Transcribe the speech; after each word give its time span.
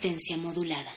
Modulada. 0.00 0.92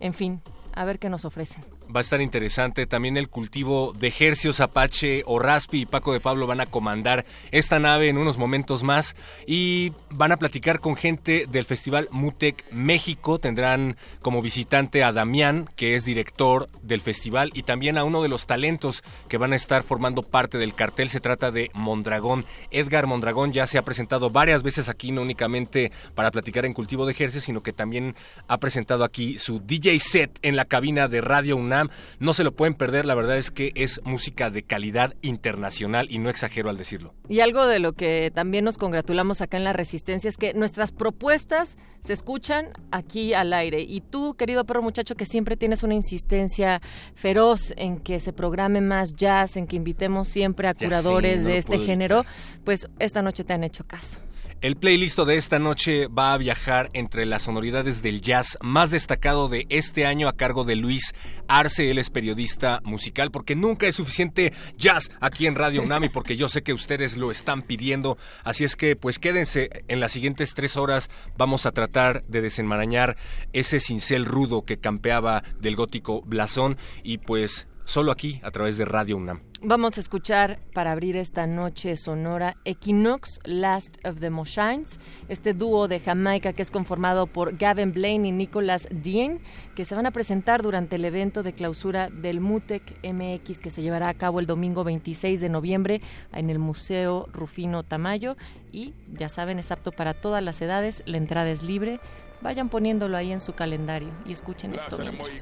En 0.00 0.14
fin, 0.14 0.40
a 0.74 0.84
ver 0.84 0.98
qué 0.98 1.08
nos 1.08 1.24
ofrecen. 1.24 1.75
Va 1.94 2.00
a 2.00 2.02
estar 2.02 2.20
interesante 2.20 2.86
también 2.86 3.16
el 3.16 3.28
cultivo 3.28 3.92
de 3.96 4.12
Hercios, 4.18 4.58
Apache 4.58 5.22
o 5.24 5.38
Raspi 5.38 5.82
y 5.82 5.86
Paco 5.86 6.12
de 6.12 6.18
Pablo 6.18 6.48
van 6.48 6.60
a 6.60 6.66
comandar 6.66 7.24
esta 7.52 7.78
nave 7.78 8.08
en 8.08 8.18
unos 8.18 8.38
momentos 8.38 8.82
más 8.82 9.14
y 9.46 9.92
van 10.10 10.32
a 10.32 10.36
platicar 10.36 10.80
con 10.80 10.96
gente 10.96 11.46
del 11.48 11.64
Festival 11.64 12.08
Mutec 12.10 12.64
México. 12.72 13.38
Tendrán 13.38 13.96
como 14.20 14.42
visitante 14.42 15.04
a 15.04 15.12
Damián, 15.12 15.70
que 15.76 15.94
es 15.94 16.04
director 16.04 16.68
del 16.82 17.00
festival, 17.00 17.52
y 17.54 17.62
también 17.62 17.98
a 17.98 18.04
uno 18.04 18.20
de 18.20 18.28
los 18.28 18.46
talentos 18.46 19.04
que 19.28 19.38
van 19.38 19.52
a 19.52 19.56
estar 19.56 19.84
formando 19.84 20.22
parte 20.24 20.58
del 20.58 20.74
cartel. 20.74 21.08
Se 21.08 21.20
trata 21.20 21.52
de 21.52 21.70
Mondragón. 21.72 22.46
Edgar 22.72 23.06
Mondragón 23.06 23.52
ya 23.52 23.68
se 23.68 23.78
ha 23.78 23.84
presentado 23.84 24.30
varias 24.30 24.64
veces 24.64 24.88
aquí, 24.88 25.12
no 25.12 25.22
únicamente 25.22 25.92
para 26.16 26.32
platicar 26.32 26.64
en 26.64 26.74
cultivo 26.74 27.06
de 27.06 27.14
Hercios, 27.16 27.44
sino 27.44 27.62
que 27.62 27.72
también 27.72 28.16
ha 28.48 28.58
presentado 28.58 29.04
aquí 29.04 29.38
su 29.38 29.60
DJ 29.60 30.00
set 30.00 30.38
en 30.42 30.56
la 30.56 30.64
cabina 30.64 31.06
de 31.06 31.20
Radio 31.20 31.56
UNAM 31.56 31.75
no 32.18 32.32
se 32.32 32.44
lo 32.44 32.52
pueden 32.52 32.74
perder, 32.74 33.06
la 33.06 33.14
verdad 33.14 33.36
es 33.36 33.50
que 33.50 33.72
es 33.74 34.00
música 34.04 34.50
de 34.50 34.62
calidad 34.62 35.14
internacional 35.22 36.08
y 36.10 36.18
no 36.18 36.30
exagero 36.30 36.70
al 36.70 36.76
decirlo. 36.76 37.14
Y 37.28 37.40
algo 37.40 37.66
de 37.66 37.78
lo 37.78 37.92
que 37.92 38.30
también 38.34 38.64
nos 38.64 38.78
congratulamos 38.78 39.40
acá 39.40 39.56
en 39.56 39.64
la 39.64 39.72
Resistencia 39.72 40.28
es 40.28 40.36
que 40.36 40.54
nuestras 40.54 40.92
propuestas 40.92 41.76
se 42.00 42.12
escuchan 42.12 42.68
aquí 42.90 43.34
al 43.34 43.52
aire. 43.52 43.80
Y 43.80 44.00
tú, 44.00 44.34
querido 44.34 44.64
perro 44.64 44.82
muchacho, 44.82 45.14
que 45.14 45.26
siempre 45.26 45.56
tienes 45.56 45.82
una 45.82 45.94
insistencia 45.94 46.80
feroz 47.14 47.72
en 47.76 47.98
que 47.98 48.20
se 48.20 48.32
programe 48.32 48.80
más 48.80 49.14
jazz, 49.14 49.56
en 49.56 49.66
que 49.66 49.76
invitemos 49.76 50.28
siempre 50.28 50.68
a 50.68 50.74
curadores 50.74 51.44
de 51.44 51.56
este 51.56 51.78
género, 51.78 52.24
pues 52.64 52.88
esta 52.98 53.22
noche 53.22 53.44
te 53.44 53.52
han 53.52 53.64
hecho 53.64 53.84
caso. 53.86 54.25
El 54.66 54.74
playlist 54.74 55.20
de 55.20 55.36
esta 55.36 55.60
noche 55.60 56.08
va 56.08 56.32
a 56.32 56.38
viajar 56.38 56.90
entre 56.92 57.24
las 57.24 57.44
sonoridades 57.44 58.02
del 58.02 58.20
jazz 58.20 58.58
más 58.60 58.90
destacado 58.90 59.48
de 59.48 59.64
este 59.68 60.06
año 60.06 60.26
a 60.26 60.32
cargo 60.32 60.64
de 60.64 60.74
Luis 60.74 61.14
Arce. 61.46 61.88
Él 61.88 61.98
es 61.98 62.10
periodista 62.10 62.80
musical 62.82 63.30
porque 63.30 63.54
nunca 63.54 63.86
es 63.86 63.94
suficiente 63.94 64.52
jazz 64.76 65.12
aquí 65.20 65.46
en 65.46 65.54
Radio 65.54 65.82
Unami 65.82 66.08
porque 66.08 66.36
yo 66.36 66.48
sé 66.48 66.64
que 66.64 66.72
ustedes 66.72 67.16
lo 67.16 67.30
están 67.30 67.62
pidiendo. 67.62 68.18
Así 68.42 68.64
es 68.64 68.74
que 68.74 68.96
pues 68.96 69.20
quédense 69.20 69.84
en 69.86 70.00
las 70.00 70.10
siguientes 70.10 70.52
tres 70.52 70.76
horas. 70.76 71.10
Vamos 71.36 71.64
a 71.64 71.70
tratar 71.70 72.24
de 72.24 72.40
desenmarañar 72.40 73.16
ese 73.52 73.78
cincel 73.78 74.24
rudo 74.24 74.64
que 74.64 74.78
campeaba 74.78 75.44
del 75.60 75.76
gótico 75.76 76.22
blasón 76.22 76.76
y 77.04 77.18
pues 77.18 77.68
solo 77.86 78.12
aquí 78.12 78.40
a 78.42 78.50
través 78.50 78.76
de 78.76 78.84
Radio 78.84 79.16
UNAM. 79.16 79.40
Vamos 79.62 79.96
a 79.96 80.00
escuchar 80.00 80.58
para 80.74 80.92
abrir 80.92 81.16
esta 81.16 81.46
noche 81.46 81.96
sonora 81.96 82.56
Equinox, 82.64 83.40
Last 83.44 83.96
of 84.04 84.20
the 84.20 84.28
Moshines, 84.28 85.00
este 85.28 85.54
dúo 85.54 85.88
de 85.88 86.00
Jamaica 86.00 86.52
que 86.52 86.60
es 86.60 86.70
conformado 86.70 87.26
por 87.26 87.56
Gavin 87.56 87.92
Blaine 87.92 88.28
y 88.28 88.32
Nicholas 88.32 88.86
Dean, 88.90 89.40
que 89.74 89.86
se 89.86 89.94
van 89.94 90.04
a 90.04 90.10
presentar 90.10 90.62
durante 90.62 90.96
el 90.96 91.04
evento 91.06 91.42
de 91.42 91.54
clausura 91.54 92.10
del 92.10 92.40
MUTEC 92.40 93.00
MX 93.02 93.60
que 93.60 93.70
se 93.70 93.80
llevará 93.80 94.10
a 94.10 94.14
cabo 94.14 94.40
el 94.40 94.46
domingo 94.46 94.84
26 94.84 95.40
de 95.40 95.48
noviembre 95.48 96.02
en 96.32 96.50
el 96.50 96.58
Museo 96.58 97.28
Rufino 97.32 97.82
Tamayo 97.82 98.36
y 98.72 98.94
ya 99.12 99.28
saben, 99.28 99.58
es 99.58 99.70
apto 99.70 99.90
para 99.90 100.12
todas 100.12 100.42
las 100.42 100.60
edades, 100.60 101.02
la 101.06 101.16
entrada 101.16 101.50
es 101.50 101.62
libre. 101.62 102.00
Vayan 102.42 102.68
poniéndolo 102.68 103.16
ahí 103.16 103.32
en 103.32 103.40
su 103.40 103.54
calendario 103.54 104.10
y 104.26 104.32
escuchen 104.32 104.74
esto. 104.74 104.98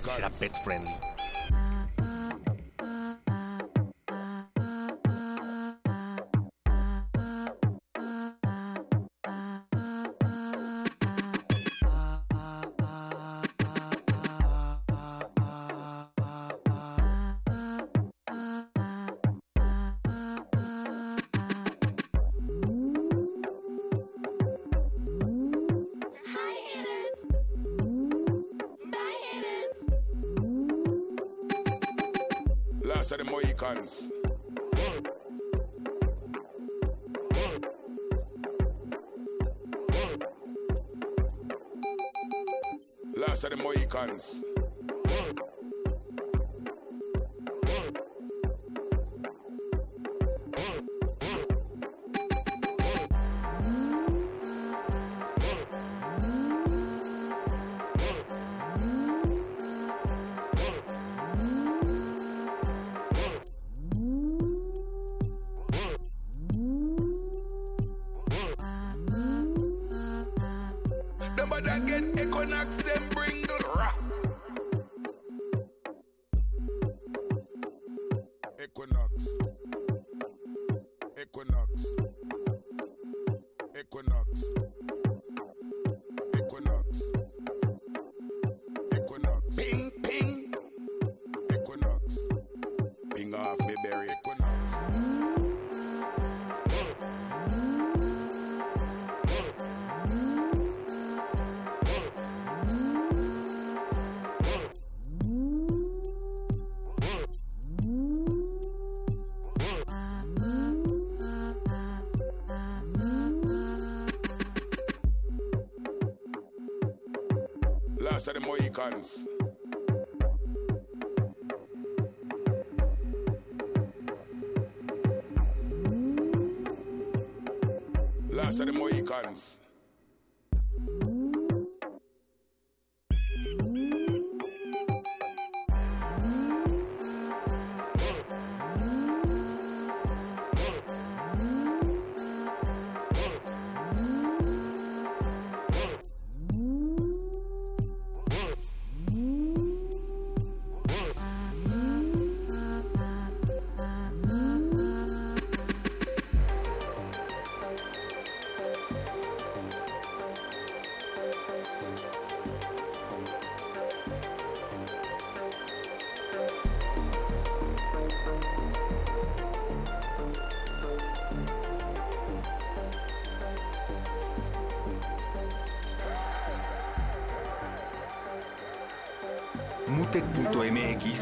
Será 0.06 0.30
pet 0.30 0.52
friendly. 0.62 0.94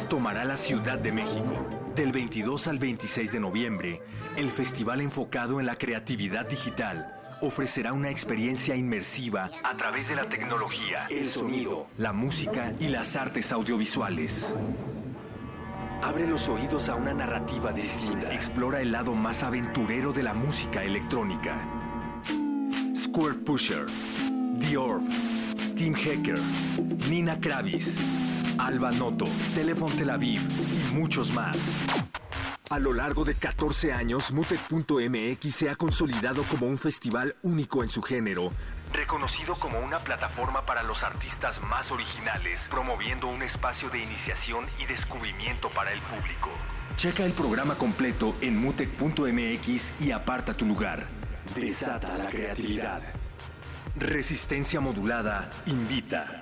Tomará 0.09 0.45
la 0.45 0.59
Ciudad 0.59 0.99
de 0.99 1.13
México. 1.13 1.67
Del 1.97 2.13
22 2.13 2.67
al 2.67 2.79
26 2.79 3.33
de 3.33 3.41
noviembre, 3.41 4.03
el 4.37 4.51
festival 4.51 5.01
enfocado 5.01 5.61
en 5.61 5.65
la 5.65 5.77
creatividad 5.77 6.47
digital 6.47 7.15
ofrecerá 7.41 7.95
una 7.95 8.11
experiencia 8.11 8.77
inmersiva 8.77 9.49
a 9.65 9.77
través 9.79 10.11
de 10.11 10.17
la 10.17 10.27
tecnología, 10.27 11.07
el 11.09 11.29
sonido, 11.29 11.87
la 11.97 12.13
música 12.13 12.75
y 12.79 12.89
las 12.89 13.17
artes 13.17 13.51
audiovisuales. 13.53 14.55
Abre 16.03 16.27
los 16.27 16.51
oídos 16.51 16.91
a 16.91 16.95
una 16.95 17.15
narrativa 17.15 17.73
distinta. 17.73 18.35
Explora 18.35 18.83
el 18.83 18.93
lado 18.93 19.15
más 19.15 19.43
aventurero 19.43 20.13
de 20.13 20.23
la 20.25 20.35
música 20.35 20.85
electrónica. 20.85 21.57
Square 22.95 23.37
Pusher, 23.47 23.87
The 24.61 24.77
Orb, 24.77 25.03
Tim 25.77 25.95
Hacker, 25.95 26.39
Nina 27.09 27.41
Kravis, 27.41 27.99
Alba 28.63 28.93
Noto, 28.93 29.25
Telephone 29.57 29.93
Tel 29.97 30.11
Aviv 30.11 30.41
y 30.41 30.95
muchos 30.95 31.33
más. 31.33 31.57
A 32.71 32.79
lo 32.79 32.93
largo 32.93 33.25
de 33.25 33.35
14 33.35 33.93
años, 33.93 34.31
Mutec.mx 34.31 35.55
se 35.55 35.69
ha 35.69 35.75
consolidado 35.75 36.45
como 36.45 36.69
un 36.69 36.79
festival 36.79 37.35
único 37.43 37.83
en 37.83 37.89
su 37.89 38.03
género, 38.03 38.51
reconocido 38.93 39.57
como 39.57 39.81
una 39.81 39.99
plataforma 39.99 40.65
para 40.65 40.85
los 40.85 41.03
artistas 41.03 41.61
más 41.63 41.91
originales, 41.91 42.69
promoviendo 42.71 43.27
un 43.27 43.43
espacio 43.43 43.91
de 43.91 43.99
iniciación 43.99 44.65
y 44.81 44.87
descubrimiento 44.87 45.69
para 45.71 45.93
el 45.93 46.01
público. 46.01 46.49
Checa 46.97 47.25
el 47.25 47.33
programa 47.33 47.75
completo 47.75 48.37
en 48.41 48.57
Mutec.mx 48.59 50.01
y 50.01 50.13
aparta 50.13 50.55
tu 50.55 50.67
lugar. 50.67 51.09
Desata 51.57 52.17
la 52.17 52.31
creatividad. 52.31 53.03
Resistencia 53.97 54.81
modulada 54.81 55.51
invita. 55.67 56.42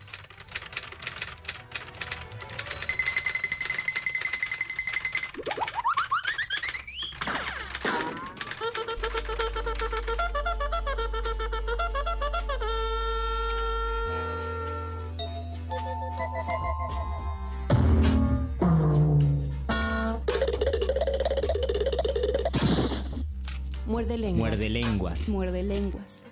Lenguas. 24.31 24.49
Muerde 24.51 24.69
lenguas. 24.69 25.29
Muerde 25.29 25.63
lenguas. 25.63 26.23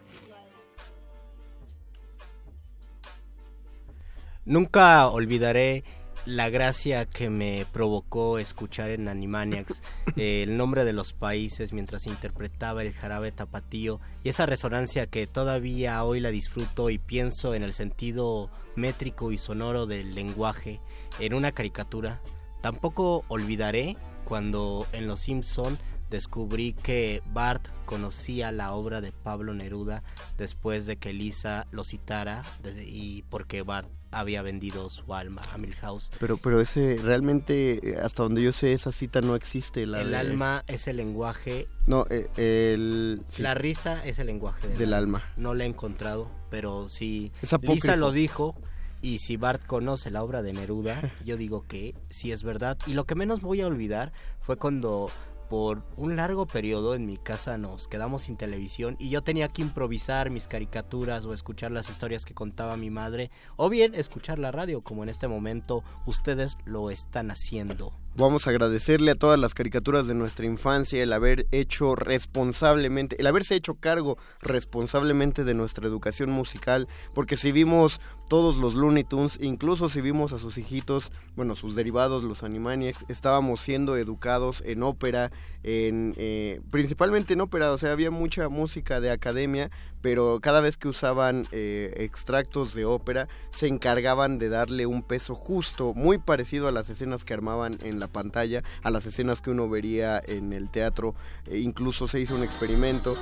Nunca 4.45 5.07
olvidaré 5.07 5.83
la 6.25 6.49
gracia 6.49 7.05
que 7.05 7.29
me 7.29 7.65
provocó 7.71 8.39
escuchar 8.39 8.89
en 8.89 9.07
Animaniacs 9.07 9.81
eh, 10.15 10.43
el 10.43 10.57
nombre 10.57 10.85
de 10.85 10.93
los 10.93 11.13
países 11.13 11.73
mientras 11.73 12.07
interpretaba 12.07 12.81
el 12.81 12.93
jarabe 12.93 13.31
tapatío 13.31 13.99
y 14.23 14.29
esa 14.29 14.45
resonancia 14.45 15.07
que 15.07 15.27
todavía 15.27 16.03
hoy 16.03 16.19
la 16.19 16.31
disfruto 16.31 16.89
y 16.89 16.97
pienso 16.97 17.55
en 17.55 17.63
el 17.63 17.73
sentido 17.73 18.49
métrico 18.75 19.31
y 19.31 19.37
sonoro 19.37 19.85
del 19.85 20.15
lenguaje 20.15 20.81
en 21.19 21.33
una 21.33 21.51
caricatura. 21.51 22.21
Tampoco 22.61 23.23
olvidaré 23.27 23.97
cuando 24.25 24.85
en 24.93 25.07
Los 25.07 25.21
Simpson 25.21 25.77
descubrí 26.09 26.73
que 26.73 27.21
Bart 27.33 27.67
conocía 27.85 28.51
la 28.51 28.71
obra 28.73 29.01
de 29.01 29.11
Pablo 29.11 29.53
Neruda 29.53 30.03
después 30.37 30.85
de 30.85 30.97
que 30.97 31.13
Lisa 31.13 31.67
lo 31.71 31.83
citara 31.83 32.43
y 32.85 33.23
porque 33.29 33.61
Bart 33.61 33.87
había 34.11 34.41
vendido 34.41 34.89
su 34.89 35.13
alma 35.13 35.43
a 35.53 35.57
Milhouse. 35.59 36.11
Pero, 36.19 36.37
pero 36.37 36.59
ese, 36.61 36.97
realmente, 37.03 37.91
eh, 37.91 37.99
hasta 38.01 38.23
donde 38.23 38.41
yo 38.41 38.51
sé, 38.51 38.73
esa 38.73 38.91
cita 38.91 39.21
no 39.21 39.35
existe. 39.35 39.85
La 39.85 40.01
el 40.01 40.09
de- 40.09 40.17
alma 40.17 40.63
es 40.65 40.87
el 40.87 40.97
lenguaje, 40.97 41.67
No, 41.85 42.07
eh, 42.09 42.27
el... 42.37 43.21
sí. 43.29 43.43
la 43.43 43.53
risa 43.53 44.03
es 44.03 44.17
el 44.17 44.25
lenguaje 44.25 44.67
del, 44.67 44.77
Del 44.79 44.93
alma. 44.95 45.23
No 45.37 45.53
la 45.53 45.65
he 45.65 45.67
encontrado, 45.67 46.27
pero 46.49 46.87
apócrifo. 46.87 47.73
Lisa 47.73 47.95
lo 47.97 48.11
dijo 48.11 48.55
y 49.01 49.19
si 49.19 49.37
Bart 49.37 49.63
conoce 49.67 50.09
la 50.09 50.23
obra 50.23 50.41
de 50.41 50.53
Neruda, 50.53 51.13
yo 51.23 51.37
digo 51.37 51.67
que 51.67 51.93
sí 52.09 52.31
es 52.31 52.41
verdad. 52.41 52.79
Y 52.87 52.93
lo 52.93 53.05
que 53.05 53.13
menos 53.13 53.41
voy 53.41 53.61
a 53.61 53.67
olvidar 53.67 54.11
fue 54.39 54.57
cuando 54.57 55.11
por 55.49 55.83
un 55.97 56.15
largo 56.15 56.45
periodo 56.45 56.95
en 56.95 57.05
mi 57.05 57.17
casa 57.17 57.57
nos 57.57 57.87
quedamos 57.87 58.23
sin 58.23 58.37
televisión 58.37 58.95
y 58.99 59.09
yo 59.09 59.23
tenía 59.23 59.49
que 59.49 59.63
improvisar 59.63 60.29
mis 60.29 60.47
caricaturas 60.47 61.25
o 61.25 61.33
escuchar 61.33 61.71
las 61.71 61.89
historias 61.89 62.23
que 62.23 62.35
contaba 62.35 62.77
mi 62.77 62.89
madre 62.89 63.31
o 63.57 63.69
bien 63.69 63.95
escuchar 63.95 64.37
la 64.39 64.51
radio 64.51 64.81
como 64.81 65.03
en 65.03 65.09
este 65.09 65.27
momento 65.27 65.83
ustedes 66.05 66.57
lo 66.65 66.91
están 66.91 67.31
haciendo. 67.31 67.93
Vamos 68.19 68.47
a 68.47 68.49
agradecerle 68.49 69.11
a 69.11 69.15
todas 69.15 69.39
las 69.39 69.53
caricaturas 69.53 70.05
de 70.05 70.13
nuestra 70.13 70.45
infancia 70.45 71.01
el 71.01 71.13
haber 71.13 71.47
hecho 71.51 71.95
responsablemente, 71.95 73.15
el 73.17 73.27
haberse 73.27 73.55
hecho 73.55 73.75
cargo 73.75 74.17
responsablemente 74.41 75.45
de 75.45 75.53
nuestra 75.53 75.87
educación 75.87 76.29
musical, 76.29 76.89
porque 77.13 77.37
si 77.37 77.53
vimos 77.53 78.01
todos 78.27 78.57
los 78.57 78.75
Looney 78.75 79.05
Tunes, 79.05 79.39
incluso 79.41 79.87
si 79.87 80.01
vimos 80.01 80.33
a 80.33 80.37
sus 80.37 80.57
hijitos, 80.57 81.13
bueno, 81.37 81.55
sus 81.55 81.75
derivados, 81.75 82.21
los 82.25 82.43
Animaniacs, 82.43 83.05
estábamos 83.07 83.61
siendo 83.61 83.95
educados 83.95 84.63
en 84.65 84.83
ópera, 84.83 85.31
en 85.63 86.13
eh, 86.17 86.59
principalmente 86.71 87.35
en 87.35 87.41
ópera, 87.41 87.71
o 87.71 87.77
sea, 87.77 87.93
había 87.93 88.11
mucha 88.11 88.49
música 88.49 88.99
de 88.99 89.11
academia, 89.11 89.71
pero 90.01 90.39
cada 90.41 90.61
vez 90.61 90.77
que 90.77 90.87
usaban 90.87 91.47
eh, 91.51 91.93
extractos 91.97 92.73
de 92.73 92.85
ópera, 92.85 93.27
se 93.51 93.67
encargaban 93.67 94.39
de 94.39 94.49
darle 94.49 94.85
un 94.85 95.03
peso 95.03 95.35
justo, 95.35 95.93
muy 95.93 96.17
parecido 96.17 96.67
a 96.67 96.71
las 96.71 96.89
escenas 96.89 97.25
que 97.25 97.33
armaban 97.33 97.77
en 97.83 97.99
la 97.99 98.07
pantalla, 98.07 98.63
a 98.83 98.91
las 98.91 99.05
escenas 99.05 99.41
que 99.41 99.51
uno 99.51 99.69
vería 99.69 100.21
en 100.25 100.53
el 100.53 100.69
teatro. 100.69 101.15
E 101.45 101.59
incluso 101.59 102.07
se 102.07 102.19
hizo 102.19 102.35
un 102.35 102.43
experimento. 102.43 103.15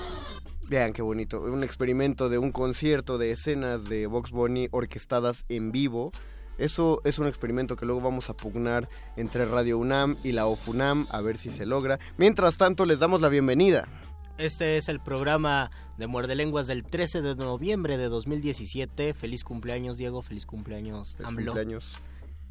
Vean 0.69 0.91
qué 0.91 1.01
bonito, 1.01 1.41
un 1.41 1.63
experimento 1.63 2.27
de 2.27 2.38
un 2.38 2.51
concierto 2.51 3.17
de 3.17 3.31
escenas 3.31 3.86
de 3.86 4.05
Vox 4.05 4.31
Bunny 4.31 4.67
orquestadas 4.72 5.46
en 5.48 5.72
vivo. 5.72 6.12
Eso 6.57 7.01
es 7.05 7.19
un 7.19 7.27
experimento 7.27 7.75
que 7.75 7.86
luego 7.86 8.01
vamos 8.01 8.29
a 8.29 8.34
pugnar 8.34 8.89
entre 9.15 9.46
Radio 9.46 9.77
UNAM 9.77 10.17
y 10.24 10.31
la 10.31 10.48
OFUNAM 10.48 11.07
a 11.10 11.22
ver 11.22 11.38
si 11.38 11.51
se 11.51 11.65
logra. 11.65 12.00
Mientras 12.17 12.57
tanto, 12.57 12.86
les 12.86 13.00
damos 13.00 13.22
la 13.22 13.29
bienvenida. 13.29 13.88
Este 14.38 14.77
es 14.77 14.88
el 14.88 15.00
programa 15.00 15.72
de 15.98 16.06
Muerde 16.06 16.36
Lenguas 16.36 16.67
del 16.67 16.84
13 16.84 17.24
de 17.24 17.36
noviembre 17.36 17.98
de 17.98 18.08
2017. 18.08 19.15
Feliz 19.15 19.44
cumpleaños, 19.44 19.98
Diego. 19.98 20.22
Feliz 20.22 20.46
cumpleaños, 20.46 21.15
Feliz 21.15 21.27
AMLO. 21.27 21.53
cumpleaños. 21.53 21.94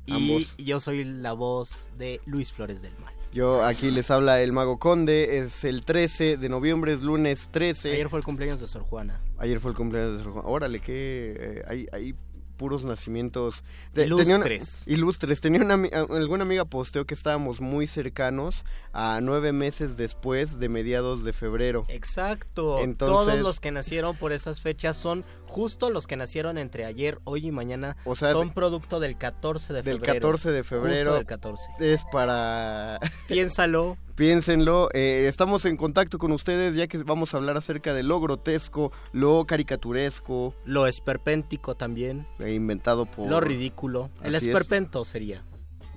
Y 0.05 0.13
ambos. 0.13 0.57
yo 0.59 0.81
soy 0.81 1.05
la 1.05 1.33
voz 1.33 1.89
de 1.97 2.21
Luis 2.27 2.53
Flores 2.53 2.83
del 2.83 2.93
Mal. 2.99 3.15
Yo 3.33 3.65
aquí 3.65 3.91
les 3.93 4.11
habla 4.11 4.41
el 4.43 4.53
Mago 4.53 4.79
Conde, 4.79 5.39
es 5.39 5.63
el 5.65 5.85
13 5.85 6.37
de 6.39 6.49
noviembre, 6.49 6.93
es 6.93 7.03
lunes 7.03 7.51
13. 7.53 7.93
Ayer 7.93 8.09
fue 8.09 8.19
el 8.19 8.25
cumpleaños 8.25 8.61
de 8.61 8.67
Sor 8.67 8.83
Juana. 8.83 9.21
Ayer 9.39 9.61
fue 9.61 9.71
el 9.71 9.77
cumpleaños 9.77 10.17
de 10.19 10.25
Sor 10.25 10.33
Juana. 10.33 10.49
Órale, 10.49 10.81
que 10.81 11.37
eh, 11.39 11.63
hay, 11.69 11.87
hay 11.93 12.15
puros 12.57 12.85
nacimientos 12.85 13.63
de- 13.95 14.07
Ilustres. 14.07 14.29
tenía 14.29 14.37
una- 14.37 14.95
ilustres. 14.97 15.41
Tenía 15.41 15.61
una, 15.63 15.75
alguna 16.15 16.43
amiga 16.45 16.65
posteó 16.65 17.05
que 17.05 17.15
estábamos 17.15 17.61
muy 17.61 17.87
cercanos 17.87 18.65
a 18.93 19.21
nueve 19.23 19.53
meses 19.53 19.97
después 19.97 20.59
de 20.59 20.69
mediados 20.69 21.25
de 21.25 21.33
febrero. 21.33 21.85
Exacto. 21.89 22.79
Entonces- 22.81 23.27
Todos 23.35 23.39
los 23.41 23.61
que 23.61 23.71
nacieron 23.71 24.17
por 24.17 24.33
esas 24.33 24.61
fechas 24.61 24.97
son 24.97 25.25
justo 25.47 25.91
los 25.91 26.07
que 26.07 26.17
nacieron 26.17 26.59
entre 26.59 26.85
ayer, 26.85 27.19
hoy 27.25 27.47
y 27.47 27.51
mañana. 27.53 27.97
O 28.05 28.17
sea, 28.17 28.33
son 28.33 28.53
producto 28.53 29.01
del 29.01 29.17
14 29.17 29.73
de 29.73 29.83
Del 29.83 29.97
febrero. 29.99 30.15
14 30.15 30.51
de 30.51 30.65
febrero. 30.65 31.11
Justo 31.11 31.15
del 31.15 31.27
14. 31.27 31.63
Es 31.81 32.05
para... 32.13 32.99
Piénsalo. 33.29 33.97
Piénsenlo, 34.17 34.89
eh, 34.95 35.27
estamos 35.29 35.67
en 35.67 35.77
contacto 35.77 36.17
con 36.17 36.33
ustedes 36.33 36.75
ya 36.75 36.87
que 36.87 36.97
vamos 37.03 37.35
a 37.35 37.37
hablar 37.37 37.59
acerca 37.59 37.93
de 37.93 38.03
lo 38.03 38.19
grotesco, 38.19 38.91
lo 39.13 39.45
caricaturesco, 39.45 40.55
Lo 40.65 40.87
esperpéntico 40.87 41.75
también. 41.75 42.27
eh, 42.39 42.55
inventado 42.55 43.05
por... 43.05 43.29
Lo 43.29 43.43
ridículo. 43.43 44.09
El 44.23 44.35
Así 44.35 44.49
es. 44.49 44.57
esperpento 44.57 45.05
sería. 45.05 45.45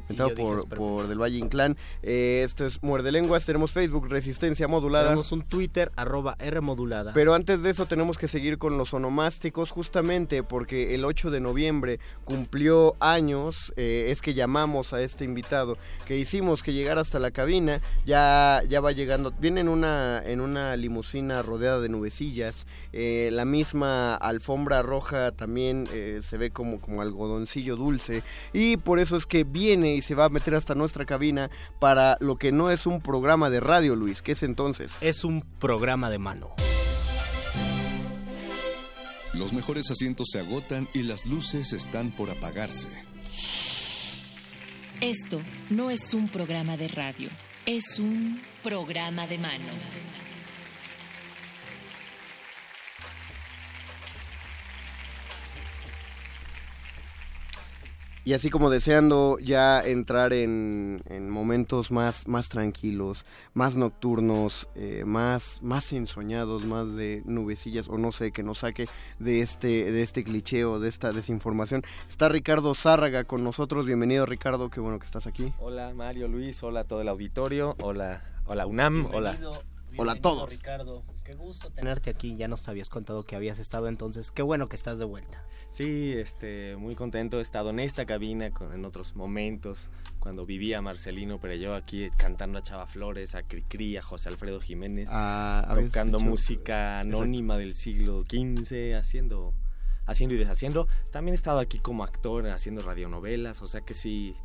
Dije 0.09 0.35
por 0.75 1.07
Del 1.07 1.21
Valle 1.21 1.37
Inclán. 1.37 1.77
Eh, 2.01 2.41
esto 2.43 2.65
es 2.65 2.81
Muerde 2.81 3.11
Lenguas, 3.11 3.45
tenemos 3.45 3.71
Facebook, 3.71 4.07
Resistencia 4.09 4.67
Modulada. 4.67 5.05
Tenemos 5.05 5.31
un 5.31 5.43
Twitter, 5.43 5.91
arroba 5.95 6.35
R 6.39 6.61
modulada. 6.61 7.13
Pero 7.13 7.33
antes 7.33 7.61
de 7.61 7.69
eso 7.69 7.85
tenemos 7.85 8.17
que 8.17 8.27
seguir 8.27 8.57
con 8.57 8.77
los 8.77 8.93
onomásticos 8.93 9.71
justamente 9.71 10.43
porque 10.43 10.95
el 10.95 11.05
8 11.05 11.31
de 11.31 11.39
noviembre 11.39 11.99
cumplió 12.23 12.95
años, 12.99 13.73
eh, 13.77 14.07
es 14.09 14.21
que 14.21 14.33
llamamos 14.33 14.93
a 14.93 15.01
este 15.01 15.25
invitado, 15.25 15.77
que 16.05 16.17
hicimos 16.17 16.63
que 16.63 16.73
llegara 16.73 17.01
hasta 17.01 17.19
la 17.19 17.31
cabina, 17.31 17.81
ya, 18.05 18.61
ya 18.67 18.81
va 18.81 18.91
llegando, 18.91 19.31
viene 19.39 19.61
en 19.61 19.69
una, 19.69 20.21
en 20.25 20.41
una 20.41 20.75
limusina 20.75 21.41
rodeada 21.41 21.79
de 21.79 21.89
nubecillas, 21.89 22.67
eh, 22.93 23.29
la 23.31 23.45
misma 23.45 24.15
alfombra 24.15 24.81
roja 24.81 25.31
también 25.31 25.87
eh, 25.93 26.21
se 26.23 26.37
ve 26.37 26.51
como, 26.51 26.79
como 26.81 27.01
algodoncillo 27.01 27.75
dulce 27.75 28.23
y 28.53 28.77
por 28.77 28.99
eso 28.99 29.17
es 29.17 29.25
que 29.25 29.43
viene 29.43 29.99
y 30.00 30.01
se 30.01 30.15
va 30.15 30.25
a 30.25 30.29
meter 30.29 30.56
hasta 30.56 30.75
nuestra 30.75 31.06
cabina 31.06 31.50
para 31.79 32.18
lo 32.20 32.38
que 32.38 32.51
no 32.51 32.72
es 32.72 32.86
un 32.86 33.01
programa 33.01 33.50
de 33.50 33.60
radio, 33.60 33.96
Luis, 33.96 34.22
que 34.22 34.32
es 34.32 34.44
entonces? 34.44 34.98
Es 35.01 35.24
un 35.24 35.41
programa 35.60 36.10
de 36.10 36.18
mano. 36.18 36.56
Los 39.34 39.53
mejores 39.53 39.91
asientos 39.91 40.29
se 40.32 40.39
agotan 40.39 40.88
y 40.94 41.03
las 41.03 41.25
luces 41.25 41.74
están 41.74 42.12
por 42.12 42.29
apagarse. 42.29 42.89
Esto 45.01 45.39
no 45.70 45.91
es 45.91 46.13
un 46.13 46.27
programa 46.27 46.75
de 46.75 46.88
radio, 46.88 47.29
es 47.65 48.00
un 48.00 48.41
programa 48.63 49.27
de 49.27 49.38
mano. 49.38 49.72
Y 58.29 58.33
así 58.33 58.51
como 58.51 58.69
deseando 58.69 59.39
ya 59.39 59.81
entrar 59.81 60.33
en, 60.33 61.01
en 61.09 61.31
momentos 61.31 61.89
más, 61.89 62.27
más 62.27 62.48
tranquilos, 62.48 63.25
más 63.55 63.75
nocturnos, 63.75 64.69
eh, 64.75 65.01
más, 65.03 65.63
más 65.63 65.91
ensoñados, 65.93 66.63
más 66.63 66.93
de 66.93 67.24
nubecillas, 67.25 67.89
o 67.89 67.98
no 67.98 68.12
sé, 68.12 68.31
que 68.31 68.43
nos 68.43 68.59
saque 68.59 68.88
de 69.17 69.41
este, 69.41 69.91
de 69.91 70.03
este 70.03 70.24
cliché 70.24 70.63
o 70.63 70.79
de 70.79 70.89
esta 70.89 71.12
desinformación. 71.12 71.81
Está 72.07 72.29
Ricardo 72.29 72.75
Zárraga 72.75 73.24
con 73.24 73.43
nosotros. 73.43 73.88
Bienvenido 73.88 74.27
Ricardo, 74.27 74.69
qué 74.69 74.79
bueno 74.79 75.00
que 75.00 75.05
estás 75.05 75.25
aquí. 75.25 75.51
Hola 75.57 75.91
Mario 75.95 76.27
Luis, 76.27 76.62
hola 76.62 76.81
a 76.81 76.83
todo 76.83 77.01
el 77.01 77.07
auditorio, 77.07 77.75
hola, 77.81 78.21
hola 78.45 78.67
UNAM, 78.67 79.07
hola. 79.12 79.39
Hola 79.98 80.12
a 80.12 80.21
todos. 80.21 80.51
Ricardo, 80.51 81.03
qué 81.29 81.36
gusto 81.36 81.69
tenerte 81.69 82.09
aquí. 82.09 82.36
Ya 82.38 82.48
nos 82.48 82.67
habías 82.67 82.89
contado 82.89 83.24
que 83.24 83.36
habías 83.36 83.59
estado 83.59 83.88
entonces. 83.88 84.31
Qué 84.31 84.41
bueno 84.41 84.67
que 84.67 84.75
estás 84.75 84.98
de 84.98 85.05
vuelta. 85.05 85.43
Sí, 85.69 86.12
este, 86.15 86.75
muy 86.75 86.95
contento. 86.95 87.38
He 87.38 87.43
estado 87.43 87.69
en 87.69 87.79
esta 87.79 88.07
cabina 88.07 88.50
con, 88.50 88.74
en 88.74 88.83
otros 88.83 89.15
momentos, 89.15 89.91
cuando 90.17 90.48
vivía 90.48 90.81
Marcelino, 90.81 91.39
pero 91.39 91.53
yo 91.53 91.75
aquí 91.75 92.09
cantando 92.17 92.57
a 92.57 92.63
Chava 92.63 92.88
Flores, 92.88 93.36
a 93.36 93.43
Cricri, 93.43 93.95
a 93.98 94.01
José 94.01 94.29
Alfredo 94.29 94.59
Jiménez, 94.59 95.07
Ah, 95.12 95.71
tocando 95.75 96.17
hecho- 96.17 96.25
música 96.25 97.00
anónima 97.01 97.59
del 97.59 97.75
siglo 97.75 98.21
XV, 98.24 98.95
haciendo, 98.98 99.53
haciendo 100.07 100.33
y 100.33 100.39
deshaciendo. 100.39 100.88
También 101.12 101.33
he 101.33 101.36
estado 101.36 101.59
aquí 101.59 101.77
como 101.77 102.03
actor, 102.03 102.48
haciendo 102.48 102.81
radionovelas, 102.81 103.62
o 103.62 103.67
sea 103.67 103.81
que 103.81 103.93
sí. 103.93 104.36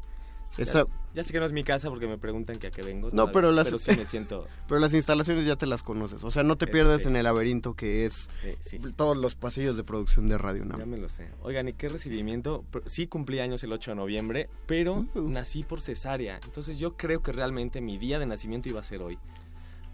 Ya, 0.57 0.63
Esa- 0.63 0.87
ya 1.15 1.23
sé 1.23 1.33
que 1.33 1.41
no 1.41 1.47
es 1.47 1.53
mi 1.53 1.65
casa 1.65 1.89
porque 1.91 2.07
me 2.07 2.17
preguntan 2.19 2.59
que 2.59 2.69
a 2.69 2.71
qué 2.71 2.83
vengo. 2.83 3.09
No, 3.09 3.13
todavía, 3.13 3.33
pero 3.33 3.53
las 3.53 3.69
sí 3.79 3.91
me 3.97 4.05
siento... 4.05 4.47
pero 4.69 4.79
las 4.81 4.95
instalaciones 4.95 5.45
ya 5.47 5.57
te 5.57 5.67
las 5.67 5.83
conoces. 5.83 6.23
O 6.23 6.31
sea, 6.31 6.43
no 6.45 6.57
te 6.57 6.67
sí. 6.67 6.73
en 7.09 7.17
el 7.17 7.25
laberinto 7.25 7.75
que 7.75 8.07
es 8.07 8.31
Eh, 8.45 8.57
sí. 8.61 8.79
todos 8.95 9.17
los 9.17 9.35
pasillos 9.35 9.77
de 9.77 9.83
producción 9.85 10.27
de 10.29 10.39
Radio 10.39 10.61
Ya 10.65 10.77
UNAM. 10.77 10.89
me 10.89 10.99
lo 10.99 11.09
sé. 11.09 11.29
Oigan, 11.43 11.69
¿y 11.69 11.73
qué 11.73 11.89
recibimiento? 11.89 12.65
Sí 12.87 13.07
cumplí 13.09 13.41
años 13.41 13.65
el 13.65 13.73
8 13.73 13.93
de 13.93 13.95
noviembre, 13.97 14.49
pero 14.67 15.05
Uh. 15.15 15.29
nací 15.29 15.65
por 15.65 15.81
cesárea. 15.81 16.39
Entonces 16.45 16.79
yo 16.79 16.97
creo 16.97 17.21
que 17.23 17.33
realmente 17.33 17.81
mi 17.81 17.99
día 17.99 18.19
de 18.21 18.27
nacimiento 18.27 18.69
iba 18.69 18.79
a 18.81 18.85
ser 18.85 19.03
hoy. 19.03 19.19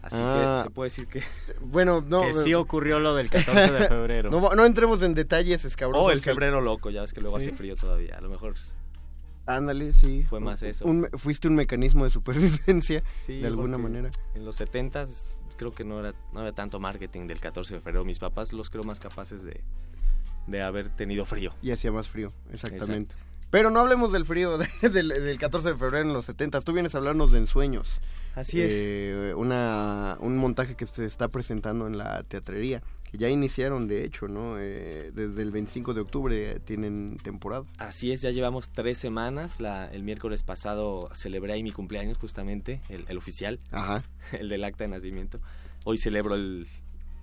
Así 0.02 0.16
Ah. 0.20 0.56
que 0.62 0.68
se 0.68 0.70
puede 0.74 0.86
decir 0.86 1.06
que... 1.06 1.22
Bueno, 1.60 2.02
no. 2.06 2.22
que 2.22 2.34
sí 2.34 2.50
eh, 2.52 2.54
ocurrió 2.54 3.00
lo 3.00 3.14
del 3.14 3.28
14 3.30 3.70
de 3.72 3.88
febrero. 3.88 4.30
No, 4.30 4.64
entremos 4.66 5.02
en 5.02 5.14
detalles 5.14 5.64
escabrosos. 5.64 6.06
Oh, 6.06 6.10
el 6.10 6.20
febrero 6.20 6.60
loco, 6.60 6.88
ya 6.90 7.00
ves 7.02 7.12
que 7.12 7.20
luego 7.20 7.38
¿Sí? 7.38 7.48
hace 7.48 7.56
frío 7.56 7.76
todavía. 7.76 8.16
A 8.16 8.20
lo 8.22 8.30
mejor 8.30 8.54
Ándale, 9.56 9.92
sí. 9.92 10.24
Fue 10.28 10.40
más 10.40 10.62
eso. 10.62 10.84
Un 10.86 11.08
fuiste 11.16 11.48
un 11.48 11.54
mecanismo 11.54 12.04
de 12.04 12.10
supervivencia, 12.10 13.02
sí. 13.20 13.40
de 13.40 13.46
alguna 13.46 13.78
manera. 13.78 14.10
En 14.34 14.44
los 14.44 14.56
70 14.56 15.04
creo 15.56 15.72
que 15.72 15.84
no 15.84 16.00
era, 16.00 16.14
no 16.32 16.40
había 16.40 16.52
tanto 16.52 16.80
marketing 16.80 17.26
del 17.26 17.40
14 17.40 17.74
de 17.74 17.80
febrero. 17.80 18.04
Mis 18.04 18.18
papás 18.18 18.52
los 18.52 18.70
creo 18.70 18.84
más 18.84 19.00
capaces 19.00 19.42
de, 19.42 19.62
de 20.46 20.62
haber 20.62 20.88
tenido 20.90 21.26
frío. 21.26 21.52
Y 21.62 21.70
hacía 21.72 21.92
más 21.92 22.08
frío, 22.08 22.32
exactamente. 22.52 23.14
Pero 23.50 23.70
no 23.70 23.80
hablemos 23.80 24.12
del 24.12 24.24
frío 24.26 24.58
de- 24.58 24.68
del, 24.88 25.08
del 25.08 25.38
14 25.38 25.70
de 25.70 25.74
febrero 25.76 26.06
en 26.06 26.12
los 26.12 26.24
70. 26.26 26.60
Tú 26.60 26.72
vienes 26.72 26.94
a 26.94 26.98
hablarnos 26.98 27.32
de 27.32 27.38
Ensueños. 27.38 28.00
Así 28.36 28.62
es. 28.62 28.72
Eh, 28.76 29.34
una, 29.36 30.16
un 30.20 30.36
montaje 30.38 30.76
que 30.76 30.86
se 30.86 31.04
está 31.04 31.26
presentando 31.28 31.88
en 31.88 31.98
la 31.98 32.22
teatrería. 32.22 32.80
Que 33.10 33.18
ya 33.18 33.28
iniciaron, 33.28 33.88
de 33.88 34.04
hecho, 34.04 34.28
¿no? 34.28 34.56
Eh, 34.58 35.10
desde 35.12 35.42
el 35.42 35.50
25 35.50 35.94
de 35.94 36.00
octubre 36.00 36.50
eh, 36.52 36.60
tienen 36.60 37.16
temporada. 37.16 37.64
Así 37.78 38.12
es, 38.12 38.20
ya 38.22 38.30
llevamos 38.30 38.68
tres 38.70 38.98
semanas. 38.98 39.60
La, 39.60 39.86
el 39.90 40.02
miércoles 40.04 40.42
pasado 40.44 41.08
celebré 41.14 41.54
ahí 41.54 41.62
mi 41.62 41.72
cumpleaños, 41.72 42.18
justamente, 42.18 42.80
el, 42.88 43.04
el 43.08 43.18
oficial, 43.18 43.58
Ajá. 43.72 44.04
el 44.32 44.48
del 44.48 44.62
acta 44.64 44.84
de 44.84 44.90
nacimiento. 44.90 45.40
Hoy 45.84 45.98
celebro 45.98 46.34
el, 46.36 46.68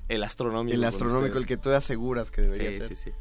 el 0.10 0.24
astronómico. 0.24 0.75
El 0.75 0.84
astronómico, 0.84 1.38
el 1.38 1.46
que 1.46 1.56
tú 1.58 1.70
aseguras 1.70 2.32
que 2.32 2.41
debería 2.41 2.72
Sí, 2.72 2.77
ser. 2.79 2.88
sí, 2.89 2.96
sí. 2.96 3.12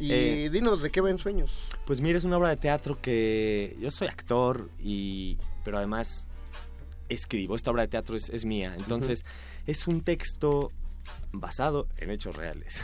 Y 0.00 0.12
Eh, 0.12 0.50
dinos, 0.50 0.80
¿de 0.80 0.90
qué 0.90 1.00
va 1.00 1.10
Ensueños? 1.10 1.50
Pues 1.84 2.00
mira, 2.00 2.16
es 2.16 2.24
una 2.24 2.38
obra 2.38 2.50
de 2.50 2.56
teatro 2.56 3.00
que 3.02 3.76
yo 3.80 3.90
soy 3.90 4.06
actor 4.08 4.70
y 4.78 5.36
pero 5.64 5.76
además 5.78 6.28
escribo. 7.08 7.56
Esta 7.56 7.70
obra 7.70 7.82
de 7.82 7.88
teatro 7.88 8.16
es, 8.16 8.30
es 8.30 8.44
mía. 8.44 8.74
Entonces, 8.78 9.24
es 9.66 9.86
un 9.88 10.00
texto 10.02 10.70
basado 11.32 11.88
en 11.98 12.10
hechos 12.10 12.36
reales. 12.36 12.82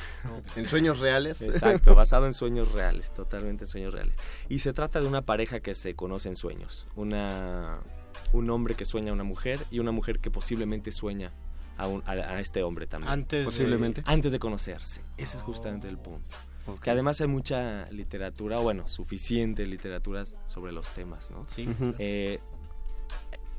¿En 0.57 0.67
sueños 0.69 0.99
reales? 1.01 1.41
Exacto, 1.43 1.95
basado 1.97 2.27
en 2.27 2.33
sueños 2.33 2.73
reales, 2.73 3.13
totalmente 3.13 3.65
en 3.65 3.69
sueños 3.69 3.95
reales. 3.95 4.17
Y 4.49 4.59
se 4.61 4.73
trata 4.73 5.01
de 5.01 5.07
una 5.07 5.23
pareja 5.23 5.61
que 5.61 5.75
se 5.75 5.95
conoce 5.95 6.29
en 6.29 6.37
sueños. 6.37 6.87
Una, 6.97 7.81
un 8.33 8.51
hombre 8.51 8.75
que 8.75 8.85
sueña 8.85 9.11
a 9.11 9.15
una 9.15 9.25
mujer 9.25 9.59
y 9.71 9.79
una 9.79 9.93
mujer 9.93 10.19
que 10.21 10.31
posiblemente 10.31 10.93
sueña 10.93 11.33
a, 11.77 11.87
un- 11.89 12.03
a- 12.07 12.13
a 12.13 12.41
este 12.41 12.63
hombre 12.63 12.87
también. 12.87 13.13
Antes 13.13 13.41
de- 13.41 13.45
Posiblemente. 13.47 14.03
Antes 14.07 14.33
de 14.33 14.39
conocerse. 14.39 15.03
Ese 15.17 15.37
es 15.39 15.43
justamente 15.43 15.89
el 15.89 15.99
punto. 15.99 16.37
Que 16.83 16.91
además 16.91 17.21
hay 17.21 17.27
mucha 17.29 17.87
literatura, 17.91 18.57
bueno, 18.59 18.87
suficiente 18.89 19.67
literatura 19.67 20.25
sobre 20.47 20.73
los 20.73 20.89
temas, 20.89 21.31
¿no? 21.31 21.45
Sí. 21.49 21.69
Eh, 21.99 22.39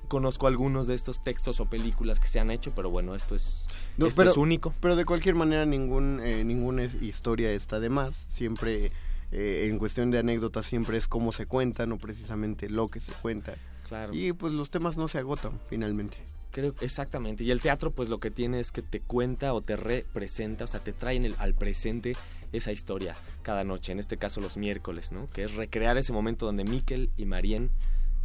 conozco 0.05 0.47
algunos 0.47 0.87
de 0.87 0.95
estos 0.95 1.23
textos 1.23 1.59
o 1.59 1.65
películas 1.65 2.19
que 2.19 2.27
se 2.27 2.39
han 2.39 2.51
hecho, 2.51 2.71
pero 2.75 2.89
bueno, 2.89 3.15
esto 3.15 3.35
es, 3.35 3.67
No, 3.97 4.07
esto 4.07 4.17
pero- 4.17 4.31
es 4.31 4.37
único. 4.37 4.73
Pero 4.79 4.95
de 4.95 5.05
cualquier 5.05 5.35
manera 5.35 5.65
ningún, 5.65 6.19
eh, 6.23 6.43
ninguna 6.43 6.83
historia 6.85 7.51
está 7.51 7.79
de 7.79 7.89
más. 7.89 8.15
Siempre, 8.29 8.91
eh, 9.31 9.67
en 9.69 9.77
cuestión 9.79 10.11
de 10.11 10.19
anécdotas, 10.19 10.65
siempre 10.65 10.97
es 10.97 11.07
cómo 11.07 11.31
se 11.31 11.45
cuenta, 11.45 11.85
no 11.85 11.97
precisamente 11.97 12.69
lo 12.69 12.87
que 12.89 12.99
se 12.99 13.11
cuenta. 13.13 13.55
Claro. 13.87 14.13
Y 14.13 14.33
pues 14.33 14.53
los 14.53 14.69
temas 14.69 14.97
no 14.97 15.07
se 15.07 15.19
agotan, 15.19 15.59
finalmente. 15.69 16.17
Creo 16.51 16.73
exactamente. 16.79 17.43
Y 17.43 17.51
el 17.51 17.59
teatro, 17.59 17.91
pues 17.91 18.07
lo 18.07 18.19
que 18.19 18.31
tiene 18.31 18.59
es 18.61 18.71
que 18.71 18.81
te 18.81 19.01
cuenta 19.01 19.53
o 19.53 19.61
te 19.61 19.75
representa, 19.75 20.63
o 20.63 20.67
sea, 20.67 20.79
te 20.79 20.93
trae 20.93 21.17
en 21.17 21.25
el- 21.25 21.35
al 21.37 21.53
presente 21.53 22.15
esa 22.53 22.71
historia 22.71 23.17
cada 23.41 23.65
noche. 23.65 23.91
En 23.91 23.99
este 23.99 24.15
caso, 24.15 24.39
los 24.39 24.55
miércoles, 24.55 25.11
¿no? 25.11 25.29
Que 25.31 25.43
es 25.43 25.55
recrear 25.55 25.97
ese 25.97 26.13
momento 26.13 26.45
donde 26.45 26.63
Miquel 26.63 27.09
y 27.17 27.25
Marien 27.25 27.69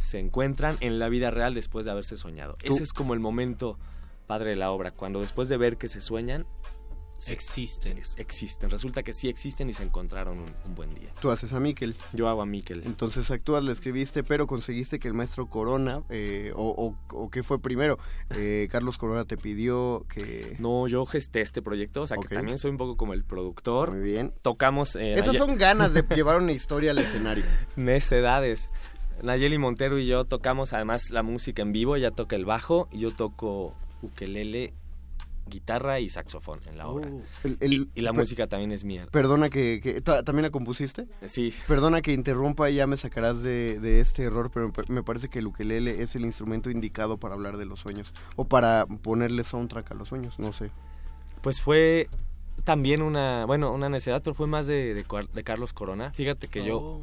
se 0.01 0.19
encuentran 0.19 0.77
en 0.81 0.99
la 0.99 1.09
vida 1.09 1.31
real 1.31 1.53
después 1.53 1.85
de 1.85 1.91
haberse 1.91 2.17
soñado. 2.17 2.53
Tú- 2.63 2.73
Ese 2.73 2.83
es 2.83 2.93
como 2.93 3.13
el 3.13 3.19
momento 3.19 3.77
padre 4.27 4.51
de 4.51 4.55
la 4.55 4.71
obra, 4.71 4.91
cuando 4.91 5.21
después 5.21 5.49
de 5.49 5.57
ver 5.57 5.77
que 5.77 5.87
se 5.87 6.01
sueñan, 6.01 6.45
se- 7.17 7.33
Existen. 7.33 8.03
se- 8.03 8.19
existen. 8.19 8.71
Resulta 8.71 9.03
que 9.03 9.13
sí 9.13 9.29
existen 9.29 9.69
y 9.69 9.73
se 9.73 9.83
encontraron 9.83 10.39
un, 10.39 10.51
un 10.65 10.73
buen 10.73 10.95
día. 10.95 11.09
Tú 11.19 11.29
haces 11.29 11.53
a 11.53 11.59
Miquel. 11.59 11.95
Yo 12.13 12.27
hago 12.27 12.41
a 12.41 12.47
Miquel. 12.47 12.81
Entonces 12.83 13.29
actúas, 13.29 13.63
lo 13.63 13.71
escribiste, 13.71 14.23
pero 14.23 14.47
conseguiste 14.47 14.97
que 14.97 15.07
el 15.07 15.13
maestro 15.13 15.45
Corona, 15.45 16.01
eh, 16.09 16.51
o, 16.55 16.69
o, 16.69 17.15
o 17.15 17.29
qué 17.29 17.43
fue 17.43 17.61
primero, 17.61 17.99
Eh, 18.31 18.67
Carlos 18.71 18.97
Corona 18.97 19.25
te 19.25 19.37
pidió 19.37 20.03
que... 20.09 20.55
No, 20.57 20.87
yo 20.87 21.05
gesté 21.05 21.41
este 21.41 21.61
proyecto, 21.61 22.01
o 22.01 22.07
sea 22.07 22.17
Ok. 22.17 22.27
que 22.27 22.33
también 22.35 22.57
soy 22.57 22.71
un 22.71 22.77
poco 22.77 22.97
como 22.97 23.13
el 23.13 23.23
productor. 23.23 23.91
Muy 23.91 23.99
bien. 24.01 24.33
Tocamos... 24.41 24.95
eh, 24.95 25.13
Esas 25.13 25.27
ayer- 25.29 25.37
son 25.41 25.57
ganas 25.59 25.93
de 25.93 26.01
llevar 26.15 26.41
una 26.41 26.53
historia 26.53 26.89
al 26.89 26.97
escenario. 26.97 27.43
necedades. 27.75 28.71
Nayeli 29.23 29.57
Montero 29.57 29.99
y 29.99 30.05
yo 30.07 30.23
tocamos 30.25 30.73
además 30.73 31.09
la 31.11 31.23
música 31.23 31.61
en 31.61 31.71
vivo, 31.71 31.95
ella 31.95 32.11
toca 32.11 32.35
el 32.35 32.45
bajo 32.45 32.87
y 32.91 32.99
yo 32.99 33.11
toco 33.11 33.75
ukelele, 34.01 34.73
guitarra 35.47 35.99
y 35.99 36.07
saxofón 36.09 36.59
en 36.67 36.77
la 36.77 36.87
obra. 36.87 37.09
El- 37.43 37.57
el- 37.59 37.89
Y 37.93 38.01
la 38.01 38.11
per- 38.11 38.19
música 38.21 38.47
también 38.47 38.71
es 38.71 38.83
mía. 38.83 39.07
Perdona 39.11 39.49
que... 39.49 39.79
que- 39.83 40.01
¿ta- 40.01 40.23
¿También 40.23 40.43
la 40.43 40.49
compusiste? 40.49 41.07
Sí, 41.25 41.53
Perdona 41.67 42.01
que 42.01 42.13
interrumpa 42.13 42.69
y 42.69 42.75
ya 42.75 42.87
me 42.87 42.95
sacarás 42.97 43.43
de, 43.43 43.79
de 43.79 43.99
este 43.99 44.23
error, 44.23 44.49
pero 44.53 44.71
me 44.87 45.03
parece 45.03 45.27
que 45.29 45.39
el 45.39 45.47
ukelele 45.47 46.01
es 46.01 46.15
el 46.15 46.23
instrumento 46.25 46.69
indicado 46.69 47.17
para 47.17 47.35
hablar 47.35 47.57
de 47.57 47.65
los 47.65 47.79
sueños. 47.79 48.13
O 48.37 48.45
para 48.45 48.85
ponerle 48.85 49.43
soundtrack 49.43 49.91
a 49.91 49.95
los 49.95 50.07
sueños, 50.07 50.39
no 50.39 50.53
sé. 50.53 50.71
pues 51.41 51.59
fue 51.61 52.07
también 52.63 53.01
una, 53.01 53.45
bueno, 53.45 53.71
una 53.73 53.89
necedad, 53.89 54.21
pero 54.23 54.33
fue 54.35 54.45
más 54.47 54.67
de, 54.67 54.93
de, 54.93 55.43
Carlos 55.43 55.73
Corona. 55.73 56.11
Fíjate 56.13 56.47
que 56.47 56.63
yo 56.63 56.77
Oh. 56.79 57.01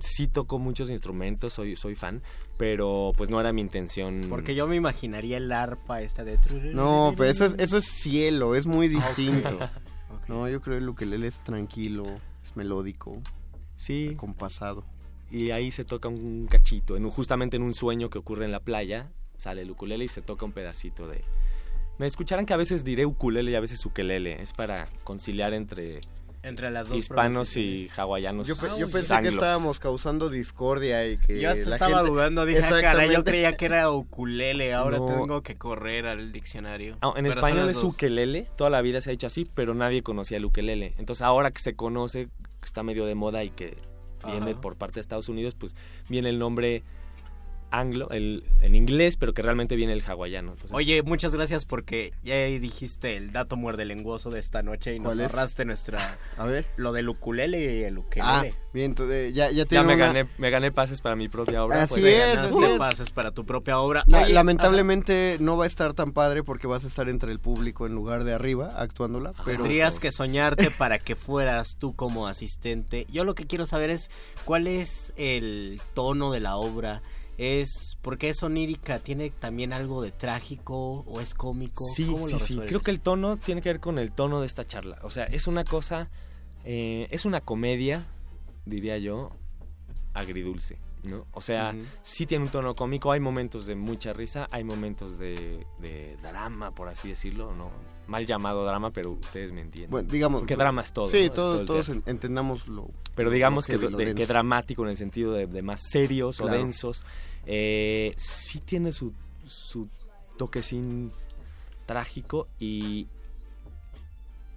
sí 0.00 0.26
toco 0.28 0.58
muchos 0.58 0.90
instrumentos, 0.90 1.52
soy, 1.54 1.76
soy 1.76 1.94
fan, 1.94 2.22
pero 2.58 3.12
pues 3.16 3.30
no 3.30 3.40
era 3.40 3.52
mi 3.52 3.60
intención. 3.62 4.26
Porque 4.28 4.54
yo 4.54 4.66
me 4.66 4.76
imaginaría 4.76 5.38
el 5.38 5.50
arpa 5.50 6.02
esta 6.02 6.24
de... 6.24 6.38
No, 6.74 7.14
pero 7.16 7.30
eso 7.30 7.46
es, 7.46 7.54
eso 7.58 7.78
es 7.78 7.86
cielo, 7.86 8.54
es 8.54 8.66
muy 8.66 8.86
Ah, 8.86 8.90
distinto. 8.90 9.58
No, 10.28 10.46
yo 10.48 10.60
creo 10.60 10.76
que 10.76 10.82
el 10.82 10.88
ukelele 10.90 11.26
es 11.26 11.38
tranquilo, 11.42 12.04
es 12.42 12.54
melódico, 12.54 13.22
Sí, 13.76 14.14
compasado. 14.16 14.84
y 15.30 15.52
ahí 15.52 15.70
se 15.70 15.84
toca 15.86 16.08
un 16.08 16.46
cachito, 16.50 16.96
en 16.98 17.06
un- 17.06 17.10
justamente 17.10 17.56
en 17.56 17.62
un 17.62 17.72
sueño 17.72 18.10
que 18.10 18.18
ocurre 18.18 18.44
en 18.44 18.52
la 18.52 18.60
playa, 18.60 19.10
sale 19.38 19.62
el 19.62 19.70
ukulele 19.70 20.04
y 20.04 20.08
se 20.08 20.20
toca 20.20 20.44
un 20.44 20.52
pedacito 20.52 21.08
de... 21.08 21.24
Me 21.98 22.06
escucharán 22.06 22.46
que 22.46 22.52
a 22.52 22.56
veces 22.56 22.84
diré 22.84 23.06
ukulele 23.06 23.50
y 23.50 23.54
a 23.54 23.60
veces 23.60 23.84
ukelele, 23.84 24.40
es 24.40 24.52
para 24.52 24.88
conciliar 25.04 25.52
entre 25.52 26.00
Entre 26.44 26.70
las 26.70 26.88
dos 26.88 26.96
hispanos 26.96 27.56
y 27.56 27.90
hawaianos. 27.96 28.46
Yo, 28.46 28.56
pe- 28.56 28.68
yo 28.78 28.86
y 28.88 28.92
pensé 28.92 29.20
que 29.20 29.28
estábamos 29.28 29.80
causando 29.80 30.30
discordia 30.30 31.04
y 31.08 31.18
que 31.18 31.40
Yo 31.40 31.50
hasta 31.50 31.68
la 31.68 31.74
estaba 31.76 31.96
gente- 31.96 32.10
dudando, 32.12 32.46
dije, 32.46 32.60
ah, 32.64 32.80
caray, 32.80 33.12
yo 33.12 33.24
creía 33.24 33.56
que 33.56 33.64
era 33.66 33.90
ukulele, 33.90 34.72
ahora 34.72 34.98
No. 34.98 35.06
tengo 35.06 35.42
que 35.42 35.56
correr 35.58 36.06
al 36.06 36.30
diccionario. 36.30 36.96
Ah, 37.00 37.08
en 37.16 37.24
Pero 37.24 37.30
español 37.30 37.68
es 37.68 37.80
dos. 37.80 37.92
ukelele, 37.94 38.46
toda 38.56 38.70
la 38.70 38.80
vida 38.80 39.00
se 39.00 39.10
ha 39.10 39.12
dicho 39.12 39.26
así, 39.26 39.44
pero 39.52 39.74
nadie 39.74 40.02
conocía 40.04 40.36
el 40.36 40.44
ukelele. 40.44 40.94
Entonces 40.98 41.22
ahora 41.22 41.50
que 41.50 41.60
se 41.60 41.74
conoce, 41.74 42.26
que 42.60 42.64
está 42.66 42.84
medio 42.84 43.04
de 43.06 43.16
moda 43.16 43.42
y 43.42 43.50
que 43.50 43.76
viene 44.24 44.54
por 44.54 44.76
parte 44.76 44.94
de 44.96 45.00
Estados 45.00 45.28
Unidos, 45.28 45.56
pues 45.56 45.74
viene 46.08 46.28
el 46.28 46.38
nombre 46.38 46.84
anglo, 47.70 48.08
el, 48.10 48.44
en 48.62 48.74
inglés, 48.74 49.16
pero 49.16 49.34
que 49.34 49.42
realmente 49.42 49.76
viene 49.76 49.92
el 49.92 50.02
hawaiano. 50.06 50.52
Entonces, 50.52 50.72
Oye, 50.76 51.02
muchas 51.02 51.34
gracias 51.34 51.64
porque 51.64 52.12
ya 52.22 52.36
dijiste 52.46 53.16
el 53.16 53.32
dato 53.32 53.56
muerde 53.56 53.84
lenguoso 53.84 54.30
de 54.30 54.38
esta 54.40 54.62
noche 54.62 54.94
y 54.94 54.98
nos 55.00 55.18
ahorraste 55.18 55.64
nuestra... 55.64 56.18
A 56.36 56.44
ver. 56.46 56.66
Lo 56.76 56.92
del 56.92 57.08
ukulele 57.08 57.78
y 57.80 57.82
el 57.84 57.96
Ah, 57.96 58.00
ukelele. 58.00 58.54
bien, 58.72 58.86
entonces, 58.92 59.34
ya, 59.34 59.50
ya 59.50 59.58
ya 59.58 59.64
tiene 59.66 59.84
me 59.86 59.94
una- 59.94 60.06
gané, 60.06 60.28
me 60.38 60.50
gané 60.50 60.72
pases 60.72 61.00
para 61.02 61.16
mi 61.16 61.28
propia 61.28 61.64
obra. 61.64 61.82
Así 61.82 62.00
pues, 62.00 62.04
es, 62.06 62.18
ganaste 62.36 62.56
así 62.56 62.64
es. 62.72 62.78
pases 62.78 63.10
para 63.10 63.30
tu 63.32 63.44
propia 63.44 63.78
obra. 63.80 64.04
Oye, 64.06 64.32
lamentablemente 64.32 65.36
no 65.40 65.56
va 65.56 65.64
a 65.64 65.66
estar 65.66 65.94
tan 65.94 66.12
padre 66.12 66.42
porque 66.42 66.66
vas 66.66 66.84
a 66.84 66.86
estar 66.86 67.08
entre 67.08 67.32
el 67.32 67.38
público 67.38 67.86
en 67.86 67.94
lugar 67.94 68.24
de 68.24 68.34
arriba 68.34 68.72
actuándola, 68.76 69.32
pero 69.44 69.58
Tendrías 69.62 69.98
que 69.98 70.12
soñarte 70.12 70.70
para 70.70 70.98
que 70.98 71.16
fueras 71.16 71.76
tú 71.78 71.94
como 71.94 72.26
asistente. 72.28 73.06
Yo 73.10 73.24
lo 73.24 73.34
que 73.34 73.46
quiero 73.46 73.66
saber 73.66 73.90
es 73.90 74.10
cuál 74.44 74.66
es 74.66 75.12
el 75.16 75.80
tono 75.94 76.32
de 76.32 76.40
la 76.40 76.56
obra, 76.56 77.02
es 77.38 77.96
¿por 78.02 78.18
qué 78.18 78.28
es 78.30 78.42
onírica? 78.42 78.98
¿Tiene 78.98 79.30
también 79.30 79.72
algo 79.72 80.02
de 80.02 80.10
trágico 80.12 81.00
o 81.06 81.20
es 81.20 81.32
cómico? 81.34 81.84
Sí, 81.94 82.04
¿Cómo 82.06 82.18
lo 82.18 82.26
sí, 82.26 82.38
sí. 82.38 82.58
Creo 82.66 82.80
que 82.80 82.90
el 82.90 83.00
tono 83.00 83.36
tiene 83.36 83.62
que 83.62 83.68
ver 83.70 83.80
con 83.80 83.98
el 83.98 84.12
tono 84.12 84.40
de 84.40 84.46
esta 84.46 84.66
charla. 84.66 84.98
O 85.02 85.10
sea, 85.10 85.24
es 85.24 85.46
una 85.46 85.64
cosa, 85.64 86.10
eh, 86.64 87.06
es 87.10 87.24
una 87.24 87.40
comedia, 87.40 88.06
diría 88.66 88.98
yo, 88.98 89.30
agridulce, 90.14 90.78
¿no? 91.04 91.26
O 91.32 91.40
sea, 91.40 91.74
sí 92.02 92.26
tiene 92.26 92.44
un 92.44 92.50
tono 92.50 92.74
cómico, 92.74 93.12
hay 93.12 93.20
momentos 93.20 93.66
de 93.66 93.76
mucha 93.76 94.12
risa, 94.12 94.48
hay 94.50 94.64
momentos 94.64 95.16
de, 95.18 95.64
de 95.78 96.16
drama, 96.22 96.72
por 96.74 96.88
así 96.88 97.08
decirlo, 97.08 97.54
¿no? 97.54 97.70
Mal 98.08 98.26
llamado 98.26 98.64
drama, 98.64 98.90
pero 98.90 99.12
ustedes 99.12 99.52
me 99.52 99.60
entienden. 99.60 99.90
Bueno, 99.90 100.08
digamos... 100.10 100.40
Porque 100.40 100.56
drama 100.56 100.82
es 100.82 100.92
todo. 100.92 101.08
Sí, 101.08 101.18
¿no? 101.18 101.24
Es 101.26 101.32
todo- 101.34 101.60
el 101.60 101.66
todos 101.66 101.88
entendamos 102.06 102.66
lo... 102.66 102.90
Pero 103.14 103.30
digamos 103.30 103.68
lo 103.68 103.78
que, 103.78 103.86
de- 103.86 103.96
que 103.96 104.14
denso. 104.14 104.32
dramático 104.32 104.82
en 104.84 104.90
el 104.90 104.96
sentido 104.96 105.32
de, 105.32 105.46
de 105.46 105.62
más 105.62 105.80
serios 105.90 106.40
o 106.40 106.46
densos. 106.48 107.04
Eh, 107.50 108.12
sí 108.18 108.60
tiene 108.60 108.92
su, 108.92 109.14
su 109.46 109.88
toquecín 110.36 111.12
trágico 111.86 112.46
y, 112.60 113.08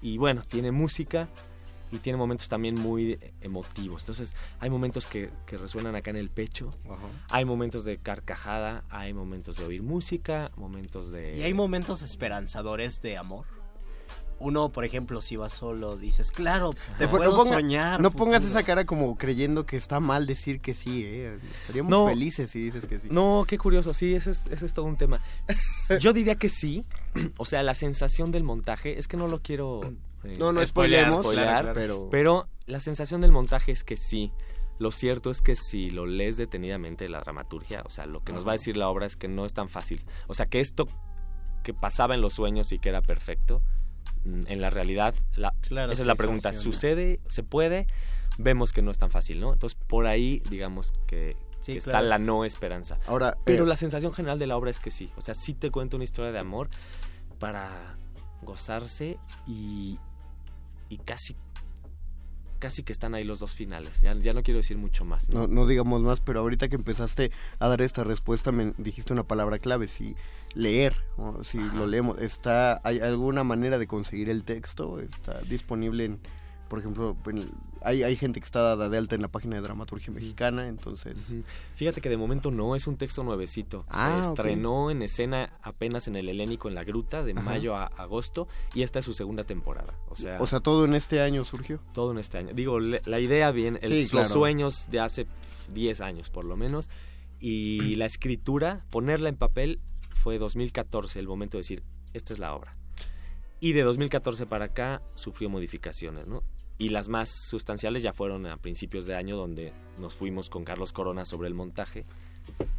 y 0.02 0.18
bueno, 0.18 0.42
tiene 0.46 0.72
música 0.72 1.30
y 1.90 2.00
tiene 2.00 2.18
momentos 2.18 2.50
también 2.50 2.76
muy 2.76 3.18
emotivos. 3.40 4.02
Entonces 4.02 4.36
hay 4.60 4.70
momentos 4.70 5.08
que, 5.08 5.30
que 5.46 5.58
resuenan 5.58 5.96
acá 5.96 6.10
en 6.12 6.18
el 6.18 6.30
pecho, 6.30 6.72
hay 7.30 7.46
momentos 7.46 7.86
de 7.86 7.98
carcajada, 7.98 8.84
hay 8.90 9.14
momentos 9.14 9.56
de 9.56 9.66
oír 9.66 9.84
música, 9.84 10.52
momentos 10.58 11.12
de... 11.12 11.38
¿Y 11.38 11.44
hay 11.44 11.54
momentos 11.54 12.02
esperanzadores 12.02 13.02
de 13.02 13.18
amor? 13.18 13.46
Uno, 14.42 14.70
por 14.70 14.84
ejemplo, 14.86 15.22
si 15.22 15.36
vas 15.36 15.54
solo, 15.54 15.98
dices, 15.98 16.32
claro, 16.32 16.72
te 16.98 17.06
No 17.06 17.12
puedo 17.12 17.38
ponga- 17.38 17.54
soñar. 17.54 18.02
No 18.02 18.12
pongas 18.12 18.44
futuro". 18.44 18.60
esa 18.60 18.66
cara 18.66 18.86
como 18.86 19.18
creyendo 19.18 19.66
que 19.66 19.78
está 19.78 20.00
mal 20.00 20.26
decir 20.26 20.60
que 20.62 20.74
sí, 20.74 21.04
¿eh? 21.06 21.38
Estaríamos 21.62 21.92
No. 21.92 22.08
felices 22.08 22.50
si 22.50 22.60
dices 22.60 22.88
que 22.88 22.98
sí. 23.00 23.08
No, 23.12 23.46
qué 23.48 23.58
curioso, 23.58 23.94
sí, 23.94 24.16
ese 24.16 24.32
es, 24.32 24.48
ese 24.48 24.66
es 24.66 24.74
todo 24.74 24.86
un 24.86 24.98
tema. 24.98 25.22
Yo 26.00 26.12
diría 26.14 26.36
que 26.36 26.50
sí, 26.50 26.86
o 27.38 27.46
sea, 27.46 27.62
la 27.64 27.74
sensación 27.76 28.32
del 28.32 28.44
montaje, 28.44 28.98
es 28.98 29.08
que 29.08 29.16
no 29.18 29.28
lo 29.28 29.42
quiero... 29.42 29.82
eh, 30.24 30.36
No, 30.40 30.52
no 30.54 30.66
spoilear, 30.66 31.10
claro, 31.22 31.74
claro. 31.74 32.08
pero 32.10 32.48
la 32.66 32.80
sensación 32.80 33.22
del 33.22 33.32
montaje 33.32 33.72
es 33.72 33.84
que 33.84 33.96
sí. 33.98 34.32
Lo 34.80 34.90
cierto 34.92 35.30
es 35.30 35.42
que 35.42 35.56
si 35.56 35.92
lo 35.92 36.08
lees 36.08 36.38
detenidamente 36.38 37.08
la 37.08 37.20
dramaturgia, 37.20 37.84
o 37.86 37.92
sea, 37.92 38.08
lo 38.08 38.24
que 38.24 38.34
nos 38.34 38.48
va 38.48 38.52
a 38.52 38.54
decir 38.54 38.78
la 38.78 38.90
obra 38.90 39.06
es 39.06 39.16
que 39.16 39.28
no 39.28 39.46
es 39.46 39.54
tan 39.54 39.70
fácil. 39.70 40.04
O 40.28 40.34
sea, 40.34 40.48
que 40.48 40.60
esto 40.60 40.88
que 41.62 41.76
pasaba 41.76 42.16
en 42.16 42.22
los 42.22 42.34
sueños 42.34 42.72
y 42.72 42.80
que 42.80 42.90
era 42.90 43.04
perfecto, 43.04 43.62
en 44.26 44.62
la 44.62 44.70
realidad, 44.70 45.16
la, 45.36 45.54
Claro, 45.62 45.92
esa 45.92 46.04
es 46.04 46.08
la 46.08 46.16
pregunta. 46.16 46.54
¿sucede? 46.54 47.20
¿Se 47.28 47.44
puede? 47.44 47.88
Vemos 48.38 48.72
que 48.72 48.82
no 48.82 48.92
es 48.92 48.98
tan 48.98 49.12
fácil, 49.12 49.40
¿no? 49.40 49.54
Entonces, 49.54 49.78
por 49.88 50.08
ahí, 50.08 50.42
digamos 50.50 50.94
que, 51.08 51.36
Sí, 51.60 51.74
que 51.74 51.78
está 51.80 52.02
la 52.02 52.18
no 52.18 52.46
esperanza. 52.46 52.98
Ahora, 53.06 53.38
Pero 53.44 53.66
eh, 53.66 53.68
la 53.68 53.76
sensación 53.76 54.14
general 54.14 54.40
de 54.40 54.48
la 54.48 54.58
obra 54.58 54.72
es 54.72 54.80
que 54.80 54.92
sí. 54.92 55.12
O 55.16 55.22
sea, 55.22 55.34
sí 55.34 55.54
te 55.54 55.70
cuento 55.70 55.98
una 55.98 56.04
historia 56.04 56.32
de 56.32 56.40
amor 56.40 56.70
para 57.40 57.98
gozarse 58.42 59.18
y, 59.48 60.00
y 60.90 60.98
casi 60.98 61.36
casi 62.62 62.84
que 62.84 62.94
están 62.94 63.14
ahí 63.14 63.26
los 63.26 63.40
dos 63.40 63.54
finales. 63.54 64.00
Ya, 64.00 64.14
ya 64.14 64.32
no 64.34 64.44
quiero 64.44 64.60
decir 64.60 64.78
mucho 64.78 65.04
más. 65.04 65.28
¿no? 65.30 65.42
No, 65.42 65.48
no 65.48 65.68
digamos 65.68 66.02
más, 66.02 66.22
pero 66.22 66.40
ahorita 66.40 66.70
que 66.70 66.76
empezaste 66.76 67.32
a 67.60 67.68
dar 67.68 67.82
esta 67.82 68.06
respuesta 68.06 68.54
me 68.54 68.74
dijiste 68.78 69.12
una 69.12 69.24
palabra 69.24 69.60
clave, 69.60 69.88
si 69.88 70.16
leer, 70.54 70.96
o 71.18 71.44
si 71.44 71.58
lo 71.58 71.88
leemos, 71.88 72.20
está 72.22 72.80
¿hay 72.86 73.00
alguna 73.00 73.44
manera 73.44 73.78
de 73.78 73.88
conseguir 73.88 74.30
el 74.30 74.46
texto? 74.46 75.00
¿Está 75.00 75.42
disponible 75.42 76.06
en, 76.06 76.20
por 76.72 76.80
ejemplo, 76.80 77.18
hay, 77.82 78.02
hay 78.04 78.16
gente 78.16 78.40
que 78.40 78.46
está 78.46 78.62
dada 78.62 78.88
de 78.88 78.98
alta 78.98 79.14
en 79.16 79.22
la 79.22 79.28
página 79.28 79.58
de 79.58 79.62
Dramaturgia 79.62 80.10
Mexicana, 80.14 80.70
entonces... 80.70 81.36
Fíjate 81.76 82.00
que 82.00 82.08
de 82.08 82.16
momento 82.16 82.50
no 82.50 82.78
es 82.78 82.88
un 82.88 82.96
texto 82.96 83.26
nuevecito. 83.26 83.84
Ah, 83.90 84.22
Se 84.22 84.28
ok. 84.30 84.38
estrenó 84.40 84.90
en 84.90 85.02
escena 85.02 85.58
apenas 85.62 86.08
en 86.08 86.16
el 86.16 86.30
Helénico 86.30 86.70
en 86.70 86.76
la 86.76 86.86
Gruta 86.86 87.24
de 87.24 87.34
Ajá. 87.34 87.42
mayo 87.42 87.76
a 87.76 87.88
agosto 87.88 88.48
y 88.74 88.84
esta 88.84 89.00
es 89.00 89.06
su 89.06 89.14
segunda 89.14 89.44
temporada. 89.44 89.94
O 90.08 90.16
sea, 90.16 90.38
O 90.40 90.48
sea, 90.48 90.62
todo 90.62 90.86
en 90.86 90.96
este 90.96 91.22
año 91.22 91.44
surgió. 91.44 91.82
todo 91.94 92.14
en 92.14 92.20
este 92.20 92.38
año. 92.38 92.54
Digo, 92.54 92.80
le- 92.80 93.02
la 93.04 93.20
idea 93.20 93.52
bien, 93.52 93.78
el- 93.82 94.08
Sí, 94.08 94.16
los 94.16 94.30
sueños 94.30 94.88
de 94.90 95.02
hace 95.02 95.28
10 95.74 96.00
años 96.00 96.30
por 96.30 96.46
lo 96.46 96.56
menos 96.56 96.90
y 97.42 97.96
la 97.98 98.06
escritura, 98.06 98.86
ponerla 98.92 99.28
en 99.28 99.36
papel 99.36 99.82
fue 100.12 100.38
2014 100.38 101.20
el 101.20 101.28
momento 101.28 101.58
de 101.58 101.64
decir, 101.64 101.84
esta 102.14 102.32
es 102.32 102.40
la 102.40 102.54
obra. 102.56 102.78
Y 103.60 103.74
de 103.74 103.84
2014 103.84 104.48
para 104.48 104.66
acá 104.66 105.02
sufrió 105.16 105.48
modificaciones, 105.50 106.26
¿no? 106.28 106.42
Y 106.82 106.90
las 106.90 107.10
más 107.10 107.30
sustanciales 107.30 108.02
ya 108.02 108.12
fueron 108.12 108.48
a 108.48 108.58
principios 108.58 109.06
de 109.06 109.14
año 109.14 109.38
donde 109.38 109.72
nos 110.00 110.16
fuimos 110.16 110.50
con 110.50 110.64
Carlos 110.64 110.94
Corona 110.94 111.26
sobre 111.26 111.48
el 111.48 111.54
montaje 111.54 112.08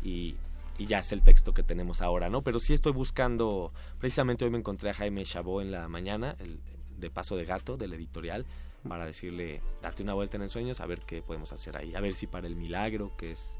y, 0.02 0.34
y 0.76 0.86
ya 0.86 0.98
es 0.98 1.12
el 1.12 1.22
texto 1.22 1.54
que 1.54 1.62
tenemos 1.62 2.02
ahora, 2.02 2.28
¿no? 2.28 2.42
Pero 2.42 2.58
sí 2.58 2.74
estoy 2.74 2.90
buscando, 2.90 3.72
precisamente 4.00 4.44
hoy 4.44 4.50
me 4.50 4.58
encontré 4.58 4.90
a 4.90 4.94
Jaime 4.94 5.22
Chabot 5.24 5.62
en 5.62 5.70
la 5.70 5.86
mañana, 5.86 6.34
el, 6.40 6.58
de 6.98 7.10
Paso 7.10 7.36
de 7.36 7.44
Gato, 7.44 7.76
del 7.76 7.92
editorial, 7.92 8.44
para 8.88 9.06
decirle, 9.06 9.62
darte 9.80 10.02
una 10.02 10.14
vuelta 10.14 10.36
en 10.36 10.48
sueños, 10.48 10.80
a 10.80 10.86
ver 10.86 11.02
qué 11.06 11.22
podemos 11.22 11.52
hacer 11.52 11.76
ahí, 11.76 11.94
a 11.94 12.00
ver 12.00 12.14
si 12.14 12.26
para 12.26 12.48
el 12.48 12.56
milagro, 12.56 13.16
que 13.16 13.30
es 13.30 13.56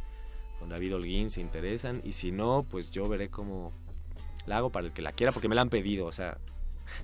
con 0.58 0.70
David 0.70 0.96
Holguín, 0.96 1.30
se 1.30 1.40
interesan, 1.40 2.00
y 2.02 2.10
si 2.10 2.32
no, 2.32 2.66
pues 2.68 2.90
yo 2.90 3.08
veré 3.08 3.28
cómo 3.28 3.70
la 4.46 4.56
hago 4.56 4.70
para 4.72 4.88
el 4.88 4.92
que 4.92 5.02
la 5.02 5.12
quiera, 5.12 5.30
porque 5.30 5.48
me 5.48 5.54
la 5.54 5.62
han 5.62 5.70
pedido, 5.70 6.06
o 6.06 6.12
sea, 6.12 6.38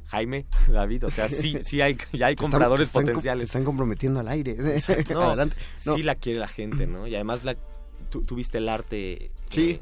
Jaime, 0.06 0.46
David, 0.68 1.04
o 1.06 1.10
sea, 1.10 1.28
sí, 1.28 1.58
sí 1.62 1.80
hay, 1.80 1.96
ya 2.12 2.26
hay 2.26 2.34
están- 2.34 2.50
compradores 2.50 2.88
están 2.88 3.04
potenciales. 3.04 3.42
Te 3.42 3.46
están 3.46 3.64
comprometiendo 3.64 4.20
al 4.20 4.28
aire. 4.28 4.56
No, 5.10 5.22
Adelante. 5.22 5.56
No. 5.86 5.94
Sí 5.94 6.02
la 6.02 6.14
quiere 6.14 6.38
la 6.38 6.48
gente, 6.48 6.86
¿no? 6.86 7.06
Y 7.06 7.14
además 7.14 7.44
la, 7.44 7.56
tú, 8.10 8.22
tú 8.22 8.34
viste 8.34 8.58
el 8.58 8.68
arte. 8.68 9.30
Sí. 9.50 9.80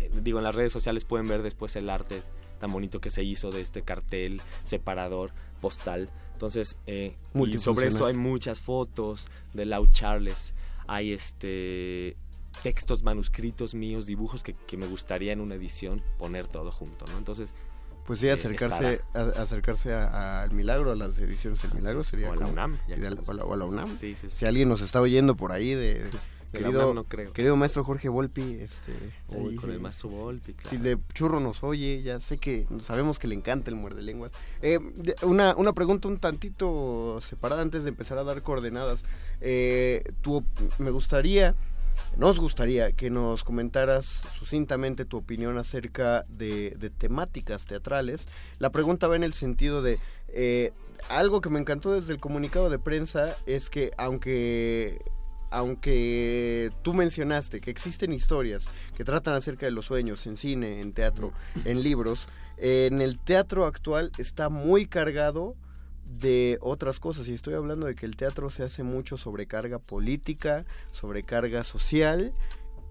eh, 0.00 0.10
digo, 0.22 0.38
en 0.38 0.44
las 0.44 0.54
redes 0.54 0.72
sociales 0.72 1.04
pueden 1.04 1.28
ver 1.28 1.42
después 1.42 1.74
el 1.76 1.90
arte 1.90 2.22
tan 2.60 2.72
bonito 2.72 3.00
que 3.00 3.10
se 3.10 3.22
hizo 3.22 3.50
de 3.50 3.60
este 3.60 3.82
cartel 3.82 4.40
separador 4.64 5.32
postal. 5.60 6.10
Entonces, 6.32 6.76
eh, 6.86 7.16
y 7.34 7.58
sobre 7.58 7.88
eso 7.88 8.06
hay 8.06 8.14
muchas 8.14 8.60
fotos 8.60 9.28
de 9.54 9.66
Lau 9.66 9.86
Charles. 9.88 10.54
Hay 10.86 11.12
este 11.12 12.16
textos 12.62 13.02
manuscritos 13.04 13.74
míos, 13.74 14.06
dibujos 14.06 14.42
que, 14.42 14.54
que 14.54 14.76
me 14.76 14.86
gustaría 14.86 15.32
en 15.32 15.40
una 15.40 15.54
edición 15.54 16.02
poner 16.18 16.48
todo 16.48 16.72
junto, 16.72 17.06
¿no? 17.06 17.18
Entonces, 17.18 17.54
Pues 18.08 18.18
sí, 18.20 18.28
acercarse, 18.28 19.02
a- 19.14 19.20
acercarse 19.42 19.92
a- 19.94 20.42
al 20.42 20.50
milagro, 20.52 20.90
a 20.90 20.96
las 20.96 21.16
ediciones 21.18 21.62
del 21.62 21.74
milagro 21.74 22.02
sería 22.02 22.30
O 22.30 22.32
a 22.32 22.36
la 22.36 22.40
como- 22.40 22.52
UNAM, 22.54 22.78
o 23.26 23.32
la- 23.34 23.44
o 23.44 23.52
a 23.52 23.56
la 23.56 23.64
UNAM. 23.66 23.90
Sí, 23.96 24.16
sí, 24.16 24.28
sí. 24.30 24.36
Si 24.38 24.46
alguien 24.46 24.68
nos 24.68 24.80
está 24.80 25.00
oyendo 25.00 25.36
por 25.36 25.52
ahí 25.52 25.74
de... 25.74 26.02
Querido, 26.50 26.70
UNAM 26.86 26.94
no 26.94 27.04
creo. 27.04 27.30
querido 27.34 27.54
maestro 27.56 27.84
Jorge 27.84 28.08
Volpi, 28.08 28.54
este, 28.62 28.92
Uy, 29.28 29.50
ahí, 29.50 29.56
con 29.56 29.70
el 29.70 29.80
maestro. 29.80 30.08
Volpi, 30.08 30.54
claro. 30.54 30.70
Si 30.70 30.78
de 30.78 30.96
churro 31.12 31.40
nos 31.40 31.62
oye, 31.62 32.00
ya 32.02 32.18
sé 32.20 32.38
que 32.38 32.66
sabemos 32.80 33.18
que 33.18 33.28
le 33.28 33.34
encanta 33.34 33.68
el 33.68 33.76
muerde 33.76 34.00
lenguas. 34.00 34.32
Eh, 34.62 34.78
una, 35.24 35.54
una 35.56 35.74
pregunta 35.74 36.08
un 36.08 36.16
tantito 36.18 37.18
separada 37.20 37.60
antes 37.60 37.84
de 37.84 37.90
empezar 37.90 38.16
a 38.16 38.24
dar 38.24 38.40
coordenadas. 38.40 39.04
Eh, 39.42 40.02
tu 40.22 40.42
me 40.78 40.90
gustaría, 40.90 41.54
nos 42.16 42.38
gustaría 42.38 42.92
que 42.92 43.10
nos 43.10 43.44
comentaras 43.44 44.24
sucintamente 44.32 45.04
tu 45.04 45.16
opinión 45.18 45.58
acerca 45.58 46.24
de, 46.28 46.70
de 46.78 46.90
temáticas 46.90 47.66
teatrales. 47.66 48.28
La 48.58 48.70
pregunta 48.70 49.08
va 49.08 49.16
en 49.16 49.24
el 49.24 49.32
sentido 49.32 49.82
de... 49.82 49.98
eh, 50.28 50.72
algo 51.08 51.40
que 51.40 51.48
me 51.48 51.60
encantó 51.60 51.92
desde 51.92 52.12
el 52.12 52.18
comunicado 52.18 52.70
de 52.70 52.78
prensa 52.78 53.36
es 53.46 53.70
que 53.70 53.92
aunque 53.96 55.00
aunque 55.50 56.70
tú 56.82 56.92
mencionaste 56.92 57.60
que 57.60 57.70
existen 57.70 58.12
historias 58.12 58.68
que 58.96 59.04
tratan 59.04 59.34
acerca 59.34 59.64
de 59.64 59.72
los 59.72 59.86
sueños 59.86 60.26
en 60.26 60.36
cine, 60.36 60.80
en 60.80 60.92
teatro, 60.92 61.32
en 61.64 61.82
libros, 61.82 62.28
en 62.58 63.00
el 63.00 63.18
teatro 63.18 63.64
actual 63.64 64.10
está 64.18 64.48
muy 64.50 64.86
cargado 64.86 65.54
de 66.08 66.58
otras 66.60 67.00
cosas 67.00 67.28
y 67.28 67.34
estoy 67.34 67.54
hablando 67.54 67.86
de 67.86 67.94
que 67.94 68.06
el 68.06 68.16
teatro 68.16 68.50
se 68.50 68.62
hace 68.62 68.82
mucho 68.82 69.16
sobrecarga 69.16 69.78
política, 69.78 70.64
sobrecarga 70.92 71.62
social 71.64 72.32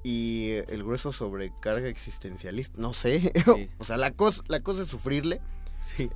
y 0.03 0.51
el 0.67 0.83
grueso 0.83 1.11
sobrecarga 1.11 1.87
existencialista, 1.89 2.79
no 2.79 2.93
sé, 2.93 3.33
Sí. 3.45 3.69
o 3.79 3.83
sea, 3.83 3.97
la 3.97 4.11
cosa 4.11 4.43
la 4.47 4.61
cosa 4.61 4.83
es 4.83 4.89
sufrirle 4.89 5.41
Sí. 5.81 6.09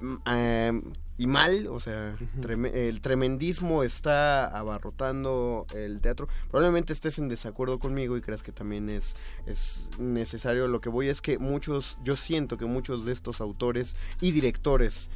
mm, 0.00 0.14
eh, 0.26 0.82
y 1.18 1.26
mal, 1.26 1.68
o 1.68 1.78
sea, 1.78 2.16
el 2.74 3.00
tremendismo 3.00 3.84
está 3.84 4.46
abarrotando 4.46 5.66
el 5.72 6.00
teatro. 6.00 6.26
Probablemente 6.50 6.92
estés 6.92 7.18
en 7.18 7.28
desacuerdo 7.28 7.78
conmigo 7.78 8.16
y 8.16 8.22
creas 8.22 8.42
que 8.42 8.50
también 8.50 8.88
es, 8.88 9.14
es 9.46 9.88
necesario. 10.00 10.66
Lo 10.66 10.80
que 10.80 10.88
voy 10.88 11.08
es 11.08 11.20
que 11.20 11.38
muchos, 11.38 11.96
yo 12.02 12.16
siento 12.16 12.56
que 12.56 12.64
muchos 12.64 13.04
de 13.04 13.12
estos 13.12 13.40
autores 13.40 13.94
y 14.20 14.32
directores 14.32 15.10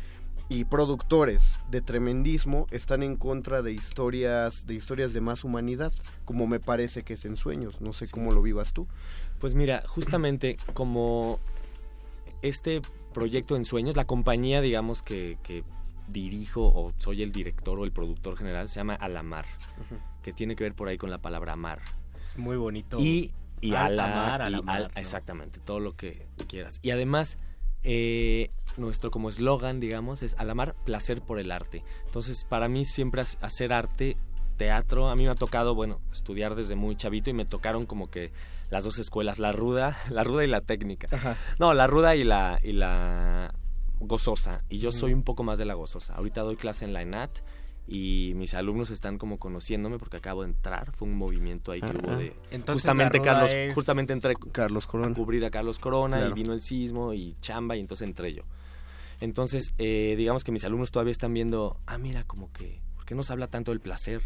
y 0.48 0.64
productores 0.64 1.58
de 1.70 1.80
tremendismo 1.80 2.66
están 2.70 3.02
en 3.02 3.16
contra 3.16 3.62
de 3.62 3.72
historias, 3.72 4.66
de 4.66 4.74
historias 4.74 5.12
de 5.12 5.20
más 5.20 5.42
humanidad, 5.44 5.92
como 6.24 6.46
me 6.46 6.60
parece 6.60 7.02
que 7.02 7.14
es 7.14 7.24
en 7.24 7.36
sueños. 7.36 7.80
No 7.80 7.92
sé 7.92 8.08
cómo 8.10 8.32
lo 8.32 8.42
vivas 8.42 8.72
tú. 8.72 8.86
Pues 9.40 9.54
mira, 9.54 9.82
justamente 9.88 10.56
como 10.74 11.40
este 12.42 12.80
proyecto 13.12 13.56
en 13.56 13.64
sueños, 13.64 13.96
la 13.96 14.04
compañía, 14.06 14.60
digamos, 14.60 15.02
que, 15.02 15.38
que 15.42 15.64
dirijo 16.08 16.62
o 16.66 16.92
soy 16.98 17.22
el 17.22 17.32
director 17.32 17.78
o 17.78 17.84
el 17.84 17.92
productor 17.92 18.36
general, 18.36 18.68
se 18.68 18.76
llama 18.76 18.94
Alamar, 18.94 19.46
que 20.22 20.32
tiene 20.32 20.54
que 20.54 20.64
ver 20.64 20.74
por 20.74 20.88
ahí 20.88 20.96
con 20.98 21.10
la 21.10 21.18
palabra 21.18 21.54
amar. 21.54 21.80
Es 22.20 22.36
muy 22.38 22.56
bonito. 22.56 22.98
Y 23.00 23.32
y 23.62 23.72
Al- 23.74 23.98
ala, 23.98 24.04
amar, 24.26 24.42
al 24.42 24.52
y 24.52 24.56
amar, 24.58 24.76
al- 24.76 24.82
¿no? 24.94 25.00
exactamente, 25.00 25.58
todo 25.64 25.80
lo 25.80 25.96
que 25.96 26.26
quieras. 26.46 26.78
Y 26.82 26.90
además, 26.90 27.38
eh, 27.84 28.50
nuestro 28.78 29.10
como 29.10 29.28
eslogan, 29.28 29.80
digamos, 29.80 30.22
es 30.22 30.34
al 30.38 30.50
amar, 30.50 30.74
placer 30.84 31.22
por 31.22 31.38
el 31.38 31.50
arte. 31.52 31.82
Entonces, 32.06 32.44
para 32.44 32.68
mí 32.68 32.84
siempre 32.84 33.22
ha- 33.22 33.46
hacer 33.46 33.72
arte, 33.72 34.16
teatro, 34.56 35.08
a 35.10 35.16
mí 35.16 35.24
me 35.24 35.30
ha 35.30 35.34
tocado, 35.34 35.74
bueno, 35.74 36.00
estudiar 36.12 36.54
desde 36.54 36.76
muy 36.76 36.96
chavito 36.96 37.28
y 37.30 37.34
me 37.34 37.44
tocaron 37.44 37.84
como 37.86 38.10
que 38.10 38.32
las 38.70 38.84
dos 38.84 38.98
escuelas, 38.98 39.38
la 39.38 39.52
ruda, 39.52 39.96
la 40.10 40.24
ruda 40.24 40.44
y 40.44 40.48
la 40.48 40.60
técnica. 40.60 41.36
No, 41.58 41.74
la 41.74 41.86
ruda 41.86 42.16
y 42.16 42.24
la, 42.24 42.58
y 42.62 42.72
la 42.72 43.52
gozosa. 44.00 44.62
Y 44.68 44.78
yo 44.78 44.92
soy 44.92 45.12
un 45.12 45.22
poco 45.22 45.42
más 45.42 45.58
de 45.58 45.64
la 45.64 45.74
gozosa. 45.74 46.14
Ahorita 46.14 46.42
doy 46.42 46.56
clase 46.56 46.84
en 46.84 46.92
la 46.92 47.02
ENAT 47.02 47.40
y 47.88 48.32
mis 48.34 48.54
alumnos 48.54 48.90
están 48.90 49.16
como 49.18 49.38
conociéndome 49.38 49.98
porque 49.98 50.16
acabo 50.16 50.42
de 50.42 50.48
entrar. 50.48 50.90
Fue 50.92 51.06
un 51.06 51.14
movimiento 51.16 51.70
ahí 51.72 51.80
que 51.80 51.86
Ajá. 51.86 51.98
hubo 52.02 52.16
de... 52.16 52.34
Entonces, 52.50 52.82
justamente 52.82 53.20
Carlos, 53.20 53.52
es- 53.52 53.74
justamente 53.74 54.12
entré 54.12 54.34
Carlos 54.52 54.86
Corona. 54.86 55.12
a 55.12 55.14
cubrir 55.14 55.44
a 55.46 55.50
Carlos 55.50 55.78
Corona 55.78 56.16
Claro. 56.16 56.30
y 56.30 56.34
vino 56.34 56.52
el 56.52 56.60
sismo 56.62 57.12
y 57.14 57.36
chamba 57.40 57.76
y 57.76 57.80
entonces 57.80 58.08
entré 58.08 58.32
yo. 58.34 58.42
Entonces, 59.20 59.72
eh, 59.78 60.14
digamos 60.16 60.44
que 60.44 60.52
mis 60.52 60.64
alumnos 60.64 60.90
todavía 60.90 61.12
están 61.12 61.32
viendo, 61.32 61.80
ah, 61.86 61.98
mira, 61.98 62.24
como 62.24 62.52
que, 62.52 62.82
¿por 62.94 63.04
qué 63.04 63.14
nos 63.14 63.30
habla 63.30 63.48
tanto 63.48 63.70
del 63.70 63.80
placer? 63.80 64.22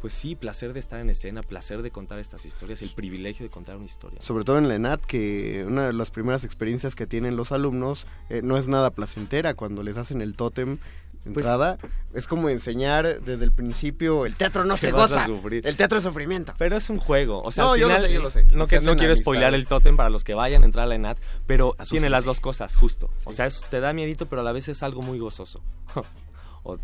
Pues 0.00 0.12
sí, 0.12 0.34
placer 0.34 0.72
de 0.72 0.80
estar 0.80 1.00
en 1.00 1.10
escena, 1.10 1.42
placer 1.42 1.80
de 1.80 1.92
contar 1.92 2.18
estas 2.18 2.44
historias, 2.44 2.82
el 2.82 2.90
privilegio 2.90 3.46
de 3.46 3.50
contar 3.50 3.76
una 3.76 3.84
historia. 3.84 4.20
Sobre 4.20 4.42
todo 4.42 4.58
en 4.58 4.66
la 4.66 4.74
ENAT, 4.74 5.04
que 5.04 5.64
una 5.64 5.86
de 5.86 5.92
las 5.92 6.10
primeras 6.10 6.42
experiencias 6.42 6.96
que 6.96 7.06
tienen 7.06 7.36
los 7.36 7.52
alumnos 7.52 8.08
eh, 8.28 8.42
no 8.42 8.58
es 8.58 8.66
nada 8.66 8.90
placentera 8.90 9.54
cuando 9.54 9.84
les 9.84 9.96
hacen 9.96 10.20
el 10.20 10.34
tótem 10.34 10.78
Pues- 11.24 11.36
entrada. 11.46 11.78
es 12.14 12.26
como 12.26 12.48
enseñar 12.48 13.20
desde 13.20 13.44
el 13.44 13.52
principio, 13.52 14.26
el 14.26 14.34
teatro 14.34 14.64
no 14.64 14.76
se 14.76 14.90
goza, 14.90 15.24
sufrir. 15.24 15.66
el 15.66 15.76
teatro 15.76 15.98
es 15.98 16.04
sufrimiento. 16.04 16.52
Pero 16.58 16.76
es 16.76 16.90
un 16.90 16.98
juego, 16.98 17.42
o 17.42 17.52
sea, 17.52 17.64
No, 17.64 17.72
al 17.72 17.80
yo 17.80 17.88
lo 17.88 17.94
final, 17.94 18.08
sé, 18.08 18.14
yo 18.14 18.22
lo 18.22 18.30
sé. 18.30 18.44
No, 18.52 18.66
que, 18.66 18.80
quiero 18.80 19.14
spoilear 19.14 19.54
el 19.54 19.66
tótem 19.66 19.96
para 19.96 20.10
los 20.10 20.24
que 20.24 20.34
vayan 20.34 20.62
a 20.62 20.64
entrar 20.66 20.84
a 20.84 20.86
la 20.88 20.94
ENAT, 20.96 21.18
pero 21.46 21.68
Asústense. 21.70 21.90
tiene 21.90 22.10
las 22.10 22.24
dos 22.24 22.40
cosas, 22.40 22.74
justo. 22.76 23.08
O 23.24 23.32
sea, 23.32 23.46
es- 23.46 23.64
te 23.70 23.80
da 23.80 23.92
miedito, 23.92 24.26
pero 24.26 24.40
a 24.42 24.44
la 24.44 24.52
vez 24.52 24.68
es 24.68 24.82
algo 24.82 25.00
muy 25.02 25.18
gozoso. 25.18 25.62
o 26.64 26.76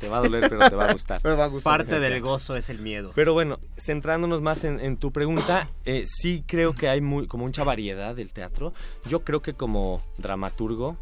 te 0.00 0.08
va 0.08 0.18
a 0.18 0.20
doler, 0.22 0.48
pero 0.50 0.68
te 0.68 0.74
va 0.74 0.88
a 0.88 0.92
gustar. 0.92 1.20
Me 1.24 1.34
va 1.34 1.44
a 1.44 1.46
gustar. 1.46 1.78
Parte 1.78 2.00
del 2.00 2.20
gozo 2.20 2.56
es 2.56 2.68
el 2.68 2.80
miedo. 2.80 3.12
Pero 3.14 3.32
bueno, 3.32 3.60
centrándonos 3.78 4.42
más 4.42 4.64
en, 4.64 4.80
en 4.80 4.96
tu 4.96 5.12
pregunta, 5.12 5.70
eh, 5.86 6.04
sí 6.06 6.42
creo 6.46 6.74
que 6.74 6.88
hay 6.88 7.00
muy, 7.00 7.26
como 7.28 7.44
mucha 7.44 7.62
variedad 7.64 8.14
del 8.14 8.32
teatro. 8.32 8.74
Yo 9.08 9.20
creo 9.24 9.40
que 9.40 9.54
como 9.54 10.02
dramaturgo, 10.18 10.96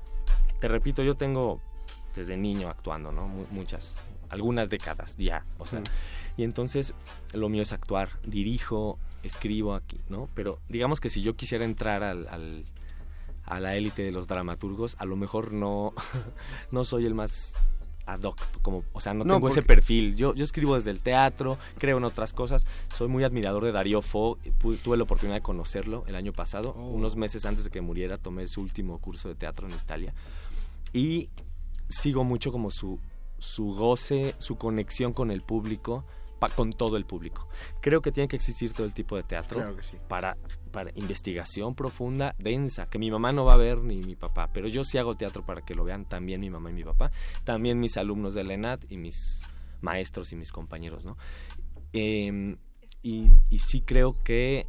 te 0.61 0.69
repito, 0.69 1.03
yo 1.03 1.17
tengo 1.17 1.61
desde 2.15 2.37
niño 2.37 2.69
actuando, 2.69 3.13
¿no? 3.13 3.29
Mu- 3.29 3.47
muchas, 3.51 4.01
algunas 4.29 4.69
décadas 4.69 5.17
ya, 5.17 5.45
o 5.59 5.67
sea. 5.67 5.81
Mm. 5.81 5.85
Y 6.39 6.45
entonces 6.45 6.95
lo 7.35 7.49
mío 7.49 7.63
es 7.63 7.73
actuar, 7.73 8.09
dirijo, 8.25 8.99
escribo 9.23 9.75
aquí, 9.75 10.01
¿no? 10.09 10.29
Pero 10.35 10.59
digamos 10.69 11.01
que 11.01 11.09
si 11.11 11.23
yo 11.23 11.37
quisiera 11.37 11.65
entrar 11.65 12.03
al, 12.03 12.27
al- 12.29 12.65
a 13.45 13.61
la 13.61 13.77
élite 13.77 14.03
de 14.03 14.13
los 14.13 14.29
dramaturgos, 14.29 14.97
a 14.99 15.05
lo 15.05 15.17
mejor 15.17 15.53
no, 15.53 15.93
no 16.71 16.85
soy 16.85 17.07
el 17.07 17.15
más 17.15 17.55
ad 18.07 18.21
hoc, 18.23 18.37
como, 18.63 18.83
o 18.93 19.01
sea, 19.01 19.15
no, 19.15 19.25
No, 19.25 19.35
tengo 19.35 19.49
ese 19.49 19.63
perfil. 19.63 20.17
Yo, 20.17 20.35
yo 20.35 20.43
escribo 20.43 20.75
desde 20.75 20.91
el 20.91 20.99
teatro, 21.01 21.57
creo 21.79 21.99
en 21.99 22.05
otras 22.05 22.33
cosas. 22.33 22.67
Soy 22.89 23.07
muy 23.09 23.23
admirador 23.25 23.65
de 23.65 23.71
Darío 23.73 24.03
Fo. 24.03 24.39
Tuve 24.83 24.97
la 24.97 25.05
oportunidad 25.05 25.37
de 25.37 25.43
conocerlo 25.43 26.03
el 26.09 26.17
año 26.17 26.33
pasado. 26.33 26.71
Oh. 26.77 26.89
Unos 26.89 27.15
meses 27.15 27.47
antes 27.47 27.63
de 27.65 27.71
que 27.71 27.81
muriera, 27.81 28.19
tomé 28.19 28.49
su 28.49 28.61
último 28.61 28.99
curso 28.99 29.29
de 29.29 29.35
teatro 29.37 29.69
en 29.69 29.75
Italia. 29.75 30.15
Y 30.93 31.31
sigo 31.93 32.25
mucho 32.25 32.51
como 32.53 32.71
su, 32.71 32.99
su 33.39 33.67
goce, 33.75 34.35
su 34.39 34.57
conexión 34.57 35.13
con 35.13 35.31
el 35.31 35.43
público, 35.43 36.05
pa- 36.39 36.49
con 36.49 36.73
todo 36.73 36.97
el 36.97 37.05
público. 37.05 37.49
Creo 37.81 38.03
que 38.03 38.11
tiene 38.13 38.27
que 38.29 38.37
existir 38.37 38.73
todo 38.73 38.87
el 38.87 38.93
tipo 38.95 39.15
de 39.17 39.23
teatro 39.23 39.59
Claro 39.59 39.77
que 39.77 39.83
sí. 39.83 39.97
para, 40.09 40.37
para 40.73 40.91
investigación 40.97 41.75
profunda, 41.75 42.35
densa, 42.39 42.87
que 42.87 42.99
mi 42.99 43.11
mamá 43.11 43.33
no 43.33 43.45
va 43.45 43.55
a 43.55 43.59
ver 43.59 43.79
ni 43.79 43.97
mi 44.03 44.17
papá, 44.17 44.51
pero 44.53 44.67
yo 44.69 44.83
sí 44.85 44.99
hago 44.99 45.15
teatro 45.17 45.45
para 45.47 45.63
que 45.63 45.75
lo 45.75 45.85
vean 45.85 46.05
también 46.05 46.41
mi 46.41 46.51
mamá 46.51 46.71
y 46.71 46.75
mi 46.75 46.85
papá, 46.85 47.13
también 47.45 47.79
mis 47.79 47.97
alumnos 47.97 48.35
de 48.35 48.45
la 48.45 48.55
ENAT 48.55 48.85
y 48.91 48.97
mis 48.97 49.43
maestros 49.81 50.33
y 50.33 50.37
mis 50.37 50.51
compañeros, 50.53 51.05
¿no? 51.05 51.17
Eh, 51.93 52.57
y, 53.03 53.27
y 53.51 53.59
sí 53.59 53.83
creo 53.83 54.17
que 54.23 54.67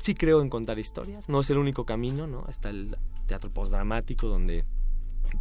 sí 0.00 0.14
creo 0.14 0.40
en 0.40 0.48
contar 0.48 0.78
historias, 0.78 1.28
no 1.28 1.40
es 1.40 1.50
el 1.50 1.58
único 1.58 1.84
camino, 1.84 2.26
¿no? 2.28 2.46
Está 2.48 2.70
el 2.70 2.96
teatro 3.26 3.50
postdramático 3.52 4.28
donde 4.28 4.64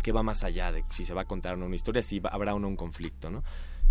que 0.04 0.12
va 0.12 0.24
más 0.24 0.44
allá 0.44 0.72
de 0.72 0.84
si 0.90 1.06
se 1.06 1.14
va 1.14 1.22
a 1.22 1.26
contar 1.26 1.54
o 1.54 1.58
no 1.58 1.66
una 1.66 1.76
historia, 1.76 2.02
si 2.04 2.20
va- 2.20 2.30
habrá 2.30 2.54
o 2.56 2.60
no 2.60 2.68
un 2.68 2.76
conflicto, 2.76 3.30
¿no? 3.30 3.44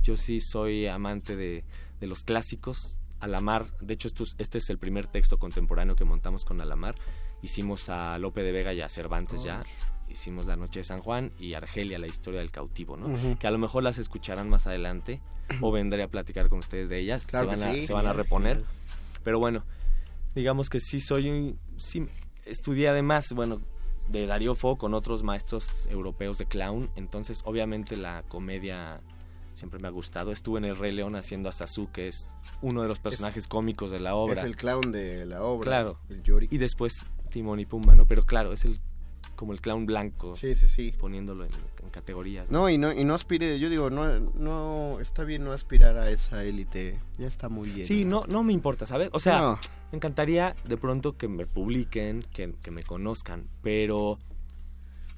Yo 0.02 0.16
sí 0.16 0.40
soy 0.40 0.86
amante 0.86 1.34
de, 1.36 1.64
de 2.00 2.06
los 2.06 2.24
clásicos, 2.24 2.98
Alamar, 3.20 3.66
de 3.80 3.94
hecho 3.94 4.08
esto 4.08 4.22
es- 4.24 4.34
este 4.38 4.58
es 4.58 4.68
el 4.70 4.78
primer 4.78 5.06
texto 5.06 5.38
contemporáneo 5.38 5.96
que 5.96 6.04
montamos 6.04 6.44
con 6.44 6.60
Alamar, 6.60 6.94
hicimos 7.42 7.88
a 7.88 8.18
Lope 8.18 8.42
de 8.42 8.52
Vega 8.52 8.72
y 8.74 8.80
a 8.82 8.88
Cervantes 8.88 9.42
ya, 9.42 9.62
hicimos 10.08 10.44
La 10.46 10.56
Noche 10.56 10.80
de 10.80 10.84
San 10.84 11.00
Juan 11.00 11.32
y 11.38 11.54
Argelia, 11.54 11.98
la 11.98 12.06
historia 12.06 12.40
del 12.40 12.50
cautivo, 12.50 12.96
¿no? 12.96 13.38
Que 13.38 13.46
a 13.46 13.50
lo 13.50 13.58
mejor 13.58 13.82
las 13.82 13.96
escucharán 13.98 14.50
más 14.50 14.66
adelante 14.66 15.20
o 15.62 15.72
vendré 15.72 16.02
a 16.02 16.08
platicar 16.08 16.48
con 16.50 16.58
ustedes 16.58 16.88
de 16.90 16.98
ellas, 16.98 17.26
Claro 17.26 17.46
se, 17.50 17.56
van 17.56 17.68
a, 17.68 17.72
sí, 17.74 17.82
se 17.86 17.92
van 17.94 18.06
a 18.06 18.12
reponer, 18.12 18.56
genial. 18.58 18.72
pero 19.22 19.38
bueno, 19.38 19.64
digamos 20.34 20.68
que 20.68 20.80
sí 20.80 21.00
soy 21.00 21.30
un... 21.30 21.58
Sí, 21.78 22.06
estudié 22.44 22.88
además, 22.88 23.32
bueno, 23.32 23.62
de 24.08 24.26
Darío 24.26 24.54
Fo 24.54 24.76
con 24.76 24.94
otros 24.94 25.22
maestros 25.22 25.86
europeos 25.86 26.38
de 26.38 26.46
clown, 26.46 26.90
entonces 26.96 27.42
obviamente 27.44 27.96
la 27.96 28.22
comedia 28.28 29.00
siempre 29.52 29.78
me 29.78 29.88
ha 29.88 29.90
gustado. 29.90 30.32
Estuve 30.32 30.58
en 30.58 30.64
El 30.66 30.76
Rey 30.76 30.92
León 30.92 31.16
haciendo 31.16 31.48
a 31.48 31.52
Sasu, 31.52 31.90
que 31.92 32.06
es 32.06 32.34
uno 32.60 32.82
de 32.82 32.88
los 32.88 32.98
personajes 32.98 33.48
cómicos 33.48 33.90
de 33.90 34.00
la 34.00 34.14
obra. 34.14 34.40
Es 34.40 34.46
el 34.46 34.56
clown 34.56 34.92
de 34.92 35.26
la 35.26 35.42
obra. 35.42 35.66
Claro. 35.66 35.98
El. 36.08 36.48
Y 36.50 36.58
después 36.58 37.06
Timón 37.30 37.60
y 37.60 37.66
Pumba, 37.66 37.94
¿no? 37.94 38.06
Pero 38.06 38.24
claro, 38.24 38.52
es 38.52 38.64
el 38.64 38.80
como 39.34 39.52
el 39.52 39.60
clown 39.60 39.86
blanco, 39.86 40.34
Sí, 40.36 40.54
sí, 40.54 40.68
sí. 40.68 40.92
poniéndolo 40.98 41.44
en, 41.44 41.50
en 41.82 41.88
categorías. 41.90 42.50
No, 42.50 42.68
y 42.70 42.78
no, 42.78 42.92
y 42.92 43.04
no 43.04 43.14
aspire, 43.14 43.58
yo 43.58 43.68
digo, 43.68 43.90
no, 43.90 44.18
no, 44.20 44.98
está 45.00 45.24
bien 45.24 45.44
no 45.44 45.52
aspirar 45.52 45.96
a 45.98 46.10
esa 46.10 46.42
élite, 46.44 46.98
ya 47.18 47.26
está 47.26 47.48
muy 47.48 47.68
bien. 47.70 47.86
Sí, 47.86 48.04
no, 48.04 48.24
no 48.28 48.42
me 48.42 48.52
importa, 48.52 48.86
¿sabes? 48.86 49.10
O 49.12 49.18
sea, 49.20 49.40
No. 49.40 49.58
me 49.92 49.96
encantaría 49.96 50.54
de 50.66 50.76
pronto 50.76 51.16
que 51.16 51.28
me 51.28 51.46
publiquen, 51.46 52.22
que, 52.32 52.54
que 52.62 52.70
me 52.70 52.82
conozcan, 52.82 53.48
pero... 53.62 54.18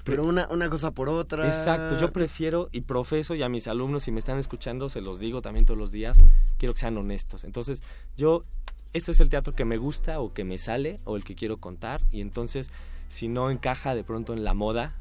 Pero 0.05 0.23
una, 0.25 0.47
una 0.53 0.71
cosa 0.71 0.93
por 0.93 1.09
otra. 1.09 1.47
Exacto, 1.49 1.99
yo 1.99 2.13
prefiero 2.13 2.69
y 2.71 2.83
profeso 2.83 3.35
y 3.35 3.43
a 3.43 3.49
mis 3.49 3.67
alumnos, 3.67 4.05
si 4.05 4.13
me 4.13 4.21
están 4.21 4.39
escuchando, 4.39 4.89
se 4.89 5.01
los 5.01 5.19
digo 5.19 5.43
también 5.43 5.65
todos 5.67 5.79
los 5.79 5.91
días, 5.91 6.23
quiero 6.59 6.75
que 6.75 6.79
sean 6.81 6.97
honestos. 6.97 7.43
Entonces, 7.43 7.83
yo, 8.17 8.45
este 8.93 9.11
es 9.11 9.19
el 9.19 9.29
teatro 9.31 9.57
que 9.57 9.65
me 9.65 9.79
gusta 9.79 10.21
o 10.21 10.33
que 10.33 10.45
me 10.45 10.59
sale 10.59 11.01
o 11.07 11.17
el 11.17 11.25
que 11.25 11.35
quiero 11.35 11.57
contar 11.57 12.03
y 12.13 12.21
entonces, 12.21 12.71
si 13.09 13.29
no 13.29 13.51
encaja 13.51 13.95
de 13.95 14.05
pronto 14.05 14.33
en 14.33 14.45
la 14.45 14.55
moda, 14.55 14.97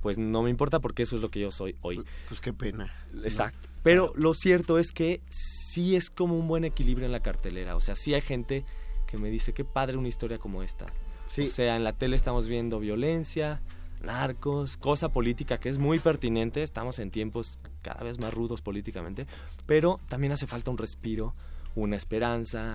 pues 0.00 0.18
no 0.18 0.42
me 0.42 0.50
importa 0.50 0.80
porque 0.80 1.02
eso 1.02 1.16
es 1.16 1.22
lo 1.22 1.30
que 1.30 1.40
yo 1.40 1.50
soy 1.50 1.76
hoy. 1.80 2.04
Pues 2.28 2.40
qué 2.40 2.52
pena. 2.52 2.92
Exacto. 3.22 3.70
Pero 3.82 4.12
lo 4.16 4.34
cierto 4.34 4.78
es 4.78 4.92
que 4.92 5.22
sí 5.26 5.96
es 5.96 6.10
como 6.10 6.38
un 6.38 6.48
buen 6.48 6.64
equilibrio 6.64 7.06
en 7.06 7.12
la 7.12 7.20
cartelera. 7.20 7.76
O 7.76 7.80
sea, 7.80 7.94
sí 7.94 8.14
hay 8.14 8.20
gente 8.20 8.64
que 9.06 9.18
me 9.18 9.30
dice, 9.30 9.52
qué 9.52 9.64
padre 9.64 9.96
una 9.96 10.08
historia 10.08 10.38
como 10.38 10.62
esta. 10.62 10.92
Sí. 11.26 11.42
O 11.42 11.46
sea, 11.46 11.76
en 11.76 11.84
la 11.84 11.92
tele 11.92 12.16
estamos 12.16 12.48
viendo 12.48 12.80
violencia, 12.80 13.62
narcos, 14.02 14.76
cosa 14.76 15.10
política 15.10 15.58
que 15.58 15.68
es 15.68 15.78
muy 15.78 15.98
pertinente. 15.98 16.62
Estamos 16.62 16.98
en 16.98 17.10
tiempos 17.10 17.58
cada 17.82 18.04
vez 18.04 18.18
más 18.18 18.32
rudos 18.32 18.62
políticamente. 18.62 19.26
Pero 19.66 20.00
también 20.08 20.32
hace 20.32 20.46
falta 20.46 20.70
un 20.70 20.78
respiro, 20.78 21.34
una 21.74 21.96
esperanza, 21.96 22.74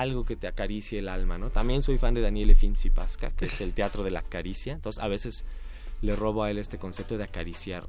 algo 0.00 0.24
que 0.24 0.36
te 0.36 0.46
acaricie 0.46 0.98
el 0.98 1.08
alma, 1.08 1.38
¿no? 1.38 1.50
También 1.50 1.82
soy 1.82 1.98
fan 1.98 2.14
de 2.14 2.20
Daniele 2.20 2.54
Finzi 2.54 2.90
Pasca, 2.90 3.30
que 3.30 3.46
es 3.46 3.60
el 3.60 3.74
teatro 3.74 4.02
de 4.02 4.10
la 4.10 4.22
caricia. 4.22 4.72
Entonces, 4.72 5.02
a 5.02 5.08
veces 5.08 5.44
le 6.02 6.16
robo 6.16 6.42
a 6.42 6.50
él 6.50 6.58
este 6.58 6.78
concepto 6.78 7.18
de 7.18 7.24
acariciar 7.24 7.86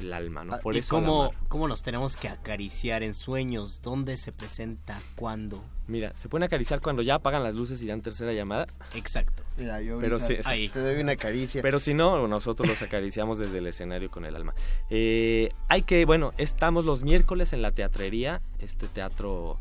el 0.00 0.12
alma, 0.12 0.44
¿no? 0.44 0.58
Por 0.60 0.74
¿Y 0.74 0.78
eso 0.78 0.94
cómo, 0.94 1.32
cómo 1.48 1.68
nos 1.68 1.82
tenemos 1.82 2.16
que 2.16 2.28
acariciar 2.28 3.02
en 3.02 3.14
sueños? 3.14 3.82
¿Dónde 3.82 4.16
se 4.16 4.32
presenta? 4.32 4.98
¿Cuándo? 5.16 5.62
Mira, 5.86 6.12
se 6.16 6.30
pueden 6.30 6.44
acariciar 6.44 6.80
cuando 6.80 7.02
ya 7.02 7.16
apagan 7.16 7.42
las 7.42 7.54
luces 7.54 7.82
y 7.82 7.86
dan 7.86 8.00
tercera 8.00 8.32
llamada. 8.32 8.66
Exacto. 8.94 9.42
Mira, 9.58 9.82
yo 9.82 9.98
Pero 9.98 10.18
sí, 10.18 10.36
sí. 10.40 10.70
te 10.70 10.80
doy 10.80 11.00
una 11.00 11.16
caricia. 11.16 11.60
Pero 11.60 11.78
si 11.80 11.92
no, 11.92 12.26
nosotros 12.28 12.66
los 12.66 12.80
acariciamos 12.80 13.38
desde 13.38 13.58
el 13.58 13.66
escenario 13.66 14.10
con 14.10 14.24
el 14.24 14.34
alma. 14.34 14.54
Eh, 14.88 15.50
hay 15.68 15.82
que, 15.82 16.06
bueno, 16.06 16.32
estamos 16.38 16.86
los 16.86 17.02
miércoles 17.02 17.52
en 17.52 17.60
la 17.60 17.72
teatrería, 17.72 18.40
este 18.60 18.86
teatro 18.88 19.58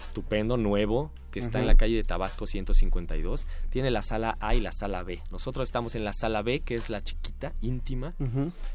estupendo, 0.00 0.56
nuevo, 0.56 1.10
que 1.30 1.40
está 1.40 1.60
en 1.60 1.66
la 1.66 1.74
calle 1.74 1.96
de 1.96 2.04
Tabasco 2.04 2.46
152. 2.46 3.46
Tiene 3.70 3.90
la 3.90 4.02
sala 4.02 4.36
A 4.40 4.54
y 4.54 4.60
la 4.60 4.72
sala 4.72 5.02
B. 5.02 5.22
Nosotros 5.30 5.68
estamos 5.68 5.94
en 5.94 6.04
la 6.04 6.12
sala 6.12 6.42
B, 6.42 6.60
que 6.60 6.74
es 6.74 6.90
la 6.90 7.02
chiquita, 7.02 7.52
íntima. 7.60 8.14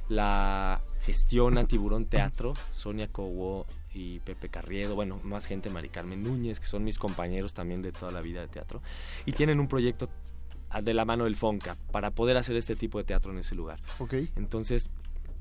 La 0.10 0.82
gestiona 1.02 1.66
Tiburón 1.66 2.06
Teatro, 2.06 2.54
Sonia 2.72 3.08
Cobo 3.08 3.66
y 3.94 4.20
Pepe 4.20 4.50
Carriedo, 4.50 4.96
bueno, 4.96 5.20
más 5.24 5.46
gente, 5.46 5.70
Mari 5.70 5.90
Carmen 5.90 6.24
Núñez, 6.24 6.60
que 6.60 6.66
son 6.66 6.84
mis 6.84 6.98
compañeros 6.98 7.54
también 7.54 7.82
de 7.82 7.92
toda 7.92 8.12
la 8.12 8.22
vida 8.22 8.42
de 8.42 8.48
teatro. 8.48 8.82
Y 9.26 9.34
tienen 9.34 9.60
un 9.60 9.68
proyecto 9.68 10.10
de 10.82 10.94
la 10.94 11.06
mano 11.06 11.26
del 11.26 11.36
FONCA 11.36 11.78
para 11.92 12.12
poder 12.12 12.38
hacer 12.38 12.56
este 12.56 12.76
tipo 12.76 12.98
de 12.98 13.04
teatro 13.04 13.32
en 13.32 13.40
ese 13.40 13.56
lugar. 13.56 13.80
Ok. 14.00 14.16
Entonces, 14.36 14.90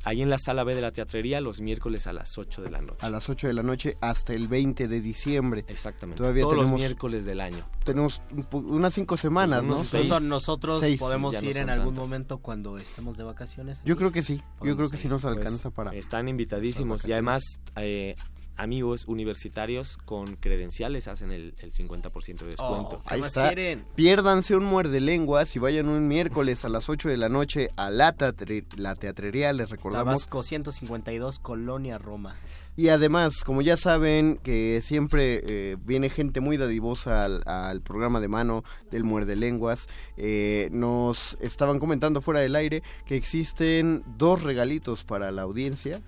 ahí 0.04 0.22
en 0.22 0.30
la 0.30 0.38
sala 0.38 0.64
B 0.64 0.74
de 0.74 0.80
la 0.80 0.92
teatrería 0.92 1.40
los 1.40 1.60
miércoles 1.60 2.06
a 2.06 2.12
las 2.12 2.36
8 2.38 2.62
de 2.62 2.70
la 2.70 2.80
noche. 2.80 3.04
A 3.06 3.10
las 3.10 3.28
8 3.28 3.46
de 3.46 3.52
la 3.52 3.62
noche 3.62 3.96
hasta 4.00 4.32
el 4.32 4.48
20 4.48 4.88
de 4.88 5.00
diciembre. 5.00 5.64
Exactamente. 5.68 6.18
Todavía 6.18 6.42
Todos 6.42 6.54
tenemos, 6.54 6.70
los 6.72 6.78
miércoles 6.80 7.24
del 7.24 7.40
año. 7.40 7.64
Tenemos 7.84 8.22
unas 8.52 8.94
cinco 8.94 9.16
semanas, 9.16 9.64
¿no? 9.64 9.76
Incluso 9.82 9.90
seis. 10.18 10.22
nosotros 10.22 10.80
Seis. 10.80 10.98
podemos 10.98 11.32
Ya 11.34 11.42
no 11.42 11.48
ir 11.50 11.56
en 11.58 11.70
algún 11.70 11.94
momento 11.94 12.38
cuando 12.38 12.78
estemos 12.78 13.16
de 13.16 13.24
vacaciones. 13.24 13.80
Yo 13.84 13.96
creo 13.96 14.12
que 14.12 14.22
sí. 14.22 14.42
Yo 14.62 14.76
creo 14.76 14.88
que 14.88 14.96
sí 14.96 15.08
nos 15.08 15.22
Pues, 15.22 15.36
alcanza 15.36 15.70
para... 15.70 15.94
Están 15.94 16.28
invitadísimos 16.28 17.06
y 17.06 17.12
además 17.12 17.42
eh, 17.76 18.16
amigos 18.56 19.04
universitarios 19.06 19.96
con 20.04 20.36
credenciales 20.36 21.08
hacen 21.08 21.30
el, 21.30 21.54
el 21.58 21.72
50% 21.72 22.38
de 22.40 22.46
descuento. 22.50 22.96
Oh, 23.00 23.02
¿qué 23.08 23.14
Ahí 23.14 23.20
más 23.20 23.28
está. 23.28 23.48
quieren? 23.48 23.84
Piérdanse 23.94 24.54
un 24.56 24.64
muerde 24.64 25.00
lenguas 25.00 25.54
y 25.56 25.58
vayan 25.58 25.88
un 25.88 26.06
miércoles 26.08 26.64
a 26.64 26.68
las 26.68 26.88
8 26.88 27.08
de 27.08 27.16
la 27.16 27.28
noche 27.28 27.70
a 27.76 27.90
la, 27.90 28.14
teatre- 28.16 28.64
la 28.76 28.94
teatrería, 28.96 29.52
les 29.52 29.70
recordamos. 29.70 30.04
Tabasco 30.04 30.42
152, 30.42 31.38
Colonia 31.38 31.98
Roma. 31.98 32.36
Y 32.74 32.88
además, 32.88 33.44
como 33.44 33.60
ya 33.60 33.76
saben, 33.76 34.38
que 34.42 34.80
siempre 34.82 35.42
eh, 35.46 35.76
viene 35.84 36.08
gente 36.08 36.40
muy 36.40 36.56
dadivosa 36.56 37.22
al, 37.24 37.42
al 37.46 37.82
programa 37.82 38.18
de 38.18 38.28
mano 38.28 38.64
del 38.90 39.04
Muerde 39.04 39.36
Lenguas, 39.36 39.88
eh, 40.16 40.70
nos 40.72 41.36
estaban 41.42 41.78
comentando 41.78 42.22
fuera 42.22 42.40
del 42.40 42.56
aire 42.56 42.82
que 43.04 43.16
existen 43.16 44.02
dos 44.16 44.42
regalitos 44.42 45.04
para 45.04 45.30
la 45.32 45.42
audiencia. 45.42 46.00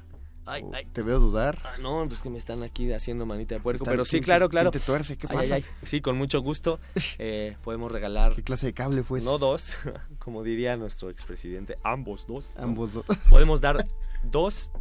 Ay, 0.46 0.62
ay. 0.74 0.84
Te 0.92 1.02
veo 1.02 1.18
dudar. 1.18 1.58
Ah, 1.64 1.74
no, 1.80 2.04
pues 2.06 2.20
que 2.20 2.28
me 2.30 2.38
están 2.38 2.62
aquí 2.62 2.92
haciendo 2.92 3.24
manita 3.26 3.54
de 3.54 3.60
puerco, 3.60 3.84
Están- 3.84 3.92
pero 3.92 4.04
sí, 4.04 4.10
¿quién 4.12 4.22
te- 4.22 4.24
claro, 4.26 4.48
claro. 4.48 4.70
te 4.70 4.80
tuerce? 4.80 5.16
¿Qué 5.16 5.26
pasa? 5.26 5.54
ay. 5.56 5.64
Sí, 5.82 6.00
con 6.00 6.16
mucho 6.16 6.40
gusto. 6.40 6.78
Eh, 7.18 7.56
podemos 7.62 7.90
regalar 7.92 8.34
¿Qué 8.34 8.42
clase 8.42 8.66
de 8.66 8.74
cable 8.74 9.02
fue 9.02 9.20
ese? 9.20 9.28
no 9.28 9.38
dos, 9.38 9.78
como 10.18 10.42
diría 10.42 10.76
nuestro 10.76 11.08
expresidente, 11.10 11.78
ambos 11.82 12.26
dos. 12.26 12.54
¿no? 12.56 12.64
Ambos 12.64 12.92
dos. 12.92 13.04
Podemos 13.30 13.60
dar 13.60 13.86
dos 14.22 14.72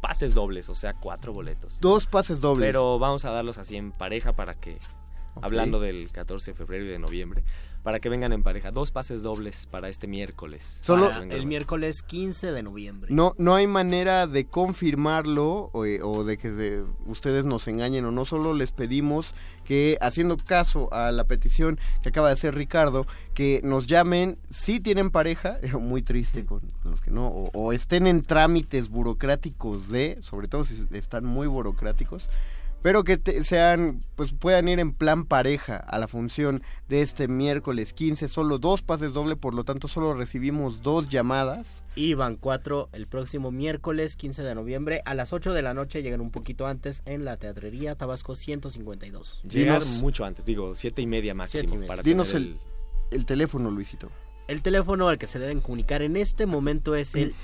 pases 0.00 0.34
dobles, 0.34 0.68
o 0.68 0.74
sea, 0.74 0.94
cuatro 0.94 1.32
boletos. 1.32 1.80
Dos 1.80 2.06
pases 2.06 2.40
dobles. 2.40 2.68
Pero 2.68 2.98
vamos 2.98 3.24
a 3.24 3.30
darlos 3.30 3.58
así 3.58 3.76
en 3.76 3.92
pareja 3.92 4.34
para 4.34 4.54
que, 4.54 4.78
hablando 5.40 5.80
del 5.80 6.10
14 6.12 6.52
de 6.52 6.56
febrero 6.56 6.84
y 6.84 6.88
de 6.88 6.98
noviembre, 6.98 7.42
para 7.84 8.00
que 8.00 8.08
vengan 8.08 8.32
en 8.32 8.42
pareja. 8.42 8.72
Dos 8.72 8.90
pases 8.90 9.22
dobles 9.22 9.68
para 9.70 9.88
este 9.88 10.08
miércoles. 10.08 10.78
Solo- 10.80 11.10
Para. 11.10 11.24
El 11.32 11.46
miércoles 11.46 12.02
15 12.02 12.50
de 12.50 12.62
noviembre. 12.64 13.12
No, 13.14 13.34
no 13.38 13.54
hay 13.54 13.66
manera 13.68 14.26
de 14.26 14.46
confirmarlo 14.46 15.70
o, 15.72 15.84
eh, 15.84 16.00
o 16.02 16.24
de 16.24 16.36
que 16.38 16.52
se- 16.52 16.82
ustedes 17.06 17.44
nos 17.44 17.68
engañen 17.68 18.04
o 18.06 18.10
no. 18.10 18.24
Solo 18.24 18.54
les 18.54 18.72
pedimos 18.72 19.34
que, 19.64 19.96
haciendo 20.00 20.36
caso 20.36 20.92
a 20.92 21.12
la 21.12 21.24
petición 21.24 21.78
que 22.02 22.08
acaba 22.08 22.28
de 22.28 22.34
hacer 22.34 22.54
Ricardo, 22.54 23.06
que 23.34 23.60
nos 23.64 23.86
llamen 23.86 24.38
si 24.50 24.80
tienen 24.80 25.10
pareja, 25.10 25.58
muy 25.80 26.02
triste 26.02 26.44
con, 26.44 26.60
con 26.82 26.90
los 26.90 27.00
que 27.00 27.10
no, 27.10 27.28
o, 27.28 27.50
o 27.52 27.72
estén 27.72 28.06
en 28.06 28.22
trámites 28.22 28.88
burocráticos 28.88 29.88
de, 29.90 30.18
sobre 30.22 30.48
todo 30.48 30.64
si 30.64 30.86
están 30.92 31.24
muy 31.24 31.46
burocráticos, 31.46 32.28
pero 32.84 33.02
que 33.02 33.16
te- 33.16 33.42
sean, 33.44 34.00
pues 34.14 34.32
puedan 34.34 34.68
ir 34.68 34.78
en 34.78 34.92
plan 34.92 35.24
pareja 35.24 35.78
a 35.78 35.98
la 35.98 36.06
función 36.06 36.62
de 36.86 37.00
este 37.00 37.28
miércoles 37.28 37.94
15, 37.94 38.28
solo 38.28 38.58
dos 38.58 38.82
pases 38.82 39.14
doble, 39.14 39.36
por 39.36 39.54
lo 39.54 39.64
tanto 39.64 39.88
solo 39.88 40.12
recibimos 40.12 40.82
dos 40.82 41.08
llamadas. 41.08 41.82
Y 41.96 42.12
van 42.12 42.36
cuatro 42.36 42.90
el 42.92 43.06
próximo 43.06 43.50
miércoles 43.50 44.16
15 44.16 44.42
de 44.42 44.54
noviembre 44.54 45.00
a 45.06 45.14
las 45.14 45.32
8 45.32 45.54
de 45.54 45.62
la 45.62 45.72
noche. 45.72 46.02
Llegan 46.02 46.20
un 46.20 46.30
poquito 46.30 46.66
antes 46.66 47.00
en 47.06 47.24
la 47.24 47.38
teatrería 47.38 47.94
Tabasco 47.94 48.34
152. 48.34 49.40
Llegar 49.48 49.82
Dinos- 49.82 50.00
mucho 50.02 50.26
antes, 50.26 50.44
digo, 50.44 50.74
siete 50.74 51.00
y 51.00 51.06
media 51.06 51.32
máximo. 51.34 51.60
Siete 51.62 51.74
y 51.74 51.78
media. 51.78 51.88
Para 51.88 52.02
Dinos 52.02 52.34
el, 52.34 52.58
el 53.12 53.24
teléfono, 53.24 53.70
Luisito. 53.70 54.10
El 54.46 54.60
teléfono 54.60 55.08
al 55.08 55.16
que 55.16 55.26
se 55.26 55.38
deben 55.38 55.62
comunicar 55.62 56.02
en 56.02 56.18
este 56.18 56.44
momento 56.44 56.94
es 56.94 57.14
el 57.14 57.34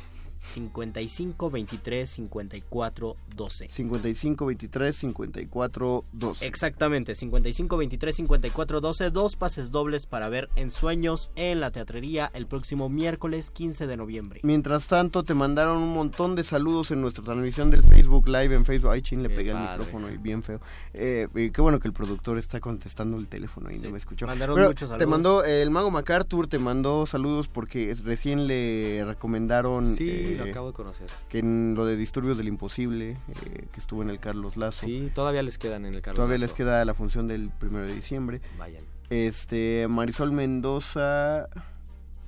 55 0.40 1.50
23 1.50 2.08
54 2.08 3.16
12. 3.36 3.68
55 3.68 4.46
23 4.46 4.96
54 4.96 6.04
12. 6.12 6.46
Exactamente, 6.46 7.14
55 7.14 7.76
23 7.76 8.16
54 8.16 8.80
12, 8.80 9.10
dos 9.10 9.36
pases 9.36 9.70
dobles 9.70 10.06
para 10.06 10.28
ver 10.30 10.48
En 10.56 10.70
Sueños 10.70 11.30
en 11.36 11.60
la 11.60 11.70
teatrería 11.70 12.30
el 12.34 12.46
próximo 12.46 12.88
miércoles 12.88 13.50
15 13.50 13.86
de 13.86 13.96
noviembre. 13.98 14.40
Mientras 14.42 14.88
tanto, 14.88 15.24
te 15.24 15.34
mandaron 15.34 15.76
un 15.76 15.92
montón 15.94 16.34
de 16.34 16.42
saludos 16.42 16.90
en 16.90 17.02
nuestra 17.02 17.22
transmisión 17.22 17.70
del 17.70 17.82
Facebook 17.82 18.26
Live 18.26 18.54
en 18.54 18.64
Facebook. 18.64 18.90
Ay, 18.90 19.02
chin, 19.02 19.22
le 19.22 19.28
Qué 19.28 19.36
pegué 19.36 19.52
padre. 19.52 19.78
micrófono 19.78 20.10
y 20.10 20.16
bien 20.16 20.42
feo. 20.42 20.60
Eh, 20.94 21.28
y 21.34 21.50
qué 21.50 21.60
bueno 21.60 21.78
que 21.80 21.88
el 21.88 21.94
productor 21.94 22.38
está 22.38 22.60
contestando 22.60 23.18
el 23.18 23.28
teléfono 23.28 23.70
y 23.70 23.78
no 23.78 23.90
me 23.90 23.98
escuchó. 23.98 24.26
Mandaron 24.26 24.56
Pero 24.56 24.68
muchos 24.68 24.88
te 24.88 24.94
saludos. 24.94 25.08
mandó, 25.10 25.44
eh, 25.44 25.60
el 25.62 25.70
mago 25.70 25.90
MacArthur 25.90 26.46
te 26.46 26.58
mandó 26.58 27.04
saludos 27.04 27.48
porque 27.48 27.94
recién 28.02 28.46
le 28.46 29.04
recomendaron 29.04 29.86
Sí, 29.86 30.08
eh, 30.08 30.29
lo 30.36 30.44
acabo 30.44 30.66
de 30.68 30.72
conocer. 30.74 31.08
que 31.28 31.38
en 31.40 31.74
lo 31.74 31.84
de 31.86 31.96
Disturbios 31.96 32.38
del 32.38 32.48
Imposible, 32.48 33.10
eh, 33.28 33.66
que 33.72 33.80
estuvo 33.80 34.02
en 34.02 34.10
el 34.10 34.18
Carlos 34.20 34.56
Lazo. 34.56 34.86
Sí, 34.86 35.10
todavía 35.14 35.42
les 35.42 35.58
quedan 35.58 35.86
en 35.86 35.94
el 35.94 36.02
Carlos 36.02 36.16
Todavía 36.16 36.38
Lazo. 36.38 36.46
les 36.46 36.54
queda 36.54 36.84
la 36.84 36.94
función 36.94 37.26
del 37.28 37.50
primero 37.50 37.86
de 37.86 37.94
diciembre. 37.94 38.40
Vayan. 38.58 38.82
Este, 39.10 39.86
Marisol 39.88 40.32
Mendoza 40.32 41.48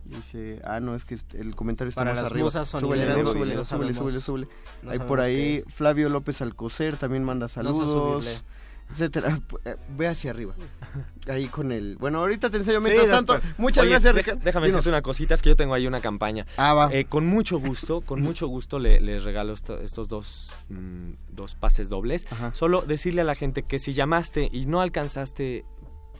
dice, 0.04 0.60
ah, 0.64 0.80
no, 0.80 0.94
es 0.94 1.04
que 1.04 1.16
el 1.38 1.54
comentario 1.54 1.88
está 1.90 2.00
Para 2.00 2.10
más 2.12 2.22
las 2.24 2.32
arriba. 2.32 2.50
súbele, 2.50 3.12
súbele, 3.24 3.54
no 3.54 3.64
súbele, 3.64 3.94
súbele, 3.94 4.20
súbele. 4.20 4.48
no 4.82 4.90
Hay 4.90 4.98
por 4.98 5.20
ahí. 5.20 5.62
Flavio 5.72 6.08
López 6.08 6.42
Alcocer 6.42 6.96
también 6.96 7.22
manda 7.24 7.44
No 7.44 7.48
saludos, 7.48 8.24
subirle. 8.24 8.40
Etcétera. 8.92 9.38
Eh, 9.64 9.76
Ve 9.96 10.08
hacia 10.08 10.30
arriba. 10.30 10.54
Ahí 11.28 11.46
con 11.46 11.72
el. 11.72 11.96
Bueno, 11.98 12.18
ahorita 12.18 12.50
te 12.50 12.58
enseño 12.58 12.80
Sí, 12.80 12.84
mientras 12.84 13.08
tanto. 13.10 13.36
Muchas 13.58 13.82
Oye, 13.82 13.90
gracias, 13.90 14.14
Ricardo. 14.14 14.40
Déjame 14.44 14.66
Dinos. 14.66 14.76
decirte 14.78 14.88
una 14.90 15.02
cosita, 15.02 15.34
es 15.34 15.42
que 15.42 15.48
yo 15.50 15.56
tengo 15.56 15.74
ahí 15.74 15.86
una 15.86 16.00
campaña. 16.00 16.46
Ah, 16.56 16.74
va. 16.74 16.88
Eh, 16.92 17.04
con 17.06 17.26
mucho 17.26 17.58
gusto, 17.58 18.00
con 18.00 18.20
mucho 18.22 18.46
gusto 18.48 18.78
le- 18.78 19.00
les 19.00 19.24
regalo 19.24 19.52
esto- 19.52 19.80
estos 19.80 20.08
dos, 20.08 20.52
mm, 20.68 21.10
dos 21.30 21.54
pases 21.54 21.88
dobles. 21.88 22.26
Ajá. 22.30 22.52
Solo 22.54 22.82
decirle 22.82 23.20
a 23.22 23.24
la 23.24 23.34
gente 23.34 23.62
que 23.62 23.78
si 23.78 23.92
llamaste 23.92 24.48
y 24.52 24.66
no 24.66 24.80
alcanzaste 24.80 25.64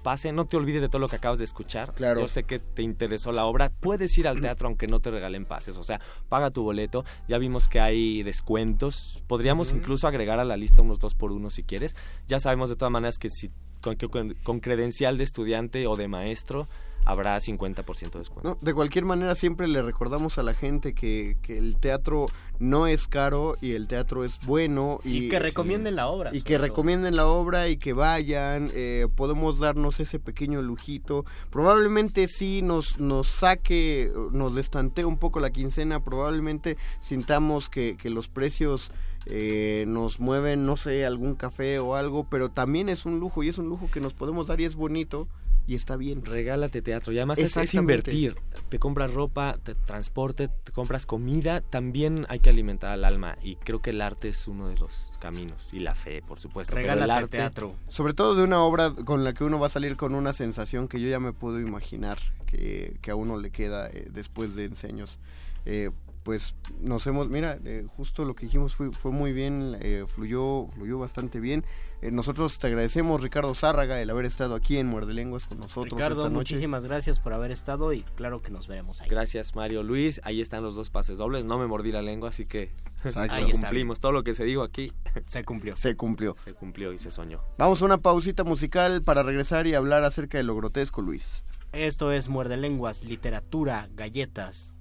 pase, 0.02 0.32
no 0.32 0.44
te 0.46 0.56
olvides 0.56 0.82
de 0.82 0.88
todo 0.88 0.98
lo 1.00 1.08
que 1.08 1.16
acabas 1.16 1.38
de 1.38 1.44
escuchar. 1.44 1.92
Claro. 1.94 2.20
Yo 2.20 2.28
sé 2.28 2.44
que 2.44 2.58
te 2.58 2.82
interesó 2.82 3.32
la 3.32 3.44
obra. 3.46 3.70
Puedes 3.70 4.16
ir 4.18 4.28
al 4.28 4.40
teatro 4.40 4.66
aunque 4.68 4.86
no 4.86 5.00
te 5.00 5.10
regalen 5.10 5.44
pases. 5.46 5.78
O 5.78 5.84
sea, 5.84 6.00
paga 6.28 6.50
tu 6.50 6.62
boleto. 6.62 7.04
Ya 7.28 7.38
vimos 7.38 7.68
que 7.68 7.80
hay 7.80 8.22
descuentos. 8.22 9.22
Podríamos 9.26 9.72
incluso 9.72 10.06
agregar 10.06 10.38
a 10.38 10.44
la 10.44 10.56
lista 10.56 10.82
unos 10.82 10.98
dos 10.98 11.14
por 11.14 11.32
uno 11.32 11.50
si 11.50 11.62
quieres. 11.62 11.96
Ya 12.26 12.40
sabemos 12.40 12.68
de 12.68 12.76
todas 12.76 12.92
maneras 12.92 13.18
que 13.18 13.28
si 13.30 13.50
con- 13.80 14.34
con 14.44 14.60
credencial 14.60 15.18
de 15.18 15.24
estudiante 15.24 15.86
o 15.86 15.96
de 15.96 16.06
maestro 16.08 16.68
habrá 17.04 17.36
50% 17.38 18.12
de 18.12 18.18
descuento. 18.18 18.48
No, 18.48 18.58
de 18.60 18.74
cualquier 18.74 19.04
manera, 19.04 19.34
siempre 19.34 19.68
le 19.68 19.82
recordamos 19.82 20.38
a 20.38 20.42
la 20.42 20.54
gente 20.54 20.94
que, 20.94 21.36
que 21.42 21.58
el 21.58 21.76
teatro 21.76 22.26
no 22.58 22.86
es 22.86 23.08
caro 23.08 23.56
y 23.60 23.72
el 23.72 23.88
teatro 23.88 24.24
es 24.24 24.38
bueno. 24.46 25.00
Y, 25.04 25.24
Y, 25.24 25.28
que 25.28 25.38
recomienden 25.38 25.96
la 25.96 26.08
obra. 26.08 26.34
Y 26.34 26.42
que 26.42 26.54
todo. 26.54 26.66
recomienden 26.66 27.16
la 27.16 27.26
obra 27.26 27.68
y 27.68 27.76
que 27.76 27.92
vayan, 27.92 28.70
eh, 28.74 29.08
podemos 29.14 29.58
darnos 29.58 30.00
ese 30.00 30.18
pequeño 30.18 30.62
lujito. 30.62 31.24
Probablemente 31.50 32.28
sí 32.28 32.62
nos, 32.62 32.98
nos 32.98 33.28
saque, 33.28 34.12
nos 34.30 34.54
destantee 34.54 35.04
un 35.04 35.18
poco 35.18 35.40
la 35.40 35.50
quincena, 35.50 36.00
probablemente 36.00 36.76
sintamos 37.00 37.68
que, 37.68 37.96
que 37.96 38.10
los 38.10 38.28
precios 38.28 38.92
eh, 39.26 39.84
nos 39.86 40.20
mueven, 40.20 40.66
no 40.66 40.76
sé, 40.76 41.04
algún 41.06 41.34
café 41.34 41.78
o 41.78 41.94
algo, 41.94 42.26
pero 42.28 42.50
también 42.50 42.88
es 42.88 43.06
un 43.06 43.20
lujo 43.20 43.42
y 43.42 43.48
es 43.48 43.58
un 43.58 43.68
lujo 43.68 43.88
que 43.90 44.00
nos 44.00 44.14
podemos 44.14 44.46
dar 44.46 44.60
y 44.60 44.64
es 44.64 44.74
bonito 44.74 45.28
y 45.66 45.75
está 45.75 45.96
bien. 45.96 46.25
Regálate 46.25 46.83
teatro 46.83 47.12
y 47.12 47.18
además 47.18 47.38
es, 47.38 47.57
es 47.57 47.75
invertir. 47.75 48.37
Te 48.68 48.79
compras 48.79 49.12
ropa, 49.12 49.57
te 49.62 49.75
transporte, 49.75 50.48
te 50.48 50.72
compras 50.72 51.07
comida, 51.07 51.61
también 51.61 52.27
hay 52.29 52.40
que 52.40 52.51
alimentar 52.51 52.92
al 52.92 53.05
alma 53.05 53.37
y 53.42 53.57
creo 53.57 53.81
que 53.81 53.90
el 53.90 54.01
arte 54.01 54.29
es 54.29 54.48
uno 54.48 54.68
de 54.68 54.77
los 54.77 55.18
caminos 55.20 55.72
y 55.72 55.81
la 55.81 55.94
fe, 55.94 56.22
por 56.22 56.38
supuesto. 56.38 56.75
pero 56.75 56.87
el 56.87 56.94
Regálate 56.94 57.25
arte, 57.25 57.38
teatro. 57.38 57.75
Sobre 57.88 58.14
todo 58.14 58.35
de 58.35 58.42
una 58.42 58.62
obra 58.62 58.94
con 59.05 59.25
la 59.25 59.35
que 59.35 59.44
uno 59.44 59.59
va 59.59 59.66
a 59.66 59.70
salir 59.70 59.96
con 59.96 60.14
una 60.14 60.33
sensación 60.33 60.88
que 60.88 61.01
yo 61.01 61.09
ya 61.09 61.20
me 61.20 61.33
puedo 61.33 61.61
imaginar 61.61 62.18
que, 62.46 62.96
que 63.01 63.11
a 63.11 63.14
uno 63.14 63.38
le 63.38 63.51
queda 63.51 63.88
eh, 63.88 64.09
después 64.11 64.55
de 64.55 64.64
enseños. 64.64 65.18
Eh, 65.64 65.90
pues 66.22 66.54
nos 66.80 67.06
hemos, 67.06 67.28
mira, 67.28 67.58
eh, 67.64 67.85
justo 67.88 68.24
lo 68.24 68.35
que 68.35 68.46
dijimos 68.46 68.74
fue, 68.74 68.92
fue 68.92 69.11
muy 69.11 69.32
bien, 69.32 69.76
eh, 69.80 70.04
fluyó, 70.06 70.68
fluyó 70.68 70.98
bastante 70.98 71.40
bien. 71.40 71.64
Eh, 72.00 72.11
nosotros 72.11 72.58
te 72.58 72.66
agradecemos, 72.68 73.20
Ricardo 73.20 73.54
Zárraga, 73.54 74.00
el 74.00 74.11
haber 74.11 74.24
estado 74.24 74.54
aquí 74.54 74.78
en 74.78 74.87
Muerde 74.87 75.14
Lenguas 75.14 75.46
con 75.46 75.58
nosotros 75.58 75.92
Ricardo, 75.92 76.22
esta 76.22 76.28
noche. 76.28 76.54
muchísimas 76.54 76.85
gracias 76.85 77.20
por 77.20 77.32
haber 77.32 77.50
estado 77.50 77.92
y 77.92 78.02
claro 78.02 78.40
que 78.40 78.50
nos 78.50 78.68
veremos 78.68 79.00
ahí. 79.00 79.08
Gracias 79.08 79.54
Mario 79.54 79.82
Luis, 79.82 80.20
ahí 80.24 80.40
están 80.40 80.62
los 80.62 80.74
dos 80.74 80.90
pases 80.90 81.18
dobles, 81.18 81.44
no 81.44 81.58
me 81.58 81.66
mordí 81.66 81.92
la 81.92 82.02
lengua, 82.02 82.30
así 82.30 82.46
que. 82.46 82.72
Ahí 83.16 83.50
está. 83.50 83.62
cumplimos 83.62 83.98
todo 83.98 84.12
lo 84.12 84.22
que 84.22 84.32
se 84.32 84.44
dijo 84.44 84.62
aquí, 84.62 84.92
Se 85.26 85.42
cumplió. 85.42 85.74
Se 85.74 85.96
cumplió. 85.96 86.37
se 86.38 86.54
cumplió 86.54 86.92
y 86.92 86.98
se 86.98 87.11
soñó. 87.11 87.42
Vamos 87.58 87.82
a 87.82 87.85
una 87.85 87.98
pausita 87.98 88.44
musical 88.44 89.02
para 89.02 89.24
regresar 89.24 89.66
y 89.66 89.74
hablar 89.74 90.04
acerca 90.04 90.38
de 90.38 90.44
lo 90.44 90.54
grotesco, 90.54 91.02
Luis. 91.02 91.42
Esto 91.72 92.12
es 92.12 92.28
Muerde 92.28 92.56
Lenguas, 92.56 93.02
literatura, 93.02 93.88
galletas 93.92 94.71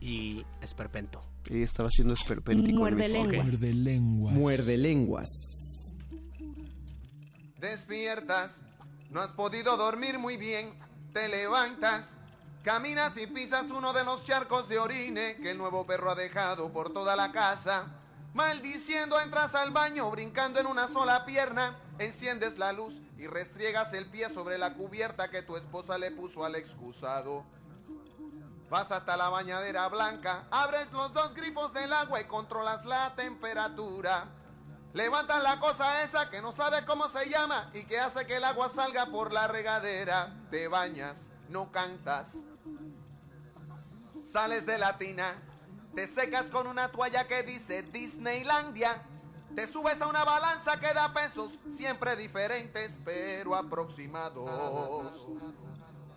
y 0.00 0.44
esperpento. 0.60 1.20
Y 1.46 1.62
estaba 1.62 1.88
haciendo 1.88 2.14
esperpéntico. 2.14 2.78
Muerde 2.78 3.08
lenguas. 3.08 3.44
Muerde 3.44 3.72
lenguas. 3.74 4.34
Muerde 4.34 4.76
lenguas. 4.76 5.28
Despiertas, 7.58 8.56
no 9.10 9.20
has 9.20 9.32
podido 9.32 9.76
dormir 9.76 10.18
muy 10.18 10.36
bien, 10.36 10.72
te 11.12 11.28
levantas, 11.28 12.04
Caminas 12.68 13.16
y 13.16 13.26
pisas 13.26 13.70
uno 13.70 13.94
de 13.94 14.04
los 14.04 14.24
charcos 14.24 14.68
de 14.68 14.78
orine 14.78 15.36
que 15.36 15.52
el 15.52 15.58
nuevo 15.58 15.86
perro 15.86 16.10
ha 16.10 16.14
dejado 16.14 16.70
por 16.70 16.92
toda 16.92 17.16
la 17.16 17.32
casa. 17.32 17.86
Maldiciendo 18.34 19.18
entras 19.20 19.54
al 19.54 19.70
baño 19.70 20.10
brincando 20.10 20.60
en 20.60 20.66
una 20.66 20.88
sola 20.88 21.24
pierna, 21.24 21.78
enciendes 21.98 22.58
la 22.58 22.74
luz 22.74 23.00
y 23.16 23.26
restriegas 23.26 23.92
el 23.94 24.06
pie 24.06 24.28
sobre 24.28 24.58
la 24.58 24.74
cubierta 24.74 25.30
que 25.30 25.40
tu 25.40 25.56
esposa 25.56 25.96
le 25.96 26.10
puso 26.10 26.44
al 26.44 26.56
excusado. 26.56 27.46
Vas 28.70 28.92
hasta 28.92 29.16
la 29.16 29.30
bañadera 29.30 29.88
blanca, 29.88 30.44
abres 30.50 30.92
los 30.92 31.12
dos 31.14 31.34
grifos 31.34 31.72
del 31.72 31.92
agua 31.92 32.20
y 32.20 32.24
controlas 32.24 32.84
la 32.84 33.14
temperatura. 33.14 34.26
Levantas 34.92 35.42
la 35.42 35.58
cosa 35.58 36.02
esa 36.02 36.28
que 36.28 36.42
no 36.42 36.52
sabe 36.52 36.84
cómo 36.84 37.08
se 37.08 37.30
llama 37.30 37.70
y 37.72 37.84
que 37.84 37.98
hace 37.98 38.26
que 38.26 38.36
el 38.36 38.44
agua 38.44 38.70
salga 38.74 39.06
por 39.06 39.32
la 39.32 39.48
regadera. 39.48 40.34
Te 40.50 40.68
bañas, 40.68 41.16
no 41.48 41.72
cantas. 41.72 42.32
Sales 44.30 44.66
de 44.66 44.76
la 44.76 44.98
tina, 44.98 45.34
te 45.94 46.06
secas 46.06 46.50
con 46.50 46.66
una 46.66 46.88
toalla 46.88 47.26
que 47.26 47.42
dice 47.42 47.82
Disneylandia. 47.82 49.02
Te 49.54 49.66
subes 49.66 50.00
a 50.00 50.06
una 50.06 50.24
balanza 50.24 50.78
que 50.78 50.92
da 50.92 51.12
pesos, 51.14 51.58
siempre 51.74 52.16
diferentes 52.16 52.92
pero 53.04 53.56
aproximados. 53.56 54.46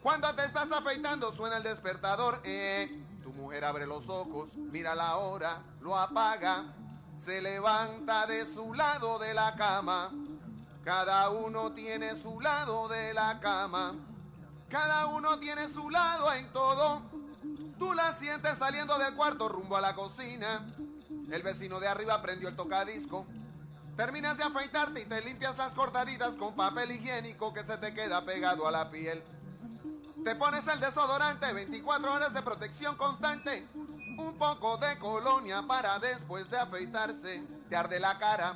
Cuando 0.02 0.34
te 0.34 0.46
estás 0.46 0.72
afeitando 0.72 1.32
suena 1.32 1.58
el 1.58 1.64
despertador, 1.64 2.42
eh. 2.44 3.06
Tu 3.22 3.32
mujer 3.32 3.64
abre 3.64 3.86
los 3.86 4.10
ojos, 4.10 4.50
mira 4.56 4.96
la 4.96 5.18
hora, 5.18 5.62
lo 5.80 5.96
apaga, 5.96 6.74
se 7.24 7.40
levanta 7.40 8.26
de 8.26 8.52
su 8.52 8.74
lado 8.74 9.20
de 9.20 9.36
la 9.36 9.56
cama. 9.56 10.12
Cada 10.84 11.30
uno 11.30 11.74
tiene 11.74 12.16
su 12.16 12.42
lado 12.42 12.88
de 12.88 13.14
la 13.14 13.40
cama. 13.40 13.94
Cada 14.70 15.06
uno 15.06 15.38
tiene 15.38 15.70
su 15.70 15.92
lado 15.92 16.34
en 16.34 16.52
todo. 16.52 17.04
Tú 17.78 17.94
la 17.94 18.16
sientes 18.16 18.58
saliendo 18.58 18.98
del 18.98 19.14
cuarto 19.14 19.50
rumbo 19.50 19.78
a 19.78 19.82
la 19.82 19.94
cocina. 19.94 20.66
El 21.32 21.44
vecino 21.44 21.80
de 21.80 21.88
arriba 21.88 22.20
prendió 22.24 22.50
el 22.50 22.56
tocadisco. 22.56 23.28
Terminas 23.96 24.36
de 24.38 24.44
afeitarte 24.44 25.02
y 25.02 25.06
te 25.06 25.22
limpias 25.22 25.56
las 25.58 25.74
cortaditas 25.74 26.36
con 26.38 26.56
papel 26.56 26.92
higiénico 26.92 27.54
que 27.54 27.64
se 27.64 27.78
te 27.78 27.94
queda 27.94 28.26
pegado 28.26 28.68
a 28.68 28.72
la 28.72 28.90
piel. 28.90 29.24
Te 30.24 30.36
pones 30.36 30.68
el 30.68 30.80
desodorante, 30.80 31.52
24 31.52 32.14
horas 32.14 32.32
de 32.32 32.44
protección 32.44 32.96
constante. 32.96 33.68
Un 33.74 34.36
poco 34.38 34.78
de 34.78 35.00
colonia 35.00 35.64
para 35.64 35.98
después 35.98 36.48
de 36.52 36.60
afeitarse. 36.60 37.44
Te 37.68 37.76
arde 37.76 38.00
la 38.00 38.20
cara, 38.20 38.56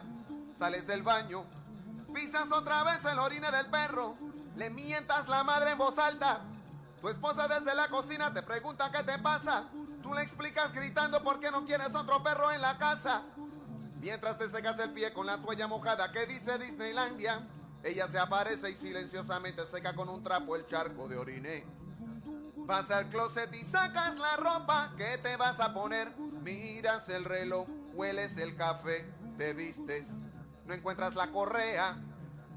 sales 0.60 0.86
del 0.86 1.02
baño. 1.02 1.44
Pisas 2.14 2.52
otra 2.52 2.84
vez 2.84 3.04
el 3.06 3.18
orine 3.18 3.50
del 3.52 3.66
perro. 3.66 4.16
Le 4.56 4.70
mientas 4.70 5.28
la 5.28 5.44
madre 5.44 5.72
en 5.72 5.80
voz 5.80 5.98
alta. 5.98 6.42
Tu 7.02 7.10
esposa 7.10 7.48
desde 7.48 7.74
la 7.74 7.88
cocina 7.88 8.32
te 8.32 8.44
pregunta 8.44 8.92
qué 8.92 9.04
te 9.04 9.18
pasa. 9.18 9.64
Tú 10.04 10.14
le 10.14 10.22
explicas 10.22 10.72
gritando 10.72 11.24
por 11.24 11.40
qué 11.40 11.50
no 11.50 11.66
quieres 11.66 11.96
otro 11.96 12.22
perro 12.22 12.52
en 12.52 12.62
la 12.62 12.78
casa. 12.78 13.24
Mientras 14.00 14.38
te 14.38 14.50
secas 14.50 14.78
el 14.78 14.94
pie 14.94 15.14
con 15.14 15.26
la 15.26 15.40
toalla 15.42 15.68
mojada 15.68 16.12
que 16.12 16.28
dice 16.28 16.60
Disneylandia, 16.60 17.48
ella 17.86 18.08
se 18.08 18.18
aparece 18.18 18.72
y 18.72 18.76
silenciosamente 18.76 19.64
seca 19.68 19.94
con 19.94 20.10
un 20.10 20.24
trapo 20.24 20.56
el 20.56 20.66
charco 20.66 21.08
de 21.08 21.18
orine. 21.18 21.64
Vas 22.58 22.90
al 22.90 23.10
closet 23.10 23.54
y 23.54 23.64
sacas 23.64 24.18
la 24.18 24.38
ropa 24.38 24.94
que 24.98 25.20
te 25.20 25.38
vas 25.38 25.60
a 25.60 25.72
poner. 25.72 26.12
Miras 26.18 27.08
el 27.10 27.24
reloj, 27.24 27.68
hueles 27.94 28.36
el 28.38 28.56
café, 28.56 29.06
te 29.38 29.54
vistes. 29.54 30.08
No 30.66 30.74
encuentras 30.74 31.14
la 31.14 31.28
correa. 31.28 31.98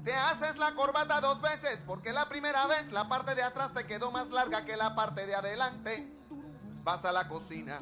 Te 0.03 0.15
haces 0.15 0.57
la 0.57 0.73
corbata 0.73 1.21
dos 1.21 1.39
veces 1.41 1.77
porque 1.85 2.11
la 2.11 2.27
primera 2.27 2.65
vez 2.65 2.91
la 2.91 3.07
parte 3.07 3.35
de 3.35 3.43
atrás 3.43 3.71
te 3.71 3.85
quedó 3.85 4.09
más 4.09 4.29
larga 4.29 4.65
que 4.65 4.77
la 4.77 4.95
parte 4.95 5.27
de 5.27 5.35
adelante. 5.35 6.11
Vas 6.83 7.05
a 7.05 7.11
la 7.11 7.27
cocina. 7.27 7.81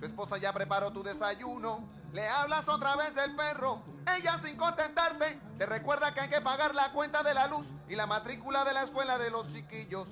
Tu 0.00 0.04
esposa 0.04 0.36
ya 0.36 0.52
preparó 0.52 0.92
tu 0.92 1.02
desayuno. 1.02 1.88
Le 2.14 2.28
hablas 2.28 2.68
otra 2.68 2.94
vez 2.94 3.12
del 3.16 3.34
perro. 3.34 3.82
Ella 4.16 4.38
sin 4.38 4.56
contentarte 4.56 5.40
te 5.58 5.66
recuerda 5.66 6.14
que 6.14 6.20
hay 6.20 6.28
que 6.28 6.40
pagar 6.40 6.72
la 6.72 6.92
cuenta 6.92 7.24
de 7.24 7.34
la 7.34 7.48
luz 7.48 7.66
y 7.88 7.96
la 7.96 8.06
matrícula 8.06 8.64
de 8.64 8.72
la 8.72 8.84
escuela 8.84 9.18
de 9.18 9.30
los 9.30 9.52
chiquillos. 9.52 10.06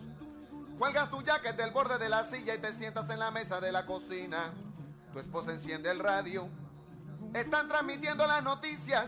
Cuelgas 0.80 1.10
tu 1.10 1.22
jacket 1.22 1.56
del 1.56 1.70
borde 1.70 1.98
de 1.98 2.08
la 2.08 2.24
silla 2.24 2.56
y 2.56 2.58
te 2.58 2.74
sientas 2.74 3.08
en 3.08 3.20
la 3.20 3.30
mesa 3.30 3.60
de 3.60 3.70
la 3.70 3.86
cocina. 3.86 4.52
Tu 5.12 5.20
esposa 5.20 5.52
enciende 5.52 5.92
el 5.92 6.00
radio. 6.00 6.48
Están 7.34 7.68
transmitiendo 7.68 8.26
las 8.26 8.42
noticias. 8.42 9.06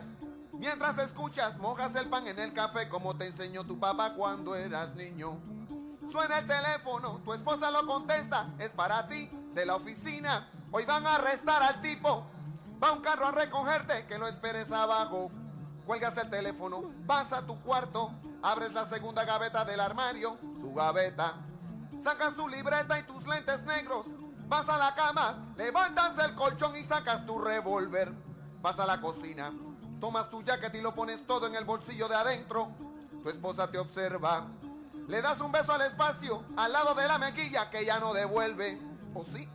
Mientras 0.53 0.97
escuchas, 0.99 1.59
mojas 1.59 1.97
el 1.97 2.09
pan 2.09 2.28
en 2.28 2.38
el 2.38 2.53
café 2.53 2.88
como 2.88 3.16
te 3.16 3.26
enseñó 3.26 3.64
tu 3.64 3.80
papá 3.80 4.14
cuando 4.14 4.55
eras 4.55 4.95
niño. 4.95 5.40
Suena 6.09 6.38
el 6.38 6.47
teléfono, 6.47 7.20
tu 7.24 7.32
esposa 7.32 7.72
lo 7.72 7.84
contesta, 7.88 8.51
es 8.61 8.70
para 8.70 9.09
ti, 9.09 9.28
de 9.53 9.66
la 9.66 9.74
oficina. 9.74 10.49
Hoy 10.70 10.84
van 10.84 11.05
a 11.09 11.16
arrestar 11.16 11.61
al 11.61 11.82
tipo. 11.82 12.30
Va 12.85 12.93
un 12.93 13.01
carro 13.01 13.28
a 13.28 13.32
recogerte, 13.32 14.05
que 14.07 14.18
lo 14.18 14.28
esperes 14.28 14.70
abajo. 14.70 15.30
Cuelgas 15.87 16.18
el 16.18 16.28
teléfono, 16.28 16.93
vas 17.07 17.32
a 17.32 17.41
tu 17.41 17.59
cuarto, 17.62 18.12
abres 18.43 18.74
la 18.74 18.87
segunda 18.87 19.24
gaveta 19.24 19.64
del 19.64 19.80
armario, 19.80 20.37
tu 20.61 20.74
gaveta. 20.74 21.37
Sacas 22.03 22.37
tu 22.37 22.47
libreta 22.47 22.99
y 22.99 23.05
tus 23.05 23.26
lentes 23.26 23.62
negros. 23.62 24.05
Vas 24.49 24.68
a 24.68 24.76
la 24.76 24.95
cama, 24.95 25.55
levantas 25.57 26.18
el 26.28 26.35
colchón 26.35 26.76
y 26.76 26.85
sacas 26.85 27.24
tu 27.24 27.39
revólver. 27.39 28.12
Vas 28.61 28.78
a 28.78 28.85
la 28.85 29.01
cocina, 29.01 29.51
tomas 29.99 30.28
tu 30.28 30.43
jacket 30.43 30.74
y 30.74 30.82
lo 30.82 30.95
pones 30.95 31.26
todo 31.26 31.47
en 31.47 31.55
el 31.55 31.64
bolsillo 31.64 32.07
de 32.07 32.16
adentro. 32.16 32.68
Tu 33.22 33.30
esposa 33.30 33.70
te 33.70 33.78
observa. 33.78 34.47
Le 35.09 35.22
das 35.22 35.41
un 35.41 35.53
beso 35.53 35.72
al 35.72 35.80
espacio, 35.80 36.45
al 36.59 36.70
lado 36.70 36.95
de 36.95 37.09
la 37.09 37.16
mejilla 37.16 37.70
que 37.70 37.87
ya 37.87 37.99
no 37.99 38.12
devuelve. 38.12 38.78
¿O 39.14 39.24
sí? 39.24 39.49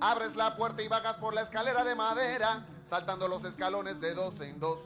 Abres 0.00 0.36
la 0.36 0.56
puerta 0.56 0.82
y 0.82 0.88
bajas 0.88 1.16
por 1.16 1.34
la 1.34 1.42
escalera 1.42 1.82
de 1.84 1.94
madera, 1.94 2.66
saltando 2.88 3.26
los 3.26 3.44
escalones 3.44 4.00
de 4.00 4.14
dos 4.14 4.38
en 4.40 4.60
dos. 4.60 4.80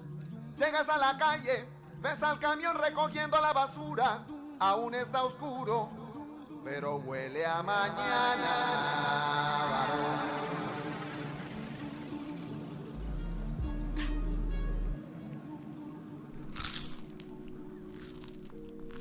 Llegas 0.57 0.89
a 0.89 0.97
la 0.97 1.19
calle, 1.19 1.67
ves 2.01 2.23
al 2.23 2.39
camión 2.39 2.77
recogiendo 2.79 3.41
la 3.41 3.53
basura. 3.53 4.25
Aún 4.59 4.95
está 4.95 5.25
oscuro, 5.25 5.91
pero 6.65 6.97
huele 6.97 7.45
a 7.45 7.63
mañana. 7.63 8.93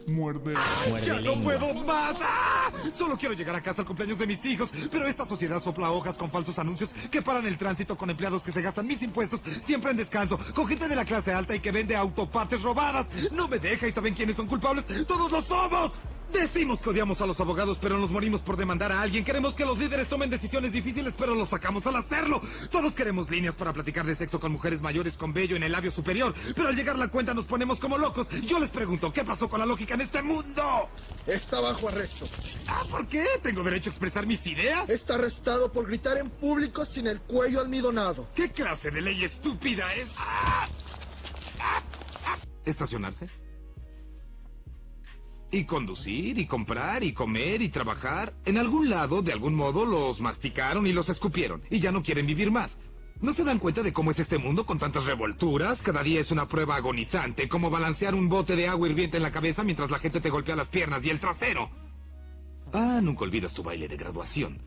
Muerde. 0.07 0.55
¡Ya 1.05 1.19
no 1.19 1.39
puedo 1.41 1.73
más! 1.83 2.15
¡Ah! 2.21 2.71
Solo 2.97 3.17
quiero 3.17 3.33
llegar 3.35 3.55
a 3.55 3.61
casa 3.61 3.81
al 3.81 3.87
cumpleaños 3.87 4.19
de 4.19 4.27
mis 4.27 4.43
hijos, 4.45 4.71
pero 4.91 5.07
esta 5.07 5.25
sociedad 5.25 5.61
sopla 5.61 5.91
hojas 5.91 6.17
con 6.17 6.31
falsos 6.31 6.57
anuncios 6.59 6.91
que 7.11 7.21
paran 7.21 7.45
el 7.45 7.57
tránsito 7.57 7.97
con 7.97 8.09
empleados 8.09 8.43
que 8.43 8.51
se 8.51 8.61
gastan 8.61 8.87
mis 8.87 9.01
impuestos 9.01 9.43
siempre 9.61 9.91
en 9.91 9.97
descanso, 9.97 10.39
con 10.53 10.67
gente 10.67 10.87
de 10.87 10.95
la 10.95 11.05
clase 11.05 11.33
alta 11.33 11.55
y 11.55 11.59
que 11.59 11.71
vende 11.71 11.95
autopartes 11.95 12.63
robadas. 12.63 13.07
No 13.31 13.47
me 13.47 13.59
deja 13.59 13.87
y 13.87 13.91
saben 13.91 14.13
quiénes 14.13 14.35
son 14.35 14.47
culpables. 14.47 14.85
¡Todos 15.07 15.31
lo 15.31 15.41
somos! 15.41 15.97
Decimos 16.33 16.81
que 16.81 16.89
odiamos 16.89 17.19
a 17.19 17.25
los 17.25 17.41
abogados, 17.41 17.77
pero 17.81 17.97
nos 17.97 18.09
morimos 18.09 18.41
por 18.41 18.55
demandar 18.55 18.91
a 18.91 19.01
alguien. 19.01 19.25
Queremos 19.25 19.55
que 19.55 19.65
los 19.65 19.77
líderes 19.77 20.07
tomen 20.07 20.29
decisiones 20.29 20.71
difíciles, 20.71 21.13
pero 21.17 21.35
los 21.35 21.49
sacamos 21.49 21.85
al 21.87 21.97
hacerlo. 21.97 22.41
Todos 22.71 22.95
queremos 22.95 23.29
líneas 23.29 23.55
para 23.55 23.73
platicar 23.73 24.05
de 24.05 24.15
sexo 24.15 24.39
con 24.39 24.53
mujeres 24.53 24.81
mayores 24.81 25.17
con 25.17 25.33
vello 25.33 25.57
en 25.57 25.63
el 25.63 25.73
labio 25.73 25.91
superior, 25.91 26.33
pero 26.55 26.69
al 26.69 26.75
llegar 26.75 26.97
la 26.97 27.09
cuenta 27.09 27.33
nos 27.33 27.45
ponemos 27.45 27.81
como 27.81 27.97
locos. 27.97 28.29
Yo 28.43 28.59
les 28.59 28.69
pregunto, 28.69 29.11
¿qué 29.11 29.25
pasó 29.25 29.49
con 29.49 29.59
la 29.59 29.65
lógica 29.65 29.90
en 29.93 30.01
este 30.01 30.21
mundo? 30.21 30.89
Está 31.27 31.59
bajo 31.59 31.89
arresto. 31.89 32.25
Ah, 32.67 32.83
¿por 32.89 33.07
qué? 33.07 33.25
¿Tengo 33.41 33.63
derecho 33.63 33.89
a 33.89 33.93
expresar 33.93 34.25
mis 34.25 34.45
ideas? 34.47 34.89
Está 34.89 35.15
arrestado 35.15 35.71
por 35.71 35.87
gritar 35.87 36.17
en 36.17 36.29
público 36.29 36.85
sin 36.85 37.07
el 37.07 37.21
cuello 37.21 37.61
almidonado. 37.61 38.27
¿Qué 38.35 38.49
clase 38.49 38.91
de 38.91 39.01
ley 39.01 39.23
estúpida 39.23 39.85
es? 39.95 40.11
¡Ah! 40.17 40.67
¡Ah! 41.59 41.81
¡Ah! 42.25 42.37
¿Estacionarse? 42.65 43.29
Y 45.51 45.65
conducir, 45.65 46.39
y 46.39 46.45
comprar, 46.45 47.03
y 47.03 47.13
comer, 47.13 47.61
y 47.61 47.69
trabajar. 47.69 48.33
En 48.45 48.57
algún 48.57 48.89
lado, 48.89 49.21
de 49.21 49.33
algún 49.33 49.53
modo, 49.53 49.85
los 49.85 50.21
masticaron 50.21 50.87
y 50.87 50.93
los 50.93 51.09
escupieron. 51.09 51.61
Y 51.69 51.79
ya 51.79 51.91
no 51.91 52.03
quieren 52.03 52.25
vivir 52.25 52.51
más. 52.51 52.77
¿No 53.21 53.35
se 53.35 53.43
dan 53.43 53.59
cuenta 53.59 53.83
de 53.83 53.93
cómo 53.93 54.09
es 54.09 54.17
este 54.17 54.39
mundo 54.39 54.65
con 54.65 54.79
tantas 54.79 55.05
revolturas? 55.05 55.83
Cada 55.83 56.01
día 56.01 56.19
es 56.19 56.31
una 56.31 56.47
prueba 56.47 56.75
agonizante, 56.75 57.47
como 57.47 57.69
balancear 57.69 58.15
un 58.15 58.29
bote 58.29 58.55
de 58.55 58.67
agua 58.67 58.89
hirviente 58.89 59.17
en 59.17 59.23
la 59.23 59.31
cabeza 59.31 59.63
mientras 59.63 59.91
la 59.91 59.99
gente 59.99 60.21
te 60.21 60.31
golpea 60.31 60.55
las 60.55 60.69
piernas 60.69 61.05
y 61.05 61.11
el 61.11 61.19
trasero. 61.19 61.69
Ah, 62.73 62.99
nunca 63.03 63.23
olvidas 63.23 63.53
tu 63.53 63.61
baile 63.61 63.87
de 63.87 63.95
graduación. 63.95 64.63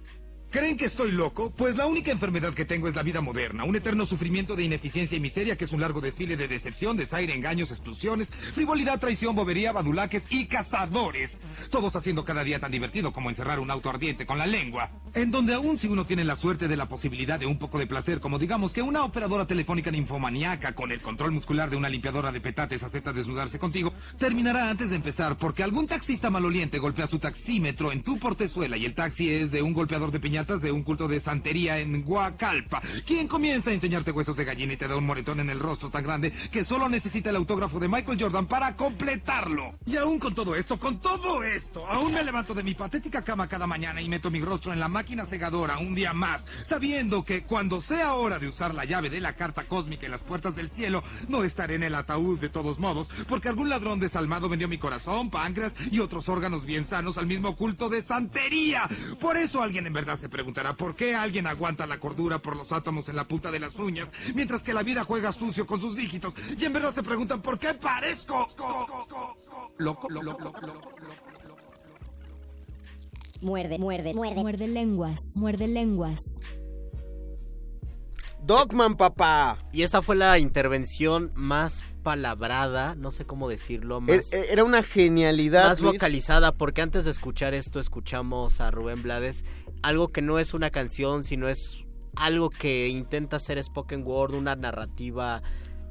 ¿Creen 0.54 0.76
que 0.76 0.84
estoy 0.84 1.10
loco? 1.10 1.50
Pues 1.50 1.76
la 1.76 1.88
única 1.88 2.12
enfermedad 2.12 2.54
que 2.54 2.64
tengo 2.64 2.86
es 2.86 2.94
la 2.94 3.02
vida 3.02 3.20
moderna, 3.20 3.64
un 3.64 3.74
eterno 3.74 4.06
sufrimiento 4.06 4.54
de 4.54 4.62
ineficiencia 4.62 5.16
y 5.16 5.20
miseria 5.20 5.56
que 5.56 5.64
es 5.64 5.72
un 5.72 5.80
largo 5.80 6.00
desfile 6.00 6.36
de 6.36 6.46
decepción, 6.46 6.96
desaire, 6.96 7.34
engaños, 7.34 7.72
explosiones, 7.72 8.30
frivolidad, 8.30 9.00
traición, 9.00 9.34
bobería, 9.34 9.72
badulaques 9.72 10.26
y 10.30 10.46
cazadores. 10.46 11.40
Todos 11.70 11.96
haciendo 11.96 12.24
cada 12.24 12.44
día 12.44 12.60
tan 12.60 12.70
divertido 12.70 13.12
como 13.12 13.30
encerrar 13.30 13.58
un 13.58 13.68
auto 13.68 13.90
ardiente 13.90 14.26
con 14.26 14.38
la 14.38 14.46
lengua. 14.46 14.92
En 15.14 15.32
donde 15.32 15.54
aún 15.54 15.76
si 15.76 15.88
uno 15.88 16.06
tiene 16.06 16.22
la 16.22 16.36
suerte 16.36 16.68
de 16.68 16.76
la 16.76 16.88
posibilidad 16.88 17.40
de 17.40 17.46
un 17.46 17.58
poco 17.58 17.80
de 17.80 17.88
placer, 17.88 18.20
como 18.20 18.38
digamos 18.38 18.72
que 18.72 18.82
una 18.82 19.02
operadora 19.02 19.48
telefónica 19.48 19.90
ninfomaníaca 19.90 20.76
con 20.76 20.92
el 20.92 21.02
control 21.02 21.32
muscular 21.32 21.68
de 21.68 21.76
una 21.76 21.88
limpiadora 21.88 22.30
de 22.30 22.40
petates 22.40 22.84
acepta 22.84 23.12
desnudarse 23.12 23.58
contigo, 23.58 23.92
terminará 24.18 24.70
antes 24.70 24.90
de 24.90 24.96
empezar 24.96 25.36
porque 25.36 25.64
algún 25.64 25.88
taxista 25.88 26.30
maloliente 26.30 26.78
golpea 26.78 27.08
su 27.08 27.18
taxímetro 27.18 27.90
en 27.90 28.04
tu 28.04 28.20
portezuela 28.20 28.76
y 28.76 28.84
el 28.84 28.94
taxi 28.94 29.30
es 29.30 29.50
de 29.50 29.60
un 29.60 29.72
golpeador 29.72 30.12
de 30.12 30.20
de 30.44 30.72
un 30.72 30.82
culto 30.82 31.08
de 31.08 31.20
santería 31.20 31.78
en 31.78 32.04
Huacalpa, 32.06 32.82
quien 33.06 33.26
comienza 33.26 33.70
a 33.70 33.72
enseñarte 33.72 34.10
huesos 34.10 34.36
de 34.36 34.44
gallina 34.44 34.74
y 34.74 34.76
te 34.76 34.86
da 34.86 34.94
un 34.94 35.06
moretón 35.06 35.40
en 35.40 35.48
el 35.48 35.58
rostro 35.58 35.88
tan 35.88 36.04
grande 36.04 36.32
que 36.52 36.64
solo 36.64 36.86
necesita 36.90 37.30
el 37.30 37.36
autógrafo 37.36 37.80
de 37.80 37.88
Michael 37.88 38.20
Jordan 38.20 38.46
para 38.46 38.76
completarlo. 38.76 39.74
Y 39.86 39.96
aún 39.96 40.18
con 40.18 40.34
todo 40.34 40.54
esto, 40.54 40.78
con 40.78 41.00
todo 41.00 41.42
esto, 41.42 41.86
aún 41.88 42.12
me 42.12 42.22
levanto 42.22 42.52
de 42.52 42.62
mi 42.62 42.74
patética 42.74 43.24
cama 43.24 43.48
cada 43.48 43.66
mañana 43.66 44.02
y 44.02 44.08
meto 44.08 44.30
mi 44.30 44.42
rostro 44.42 44.74
en 44.74 44.80
la 44.80 44.88
máquina 44.88 45.24
segadora 45.24 45.78
un 45.78 45.94
día 45.94 46.12
más, 46.12 46.44
sabiendo 46.66 47.24
que 47.24 47.44
cuando 47.44 47.80
sea 47.80 48.12
hora 48.12 48.38
de 48.38 48.48
usar 48.48 48.74
la 48.74 48.84
llave 48.84 49.08
de 49.08 49.22
la 49.22 49.36
carta 49.36 49.64
cósmica 49.64 50.04
en 50.04 50.12
las 50.12 50.20
puertas 50.20 50.54
del 50.54 50.70
cielo, 50.70 51.02
no 51.28 51.42
estaré 51.42 51.76
en 51.76 51.84
el 51.84 51.94
ataúd 51.94 52.38
de 52.38 52.50
todos 52.50 52.78
modos, 52.78 53.08
porque 53.26 53.48
algún 53.48 53.70
ladrón 53.70 53.98
desalmado 53.98 54.50
vendió 54.50 54.68
mi 54.68 54.76
corazón, 54.76 55.30
páncreas 55.30 55.74
y 55.90 56.00
otros 56.00 56.28
órganos 56.28 56.66
bien 56.66 56.86
sanos 56.86 57.16
al 57.16 57.26
mismo 57.26 57.56
culto 57.56 57.88
de 57.88 58.02
santería. 58.02 58.82
Por 59.18 59.38
eso 59.38 59.62
alguien 59.62 59.86
en 59.86 59.94
verdad 59.94 60.18
se 60.18 60.28
preguntará 60.34 60.74
por 60.74 60.96
qué 60.96 61.14
alguien 61.14 61.46
aguanta 61.46 61.86
la 61.86 62.00
cordura 62.00 62.40
por 62.40 62.56
los 62.56 62.72
átomos 62.72 63.08
en 63.08 63.14
la 63.14 63.22
punta 63.22 63.52
de 63.52 63.60
las 63.60 63.76
uñas, 63.76 64.10
mientras 64.34 64.64
que 64.64 64.74
la 64.74 64.82
vida 64.82 65.04
juega 65.04 65.30
sucio 65.30 65.64
con 65.64 65.80
sus 65.80 65.94
dígitos. 65.94 66.34
Y 66.58 66.64
en 66.64 66.72
verdad 66.72 66.92
se 66.92 67.04
preguntan 67.04 67.40
por 67.40 67.56
qué 67.56 67.72
parezco 67.74 68.48
loco, 69.78 70.08
loco, 70.10 70.42
loco, 70.42 70.66
loco. 70.66 70.90
Muerde, 73.42 73.78
muerde, 73.78 74.12
muerde. 74.12 74.34
Muerde 74.42 74.66
lenguas, 74.66 75.20
muerde 75.36 75.68
lenguas. 75.68 76.20
Dogman, 78.42 78.96
papá. 78.96 79.58
Y 79.72 79.82
esta 79.82 80.02
fue 80.02 80.16
la 80.16 80.40
intervención 80.40 81.30
más 81.36 81.84
palabrada, 82.02 82.94
no 82.94 83.10
sé 83.10 83.24
cómo 83.24 83.48
decirlo, 83.48 84.00
más, 84.00 84.30
Era, 84.32 84.44
era 84.44 84.64
una 84.64 84.82
genialidad. 84.82 85.68
más 85.70 85.80
Luis. 85.80 85.94
vocalizada, 85.94 86.52
porque 86.52 86.82
antes 86.82 87.06
de 87.06 87.10
escuchar 87.10 87.54
esto 87.54 87.80
escuchamos 87.80 88.60
a 88.60 88.70
Rubén 88.70 89.02
Blades, 89.02 89.44
algo 89.84 90.08
que 90.08 90.22
no 90.22 90.38
es 90.38 90.54
una 90.54 90.70
canción, 90.70 91.24
sino 91.24 91.48
es 91.48 91.84
algo 92.16 92.48
que 92.50 92.88
intenta 92.88 93.38
ser 93.38 93.62
spoken 93.62 94.02
word, 94.04 94.34
una 94.34 94.56
narrativa 94.56 95.42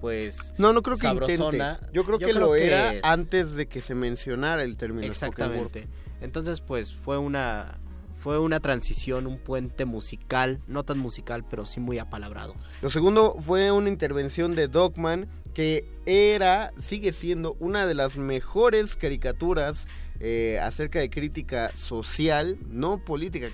pues 0.02 0.54
No, 0.58 0.74
no 0.74 0.82
creo 0.82 0.98
que 0.98 1.08
sabrosona. 1.08 1.74
intente. 1.76 1.94
Yo 1.94 2.04
creo 2.04 2.20
que 2.20 2.34
lo 2.34 2.54
que 2.54 2.68
era 2.68 2.94
es. 2.96 3.04
antes 3.06 3.56
de 3.56 3.68
que 3.68 3.80
se 3.80 3.96
mencionara 3.96 4.64
el 4.64 4.76
término 4.76 5.14
spoken 5.14 5.42
word. 5.46 5.56
Exactamente. 5.62 5.88
Entonces, 6.20 6.60
pues 6.60 6.94
fue 6.94 7.18
una 7.18 7.80
fue 8.18 8.40
una 8.40 8.62
transición, 8.62 9.28
un 9.28 9.38
puente 9.38 9.86
musical, 9.86 10.62
no 10.66 10.84
tan 10.84 10.98
musical, 10.98 11.44
pero 11.50 11.66
sí 11.66 11.82
muy 11.82 12.00
apalabrado. 12.00 12.56
Lo 12.82 12.90
segundo 12.90 13.36
fue 13.40 13.70
una 13.72 13.90
intervención 13.90 14.56
de 14.56 14.70
Dogman 14.70 15.28
que 15.54 15.86
era, 16.06 16.72
sigue 16.80 17.12
siendo 17.12 17.56
una 17.60 17.86
de 17.86 17.94
las 17.94 18.18
mejores 18.18 18.96
caricaturas 18.96 19.88
eh, 20.26 20.58
acerca 20.62 21.00
de 21.00 21.10
crítica 21.10 21.76
social, 21.76 22.58
no 22.70 22.98
política, 23.04 23.48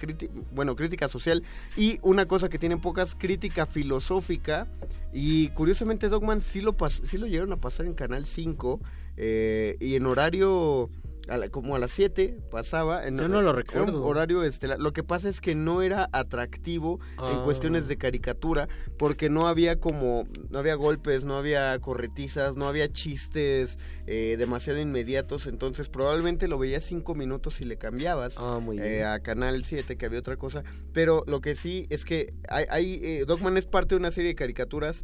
bueno, 0.53 0.75
crítica 0.75 1.07
social 1.09 1.43
y 1.75 1.97
una 2.03 2.27
cosa 2.27 2.47
que 2.47 2.59
tiene 2.59 2.77
pocas, 2.77 3.15
crítica 3.15 3.65
filosófica. 3.65 4.67
Y 5.11 5.47
curiosamente 5.49 6.07
Dogman 6.07 6.43
sí 6.43 6.61
lo, 6.61 6.77
pas- 6.77 7.03
sí 7.03 7.17
lo 7.17 7.25
llegaron 7.25 7.51
a 7.51 7.57
pasar 7.57 7.87
en 7.87 7.95
Canal 7.95 8.25
5 8.27 8.79
eh, 9.17 9.75
y 9.79 9.95
en 9.95 10.05
horario... 10.05 10.87
a 11.29 11.37
la- 11.37 11.49
como 11.49 11.75
a 11.75 11.79
las 11.79 11.91
7 11.91 12.39
pasaba 12.51 13.07
en 13.07 13.17
Yo 13.17 13.27
no 13.27 13.41
lo 13.41 13.49
era 13.49 13.49
un 13.51 13.55
recuerdo. 13.55 14.03
horario 14.05 14.43
estelar. 14.43 14.79
Lo 14.79 14.93
que 14.93 15.03
pasa 15.03 15.29
es 15.29 15.41
que 15.41 15.55
no 15.55 15.81
era 15.81 16.09
atractivo 16.11 16.99
en 17.17 17.39
Ah. 17.39 17.41
cuestiones 17.43 17.87
de 17.87 17.97
caricatura 17.97 18.67
porque 18.97 19.29
no 19.29 19.47
había 19.47 19.79
como 19.79 20.27
no 20.49 20.59
había 20.59 20.75
golpes 20.75 21.25
no 21.25 21.35
había 21.37 21.77
corretizas 21.79 22.57
no 22.57 22.67
había 22.67 22.91
chistes 22.91 23.77
eh, 24.07 24.35
demasiado 24.37 24.79
inmediatos 24.79 25.45
entonces 25.47 25.87
probablemente 25.89 26.47
lo 26.47 26.57
veías 26.57 26.83
cinco 26.83 27.13
minutos 27.15 27.61
y 27.61 27.65
le 27.65 27.77
cambiabas 27.77 28.37
muy 28.61 28.79
eh, 28.79 29.03
a 29.05 29.19
canal 29.19 29.63
7 29.65 29.97
que 29.97 30.05
había 30.05 30.19
otra 30.19 30.37
cosa 30.37 30.63
pero 30.93 31.23
lo 31.27 31.41
que 31.41 31.53
sí 31.55 31.85
es 31.89 32.05
que 32.05 32.33
hay, 32.49 32.65
hay, 32.69 32.99
eh, 33.03 33.25
Dogman 33.27 33.57
es 33.57 33.65
parte 33.65 33.95
de 33.95 33.99
una 33.99 34.11
serie 34.11 34.29
de 34.29 34.35
caricaturas 34.35 35.03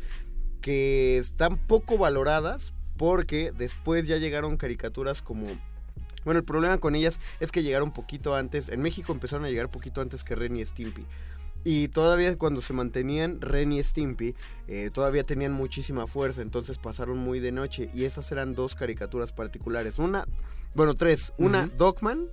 que 0.61 1.17
están 1.17 1.57
poco 1.67 1.97
valoradas 1.97 2.73
porque 2.97 3.51
después 3.55 4.07
ya 4.07 4.17
llegaron 4.17 4.57
caricaturas 4.57 5.21
como 5.21 5.45
bueno, 6.25 6.39
el 6.39 6.43
problema 6.43 6.77
con 6.79 6.95
ellas 6.95 7.19
es 7.39 7.51
que 7.51 7.63
llegaron 7.63 7.93
poquito 7.93 8.35
antes. 8.35 8.69
En 8.69 8.81
México 8.81 9.13
empezaron 9.13 9.45
a 9.45 9.49
llegar 9.49 9.69
poquito 9.69 10.01
antes 10.01 10.23
que 10.23 10.35
Ren 10.35 10.57
y 10.57 10.65
Stimpy. 10.65 11.05
Y 11.63 11.87
todavía 11.87 12.35
cuando 12.37 12.61
se 12.61 12.73
mantenían 12.73 13.41
Ren 13.41 13.71
y 13.71 13.81
Stimpy, 13.83 14.35
eh, 14.67 14.91
todavía 14.93 15.23
tenían 15.23 15.51
muchísima 15.51 16.05
fuerza, 16.05 16.43
entonces 16.43 16.77
pasaron 16.77 17.17
muy 17.17 17.39
de 17.39 17.51
noche. 17.51 17.89
Y 17.93 18.03
esas 18.03 18.31
eran 18.31 18.53
dos 18.53 18.75
caricaturas 18.75 19.31
particulares. 19.31 19.97
Una, 19.97 20.25
bueno, 20.75 20.93
tres. 20.93 21.33
Una. 21.39 21.67
Dogman, 21.75 22.27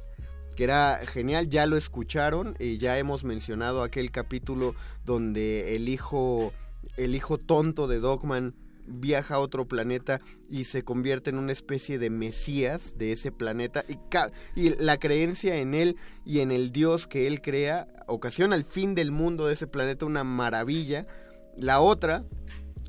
que 0.55 0.65
era 0.65 1.01
genial, 1.07 1.49
ya 1.49 1.67
lo 1.67 1.79
escucharon. 1.79 2.57
Y 2.59 2.77
ya 2.77 2.99
hemos 2.99 3.25
mencionado 3.25 3.83
aquel 3.83 4.11
capítulo 4.11 4.75
donde 5.07 5.77
el 5.77 5.89
hijo, 5.89 6.53
el 6.99 7.15
hijo 7.15 7.39
tonto 7.39 7.89
de 7.89 8.01
Dogman 8.01 8.55
viaja 8.93 9.37
a 9.37 9.41
otro 9.41 9.67
planeta 9.67 10.21
y 10.51 10.65
se 10.65 10.85
convierte 10.85 11.31
en 11.31 11.39
una 11.39 11.53
especie 11.53 11.99
de 11.99 12.11
mesías 12.11 12.97
de 12.97 13.13
ese 13.13 13.33
planeta 13.33 13.85
y, 14.57 14.71
la 14.79 14.99
creencia 14.99 15.57
en 15.57 15.75
él 15.75 15.97
y 16.25 16.41
en 16.41 16.51
el 16.51 16.73
dios 16.73 17.07
que 17.07 17.27
él 17.27 17.41
crea 17.41 17.89
ocasiona 18.07 18.57
el 18.57 18.65
fin 18.65 18.95
del 18.95 19.11
mundo 19.11 19.47
de 19.47 19.55
ese 19.55 19.67
planeta 19.67 20.07
una 20.07 20.25
maravilla. 20.25 21.07
La 21.57 21.81
otra 21.81 22.25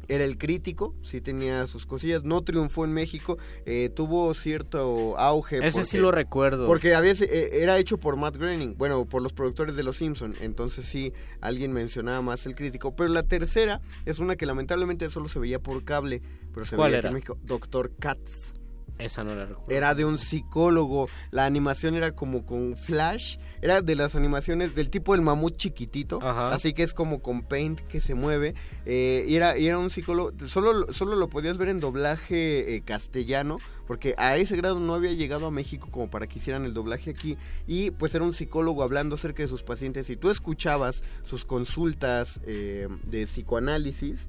era 0.08 0.24
el 0.24 0.38
crítico, 0.38 0.96
sí 1.02 1.22
tenía 1.22 1.68
sus 1.68 1.86
cosillas, 1.86 2.24
no 2.24 2.42
triunfó 2.42 2.86
en 2.86 2.94
México, 2.94 3.38
eh, 3.66 3.90
tuvo 3.94 4.34
cierto 4.34 5.18
auge. 5.18 5.66
Ese 5.66 5.84
sí 5.84 5.98
lo 5.98 6.12
recuerdo. 6.12 6.68
Porque 6.68 6.96
había, 6.96 7.14
eh, 7.14 7.50
era 7.54 7.78
hecho 7.78 7.98
por 7.98 8.18
Matt 8.18 8.38
Groening, 8.38 8.76
bueno, 8.78 9.06
por 9.06 9.22
los 9.22 9.34
productores 9.34 9.76
de 9.76 9.84
Los 9.84 9.98
Simpson, 9.98 10.34
entonces 10.42 10.86
sí, 10.86 11.14
alguien 11.42 11.74
mencionaba 11.74 12.22
más 12.22 12.46
el 12.46 12.56
crítico. 12.56 12.96
Pero 12.96 13.10
la 13.10 13.24
tercera 13.24 13.82
es 14.06 14.20
una 14.20 14.36
que 14.36 14.46
lamentablemente 14.46 15.10
solo 15.10 15.28
se 15.28 15.40
veía 15.40 15.60
por 15.60 15.84
cable, 15.84 16.22
pero 16.54 16.66
se 16.66 16.76
¿Cuál 16.76 16.92
veía 16.92 17.00
era? 17.00 17.10
en 17.10 17.16
México, 17.16 17.38
Doctor 17.44 17.92
Katz. 18.00 18.54
Esa 19.00 19.24
no 19.24 19.36
la 19.36 19.46
recuerdo. 19.46 19.72
Era 19.72 19.96
de 19.96 20.06
un 20.06 20.18
psicólogo, 20.18 21.10
la 21.32 21.46
animación 21.46 21.96
era 21.96 22.14
como 22.14 22.46
con 22.46 22.78
flash, 22.78 23.38
era 23.62 23.82
de 23.82 23.96
las 23.96 24.16
animaciones 24.16 24.76
del 24.76 24.90
tipo 24.90 25.14
del 25.14 25.22
mamut 25.22 25.58
chiquitito, 25.58 26.20
Ajá. 26.22 26.54
así 26.54 26.74
que 26.74 26.84
es 26.84 26.94
como 26.94 27.22
con 27.22 27.42
paint 27.42 27.80
que 27.82 28.02
se 28.02 28.14
mueve, 28.14 28.54
eh, 28.86 29.26
y, 29.28 29.36
era, 29.36 29.58
y 29.58 29.68
era 29.68 29.80
un 29.80 29.90
psicólogo, 29.90 30.32
solo, 30.48 30.94
solo 30.94 31.16
lo 31.16 31.30
podías 31.30 31.58
ver 31.58 31.70
en 31.70 31.80
doblaje 31.80 32.76
eh, 32.76 32.82
castellano, 32.82 33.58
porque 33.88 34.14
a 34.18 34.38
ese 34.38 34.56
grado 34.56 34.80
no 34.80 34.94
había 34.94 35.12
llegado 35.12 35.48
a 35.48 35.52
México 35.52 35.90
como 35.92 36.10
para 36.10 36.28
que 36.28 36.40
hicieran 36.40 36.64
el 36.66 36.74
doblaje 36.74 37.10
aquí, 37.10 37.38
y 37.68 37.92
pues 37.92 38.14
era 38.14 38.24
un 38.24 38.34
psicólogo 38.34 38.84
hablando 38.84 39.16
acerca 39.16 39.44
de 39.44 39.50
sus 39.50 39.64
pacientes, 39.64 40.10
y 40.10 40.18
tú 40.18 40.30
escuchabas 40.30 41.04
sus 41.26 41.46
consultas 41.46 42.42
eh, 42.46 42.88
de 43.04 43.26
psicoanálisis, 43.26 44.28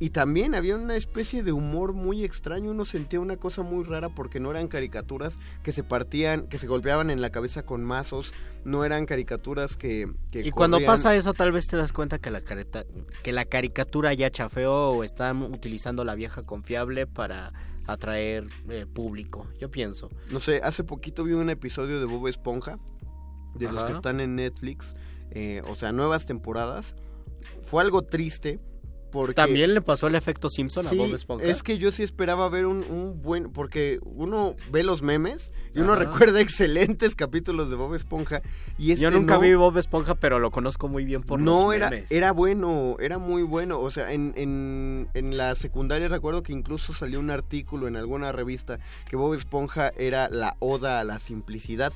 y 0.00 0.10
también 0.10 0.54
había 0.54 0.76
una 0.76 0.94
especie 0.96 1.42
de 1.42 1.52
humor 1.52 1.92
muy 1.92 2.24
extraño, 2.24 2.70
uno 2.70 2.84
sentía 2.84 3.18
una 3.20 3.36
cosa 3.36 3.62
muy 3.62 3.84
rara 3.84 4.08
porque 4.08 4.38
no 4.38 4.50
eran 4.50 4.68
caricaturas 4.68 5.38
que 5.62 5.72
se 5.72 5.82
partían, 5.82 6.46
que 6.46 6.58
se 6.58 6.66
golpeaban 6.68 7.10
en 7.10 7.20
la 7.20 7.30
cabeza 7.30 7.64
con 7.64 7.82
mazos, 7.82 8.32
no 8.64 8.84
eran 8.84 9.06
caricaturas 9.06 9.76
que... 9.76 10.12
que 10.30 10.40
Y 10.40 10.50
cuando 10.52 10.78
pasa 10.84 11.16
eso, 11.16 11.34
tal 11.34 11.50
vez 11.52 11.66
te 11.66 11.76
das 11.76 11.92
cuenta 11.92 12.18
que 12.18 12.30
la, 12.30 12.42
careta- 12.42 12.84
que 13.22 13.32
la 13.32 13.44
caricatura 13.44 14.14
ya 14.14 14.30
chafeó 14.30 14.90
o 14.90 15.04
están 15.04 15.42
utilizando 15.42 16.04
la 16.04 16.14
vieja 16.14 16.44
confiable 16.44 17.06
para 17.06 17.52
atraer 17.86 18.46
eh, 18.68 18.86
público. 18.86 19.46
Yo 19.58 19.70
pienso. 19.70 20.10
No 20.30 20.40
sé, 20.40 20.60
hace 20.62 20.84
poquito 20.84 21.24
vi 21.24 21.32
un 21.32 21.50
episodio 21.50 21.98
de 21.98 22.06
Bob 22.06 22.28
Esponja, 22.28 22.78
de 23.54 23.72
los 23.72 23.84
que 23.84 23.92
están 23.92 24.20
en 24.20 24.36
Netflix, 24.36 24.94
eh, 25.30 25.62
o 25.66 25.74
sea, 25.74 25.90
nuevas 25.90 26.26
temporadas. 26.26 26.94
Fue 27.62 27.82
algo 27.82 28.02
triste 28.02 28.60
porque... 29.10 29.34
También 29.34 29.74
le 29.74 29.80
pasó 29.80 30.06
el 30.06 30.14
efecto 30.14 30.48
Simpson 30.48 30.86
Sí, 30.86 30.98
a 30.98 31.02
Bob 31.02 31.14
Esponja. 31.14 31.46
Es 31.46 31.62
que 31.62 31.78
yo 31.78 31.92
sí 31.92 32.02
esperaba 32.02 32.48
ver 32.48 32.66
un, 32.66 32.84
un 32.88 33.22
buen, 33.22 33.50
porque 33.52 33.98
uno 34.02 34.56
ve 34.70 34.82
los 34.82 35.02
memes 35.02 35.52
y 35.74 35.80
uno 35.80 35.94
recuerda 35.94 36.40
excelentes 36.40 37.14
capítulos 37.14 37.70
de 37.70 37.76
Bob 37.76 37.94
Esponja 37.94 38.42
y 38.78 38.92
este 38.92 39.02
Yo 39.02 39.10
nunca 39.10 39.34
no, 39.34 39.40
vi 39.40 39.54
Bob 39.54 39.76
Esponja, 39.78 40.14
pero 40.14 40.38
lo 40.38 40.50
conozco 40.50 40.88
muy 40.88 41.04
bien 41.04 41.22
por 41.22 41.40
no 41.40 41.66
los 41.66 41.74
era, 41.74 41.90
memes. 41.90 42.10
era 42.10 42.32
bueno, 42.32 42.96
era 43.00 43.18
muy 43.18 43.42
bueno, 43.42 43.80
o 43.80 43.90
sea, 43.90 44.12
en, 44.12 44.32
en, 44.36 45.08
en 45.14 45.36
la 45.36 45.54
secundaria 45.54 46.08
recuerdo 46.08 46.42
que 46.42 46.52
incluso 46.52 46.94
salió 46.94 47.20
un 47.20 47.30
artículo 47.30 47.88
en 47.88 47.96
alguna 47.96 48.32
revista 48.32 48.78
que 49.08 49.16
Bob 49.16 49.34
Esponja 49.34 49.92
era 49.96 50.28
la 50.28 50.56
oda 50.58 51.00
a 51.00 51.04
la 51.04 51.18
simplicidad. 51.18 51.92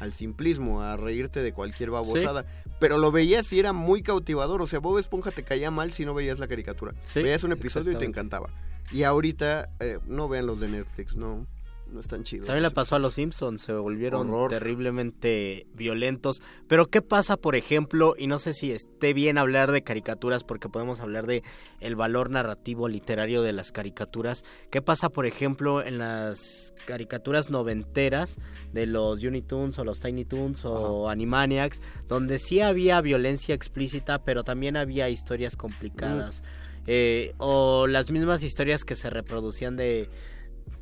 Al 0.00 0.12
simplismo, 0.12 0.82
a 0.82 0.96
reírte 0.96 1.42
de 1.42 1.52
cualquier 1.52 1.90
babosada. 1.90 2.44
Pero 2.78 2.98
lo 2.98 3.12
veías 3.12 3.52
y 3.52 3.58
era 3.58 3.72
muy 3.72 4.02
cautivador. 4.02 4.62
O 4.62 4.66
sea, 4.66 4.80
Bob 4.80 4.98
Esponja 4.98 5.30
te 5.30 5.44
caía 5.44 5.70
mal 5.70 5.92
si 5.92 6.04
no 6.04 6.14
veías 6.14 6.38
la 6.38 6.48
caricatura. 6.48 6.94
Sí, 7.04 7.22
veías 7.22 7.44
un 7.44 7.52
episodio 7.52 7.92
y 7.92 7.96
te 7.96 8.04
encantaba. 8.04 8.50
Y 8.90 9.04
ahorita, 9.04 9.70
eh, 9.80 9.98
no 10.06 10.28
vean 10.28 10.46
los 10.46 10.60
de 10.60 10.68
Netflix, 10.68 11.14
no, 11.14 11.46
no 11.92 12.00
están 12.00 12.24
chidos. 12.24 12.46
También 12.46 12.62
le 12.62 12.70
pasó 12.70 12.96
a 12.96 12.98
los 12.98 13.14
Simpsons, 13.14 13.62
se 13.62 13.72
volvieron 13.72 14.30
Horror. 14.30 14.50
terriblemente 14.50 15.66
violentos. 15.74 16.42
Pero 16.66 16.86
¿qué 16.86 17.02
pasa, 17.02 17.36
por 17.36 17.54
ejemplo, 17.54 18.14
y 18.18 18.26
no 18.26 18.38
sé 18.38 18.54
si 18.54 18.72
esté 18.72 19.12
bien 19.12 19.38
hablar 19.38 19.72
de 19.72 19.82
caricaturas 19.82 20.44
porque 20.44 20.68
podemos 20.68 21.00
hablar 21.00 21.26
de 21.26 21.42
el 21.80 21.96
valor 21.96 22.30
narrativo 22.30 22.88
literario 22.88 23.42
de 23.42 23.52
las 23.52 23.72
caricaturas? 23.72 24.44
¿Qué 24.70 24.82
pasa, 24.82 25.10
por 25.10 25.26
ejemplo, 25.26 25.82
en 25.82 25.98
las 25.98 26.74
caricaturas 26.86 27.50
noventeras 27.50 28.38
de 28.72 28.86
los 28.86 29.22
Looney 29.22 29.42
Tunes 29.42 29.78
o 29.78 29.84
los 29.84 30.00
Tiny 30.00 30.24
Toons 30.24 30.64
o 30.64 31.08
Animaniacs, 31.08 31.80
donde 32.08 32.38
sí 32.38 32.60
había 32.60 33.00
violencia 33.00 33.54
explícita, 33.54 34.24
pero 34.24 34.44
también 34.44 34.76
había 34.76 35.08
historias 35.08 35.56
complicadas? 35.56 36.42
Eh, 36.86 37.34
o 37.38 37.86
las 37.86 38.10
mismas 38.10 38.42
historias 38.42 38.84
que 38.84 38.96
se 38.96 39.08
reproducían 39.08 39.76
de 39.76 40.08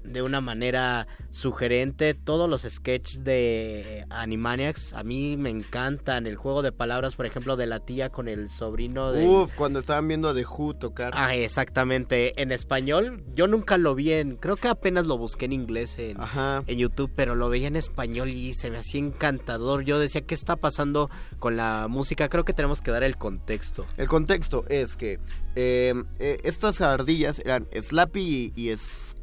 de 0.04 0.22
una 0.22 0.40
manera 0.40 1.06
sugerente. 1.30 2.14
Todos 2.14 2.48
los 2.48 2.62
sketches 2.62 3.22
de 3.22 4.06
Animaniacs 4.10 4.94
a 4.94 5.04
mí 5.04 5.36
me 5.36 5.50
encantan. 5.50 6.26
El 6.26 6.36
juego 6.36 6.62
de 6.62 6.72
palabras, 6.72 7.16
por 7.16 7.26
ejemplo, 7.26 7.56
de 7.56 7.66
la 7.66 7.80
tía 7.80 8.10
con 8.10 8.28
el 8.28 8.48
sobrino 8.48 9.12
de... 9.12 9.26
Uf, 9.26 9.54
cuando 9.54 9.78
estaban 9.78 10.08
viendo 10.08 10.28
a 10.28 10.34
The 10.34 10.44
Who 10.44 10.74
tocar. 10.74 11.12
Ah, 11.14 11.34
exactamente. 11.34 12.40
En 12.40 12.50
español, 12.50 13.22
yo 13.34 13.46
nunca 13.46 13.76
lo 13.76 13.94
vi 13.94 14.12
en... 14.12 14.36
Creo 14.36 14.56
que 14.56 14.68
apenas 14.68 15.06
lo 15.06 15.18
busqué 15.18 15.44
en 15.44 15.52
inglés 15.52 15.98
en, 15.98 16.16
en 16.66 16.78
YouTube, 16.78 17.12
pero 17.14 17.34
lo 17.34 17.48
veía 17.48 17.68
en 17.68 17.76
español 17.76 18.30
y 18.30 18.54
se 18.54 18.70
me 18.70 18.78
hacía 18.78 19.00
encantador. 19.00 19.84
Yo 19.84 19.98
decía, 19.98 20.22
¿qué 20.22 20.34
está 20.34 20.56
pasando 20.56 21.08
con 21.38 21.56
la 21.56 21.86
música? 21.88 22.28
Creo 22.28 22.44
que 22.44 22.52
tenemos 22.52 22.80
que 22.80 22.90
dar 22.90 23.04
el 23.04 23.16
contexto. 23.16 23.86
El 23.96 24.08
contexto 24.08 24.64
es 24.68 24.96
que 24.96 25.20
eh, 25.54 25.94
eh, 26.18 26.40
estas 26.44 26.80
ardillas 26.80 27.40
eran 27.40 27.68
Slappy 27.72 28.52
y, 28.54 28.60
y 28.60 28.76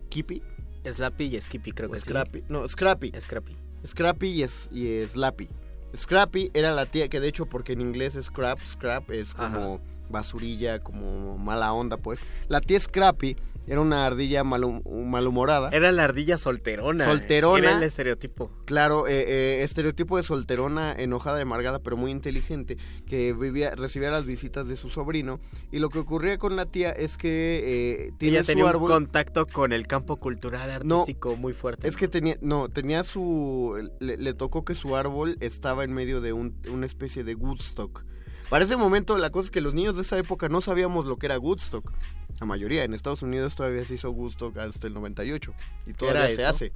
Skippy. 0.07 0.41
Slappy 0.89 1.35
y 1.35 1.41
Skippy 1.41 1.71
creo 1.71 1.91
que 1.91 1.99
sí. 1.99 2.05
Scrappy. 2.05 2.43
No, 2.47 2.67
Scrappy. 2.67 3.11
Scrappy. 3.19 3.57
Scrappy 3.85 4.27
y, 4.27 4.43
es, 4.43 4.69
y 4.71 5.05
Slappy. 5.07 5.49
Scrappy 5.95 6.51
era 6.53 6.71
la 6.71 6.85
tía 6.85 7.09
que 7.09 7.19
de 7.19 7.27
hecho 7.27 7.45
porque 7.45 7.73
en 7.73 7.81
inglés 7.81 8.15
es 8.15 8.25
scrap, 8.25 8.59
scrap 8.65 9.09
es 9.11 9.33
como 9.33 9.81
basurilla, 10.09 10.79
como 10.79 11.37
mala 11.37 11.73
onda 11.73 11.97
pues. 11.97 12.19
La 12.47 12.61
tía 12.61 12.79
Scrappy 12.79 13.35
era 13.69 13.81
una 13.81 14.05
ardilla 14.05 14.45
malhum- 14.45 14.81
malhumorada. 15.05 15.69
Era 15.73 15.91
la 15.91 16.05
ardilla 16.05 16.37
solterona. 16.37 17.03
Solterona. 17.03 17.59
Era 17.67 17.77
el 17.77 17.83
estereotipo. 17.83 18.49
Claro, 18.65 19.07
eh, 19.07 19.25
eh, 19.27 19.63
estereotipo 19.63 20.15
de 20.15 20.23
solterona, 20.23 20.93
enojada 20.97 21.41
amargada, 21.41 21.79
pero 21.79 21.97
muy 21.97 22.11
inteligente, 22.11 22.77
que 23.05 23.33
vivía, 23.33 23.75
recibía 23.75 24.09
las 24.09 24.25
visitas 24.25 24.67
de 24.67 24.77
su 24.77 24.89
sobrino. 24.89 25.41
Y 25.69 25.79
lo 25.79 25.89
que 25.89 25.99
ocurría 25.99 26.37
con 26.37 26.55
la 26.55 26.65
tía 26.65 26.91
es 26.91 27.17
que 27.17 28.07
eh, 28.07 28.11
tiene 28.17 28.37
Ella 28.37 28.43
su 28.45 28.47
tenía 28.47 28.63
un 28.63 28.69
árbol. 28.69 28.89
contacto 28.89 29.45
con 29.45 29.73
el 29.73 29.85
campo 29.85 30.15
cultural 30.15 30.87
No, 30.87 30.99
artístico 31.01 31.35
muy 31.35 31.51
fuerte. 31.51 31.89
Es 31.89 31.97
que 31.97 32.07
tenía, 32.07 32.37
no, 32.39 32.69
tenía 32.69 33.03
su, 33.03 33.89
le, 33.99 34.15
le 34.15 34.33
tocó 34.33 34.63
que 34.63 34.75
su 34.75 34.95
árbol 34.95 35.35
estaba 35.41 35.83
en 35.83 35.91
medio 35.91 36.21
de 36.21 36.31
un- 36.31 36.55
una 36.71 36.85
especie 36.85 37.25
de 37.25 37.35
Woodstock. 37.35 38.05
Para 38.49 38.63
ese 38.65 38.77
momento 38.77 39.17
la 39.17 39.29
cosa 39.29 39.45
es 39.47 39.51
que 39.51 39.61
los 39.61 39.73
niños 39.73 39.95
de 39.95 40.03
esa 40.03 40.17
época 40.17 40.47
no 40.49 40.61
sabíamos 40.61 41.05
lo 41.05 41.17
que 41.17 41.25
era 41.25 41.37
Woodstock. 41.37 41.91
La 42.39 42.45
mayoría, 42.45 42.83
en 42.83 42.93
Estados 42.93 43.21
Unidos 43.21 43.55
todavía 43.55 43.83
se 43.83 43.95
hizo 43.95 44.11
Woodstock 44.11 44.57
hasta 44.57 44.87
el 44.87 44.93
98 44.93 45.53
y 45.85 45.93
todavía 45.93 46.27
se 46.27 46.33
eso? 46.33 46.47
hace. 46.47 46.73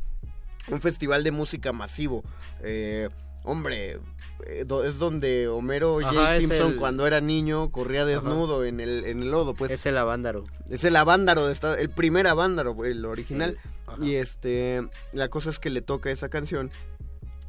Un 0.68 0.82
festival 0.82 1.24
de 1.24 1.32
música 1.32 1.72
masivo. 1.72 2.24
Eh, 2.62 3.10
hombre, 3.44 4.00
eh, 4.46 4.66
es 4.86 5.00
donde 5.00 5.48
Homero 5.48 5.96
J. 6.02 6.10
Ajá, 6.10 6.38
Simpson 6.40 6.72
el- 6.74 6.76
cuando 6.78 7.08
era 7.08 7.22
niño 7.22 7.72
corría 7.72 8.06
desnudo 8.06 8.66
en 8.66 8.80
el, 8.80 9.06
en 9.06 9.22
el 9.24 9.32
lodo. 9.32 9.54
Pues. 9.54 9.72
Es 9.72 9.86
el 9.86 9.98
avándaro. 9.98 10.44
Es 10.70 10.84
el 10.84 10.96
avándaro, 10.96 11.48
de 11.48 11.54
esta- 11.54 11.80
el 11.80 11.90
primer 11.90 12.28
avándaro, 12.28 12.76
el 12.86 13.06
original. 13.06 13.58
y 14.02 14.16
este, 14.16 14.88
la 15.12 15.28
cosa 15.30 15.50
es 15.50 15.60
que 15.60 15.70
le 15.70 15.82
toca 15.82 16.12
esa 16.12 16.30
canción. 16.30 16.72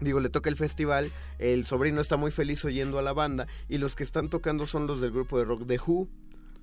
Digo, 0.03 0.21
le 0.21 0.29
toca 0.29 0.51
el 0.51 0.57
festival, 0.57 1.13
el 1.39 1.65
sobrino 1.67 2.01
está 2.01 2.17
muy 2.17 2.31
feliz 2.31 2.65
oyendo 2.65 2.99
a 2.99 3.03
la 3.03 3.13
banda 3.13 3.47
y 3.69 3.79
los 3.79 3.95
que 3.95 4.03
están 4.03 4.29
tocando 4.31 4.67
son 4.67 4.87
los 4.87 5.01
del 5.01 5.13
grupo 5.13 5.39
de 5.39 5.45
rock 5.45 5.67
The 5.67 5.79
Who 5.87 6.09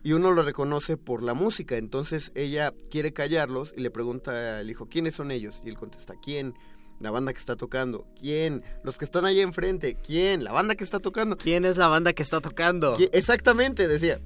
y 0.03 0.13
uno 0.13 0.31
lo 0.31 0.43
reconoce 0.43 0.95
por 0.97 1.21
la 1.23 1.33
música, 1.33 1.75
entonces 1.77 2.31
ella 2.35 2.73
quiere 2.89 3.11
callarlos 3.13 3.73
y 3.75 3.81
le 3.81 3.91
pregunta 3.91 4.59
al 4.59 4.69
hijo, 4.69 4.87
¿quiénes 4.87 5.15
son 5.15 5.31
ellos? 5.31 5.61
Y 5.65 5.69
él 5.69 5.77
contesta, 5.77 6.13
¿quién? 6.23 6.53
La 7.01 7.11
banda 7.11 7.31
que 7.31 7.39
está 7.39 7.55
tocando. 7.55 8.05
¿Quién? 8.19 8.61
Los 8.83 8.97
que 8.97 9.05
están 9.05 9.23
allá 9.23 9.41
enfrente. 9.41 9.95
¿Quién? 10.05 10.43
La 10.43 10.51
banda 10.51 10.75
que 10.75 10.83
está 10.83 10.99
tocando. 10.99 11.37
¿Quién 11.37 11.63
es 11.63 11.77
la 11.77 11.87
banda 11.87 12.11
que 12.11 12.23
está 12.23 12.41
tocando? 12.41 12.97
¿Qui- 12.97 13.09
Exactamente, 13.13 13.87
decía. 13.87 14.19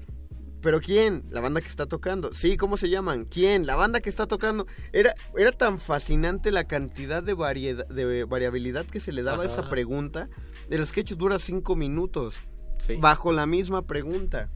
¿Pero 0.63 0.79
quién? 0.79 1.25
La 1.29 1.41
banda 1.41 1.59
que 1.61 1.67
está 1.67 1.85
tocando. 1.85 2.33
Sí, 2.33 2.55
¿cómo 2.57 2.77
se 2.77 2.89
llaman? 2.89 3.25
¿Quién? 3.25 3.65
La 3.67 3.75
banda 3.75 3.99
que 3.99 4.09
está 4.09 4.25
tocando. 4.27 4.65
Era, 4.93 5.13
era 5.37 5.51
tan 5.51 5.77
fascinante 5.77 6.51
la 6.51 6.63
cantidad 6.63 7.21
de, 7.21 7.33
variedad, 7.33 7.85
de 7.87 8.23
variabilidad 8.23 8.85
que 8.85 9.01
se 9.01 9.11
le 9.11 9.23
daba 9.23 9.43
a 9.43 9.45
esa 9.45 9.69
pregunta. 9.69 10.29
El 10.69 10.87
sketch 10.87 11.11
dura 11.13 11.37
cinco 11.37 11.75
minutos. 11.75 12.35
Sí. 12.79 12.95
Bajo 12.95 13.33
la 13.33 13.45
misma 13.45 13.85
pregunta. 13.85 14.49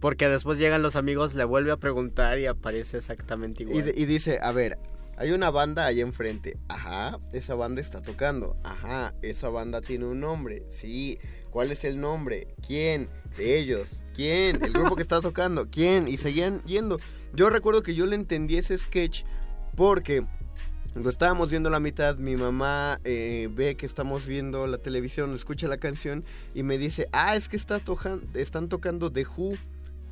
Porque 0.00 0.28
después 0.28 0.58
llegan 0.58 0.82
los 0.82 0.96
amigos, 0.96 1.34
le 1.34 1.44
vuelve 1.44 1.70
a 1.70 1.76
preguntar 1.76 2.40
y 2.40 2.46
aparece 2.46 2.96
exactamente 2.98 3.62
igual. 3.62 3.78
Y, 3.78 3.82
de- 3.82 3.94
y 3.96 4.04
dice, 4.04 4.40
a 4.42 4.50
ver, 4.50 4.78
hay 5.16 5.30
una 5.30 5.50
banda 5.52 5.86
allá 5.86 6.02
enfrente. 6.02 6.58
Ajá, 6.68 7.18
esa 7.32 7.54
banda 7.54 7.80
está 7.80 8.02
tocando. 8.02 8.56
Ajá, 8.64 9.14
esa 9.22 9.48
banda 9.48 9.80
tiene 9.80 10.06
un 10.06 10.18
nombre. 10.18 10.64
Sí, 10.70 11.20
¿cuál 11.50 11.70
es 11.70 11.84
el 11.84 12.00
nombre? 12.00 12.48
¿Quién? 12.66 13.08
De 13.36 13.58
ellos. 13.60 13.90
¿Quién? 14.14 14.62
El 14.62 14.72
grupo 14.72 14.96
que 14.96 15.02
está 15.02 15.20
tocando. 15.20 15.68
¿Quién? 15.70 16.08
Y 16.08 16.16
seguían 16.16 16.62
yendo. 16.64 16.98
Yo 17.34 17.50
recuerdo 17.50 17.82
que 17.82 17.94
yo 17.94 18.06
le 18.06 18.14
entendí 18.16 18.56
ese 18.56 18.76
sketch 18.76 19.22
porque 19.74 20.24
lo 20.94 21.08
estábamos 21.08 21.48
viendo 21.50 21.70
a 21.70 21.72
la 21.72 21.80
mitad, 21.80 22.16
mi 22.18 22.36
mamá 22.36 23.00
eh, 23.04 23.48
ve 23.54 23.76
que 23.76 23.86
estamos 23.86 24.26
viendo 24.26 24.66
la 24.66 24.76
televisión, 24.76 25.34
escucha 25.34 25.66
la 25.66 25.78
canción 25.78 26.24
y 26.54 26.62
me 26.62 26.76
dice, 26.76 27.08
ah, 27.12 27.34
es 27.34 27.48
que 27.48 27.56
está 27.56 27.80
tojan- 27.80 28.20
están 28.34 28.68
tocando 28.68 29.10
The 29.10 29.24
Who, 29.34 29.54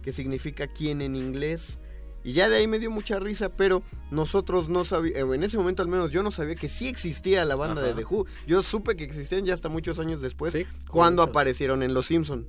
que 0.02 0.12
significa 0.12 0.66
quién 0.66 1.02
en 1.02 1.14
inglés. 1.16 1.78
Y 2.24 2.32
ya 2.32 2.48
de 2.48 2.56
ahí 2.56 2.66
me 2.66 2.78
dio 2.78 2.90
mucha 2.90 3.18
risa, 3.18 3.50
pero 3.50 3.82
nosotros 4.10 4.68
no 4.70 4.84
sabíamos, 4.86 5.34
en 5.34 5.42
ese 5.42 5.58
momento 5.58 5.82
al 5.82 5.88
menos 5.88 6.10
yo 6.10 6.22
no 6.22 6.30
sabía 6.30 6.54
que 6.54 6.68
sí 6.70 6.88
existía 6.88 7.44
la 7.44 7.56
banda 7.56 7.82
de. 7.82 7.92
The 7.94 8.04
Who. 8.04 8.26
Yo 8.46 8.62
supe 8.62 8.96
que 8.96 9.04
existían 9.04 9.44
ya 9.44 9.52
hasta 9.52 9.68
muchos 9.68 9.98
años 9.98 10.22
después, 10.22 10.52
Sí, 10.52 10.66
cuando 10.88 11.22
aparecieron 11.22 11.82
en 11.82 11.92
Los 11.92 12.06
Simpson. 12.06 12.46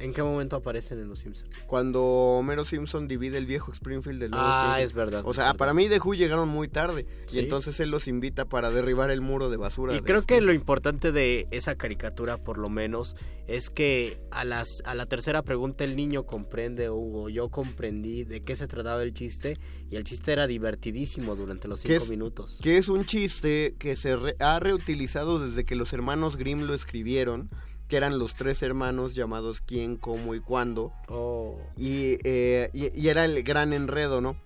¿En 0.00 0.12
qué 0.12 0.22
momento 0.22 0.56
aparecen 0.56 1.00
en 1.00 1.08
Los 1.08 1.18
Simpsons? 1.20 1.50
Cuando 1.66 2.02
Homero 2.02 2.64
Simpson 2.64 3.08
divide 3.08 3.36
el 3.38 3.46
viejo 3.46 3.72
Springfield 3.72 4.20
del 4.20 4.30
nuevo 4.30 4.44
Ah, 4.46 4.60
Springfield. 4.80 4.86
es 4.86 4.92
verdad, 4.94 5.22
O 5.26 5.34
sea, 5.34 5.44
verdad. 5.46 5.56
para 5.58 5.74
mí 5.74 5.88
The 5.88 5.98
Who 5.98 6.14
llegaron 6.14 6.48
muy 6.48 6.68
tarde. 6.68 7.06
Sí. 7.26 7.36
Y 7.38 7.42
entonces 7.42 7.78
él 7.80 7.90
los 7.90 8.06
invita 8.08 8.44
para 8.44 8.70
derribar 8.70 9.10
el 9.10 9.20
muro 9.20 9.50
de 9.50 9.56
basura. 9.56 9.92
Y 9.92 9.96
de 9.96 10.02
creo 10.02 10.22
que 10.22 10.40
lo 10.40 10.52
importante 10.52 11.10
de 11.12 11.48
esa 11.50 11.74
caricatura, 11.74 12.36
por 12.38 12.58
lo 12.58 12.68
menos, 12.68 13.16
es 13.48 13.70
que 13.70 14.20
a, 14.30 14.44
las, 14.44 14.68
a 14.84 14.94
la 14.94 15.06
tercera 15.06 15.42
pregunta 15.42 15.82
el 15.82 15.96
niño 15.96 16.24
comprende, 16.24 16.90
Hugo, 16.90 17.28
yo 17.28 17.48
comprendí 17.48 18.24
de 18.24 18.42
qué 18.42 18.54
se 18.54 18.68
trataba 18.68 19.02
el 19.02 19.14
chiste, 19.14 19.54
y 19.90 19.96
el 19.96 20.04
chiste 20.04 20.32
era 20.32 20.46
divertidísimo 20.46 21.34
durante 21.34 21.66
los 21.66 21.80
cinco 21.80 21.94
es, 22.04 22.10
minutos. 22.10 22.58
que 22.62 22.76
es 22.76 22.88
un 22.88 23.04
chiste 23.06 23.74
que 23.78 23.96
se 23.96 24.16
re- 24.16 24.36
ha 24.38 24.60
reutilizado 24.60 25.38
desde 25.44 25.64
que 25.64 25.74
los 25.76 25.92
hermanos 25.92 26.36
Grimm 26.36 26.62
lo 26.62 26.74
escribieron, 26.74 27.48
que 27.88 27.96
eran 27.96 28.18
los 28.18 28.36
tres 28.36 28.62
hermanos 28.62 29.14
llamados 29.14 29.60
quién, 29.60 29.96
cómo 29.96 30.34
y 30.34 30.40
cuándo. 30.40 30.92
Oh. 31.08 31.58
Y, 31.76 32.18
eh, 32.24 32.70
y, 32.72 32.98
y 32.98 33.08
era 33.08 33.24
el 33.24 33.42
gran 33.42 33.72
enredo, 33.72 34.20
¿no? 34.20 34.36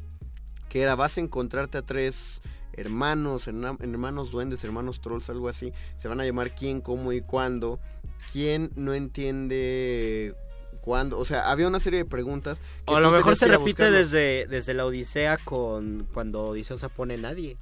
Que 0.68 0.82
era, 0.82 0.94
vas 0.94 1.18
a 1.18 1.20
encontrarte 1.20 1.78
a 1.78 1.82
tres 1.82 2.40
hermanos, 2.74 3.48
hermanos 3.48 4.30
duendes, 4.30 4.64
hermanos 4.64 5.00
trolls, 5.00 5.28
algo 5.28 5.48
así. 5.48 5.72
Se 5.98 6.08
van 6.08 6.20
a 6.20 6.24
llamar 6.24 6.54
quién, 6.54 6.80
cómo 6.80 7.12
y 7.12 7.20
cuándo. 7.20 7.80
¿Quién 8.32 8.70
no 8.76 8.94
entiende 8.94 10.34
cuándo? 10.80 11.18
O 11.18 11.24
sea, 11.24 11.50
había 11.50 11.68
una 11.68 11.80
serie 11.80 11.98
de 11.98 12.04
preguntas. 12.04 12.60
que 12.86 12.92
O 12.92 12.96
a 12.96 13.00
lo 13.00 13.10
mejor 13.10 13.36
se 13.36 13.46
repite 13.46 13.70
buscarlo. 13.70 13.98
desde, 13.98 14.46
desde 14.46 14.74
la 14.74 14.86
Odisea 14.86 15.36
con 15.38 16.08
cuando 16.14 16.44
Odiseo 16.44 16.78
se 16.78 16.88
pone 16.88 17.16
nadie. 17.18 17.56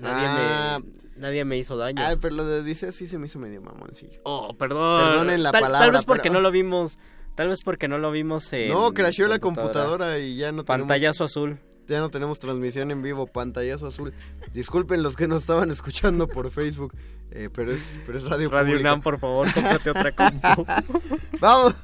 Nadie, 0.00 0.26
Ah. 0.28 0.78
me, 0.82 1.20
nadie 1.20 1.44
me 1.44 1.56
hizo 1.58 1.76
daño. 1.76 2.02
Ah, 2.04 2.16
pero 2.20 2.34
lo 2.34 2.44
de 2.44 2.60
Odisea 2.60 2.92
sí 2.92 3.06
se 3.06 3.18
me 3.18 3.26
hizo 3.26 3.38
medio 3.38 3.60
mamoncillo. 3.62 4.20
Oh, 4.24 4.54
perdón. 4.56 5.08
Perdonen 5.10 5.42
la 5.42 5.52
tal, 5.52 5.60
palabra. 5.62 5.86
Tal 5.86 5.92
vez 5.92 6.04
porque 6.04 6.22
pero- 6.24 6.34
no 6.34 6.40
lo 6.40 6.50
vimos. 6.50 6.98
Tal 7.34 7.48
vez 7.48 7.60
porque 7.62 7.86
no 7.88 7.98
lo 7.98 8.10
vimos 8.10 8.50
en. 8.54 8.70
No, 8.70 8.92
crasheó 8.92 9.28
la 9.28 9.38
computadora 9.38 10.18
y 10.18 10.36
ya 10.36 10.52
no 10.52 10.64
tenemos... 10.64 10.88
Pantallazo 10.88 11.24
azul. 11.24 11.58
Ya 11.86 12.00
no 12.00 12.08
tenemos 12.08 12.38
transmisión 12.38 12.90
en 12.90 13.02
vivo, 13.02 13.26
pantallazo 13.26 13.86
azul. 13.88 14.12
Disculpen 14.52 15.02
los 15.02 15.14
que 15.16 15.28
nos 15.28 15.42
estaban 15.42 15.70
escuchando 15.70 16.26
por 16.28 16.50
Facebook, 16.50 16.94
eh, 17.30 17.48
pero, 17.54 17.72
es, 17.72 17.94
pero 18.06 18.18
es 18.18 18.24
radio 18.24 18.48
Radio. 18.50 18.78
UNAM, 18.80 19.02
por 19.02 19.20
favor, 19.20 19.52
cómprate 19.52 19.90
otra 19.90 20.12
compu. 20.16 20.66
Vamos. 21.40 21.74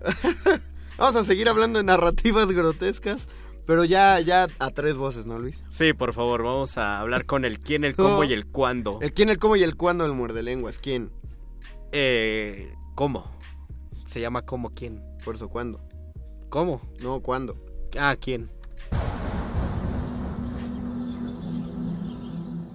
Vamos 0.98 1.16
a 1.16 1.24
seguir 1.24 1.48
hablando 1.48 1.78
de 1.78 1.84
narrativas 1.84 2.50
grotescas. 2.52 3.28
Pero 3.66 3.84
ya, 3.84 4.18
ya 4.20 4.48
a 4.58 4.70
tres 4.70 4.96
voces, 4.96 5.24
¿no, 5.26 5.38
Luis? 5.38 5.62
Sí, 5.68 5.92
por 5.92 6.12
favor, 6.14 6.42
vamos 6.42 6.76
a 6.78 6.98
hablar 6.98 7.26
con 7.26 7.44
el 7.44 7.60
quién, 7.60 7.84
el 7.84 7.94
cómo 7.94 8.18
No. 8.18 8.24
y 8.24 8.32
el 8.32 8.46
cuándo. 8.46 8.98
El 9.00 9.12
quién, 9.12 9.28
el 9.28 9.38
cómo 9.38 9.54
y 9.56 9.62
el 9.62 9.76
cuándo 9.76 10.04
del 10.04 10.12
muerde 10.14 10.42
lenguas. 10.42 10.78
¿Quién? 10.78 11.10
Eh, 11.92 12.74
¿Cómo? 12.94 13.30
Se 14.04 14.20
llama 14.20 14.42
cómo 14.42 14.70
quién. 14.70 15.02
Por 15.24 15.36
eso, 15.36 15.48
¿cuándo? 15.48 15.80
¿Cómo? 16.48 16.82
No, 17.00 17.20
¿cuándo? 17.20 17.56
Ah, 17.98 18.16
¿quién? 18.20 18.50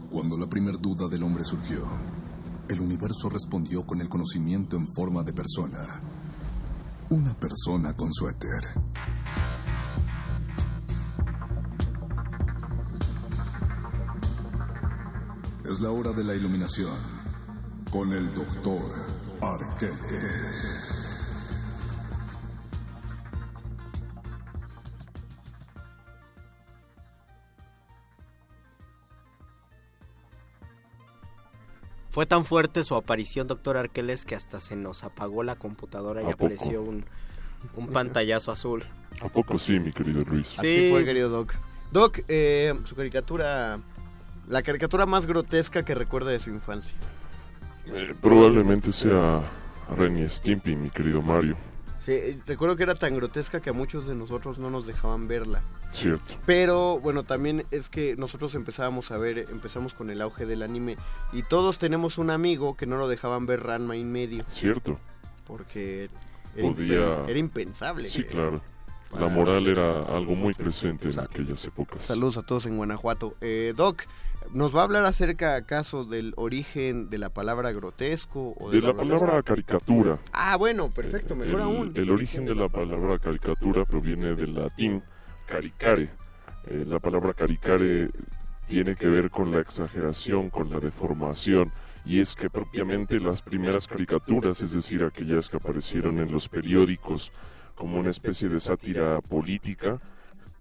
Cuando 0.09 0.38
la 0.38 0.47
primer 0.47 0.79
duda 0.79 1.07
del 1.07 1.21
hombre 1.23 1.43
surgió, 1.43 1.85
el 2.69 2.79
universo 2.81 3.29
respondió 3.29 3.85
con 3.85 4.01
el 4.01 4.09
conocimiento 4.09 4.75
en 4.77 4.88
forma 4.93 5.23
de 5.23 5.33
persona. 5.33 6.01
Una 7.09 7.33
persona 7.35 7.93
con 7.95 8.11
suéter. 8.11 8.61
Es 15.70 15.82
la 15.82 15.91
hora 15.91 16.13
de 16.13 16.24
la 16.24 16.34
iluminación 16.34 16.89
con 17.91 18.13
el 18.13 18.34
doctor 18.34 18.82
Arqueles. 19.41 20.86
Fue 32.09 32.26
tan 32.26 32.45
fuerte 32.45 32.86
su 32.86 32.95
aparición, 32.95 33.47
doctor 33.47 33.76
Arqueles, 33.76 34.24
que 34.24 34.36
hasta 34.36 34.61
se 34.61 34.78
nos 34.78 35.03
apagó 35.03 35.43
la 35.43 35.55
computadora 35.55 36.24
y 36.24 36.32
apareció 36.32 36.82
un, 36.82 37.05
un 37.76 37.88
pantallazo 37.89 38.53
azul. 38.53 38.86
¿A 39.22 39.28
poco 39.28 39.57
sí, 39.57 39.82
mi 39.82 39.91
querido 39.91 40.24
Luis? 40.24 40.57
Así 40.57 40.89
fue, 40.91 41.03
querido 41.03 41.28
Doc. 41.30 41.55
Doc, 41.91 42.20
eh, 42.30 42.74
su 42.86 42.95
caricatura... 42.95 43.82
La 44.47 44.61
caricatura 44.63 45.05
más 45.05 45.25
grotesca 45.25 45.83
que 45.83 45.93
recuerda 45.95 46.31
de 46.31 46.39
su 46.39 46.49
infancia. 46.49 46.95
Eh, 47.85 48.13
probablemente 48.21 48.91
sea 48.91 49.41
Ren 49.97 50.17
y 50.17 50.27
Stimpy, 50.29 50.75
mi 50.75 50.89
querido 50.89 51.21
Mario. 51.21 51.55
Sí, 51.99 52.13
eh, 52.13 52.39
recuerdo 52.45 52.77
que 52.77 52.83
era 52.83 52.95
tan 52.95 53.15
grotesca 53.15 53.59
que 53.61 53.69
a 53.69 53.73
muchos 53.73 54.07
de 54.07 54.15
nosotros 54.15 54.57
no 54.57 54.69
nos 54.69 54.87
dejaban 54.87 55.27
verla. 55.27 55.61
Cierto. 55.91 56.35
Pero 56.45 56.99
bueno, 56.99 57.23
también 57.23 57.65
es 57.71 57.89
que 57.89 58.15
nosotros 58.15 58.55
empezábamos 58.55 59.11
a 59.11 59.17
ver, 59.17 59.47
empezamos 59.51 59.93
con 59.93 60.09
el 60.09 60.21
auge 60.21 60.45
del 60.45 60.61
anime 60.63 60.97
y 61.33 61.43
todos 61.43 61.77
tenemos 61.79 62.17
un 62.17 62.29
amigo 62.29 62.75
que 62.77 62.85
no 62.85 62.97
lo 62.97 63.07
dejaban 63.09 63.45
ver 63.45 63.63
Ranma 63.63 63.95
en 63.97 64.11
medio. 64.11 64.45
Cierto. 64.49 64.97
Porque 65.45 66.09
era, 66.55 66.67
Podía... 66.69 66.97
impen- 66.99 67.29
era 67.29 67.39
impensable. 67.39 68.07
Sí, 68.07 68.23
que- 68.23 68.29
claro. 68.29 68.61
La 69.17 69.29
moral 69.29 69.67
era 69.67 70.01
algo 70.03 70.35
muy 70.35 70.53
presente 70.53 71.09
en 71.09 71.17
aquellas 71.19 71.63
épocas. 71.63 72.01
Saludos 72.01 72.35
a 72.35 72.43
todos 72.43 72.65
en 72.65 72.75
Guanajuato. 72.75 73.35
Eh, 73.39 73.73
Doc, 73.75 74.03
¿nos 74.53 74.75
va 74.75 74.81
a 74.81 74.83
hablar 74.83 75.05
acerca 75.05 75.55
acaso 75.55 76.05
del 76.05 76.33
origen 76.35 77.09
de 77.09 77.17
la 77.17 77.29
palabra 77.29 77.71
grotesco? 77.71 78.53
O 78.59 78.71
De 78.71 78.81
la 78.81 78.93
palabra 78.95 79.41
caricatura. 79.43 80.19
Ah, 80.33 80.55
bueno, 80.57 80.89
perfecto, 80.89 81.35
mejor 81.35 81.55
el, 81.55 81.61
aún. 81.61 81.91
el 81.95 82.09
origen 82.09 82.45
de 82.45 82.55
la 82.55 82.69
palabra 82.69 83.19
caricatura 83.19 83.85
proviene 83.85 84.35
del 84.35 84.55
latín 84.55 85.03
caricare. 85.47 86.09
Eh, 86.67 86.85
la 86.87 86.99
palabra 86.99 87.33
caricare 87.33 88.09
tiene 88.67 88.95
que 88.95 89.07
ver 89.07 89.29
con 89.29 89.51
la 89.51 89.59
exageración, 89.59 90.49
con 90.49 90.69
la 90.69 90.79
deformación, 90.79 91.71
y 92.05 92.19
es 92.19 92.35
que 92.35 92.49
propiamente 92.49 93.19
las 93.19 93.41
primeras 93.41 93.87
caricaturas, 93.87 94.61
es 94.61 94.71
decir, 94.71 95.03
aquellas 95.03 95.49
que 95.49 95.57
aparecieron 95.57 96.19
en 96.19 96.31
los 96.31 96.49
periódicos 96.49 97.31
como 97.75 97.99
una 97.99 98.09
especie 98.09 98.49
de 98.49 98.59
sátira 98.59 99.21
política, 99.21 99.99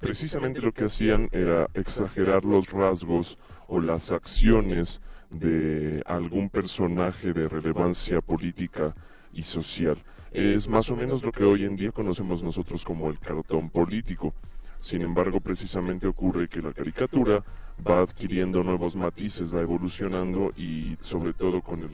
precisamente 0.01 0.61
lo 0.61 0.73
que 0.73 0.85
hacían 0.85 1.29
era 1.33 1.69
exagerar 1.75 2.45
los 2.45 2.71
rasgos 2.71 3.39
o 3.69 3.81
las 3.81 4.11
acciones 4.11 5.01
de 5.31 6.03
algún 6.07 6.49
personaje 6.51 7.33
de 7.33 7.49
relevancia 7.49 8.21
política 8.21 8.95
y 9.33 9.43
social. 9.43 9.99
Es 10.33 10.69
más 10.69 10.91
o 10.91 10.97
menos 10.97 11.23
lo 11.23 11.33
que 11.33 11.45
hoy 11.45 11.65
en 11.65 11.77
día 11.77 11.93
conocemos 11.93 12.43
nosotros 12.43 12.85
como 12.85 13.11
el 13.11 13.19
cartón 13.19 13.71
político. 13.71 14.35
Sin 14.79 15.03
embargo, 15.03 15.41
precisamente 15.41 16.07
ocurre 16.07 16.49
que 16.49 16.61
la 16.61 16.73
caricatura 16.73 17.43
va 17.87 18.01
adquiriendo 18.01 18.63
nuevos 18.63 18.95
matices, 18.95 19.55
va 19.55 19.63
evolucionando 19.63 20.51
y 20.57 20.97
sobre 21.01 21.33
todo 21.33 21.63
con 21.63 21.81
el 21.81 21.91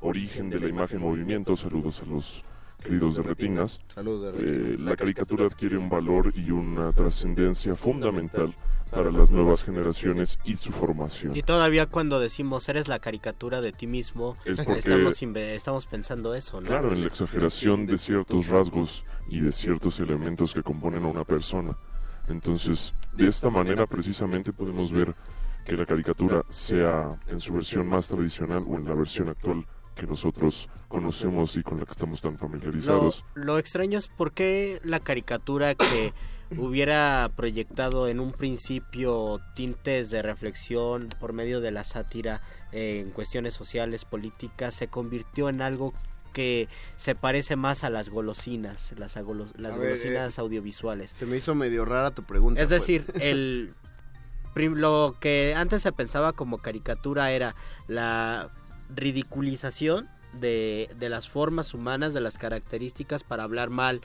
origen 0.00 0.50
de 0.50 0.60
la 0.60 0.68
imagen 0.68 1.00
movimiento, 1.00 1.56
saludos 1.56 2.02
a 2.02 2.06
los 2.06 2.44
queridos 2.82 3.16
de 3.16 3.22
retinas, 3.22 3.80
eh, 3.96 4.02
retinas. 4.02 4.80
la 4.80 4.96
caricatura 4.96 5.46
adquiere 5.46 5.76
un 5.76 5.88
valor 5.88 6.32
y 6.34 6.50
una 6.50 6.92
trascendencia 6.92 7.74
fundamental 7.74 8.54
para 8.90 9.10
las 9.10 9.30
nuevas 9.30 9.62
generaciones 9.62 10.38
y 10.44 10.56
su 10.56 10.72
formación. 10.72 11.36
Y 11.36 11.42
todavía 11.42 11.86
cuando 11.86 12.20
decimos 12.20 12.68
eres 12.68 12.88
la 12.88 12.98
caricatura 13.00 13.60
de 13.60 13.72
ti 13.72 13.86
mismo, 13.86 14.36
Es 14.44 14.58
porque- 14.60 14.78
estamos, 14.78 15.22
estamos 15.22 15.86
pensando 15.86 16.34
eso, 16.34 16.60
¿no? 16.60 16.68
Claro, 16.68 16.92
en 16.92 17.02
la 17.02 17.06
exageración 17.06 17.86
de 17.86 17.98
ciertos 17.98 18.46
rasgos 18.48 19.04
y 19.28 19.40
de 19.40 19.52
ciertos 19.52 20.00
elementos 20.00 20.54
que 20.54 20.62
componen 20.62 21.04
a 21.04 21.08
una 21.08 21.24
persona. 21.24 21.76
Entonces, 22.28 22.94
de 23.14 23.26
esta 23.28 23.50
manera 23.50 23.86
precisamente 23.86 24.52
podemos 24.52 24.90
ver 24.92 25.14
que 25.66 25.76
la 25.76 25.84
caricatura 25.84 26.42
sea 26.48 27.18
en 27.26 27.40
su 27.40 27.52
versión 27.52 27.86
más 27.86 28.08
tradicional 28.08 28.64
o 28.66 28.76
en 28.76 28.86
la 28.86 28.94
versión 28.94 29.28
actual 29.28 29.66
que 29.98 30.06
nosotros 30.06 30.68
conocemos 30.88 31.56
y 31.56 31.62
con 31.62 31.78
la 31.80 31.84
que 31.84 31.92
estamos 31.92 32.20
tan 32.22 32.32
Lo, 32.32 32.38
familiarizados. 32.38 33.24
lo 33.34 33.58
extraño 33.58 33.98
es 33.98 34.08
por 34.08 34.32
qué 34.32 34.80
la 34.84 35.00
caricatura 35.00 35.74
que 35.74 36.14
hubiera 36.56 37.30
proyectado 37.36 38.08
en 38.08 38.20
un 38.20 38.32
principio 38.32 39.40
tintes 39.54 40.08
de 40.10 40.22
reflexión 40.22 41.08
por 41.20 41.32
medio 41.34 41.60
de 41.60 41.72
la 41.72 41.84
sátira 41.84 42.40
eh, 42.72 43.00
en 43.04 43.10
cuestiones 43.10 43.54
sociales, 43.54 44.04
políticas, 44.04 44.74
se 44.74 44.88
convirtió 44.88 45.48
en 45.48 45.60
algo 45.62 45.92
que 46.32 46.68
se 46.96 47.14
parece 47.16 47.56
más 47.56 47.82
a 47.84 47.90
las 47.90 48.08
golosinas, 48.10 48.92
las, 48.96 49.16
agolos- 49.16 49.54
las 49.56 49.74
A 49.74 49.78
ver, 49.78 49.88
golosinas 49.90 50.38
audiovisuales. 50.38 51.10
Se 51.10 51.26
me 51.26 51.36
hizo 51.38 51.54
medio 51.54 51.84
rara 51.84 52.12
tu 52.12 52.22
pregunta. 52.22 52.60
Es 52.62 52.68
pues. 52.68 52.80
decir, 52.82 53.04
el 53.20 53.74
prim- 54.54 54.74
lo 54.76 55.16
que 55.20 55.54
antes 55.56 55.82
se 55.82 55.90
pensaba 55.90 56.32
como 56.34 56.58
caricatura 56.58 57.32
era 57.32 57.56
la 57.88 58.50
ridiculización 58.94 60.08
de, 60.32 60.90
de 60.98 61.08
las 61.08 61.28
formas 61.28 61.74
humanas, 61.74 62.14
de 62.14 62.20
las 62.20 62.38
características 62.38 63.24
para 63.24 63.44
hablar 63.44 63.70
mal 63.70 64.00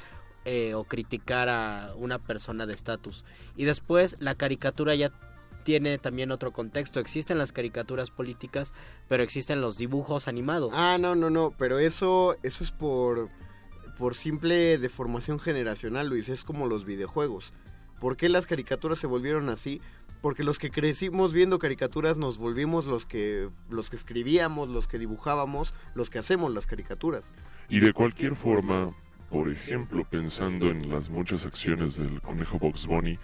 eh, 0.46 0.74
o 0.74 0.84
criticar 0.84 1.48
a 1.48 1.94
una 1.96 2.20
persona 2.20 2.66
de 2.66 2.74
estatus. 2.74 3.24
Y 3.56 3.64
después 3.64 4.18
la 4.20 4.36
caricatura 4.36 4.94
ya 4.94 5.12
tiene 5.64 5.98
también 5.98 6.32
otro 6.32 6.52
contexto. 6.52 7.00
Existen 7.00 7.38
las 7.38 7.54
caricaturas 7.54 8.12
políticas, 8.12 8.74
pero 9.08 9.24
existen 9.24 9.62
los 9.62 9.78
dibujos 9.78 10.28
animados. 10.28 10.72
Ah, 10.74 10.98
no, 11.00 11.16
no, 11.16 11.30
no, 11.30 11.54
pero 11.58 11.80
eso, 11.80 12.36
eso 12.44 12.64
es 12.64 12.72
por, 12.72 13.30
por 13.98 14.16
simple 14.16 14.78
deformación 14.78 15.40
generacional, 15.40 16.10
Luis, 16.10 16.28
es 16.28 16.44
como 16.44 16.68
los 16.68 16.84
videojuegos. 16.84 17.54
¿Por 18.02 18.18
qué 18.18 18.28
las 18.28 18.46
caricaturas 18.46 19.00
se 19.00 19.08
volvieron 19.08 19.48
así? 19.48 19.80
Porque 20.24 20.46
los 20.46 20.58
que 20.58 20.72
crecimos 20.72 21.34
viendo 21.34 21.60
caricaturas 21.60 22.18
nos 22.18 22.38
volvimos 22.38 22.86
los 22.86 23.06
que, 23.06 23.50
los 23.70 23.90
que 23.90 23.98
escribíamos, 23.98 24.70
los 24.70 24.88
que 24.88 24.98
dibujábamos, 24.98 25.74
los 25.96 26.10
que 26.10 26.18
hacemos 26.18 26.54
las 26.54 26.66
caricaturas. 26.66 27.26
Y 27.68 27.82
de 27.82 27.92
cualquier 27.92 28.38
forma, 28.38 28.92
por 29.30 29.50
ejemplo, 29.50 30.06
pensando 30.10 30.72
en 30.72 30.90
las 30.90 31.10
muchas 31.10 31.46
acciones 31.46 31.98
del 31.98 32.22
conejo 32.22 32.58
Box 32.58 32.88
Bunny, 32.88 33.20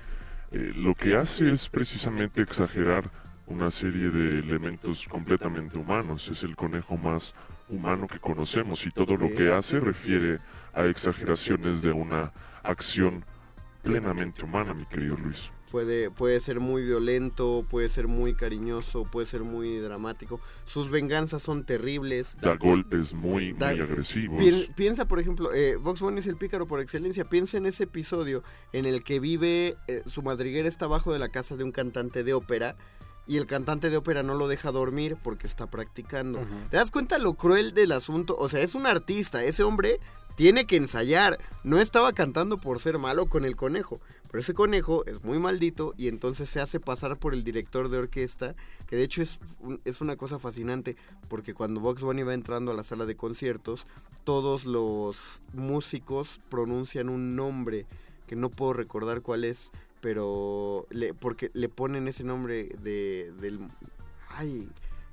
eh, 0.52 0.74
lo 0.76 0.94
que 0.94 1.16
hace 1.16 1.50
es 1.50 1.70
precisamente 1.70 2.42
exagerar 2.42 3.10
una 3.48 3.70
serie 3.70 4.10
de 4.10 4.40
elementos 4.40 5.08
completamente 5.08 5.78
humanos. 5.78 6.28
Es 6.28 6.44
el 6.44 6.58
conejo 6.58 6.98
más 6.98 7.34
humano 7.70 8.08
que 8.08 8.20
conocemos 8.20 8.86
y 8.86 8.92
todo 8.92 9.16
lo 9.16 9.34
que 9.34 9.54
hace 9.54 9.80
refiere 9.80 10.40
a 10.74 10.84
exageraciones 10.84 11.82
de 11.82 11.94
una 11.94 12.34
acción 12.62 13.24
plenamente 13.84 14.44
humana, 14.44 14.74
mi 14.74 14.86
querido 14.86 15.16
Luis. 15.16 15.50
Puede, 15.72 16.10
puede 16.10 16.40
ser 16.40 16.60
muy 16.60 16.84
violento, 16.84 17.64
puede 17.70 17.90
ser 17.90 18.08
muy 18.08 18.34
cariñoso, 18.34 19.04
puede 19.04 19.28
ser 19.28 19.42
muy 19.42 19.78
dramático. 19.78 20.40
Sus 20.66 20.90
venganzas 20.90 21.44
son 21.44 21.64
terribles. 21.64 22.36
Da 22.42 22.56
golpes 22.56 23.14
muy, 23.14 23.54
Da- 23.54 23.72
muy 23.72 23.82
agresivos. 23.82 24.40
Pi- 24.40 24.72
piensa, 24.76 25.06
por 25.08 25.20
ejemplo, 25.20 25.54
eh, 25.54 25.76
Vox 25.76 26.00
Bunny 26.00 26.20
es 26.22 26.28
el 26.28 26.38
pícaro 26.38 26.68
por 26.68 26.80
excelencia. 26.80 27.24
Piensa 27.26 27.58
en 27.58 27.68
ese 27.68 27.84
episodio 27.84 28.44
en 28.74 28.86
el 28.86 29.04
que 29.04 29.20
vive, 29.20 29.78
eh, 29.88 30.02
su 30.08 30.24
madriguera 30.24 30.68
está 30.68 30.86
abajo 30.86 31.14
de 31.14 31.20
la 31.20 31.30
casa 31.30 31.56
de 31.56 31.64
un 31.64 31.72
cantante 31.72 32.24
de 32.24 32.34
ópera 32.34 32.76
y 33.28 33.38
el 33.38 33.46
cantante 33.46 33.92
de 33.92 33.98
ópera 33.98 34.24
no 34.24 34.34
lo 34.34 34.48
deja 34.48 34.72
dormir 34.72 35.18
porque 35.24 35.46
está 35.46 35.68
practicando. 35.68 36.40
¿Te 36.72 36.78
das 36.78 36.90
cuenta 36.90 37.20
lo 37.20 37.36
cruel 37.36 37.76
del 37.76 37.92
asunto? 37.92 38.36
O 38.40 38.50
sea, 38.50 38.62
es 38.62 38.74
un 38.74 38.88
artista, 38.88 39.44
ese 39.44 39.62
hombre 39.62 40.00
tiene 40.36 40.66
que 40.66 40.78
ensayar. 40.78 41.38
No 41.64 41.80
estaba 41.80 42.14
cantando 42.14 42.58
por 42.58 42.80
ser 42.82 42.98
malo 42.98 43.28
con 43.28 43.46
el 43.46 43.56
conejo. 43.56 44.00
Pero 44.32 44.42
ese 44.42 44.54
conejo 44.54 45.04
es 45.06 45.24
muy 45.24 45.40
maldito 45.40 45.94
y 45.98 46.08
entonces 46.08 46.50
se 46.50 46.60
hace 46.62 46.80
pasar 46.80 47.18
por 47.18 47.34
el 47.34 47.44
director 47.44 47.90
de 47.90 47.98
orquesta, 47.98 48.56
que 48.88 48.96
de 48.96 49.04
hecho 49.04 49.22
es, 49.24 49.40
un- 49.60 49.82
es 49.86 50.02
una 50.02 50.16
cosa 50.18 50.38
fascinante, 50.40 50.96
porque 51.30 51.54
cuando 51.54 51.80
Vox 51.82 52.04
Bunny 52.04 52.22
va 52.24 52.34
entrando 52.36 52.72
a 52.72 52.76
la 52.76 52.84
sala 52.84 53.06
de 53.08 53.16
conciertos, 53.16 53.88
todos 54.24 54.66
los 54.66 55.42
músicos 55.54 56.40
pronuncian 56.50 57.10
un 57.10 57.36
nombre 57.36 57.88
que 58.28 58.36
no 58.36 58.50
puedo 58.50 58.74
recordar 58.74 59.22
cuál 59.24 59.44
es, 59.46 59.72
pero 60.02 60.86
le, 60.92 61.14
porque 61.16 61.50
le 61.54 61.68
ponen 61.68 62.08
ese 62.08 62.24
nombre 62.24 62.70
de 62.84 63.34
del 63.42 63.60
ay 64.30 64.68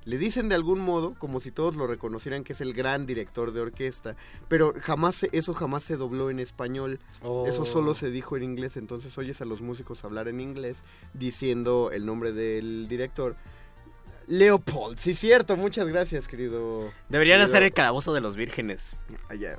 le 0.07 0.17
dicen 0.17 0.47
de 0.49 0.55
algún 0.55 0.79
modo 0.79 1.13
como 1.19 1.39
si 1.41 1.51
todos 1.51 1.75
lo 1.75 1.85
reconocieran 1.85 2.43
que 2.43 2.53
es 2.53 2.61
el 2.61 2.73
gran 2.73 3.05
director 3.05 3.51
de 3.51 3.59
orquesta 3.61 4.15
pero 4.47 4.73
jamás 4.79 5.15
se- 5.15 5.29
eso 5.33 5.53
jamás 5.53 5.83
se 5.83 5.97
dobló 5.97 6.29
en 6.29 6.39
español 6.39 6.99
Oh. 7.21 7.45
eso 7.47 7.65
solo 7.65 7.93
se 7.93 8.09
dijo 8.09 8.37
en 8.37 8.43
inglés 8.43 8.77
entonces 8.77 9.17
oyes 9.17 9.41
a 9.41 9.45
los 9.45 9.61
músicos 9.61 10.03
hablar 10.05 10.27
en 10.29 10.39
inglés 10.39 10.83
diciendo 11.13 11.89
el 11.93 12.05
nombre 12.05 12.31
del 12.31 12.87
director 12.87 13.35
Leopold 14.27 14.97
sí 14.99 15.13
cierto 15.13 15.55
muchas 15.57 15.87
gracias 15.87 16.27
querido 16.27 16.89
Deberían 17.09 17.39
querido- 17.39 17.45
hacer 17.45 17.63
el 17.63 17.73
calabozo 17.73 18.13
de 18.13 18.21
los 18.21 18.35
vírgenes. 18.35 18.95
Allá, 19.29 19.57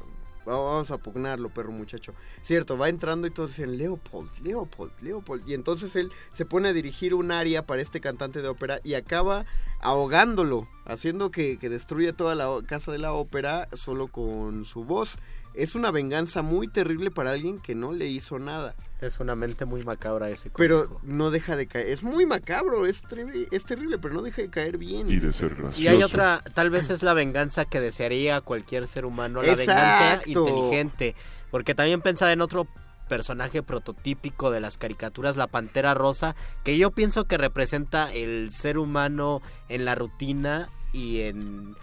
vamos 0.57 0.91
a 0.91 0.99
pugnarlo, 0.99 1.49
perro 1.51 1.73
muchacho. 1.73 2.15
Cierto, 2.43 2.79
va 2.79 2.89
entrando 2.89 3.27
y 3.27 3.31
todos 3.31 3.51
dicen 3.51 3.77
Leopold, 3.79 4.31
Leopold, 4.43 4.93
Leopold. 5.01 5.49
Y 5.49 5.55
entonces 5.55 5.95
él 5.97 6.11
se 6.33 6.45
pone 6.45 6.69
a 6.69 6.73
dirigir 6.73 7.15
un 7.15 7.31
área 7.31 7.67
para 7.67 7.83
este 7.83 8.01
cantante 8.01 8.43
de 8.43 8.49
ópera 8.49 8.81
y 8.85 8.95
acaba 8.95 9.45
ahogándolo, 9.81 10.69
haciendo 10.85 11.31
que, 11.31 11.59
que 11.59 11.69
destruya 11.69 12.13
toda 12.13 12.35
la 12.35 12.49
casa 12.67 12.93
de 12.93 12.99
la 12.99 13.13
ópera 13.13 13.69
solo 13.75 14.09
con 14.09 14.65
su 14.65 14.85
voz. 14.85 15.17
Es 15.59 15.75
una 15.75 15.91
venganza 15.91 16.41
muy 16.43 16.69
terrible 16.69 17.11
para 17.11 17.33
alguien 17.33 17.59
que 17.59 17.75
no 17.75 17.93
le 17.93 18.07
hizo 18.07 18.39
nada. 18.39 18.75
Es 19.01 19.19
una 19.21 19.35
mente 19.35 19.65
muy 19.65 19.83
macabra 19.83 20.31
ese. 20.31 20.51
Pero 20.51 21.01
no 21.03 21.31
deja 21.31 21.57
de 21.57 21.67
caer. 21.67 21.89
Es 21.89 22.03
muy 22.03 22.27
macabro, 22.27 22.87
es, 22.87 23.03
terri- 23.05 23.49
es 23.51 23.65
terrible, 23.65 23.99
pero 23.99 24.15
no 24.15 24.23
deja 24.23 24.43
de 24.43 24.51
caer 24.51 24.79
bien. 24.79 25.11
Y 25.11 25.19
de 25.19 25.33
ser 25.33 25.55
gracioso. 25.57 25.81
Y 25.81 25.89
hay 25.89 26.03
otra, 26.03 26.43
tal 26.55 26.71
vez 26.71 26.91
es 26.91 27.03
la 27.03 27.13
venganza 27.13 27.65
que 27.65 27.81
desearía 27.81 28.41
cualquier 28.41 28.87
ser 28.87 29.05
humano, 29.05 29.43
la 29.43 29.55
venganza 29.57 30.21
inteligente. 30.27 31.15
Porque 31.51 31.75
también 31.75 32.03
pensaba 32.03 32.33
en 32.33 32.41
otro 32.41 32.69
personaje 33.09 33.63
prototípico 33.63 34.51
de 34.51 34.61
las 34.61 34.79
caricaturas, 34.79 35.37
la 35.37 35.47
Pantera 35.47 35.95
Rosa, 35.95 36.37
que 36.63 36.77
yo 36.79 36.91
pienso 36.91 37.25
que 37.25 37.39
representa 37.39 38.13
el 38.13 38.51
ser 38.53 38.79
humano 38.79 39.43
en 39.69 39.85
la 39.85 39.95
rutina 39.95 40.69
y 40.93 41.21
en, 41.21 41.75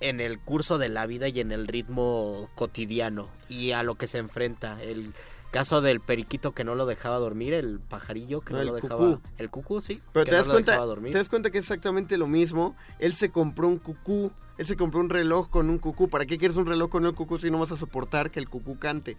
en 0.00 0.20
el 0.20 0.38
curso 0.38 0.78
de 0.78 0.88
la 0.88 1.06
vida 1.06 1.28
y 1.28 1.40
en 1.40 1.52
el 1.52 1.66
ritmo 1.66 2.48
cotidiano 2.54 3.28
y 3.48 3.72
a 3.72 3.82
lo 3.82 3.94
que 3.96 4.06
se 4.06 4.18
enfrenta. 4.18 4.82
El 4.82 5.12
caso 5.50 5.80
del 5.80 6.00
periquito 6.00 6.52
que 6.52 6.64
no 6.64 6.74
lo 6.74 6.86
dejaba 6.86 7.18
dormir, 7.18 7.52
el 7.54 7.80
pajarillo 7.80 8.40
que 8.40 8.52
No, 8.52 8.58
no, 8.58 8.62
el 8.62 8.68
lo 8.68 8.74
dejaba... 8.74 8.96
cucú. 8.96 9.20
El 9.36 9.50
cucú, 9.50 9.80
sí. 9.80 10.00
Pero 10.12 10.24
que 10.24 10.30
te 10.30 10.36
no 10.36 10.42
das 10.42 10.48
cuenta, 10.48 10.94
te 11.02 11.18
das 11.18 11.28
cuenta 11.28 11.50
que 11.50 11.58
es 11.58 11.64
exactamente 11.64 12.16
lo 12.16 12.26
mismo. 12.26 12.76
Él 12.98 13.14
se 13.14 13.30
compró 13.30 13.68
un 13.68 13.78
cucú, 13.78 14.30
él 14.58 14.66
se 14.66 14.76
compró 14.76 15.00
un 15.00 15.10
reloj 15.10 15.48
con 15.50 15.68
un 15.70 15.78
cucú. 15.78 16.08
¿Para 16.08 16.26
qué 16.26 16.38
quieres 16.38 16.56
un 16.56 16.66
reloj 16.66 16.90
con 16.90 17.04
el 17.04 17.14
cucú 17.14 17.38
si 17.38 17.50
no 17.50 17.58
vas 17.58 17.72
a 17.72 17.76
soportar 17.76 18.30
que 18.30 18.40
el 18.40 18.48
cucú 18.48 18.78
cante? 18.78 19.16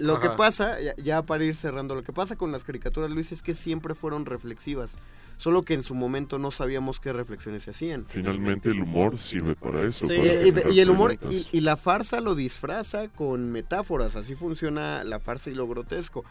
Lo 0.00 0.18
que 0.20 0.30
pasa, 0.30 0.80
ya, 0.80 0.94
ya 0.96 1.22
para 1.22 1.44
ir 1.44 1.56
cerrando, 1.56 1.94
lo 1.94 2.02
que 2.02 2.12
pasa 2.12 2.36
con 2.36 2.52
las 2.52 2.64
caricaturas, 2.64 3.10
Luis, 3.10 3.32
es 3.32 3.42
que 3.42 3.54
siempre 3.54 3.94
fueron 3.94 4.26
reflexivas. 4.26 4.92
Solo 5.36 5.62
que 5.62 5.72
en 5.72 5.82
su 5.82 5.94
momento 5.94 6.38
no 6.38 6.50
sabíamos 6.50 7.00
qué 7.00 7.14
reflexiones 7.14 7.62
se 7.62 7.70
hacían. 7.70 8.04
Finalmente 8.10 8.68
el 8.68 8.80
humor 8.82 9.16
sirve 9.16 9.54
para 9.56 9.82
eso. 9.86 10.06
Sí, 10.06 10.18
para 10.18 10.28
y, 10.28 10.28
y- 10.28 10.44
generar 10.52 10.72
y 10.72 10.80
el 10.80 10.90
humor 10.90 11.16
y 11.52 11.60
la 11.60 11.76
farsa 11.78 12.20
lo 12.20 12.34
disfraza 12.34 13.08
con 13.08 13.50
metáforas, 13.50 14.16
así 14.16 14.34
funciona 14.34 15.02
la 15.02 15.18
farsa 15.18 15.48
y 15.48 15.54
lo 15.54 15.66
grotesco. 15.66 16.24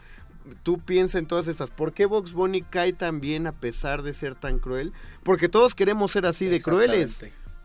Tú 0.62 0.78
piensa 0.78 1.18
en 1.18 1.26
todas 1.26 1.48
estas, 1.48 1.70
¿por 1.70 1.92
qué 1.92 2.06
Box 2.06 2.32
Bunny 2.32 2.62
cae 2.62 2.92
tan 2.92 3.20
bien 3.20 3.46
a 3.48 3.52
pesar 3.52 4.02
de 4.02 4.14
ser 4.14 4.36
tan 4.36 4.58
cruel? 4.60 4.92
Porque 5.24 5.48
todos 5.48 5.74
queremos 5.74 6.12
ser 6.12 6.24
así 6.24 6.46
de 6.46 6.60
crueles. 6.62 7.20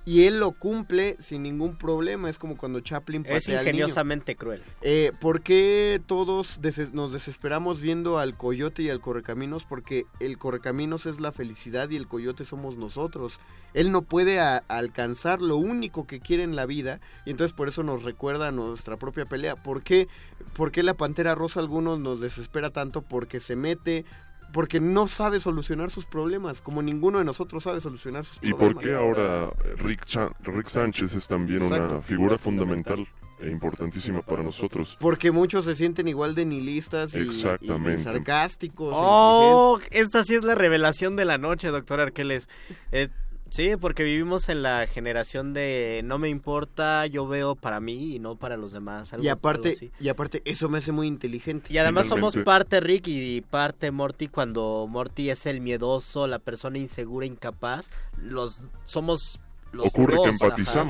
Y 0.07 0.25
él 0.25 0.39
lo 0.39 0.51
cumple 0.51 1.15
sin 1.19 1.41
ningún 1.41 1.77
problema, 1.79 2.29
es 2.29 2.37
como 2.37 2.57
cuando 2.57 2.79
Chaplin 2.79 3.23
patea 3.23 3.37
Es 3.37 3.47
al 3.49 3.53
niño. 3.55 3.69
ingeniosamente 3.71 4.35
cruel. 4.35 4.61
Eh, 4.83 5.11
¿Por 5.19 5.41
qué 5.41 5.99
todos 6.05 6.61
des- 6.61 6.93
nos 6.93 7.11
desesperamos 7.11 7.81
viendo 7.81 8.19
al 8.19 8.37
coyote 8.37 8.83
y 8.83 8.89
al 8.91 9.01
correcaminos? 9.01 9.65
Porque 9.65 10.05
el 10.19 10.37
correcaminos 10.37 11.07
es 11.07 11.19
la 11.19 11.31
felicidad 11.31 11.89
y 11.89 11.95
el 11.95 12.07
coyote 12.07 12.45
somos 12.45 12.77
nosotros. 12.77 13.39
Él 13.73 13.91
no 13.91 14.03
puede 14.03 14.39
alcanzar 14.39 15.41
lo 15.41 15.57
único 15.57 16.05
que 16.05 16.19
quiere 16.19 16.43
en 16.43 16.55
la 16.55 16.67
vida 16.67 16.99
y 17.25 17.31
entonces 17.31 17.55
por 17.55 17.67
eso 17.67 17.81
nos 17.81 18.03
recuerda 18.03 18.49
a 18.49 18.51
nuestra 18.51 18.97
propia 18.97 19.25
pelea. 19.25 19.55
¿Por 19.55 19.81
qué, 19.81 20.07
¿Por 20.55 20.71
qué 20.71 20.83
la 20.83 20.93
pantera 20.93 21.33
rosa 21.33 21.59
a 21.59 21.63
algunos 21.63 21.99
nos 21.99 22.19
desespera 22.21 22.69
tanto? 22.69 23.01
Porque 23.01 23.39
se 23.39 23.55
mete... 23.55 24.05
Porque 24.53 24.79
no 24.79 25.07
sabe 25.07 25.39
solucionar 25.39 25.91
sus 25.91 26.05
problemas, 26.05 26.61
como 26.61 26.81
ninguno 26.81 27.19
de 27.19 27.25
nosotros 27.25 27.63
sabe 27.63 27.81
solucionar 27.81 28.23
sus 28.25 28.37
¿Y 28.41 28.53
problemas. 28.53 28.73
por 28.75 28.83
qué 28.83 28.95
ahora 28.95 29.49
Rick, 29.77 30.05
Rick 30.43 30.67
Sánchez 30.67 31.13
es 31.13 31.27
también 31.27 31.63
Exacto. 31.63 31.95
una 31.95 32.01
figura 32.01 32.37
fundamental 32.37 33.05
e 33.41 33.49
importantísima 33.49 34.21
para 34.21 34.43
nosotros? 34.43 34.95
Porque 34.99 35.31
muchos 35.31 35.65
se 35.65 35.75
sienten 35.75 36.07
igual 36.07 36.35
de 36.35 36.45
nihilistas 36.45 37.13
y, 37.15 37.19
y 37.19 37.21
Exactamente. 37.23 38.03
sarcásticos. 38.03 38.93
e 38.93 38.95
Oh, 38.97 39.79
esta 39.91 40.23
sí 40.23 40.35
es 40.35 40.43
la 40.43 40.55
revelación 40.55 41.15
de 41.17 41.25
la 41.25 41.37
noche, 41.37 41.67
doctor 41.67 41.99
Arqueles. 41.99 42.47
Eh, 42.93 43.09
sí, 43.55 43.75
porque 43.79 44.03
vivimos 44.03 44.49
en 44.49 44.61
la 44.63 44.85
generación 44.87 45.53
de 45.53 46.01
no 46.03 46.19
me 46.19 46.29
importa, 46.29 47.05
yo 47.07 47.27
veo 47.27 47.55
para 47.55 47.79
mí 47.79 48.15
y 48.15 48.19
no 48.19 48.35
para 48.35 48.57
los 48.57 48.71
demás. 48.73 49.13
algo- 49.13 49.23
Y 49.23 49.29
algo 49.29 49.39
aparte, 49.39 49.69
así. 49.69 49.91
y 49.99 50.09
aparte, 50.09 50.41
eso 50.45 50.69
me 50.69 50.79
hace 50.79 50.91
muy 50.91 51.07
inteligente. 51.07 51.71
Y 51.73 51.77
además 51.77 52.07
somos 52.07 52.35
parte 52.43 52.79
Rick 52.79 53.07
y 53.07 53.41
parte 53.41 53.91
Morty 53.91 54.27
cuando 54.27 54.85
Morty 54.89 55.29
es 55.29 55.45
el 55.45 55.61
miedoso, 55.61 56.27
la 56.27 56.39
persona 56.39 56.77
insegura, 56.77 57.25
incapaz. 57.25 57.89
Los 58.21 58.61
somos 58.83 59.39
los 59.71 59.87
Ocurre 59.87 60.15
que 60.23 60.29
ajá. 60.63 60.83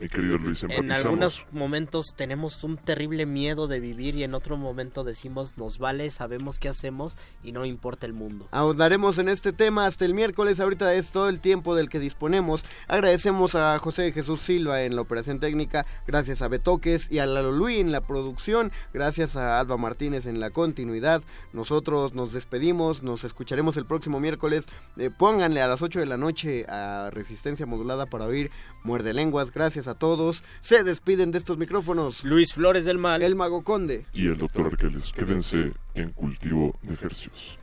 Mi 0.00 0.08
querido 0.08 0.38
Luis, 0.38 0.62
En 0.62 0.92
algunos 0.92 1.44
momentos 1.52 2.14
tenemos 2.16 2.62
un 2.64 2.76
terrible 2.76 3.26
miedo 3.26 3.66
de 3.66 3.80
vivir 3.80 4.14
y 4.14 4.24
en 4.24 4.34
otro 4.34 4.56
momento 4.56 5.04
decimos 5.04 5.56
nos 5.56 5.78
vale, 5.78 6.10
sabemos 6.10 6.58
qué 6.58 6.68
hacemos 6.68 7.16
y 7.42 7.52
no 7.52 7.64
importa 7.64 8.06
el 8.06 8.12
mundo. 8.12 8.48
Ahondaremos 8.50 9.18
en 9.18 9.28
este 9.28 9.52
tema 9.52 9.86
hasta 9.86 10.04
el 10.04 10.14
miércoles. 10.14 10.60
Ahorita 10.60 10.94
es 10.94 11.10
todo 11.10 11.28
el 11.28 11.40
tiempo 11.40 11.74
del 11.74 11.88
que 11.88 11.98
disponemos. 11.98 12.64
Agradecemos 12.86 13.54
a 13.54 13.78
José 13.78 14.12
Jesús 14.12 14.42
Silva 14.42 14.82
en 14.82 14.96
la 14.96 15.02
operación 15.02 15.40
técnica. 15.40 15.86
Gracias 16.06 16.42
a 16.42 16.48
Betoques 16.48 17.10
y 17.10 17.18
a 17.18 17.26
Lalo 17.26 17.52
Luis 17.52 17.78
en 17.78 17.92
la 17.92 18.00
producción. 18.00 18.72
Gracias 18.92 19.36
a 19.36 19.58
Alba 19.60 19.76
Martínez 19.76 20.26
en 20.26 20.40
la 20.40 20.50
continuidad. 20.50 21.22
Nosotros 21.52 22.14
nos 22.14 22.32
despedimos. 22.32 23.02
Nos 23.02 23.24
escucharemos 23.24 23.76
el 23.76 23.86
próximo 23.86 24.20
miércoles. 24.20 24.66
Eh, 24.96 25.10
pónganle 25.10 25.62
a 25.62 25.68
las 25.68 25.82
8 25.82 26.00
de 26.00 26.06
la 26.06 26.16
noche 26.16 26.66
a 26.68 27.10
Resistencia 27.12 27.66
Modulada 27.66 28.06
para 28.06 28.26
oír 28.26 28.50
Muerde 28.84 29.12
Lenguas. 29.12 29.52
Gracias 29.52 29.88
a 29.88 29.94
todos. 29.94 30.42
Se 30.60 30.84
despiden 30.84 31.30
de 31.30 31.38
estos 31.38 31.58
micrófonos. 31.58 32.24
Luis 32.24 32.54
Flores 32.54 32.84
del 32.84 32.98
Mal. 32.98 33.22
El 33.22 33.34
Mago 33.36 33.64
Conde. 33.64 34.06
Y 34.12 34.26
el 34.26 34.36
doctor 34.36 34.66
Arqueles, 34.66 35.12
quédense 35.12 35.72
en 35.94 36.10
cultivo 36.12 36.78
de 36.82 36.94
ejercicios. 36.94 37.58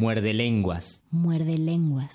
Muerde 0.00 0.32
lenguas. 0.32 1.02
Muerde 1.10 1.58
lenguas. 1.58 2.12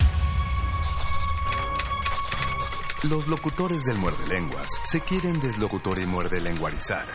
Los 3.10 3.28
locutores 3.28 3.84
del 3.86 3.98
muerde 3.98 4.28
lenguas 4.28 4.70
se 4.84 5.02
quieren 5.02 5.40
deslocutor 5.40 5.98
y 6.00 6.06
muerde 6.06 6.40
lenguarizar. 6.40 7.06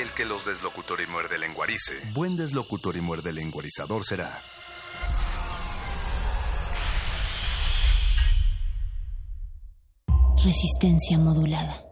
El 0.00 0.08
que 0.10 0.24
los 0.24 0.46
deslocutor 0.46 1.00
y 1.00 1.10
muerde 1.10 1.38
lenguarice, 1.38 1.94
buen 2.14 2.36
deslocutor 2.36 2.96
y 2.96 3.00
muerde 3.00 3.32
lenguarizador 3.32 4.04
será. 4.04 4.30
Resistencia 10.42 11.18
modulada. 11.18 11.84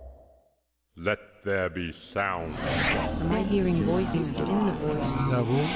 Let 0.97 1.19
there 1.45 1.69
be 1.69 1.93
sound. 1.93 2.55
They're 3.31 3.45
hearing 3.45 3.83
voices, 3.85 4.31
but 4.31 4.49
in 4.49 4.65
the 4.65 4.73
voice. 4.73 5.15
La 5.31 5.43
voz. 5.43 5.69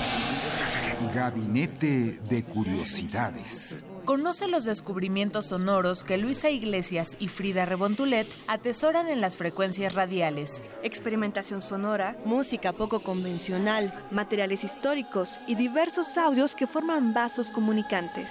Gabinete 1.14 2.18
de 2.30 2.42
Curiosidades. 2.42 3.84
Conoce 4.06 4.48
los 4.48 4.64
descubrimientos 4.64 5.46
sonoros 5.48 6.02
que 6.02 6.16
Luisa 6.16 6.48
Iglesias 6.48 7.16
y 7.20 7.28
Frida 7.28 7.66
Rebontulet 7.66 8.26
atesoran 8.48 9.08
en 9.10 9.20
las 9.20 9.36
frecuencias 9.36 9.94
radiales. 9.94 10.62
Experimentación 10.82 11.60
sonora, 11.60 12.16
música 12.24 12.72
poco 12.72 13.00
convencional, 13.00 13.92
materiales 14.10 14.64
históricos 14.64 15.40
y 15.46 15.56
diversos 15.56 16.16
audios 16.16 16.54
que 16.54 16.66
forman 16.66 17.12
vasos 17.12 17.50
comunicantes. 17.50 18.30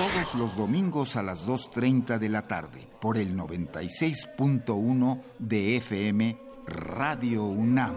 Todos 0.00 0.34
los 0.34 0.56
domingos 0.56 1.16
a 1.16 1.22
las 1.22 1.46
2.30 1.46 2.18
de 2.18 2.30
la 2.30 2.48
tarde 2.48 2.88
por 3.02 3.18
el 3.18 3.36
96.1 3.36 5.20
de 5.38 5.76
FM 5.76 6.38
Radio 6.66 7.44
UNAM. 7.44 7.96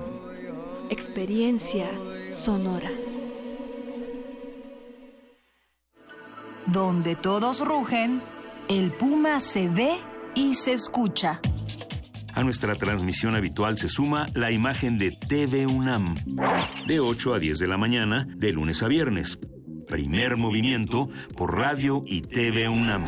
Experiencia 0.89 1.87
sonora. 2.29 2.89
Donde 6.65 7.15
todos 7.15 7.65
rugen, 7.65 8.21
el 8.67 8.91
puma 8.91 9.39
se 9.39 9.69
ve 9.69 9.95
y 10.35 10.55
se 10.55 10.73
escucha. 10.73 11.39
A 12.33 12.43
nuestra 12.43 12.75
transmisión 12.75 13.33
habitual 13.33 13.77
se 13.77 13.87
suma 13.87 14.27
la 14.33 14.51
imagen 14.51 14.97
de 14.97 15.11
TV 15.11 15.67
UNAM, 15.67 16.17
de 16.85 16.99
8 16.99 17.33
a 17.33 17.39
10 17.39 17.59
de 17.59 17.67
la 17.67 17.77
mañana, 17.77 18.27
de 18.35 18.51
lunes 18.51 18.83
a 18.83 18.89
viernes. 18.89 19.39
Primer 19.87 20.37
movimiento 20.37 21.09
por 21.35 21.57
radio 21.57 22.03
y 22.05 22.21
TV 22.21 22.69
UNAM. 22.69 23.03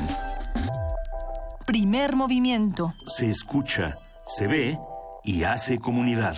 Primer 1.66 2.16
movimiento. 2.16 2.94
Se 3.08 3.28
escucha, 3.28 3.98
se 4.28 4.48
ve 4.48 4.78
y 5.24 5.44
hace 5.44 5.80
comunidad. 5.80 6.38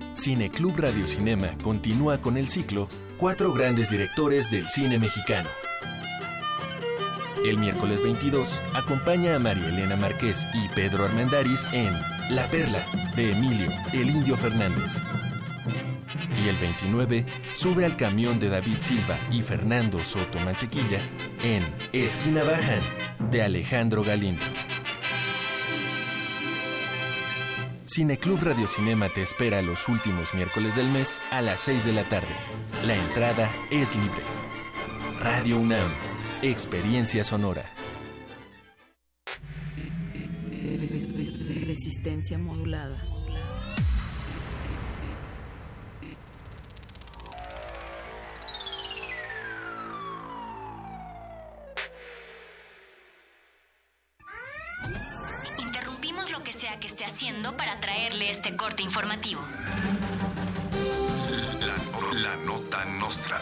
Cineclub 0.15 0.77
Radio 0.77 1.07
Cinema 1.07 1.55
continúa 1.63 2.19
con 2.19 2.37
el 2.37 2.47
ciclo 2.47 2.87
Cuatro 3.17 3.53
grandes 3.53 3.91
directores 3.91 4.51
del 4.51 4.67
cine 4.67 4.99
mexicano. 4.99 5.49
El 7.45 7.57
miércoles 7.57 8.01
22 8.03 8.61
acompaña 8.73 9.35
a 9.35 9.39
María 9.39 9.67
Elena 9.67 9.95
Márquez 9.95 10.47
y 10.53 10.67
Pedro 10.69 11.05
Armendáriz 11.05 11.65
en 11.71 11.93
La 12.29 12.49
Perla 12.49 12.85
de 13.15 13.31
Emilio, 13.31 13.71
el 13.93 14.09
Indio 14.09 14.37
Fernández. 14.37 14.97
Y 16.43 16.49
el 16.49 16.57
29 16.57 17.25
sube 17.53 17.85
al 17.85 17.95
camión 17.95 18.39
de 18.39 18.49
David 18.49 18.77
Silva 18.79 19.17
y 19.31 19.41
Fernando 19.41 20.03
Soto 20.03 20.39
Mantequilla 20.39 20.99
en 21.43 21.63
Esquina 21.93 22.43
Bajan 22.43 22.81
de 23.31 23.43
Alejandro 23.43 24.03
Galindo. 24.03 24.43
Cineclub 27.93 28.41
Radio 28.41 28.67
Cinema 28.67 29.09
te 29.09 29.21
espera 29.21 29.61
los 29.61 29.89
últimos 29.89 30.33
miércoles 30.33 30.77
del 30.77 30.89
mes 30.89 31.19
a 31.29 31.41
las 31.41 31.59
6 31.59 31.83
de 31.83 31.91
la 31.91 32.07
tarde. 32.07 32.33
La 32.85 32.95
entrada 32.95 33.51
es 33.69 33.93
libre. 33.97 34.23
Radio 35.19 35.59
UNAM, 35.59 35.91
Experiencia 36.41 37.25
Sonora. 37.25 37.69
Resistencia 41.67 42.37
modulada. 42.37 43.10
Que 56.81 56.87
esté 56.87 57.05
haciendo 57.05 57.55
para 57.55 57.79
traerle 57.79 58.31
este 58.31 58.57
corte 58.57 58.81
informativo. 58.81 59.39
La, 61.61 62.29
la 62.29 62.35
nota 62.37 62.83
nostra. 62.85 63.39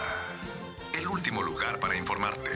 El 0.94 1.08
último 1.08 1.42
lugar 1.42 1.80
para 1.80 1.96
informarte. 1.96 2.52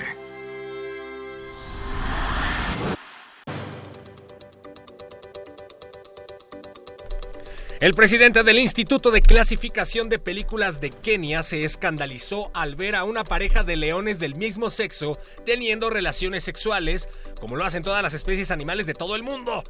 El 7.79 7.95
presidente 7.95 8.43
del 8.43 8.59
Instituto 8.59 9.11
de 9.11 9.21
Clasificación 9.21 10.09
de 10.09 10.19
Películas 10.19 10.81
de 10.81 10.91
Kenia 10.91 11.43
se 11.43 11.63
escandalizó 11.63 12.51
al 12.53 12.75
ver 12.75 12.95
a 12.95 13.05
una 13.05 13.23
pareja 13.23 13.63
de 13.63 13.77
leones 13.77 14.19
del 14.19 14.35
mismo 14.35 14.69
sexo 14.69 15.17
teniendo 15.45 15.89
relaciones 15.89 16.43
sexuales, 16.43 17.07
como 17.39 17.55
lo 17.55 17.63
hacen 17.63 17.83
todas 17.83 18.03
las 18.03 18.13
especies 18.13 18.51
animales 18.51 18.85
de 18.85 18.93
todo 18.93 19.15
el 19.15 19.23
mundo. 19.23 19.63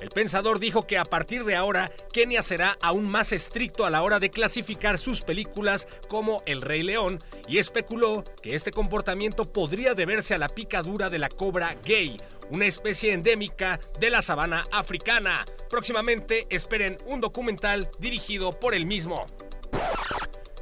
El 0.00 0.08
pensador 0.08 0.58
dijo 0.58 0.86
que 0.86 0.96
a 0.96 1.04
partir 1.04 1.44
de 1.44 1.56
ahora 1.56 1.92
Kenia 2.12 2.42
será 2.42 2.78
aún 2.80 3.06
más 3.06 3.32
estricto 3.32 3.84
a 3.84 3.90
la 3.90 4.02
hora 4.02 4.18
de 4.18 4.30
clasificar 4.30 4.98
sus 4.98 5.20
películas 5.20 5.86
como 6.08 6.42
El 6.46 6.62
Rey 6.62 6.82
León 6.82 7.22
y 7.46 7.58
especuló 7.58 8.24
que 8.42 8.54
este 8.54 8.72
comportamiento 8.72 9.52
podría 9.52 9.94
deberse 9.94 10.34
a 10.34 10.38
la 10.38 10.48
picadura 10.48 11.10
de 11.10 11.18
la 11.18 11.28
cobra 11.28 11.76
gay, 11.84 12.18
una 12.48 12.64
especie 12.64 13.12
endémica 13.12 13.78
de 14.00 14.08
la 14.08 14.22
sabana 14.22 14.66
africana. 14.72 15.44
Próximamente 15.68 16.46
esperen 16.48 16.98
un 17.06 17.20
documental 17.20 17.90
dirigido 17.98 18.58
por 18.58 18.74
el 18.74 18.86
mismo. 18.86 19.26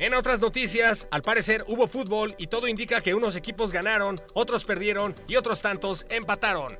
En 0.00 0.14
otras 0.14 0.40
noticias, 0.40 1.06
al 1.12 1.22
parecer 1.22 1.64
hubo 1.68 1.86
fútbol 1.86 2.34
y 2.38 2.48
todo 2.48 2.66
indica 2.66 3.00
que 3.00 3.14
unos 3.14 3.36
equipos 3.36 3.70
ganaron, 3.70 4.20
otros 4.34 4.64
perdieron 4.64 5.14
y 5.28 5.36
otros 5.36 5.60
tantos 5.62 6.06
empataron. 6.08 6.78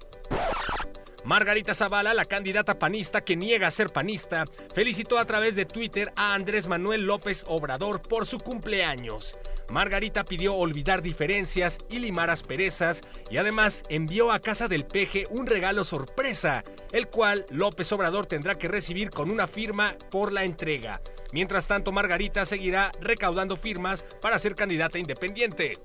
Margarita 1.25 1.75
Zavala, 1.75 2.15
la 2.15 2.25
candidata 2.25 2.79
panista 2.79 3.23
que 3.23 3.37
niega 3.37 3.71
ser 3.71 3.91
panista, 3.91 4.47
felicitó 4.75 5.19
a 5.19 5.25
través 5.25 5.57
de 5.57 5.67
Twitter 5.67 6.13
a 6.17 6.35
Andrés 6.35 6.69
Manuel 6.69 7.03
López 7.03 7.45
Obrador 7.49 8.03
por 8.03 8.27
su 8.27 8.39
cumpleaños. 8.39 9.37
Margarita 9.69 10.25
pidió 10.25 10.55
olvidar 10.55 11.03
diferencias 11.03 11.79
y 11.91 11.99
limar 11.99 12.31
asperezas 12.31 13.03
y 13.31 13.37
además 13.37 13.85
envió 13.91 14.33
a 14.33 14.41
casa 14.41 14.69
del 14.69 14.87
peje 14.87 15.27
un 15.29 15.47
regalo 15.47 15.85
sorpresa, 15.85 16.65
el 16.93 17.09
cual 17.09 17.47
López 17.51 17.93
Obrador 17.93 18.27
tendrá 18.27 18.57
que 18.57 18.69
recibir 18.69 19.11
con 19.11 19.31
una 19.31 19.47
firma 19.47 19.97
por 20.11 20.33
la 20.33 20.45
entrega. 20.45 21.03
Mientras 21.33 21.67
tanto, 21.67 21.93
Margarita 21.93 22.47
seguirá 22.47 22.93
recaudando 23.01 23.57
firmas 23.57 24.03
para 24.23 24.39
ser 24.39 24.55
candidata 24.55 24.99
independiente. 24.99 25.79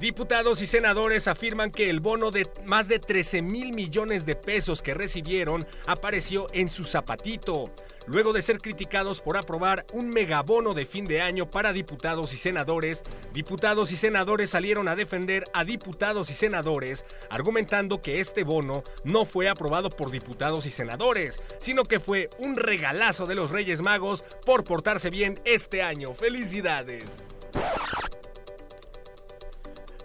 Diputados 0.00 0.62
y 0.62 0.68
senadores 0.68 1.26
afirman 1.26 1.72
que 1.72 1.90
el 1.90 1.98
bono 1.98 2.30
de 2.30 2.48
más 2.64 2.86
de 2.86 3.00
13 3.00 3.42
mil 3.42 3.72
millones 3.72 4.24
de 4.24 4.36
pesos 4.36 4.80
que 4.80 4.94
recibieron 4.94 5.66
apareció 5.88 6.46
en 6.52 6.70
su 6.70 6.84
zapatito. 6.84 7.72
Luego 8.06 8.32
de 8.32 8.40
ser 8.40 8.60
criticados 8.60 9.20
por 9.20 9.36
aprobar 9.36 9.86
un 9.92 10.08
megabono 10.08 10.72
de 10.72 10.86
fin 10.86 11.08
de 11.08 11.20
año 11.20 11.50
para 11.50 11.72
diputados 11.72 12.32
y 12.32 12.36
senadores, 12.36 13.02
diputados 13.34 13.90
y 13.90 13.96
senadores 13.96 14.50
salieron 14.50 14.86
a 14.86 14.94
defender 14.94 15.46
a 15.52 15.64
diputados 15.64 16.30
y 16.30 16.34
senadores, 16.34 17.04
argumentando 17.28 18.00
que 18.00 18.20
este 18.20 18.44
bono 18.44 18.84
no 19.02 19.24
fue 19.24 19.48
aprobado 19.48 19.90
por 19.90 20.12
diputados 20.12 20.64
y 20.66 20.70
senadores, 20.70 21.42
sino 21.58 21.86
que 21.86 21.98
fue 21.98 22.30
un 22.38 22.56
regalazo 22.56 23.26
de 23.26 23.34
los 23.34 23.50
Reyes 23.50 23.82
Magos 23.82 24.22
por 24.46 24.62
portarse 24.62 25.10
bien 25.10 25.40
este 25.44 25.82
año. 25.82 26.14
¡Felicidades! 26.14 27.24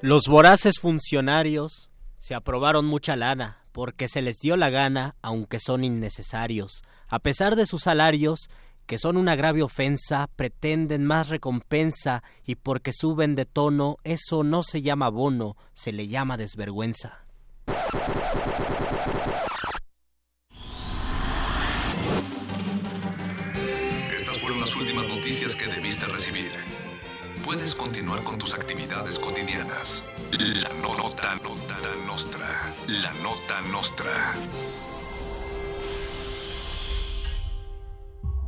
Los 0.06 0.28
voraces 0.28 0.80
funcionarios 0.82 1.90
se 2.18 2.36
aprobaron 2.36 2.84
mucha 2.84 3.16
lana 3.16 3.64
porque 3.72 4.10
se 4.10 4.22
les 4.22 4.36
dio 4.38 4.58
la 4.58 4.70
gana, 4.70 5.16
aunque 5.22 5.62
son 5.62 5.86
innecesarios. 5.86 6.84
A 7.08 7.20
pesar 7.20 7.56
de 7.56 7.66
sus 7.66 7.84
salarios, 7.84 8.50
que 8.86 8.98
son 8.98 9.16
una 9.16 9.38
grave 9.38 9.64
ofensa, 9.64 10.28
pretenden 10.36 11.06
más 11.06 11.30
recompensa 11.30 12.22
y 12.46 12.56
porque 12.56 12.92
suben 12.92 13.36
de 13.36 13.46
tono, 13.46 13.96
eso 14.04 14.44
no 14.44 14.62
se 14.62 14.82
llama 14.82 15.08
bono, 15.08 15.56
se 15.74 15.94
le 15.94 16.10
llama 16.10 16.36
desvergüenza. 16.36 17.24
Estas 24.18 24.38
fueron 24.40 24.60
las 24.60 24.76
últimas 24.76 25.08
noticias 25.08 25.56
que 25.56 25.68
debiste 25.68 26.06
recibir. 26.08 26.83
Puedes 27.44 27.76
continuar 27.76 28.24
con 28.24 28.38
tus 28.38 28.54
actividades 28.54 29.20
cotidianas. 29.20 30.08
La 30.32 30.70
nota, 30.82 31.36
nota 31.44 31.78
nostra. 32.08 32.74
La 32.88 33.12
nota 33.22 33.60
nostra. 33.70 34.34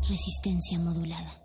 Resistencia 0.08 0.80
modulada. 0.80 1.45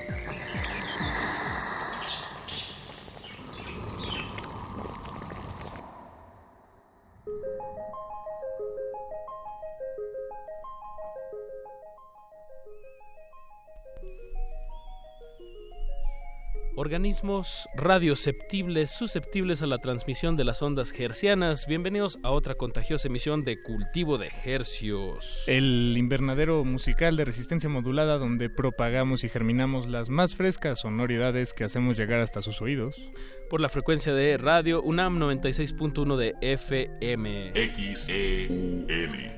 Organismos 16.81 17.69
radioceptibles 17.75 18.89
susceptibles 18.89 19.61
a 19.61 19.67
la 19.67 19.77
transmisión 19.77 20.35
de 20.35 20.43
las 20.43 20.63
ondas 20.63 20.91
hercianas. 20.97 21.67
Bienvenidos 21.67 22.17
a 22.23 22.31
otra 22.31 22.55
contagiosa 22.55 23.07
emisión 23.07 23.45
de 23.45 23.61
Cultivo 23.61 24.17
de 24.17 24.31
Hercios. 24.43 25.43
El 25.45 25.93
invernadero 25.95 26.65
musical 26.65 27.15
de 27.17 27.25
resistencia 27.25 27.69
modulada 27.69 28.17
donde 28.17 28.49
propagamos 28.49 29.23
y 29.23 29.29
germinamos 29.29 29.87
las 29.89 30.09
más 30.09 30.33
frescas 30.33 30.79
sonoridades 30.79 31.53
que 31.53 31.65
hacemos 31.65 31.97
llegar 31.97 32.19
hasta 32.19 32.41
sus 32.41 32.63
oídos. 32.63 33.11
Por 33.47 33.61
la 33.61 33.69
frecuencia 33.69 34.13
de 34.13 34.37
radio 34.37 34.81
UNAM 34.81 35.19
96.1 35.19 36.15
de 36.15 36.33
FM. 36.41 37.51
XEUN. 37.75 38.87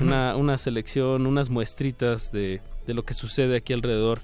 una, 0.00 0.36
una, 0.36 0.58
selección, 0.58 1.26
unas 1.26 1.50
muestritas 1.50 2.32
de, 2.32 2.60
de, 2.86 2.94
lo 2.94 3.04
que 3.04 3.14
sucede 3.14 3.56
aquí 3.56 3.72
alrededor 3.72 4.20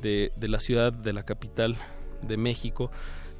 de, 0.00 0.32
de, 0.36 0.48
la 0.48 0.60
ciudad, 0.60 0.92
de 0.92 1.12
la 1.12 1.24
capital 1.24 1.76
de 2.22 2.36
México. 2.36 2.90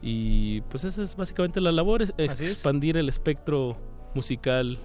Y 0.03 0.61
pues 0.63 0.85
esa 0.85 1.03
es 1.03 1.17
básicamente 1.17 1.61
la 1.61 1.73
labor, 1.73 2.03
es 2.03 2.13
expandir 2.19 2.97
es. 2.97 3.01
el 3.01 3.09
espectro 3.09 3.77
musical 4.15 4.79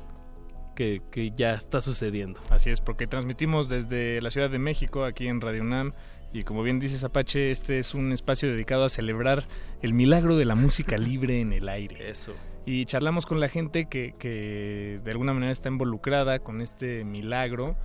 que, 0.76 1.02
que, 1.12 1.32
ya 1.36 1.54
está 1.54 1.82
sucediendo. 1.82 2.40
Así 2.50 2.70
es, 2.70 2.82
porque 2.82 3.08
transmitimos 3.08 3.70
desde 3.70 4.22
la 4.22 4.32
Ciudad 4.32 4.50
de 4.50 4.60
México, 4.60 5.06
aquí 5.06 5.28
en 5.28 5.42
Radio 5.42 5.62
UNAM, 5.62 5.94
y 6.34 6.44
como 6.44 6.64
bien 6.64 6.80
dices 6.80 7.04
Apache, 7.04 7.52
este 7.52 7.78
es 7.78 7.94
un 7.94 8.12
espacio 8.12 8.50
dedicado 8.50 8.86
a 8.86 8.90
celebrar 8.90 9.48
el 9.84 9.94
milagro 9.94 10.36
de 10.36 10.46
la 10.46 10.56
música 10.56 10.98
libre 10.98 11.42
en 11.42 11.54
el 11.54 11.70
aire. 11.70 12.10
Eso 12.10 12.34
y 12.66 12.86
charlamos 12.86 13.26
con 13.26 13.40
la 13.40 13.50
gente 13.50 13.86
que, 13.86 14.16
que, 14.18 15.00
de 15.04 15.12
alguna 15.12 15.34
manera 15.34 15.52
está 15.52 15.70
involucrada 15.70 16.40
con 16.40 16.62
este 16.62 17.04
milagro 17.04 17.76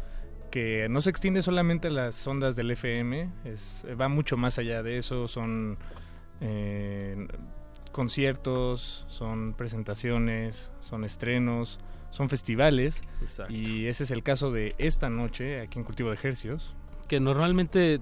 que 0.51 0.89
no 0.89 1.01
se 1.01 1.11
extiende 1.11 1.43
solamente 1.43 1.89
a 1.89 1.91
las 1.91 2.27
ondas 2.27 2.57
del 2.57 2.71
FM, 2.71 3.31
es, 3.45 3.87
va 4.01 4.09
mucho 4.09 4.37
más 4.37 4.59
allá 4.59 4.83
de 4.83 4.99
eso, 4.99 5.29
son 5.29 5.79
eh, 6.41 7.27
conciertos, 7.93 9.05
son 9.09 9.55
presentaciones, 9.55 10.71
son 10.81 11.05
estrenos, 11.05 11.81
son 12.11 12.29
festivales 12.29 13.03
Exacto. 13.21 13.53
y 13.53 13.87
ese 13.87 14.05
es 14.05 14.11
el 14.11 14.23
caso 14.23 14.51
de 14.51 14.75
esta 14.79 15.11
noche 15.11 15.61
aquí 15.61 15.79
en 15.79 15.85
Cultivo 15.85 16.09
de 16.09 16.15
Ejercios. 16.15 16.75
Que 17.09 17.21
normalmente, 17.21 18.01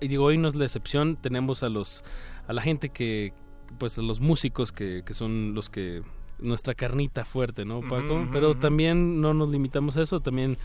y 0.00 0.08
digo 0.08 0.24
hoy 0.24 0.38
no 0.38 0.48
es 0.48 0.54
la 0.54 0.64
excepción, 0.64 1.16
tenemos 1.16 1.62
a 1.62 1.68
los 1.68 2.04
a 2.46 2.52
la 2.52 2.62
gente 2.62 2.88
que, 2.88 3.32
pues 3.78 3.98
los 3.98 4.20
músicos 4.20 4.72
que, 4.72 5.02
que, 5.04 5.14
son 5.14 5.54
los 5.54 5.68
que 5.68 6.02
nuestra 6.38 6.74
carnita 6.74 7.24
fuerte, 7.24 7.64
¿no, 7.64 7.80
Paco? 7.80 7.94
Uh 7.96 8.18
-huh, 8.20 8.30
Pero 8.32 8.50
uh 8.50 8.54
-huh. 8.54 8.60
también 8.60 9.20
no 9.20 9.34
nos 9.34 9.48
limitamos 9.48 9.96
a 9.96 10.02
eso, 10.02 10.20
también 10.20 10.56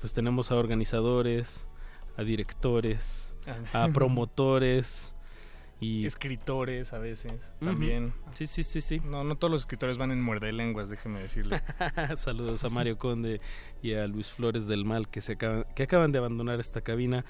pues 0.00 0.12
tenemos 0.12 0.50
a 0.50 0.56
organizadores, 0.56 1.66
a 2.16 2.22
directores, 2.22 3.34
a 3.72 3.88
promotores 3.88 5.14
y 5.80 6.06
escritores 6.06 6.92
a 6.92 6.98
veces 6.98 7.50
también. 7.60 8.04
Uh 8.06 8.08
-huh. 8.30 8.34
Sí, 8.34 8.46
sí, 8.46 8.62
sí, 8.62 8.80
sí. 8.80 9.00
No, 9.04 9.24
no 9.24 9.36
todos 9.36 9.50
los 9.50 9.62
escritores 9.62 9.98
van 9.98 10.10
en 10.10 10.20
muerde 10.20 10.52
lenguas, 10.52 10.88
déjeme 10.90 11.20
decirle. 11.20 11.62
Saludos 12.16 12.64
a 12.64 12.68
Mario 12.70 12.98
Conde 12.98 13.40
y 13.82 13.94
a 13.94 14.06
Luis 14.06 14.28
Flores 14.28 14.66
del 14.66 14.84
Mal 14.84 15.08
que 15.08 15.20
se 15.20 15.32
acaban, 15.32 15.66
que 15.74 15.82
acaban 15.84 16.12
de 16.12 16.18
abandonar 16.18 16.60
esta 16.60 16.80
cabina 16.80 17.24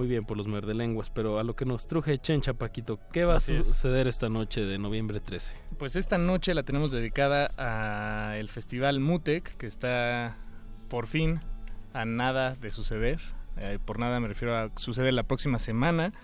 muy 0.00 0.08
bien 0.08 0.24
por 0.24 0.38
los 0.38 0.46
merdelenguas, 0.46 1.10
pero 1.10 1.38
a 1.38 1.44
lo 1.44 1.54
que 1.54 1.66
nos 1.66 1.86
truje 1.86 2.16
Chencha 2.16 2.54
Paquito, 2.54 2.98
¿qué 3.12 3.26
va 3.26 3.36
Así 3.36 3.52
a 3.52 3.60
es. 3.60 3.66
suceder 3.66 4.08
esta 4.08 4.30
noche 4.30 4.64
de 4.64 4.78
noviembre 4.78 5.20
13? 5.20 5.54
Pues 5.78 5.94
esta 5.94 6.16
noche 6.16 6.54
la 6.54 6.62
tenemos 6.62 6.90
dedicada 6.90 7.50
a 7.58 8.38
el 8.38 8.48
Festival 8.48 8.98
Mutec, 9.00 9.58
que 9.58 9.66
está 9.66 10.38
por 10.88 11.06
fin 11.06 11.40
a 11.92 12.06
nada 12.06 12.54
de 12.54 12.70
suceder. 12.70 13.20
Eh, 13.58 13.78
por 13.84 13.98
nada 13.98 14.18
me 14.20 14.28
refiero 14.28 14.56
a 14.56 14.70
suceder 14.76 15.12
la 15.12 15.24
próxima 15.24 15.58
semana 15.58 16.14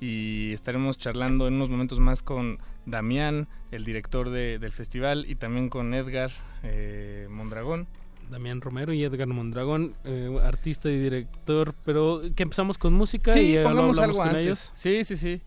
y 0.00 0.52
estaremos 0.52 0.98
charlando 0.98 1.46
en 1.46 1.54
unos 1.54 1.70
momentos 1.70 2.00
más 2.00 2.24
con 2.24 2.58
Damián, 2.86 3.46
el 3.70 3.84
director 3.84 4.30
de, 4.30 4.58
del 4.58 4.72
festival, 4.72 5.26
y 5.28 5.36
también 5.36 5.68
con 5.68 5.94
Edgar 5.94 6.32
eh, 6.64 7.28
Mondragón. 7.30 7.86
Damián 8.32 8.60
Romero 8.60 8.92
y 8.92 9.04
Edgar 9.04 9.28
Mondragón, 9.28 9.94
eh, 10.04 10.36
artista 10.42 10.90
y 10.90 10.98
director, 10.98 11.74
pero 11.84 12.22
que 12.34 12.42
empezamos 12.42 12.78
con 12.78 12.92
música 12.94 13.30
sí, 13.30 13.52
y 13.52 13.62
pongamos 13.62 13.98
hablamos 13.98 13.98
algo 13.98 14.16
con 14.16 14.26
antes. 14.28 14.40
ellos. 14.42 14.72
Sí, 14.74 15.04
sí, 15.04 15.16
sí. 15.16 15.42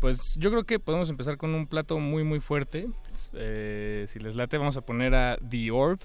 Pues 0.00 0.36
yo 0.36 0.50
creo 0.50 0.64
que 0.64 0.78
podemos 0.78 1.10
empezar 1.10 1.36
con 1.36 1.54
un 1.54 1.66
plato 1.66 1.98
muy, 1.98 2.22
muy 2.24 2.40
fuerte. 2.40 2.88
Eh, 3.34 4.06
si 4.08 4.20
les 4.20 4.36
late, 4.36 4.56
vamos 4.56 4.76
a 4.76 4.82
poner 4.82 5.14
a 5.14 5.36
The 5.50 5.72
Orb, 5.72 5.98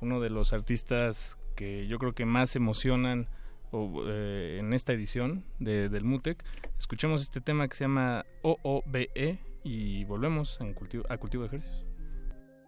uno 0.00 0.20
de 0.20 0.30
los 0.30 0.52
artistas 0.52 1.36
que 1.56 1.86
yo 1.88 1.98
creo 1.98 2.14
que 2.14 2.24
más 2.24 2.54
emocionan 2.54 3.28
o, 3.72 4.04
eh, 4.06 4.58
en 4.60 4.72
esta 4.72 4.92
edición 4.92 5.44
de, 5.58 5.88
del 5.88 6.04
MUTEC. 6.04 6.42
Escuchemos 6.78 7.22
este 7.22 7.40
tema 7.40 7.68
que 7.68 7.76
se 7.76 7.84
llama 7.84 8.24
OOBE 8.42 9.38
y 9.64 10.04
volvemos 10.04 10.60
en 10.60 10.72
cultivo, 10.72 11.04
a 11.08 11.18
Cultivo 11.18 11.42
de 11.42 11.48
Ejercicios. 11.48 11.84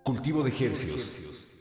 Cultivo 0.02 0.42
de 0.42 0.50
Ejercicios. 0.50 1.51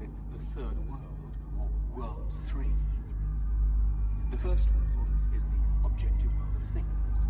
The 0.00 0.38
Third 0.54 0.78
World, 0.88 1.34
or 1.58 1.68
World 1.94 2.32
Three. 2.46 2.72
The 4.30 4.38
first 4.38 4.68
world 4.96 5.08
is 5.36 5.44
the 5.44 5.60
objective 5.84 6.32
world 6.34 6.56
of 6.56 6.68
things. 6.72 7.28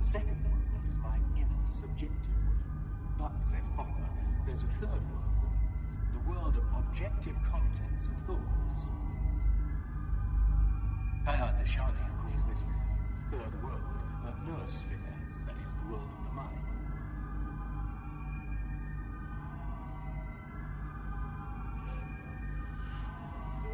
The 0.00 0.06
second 0.06 0.36
world 0.42 0.88
is 0.88 0.96
my 0.96 1.16
inner 1.36 1.62
subjective 1.64 2.34
world. 2.42 2.58
But, 3.16 3.46
says 3.46 3.70
Popper, 3.76 4.08
there's 4.44 4.62
a 4.64 4.66
third 4.66 4.90
world, 4.90 5.30
the 6.10 6.30
world 6.30 6.56
of 6.56 6.64
objective 6.84 7.36
contents 7.48 8.08
of 8.08 8.22
thoughts. 8.24 8.88
Teilhard 11.24 11.58
de 11.60 11.66
Chardin 11.66 12.10
calls 12.22 12.48
this 12.50 12.64
third 13.30 13.62
world 13.62 13.80
a 14.26 14.32
noosphere, 14.50 15.14
that 15.46 15.54
is, 15.64 15.74
the 15.74 15.92
world 15.92 16.10
of 16.18 16.24
the 16.26 16.34
mind. 16.34 16.69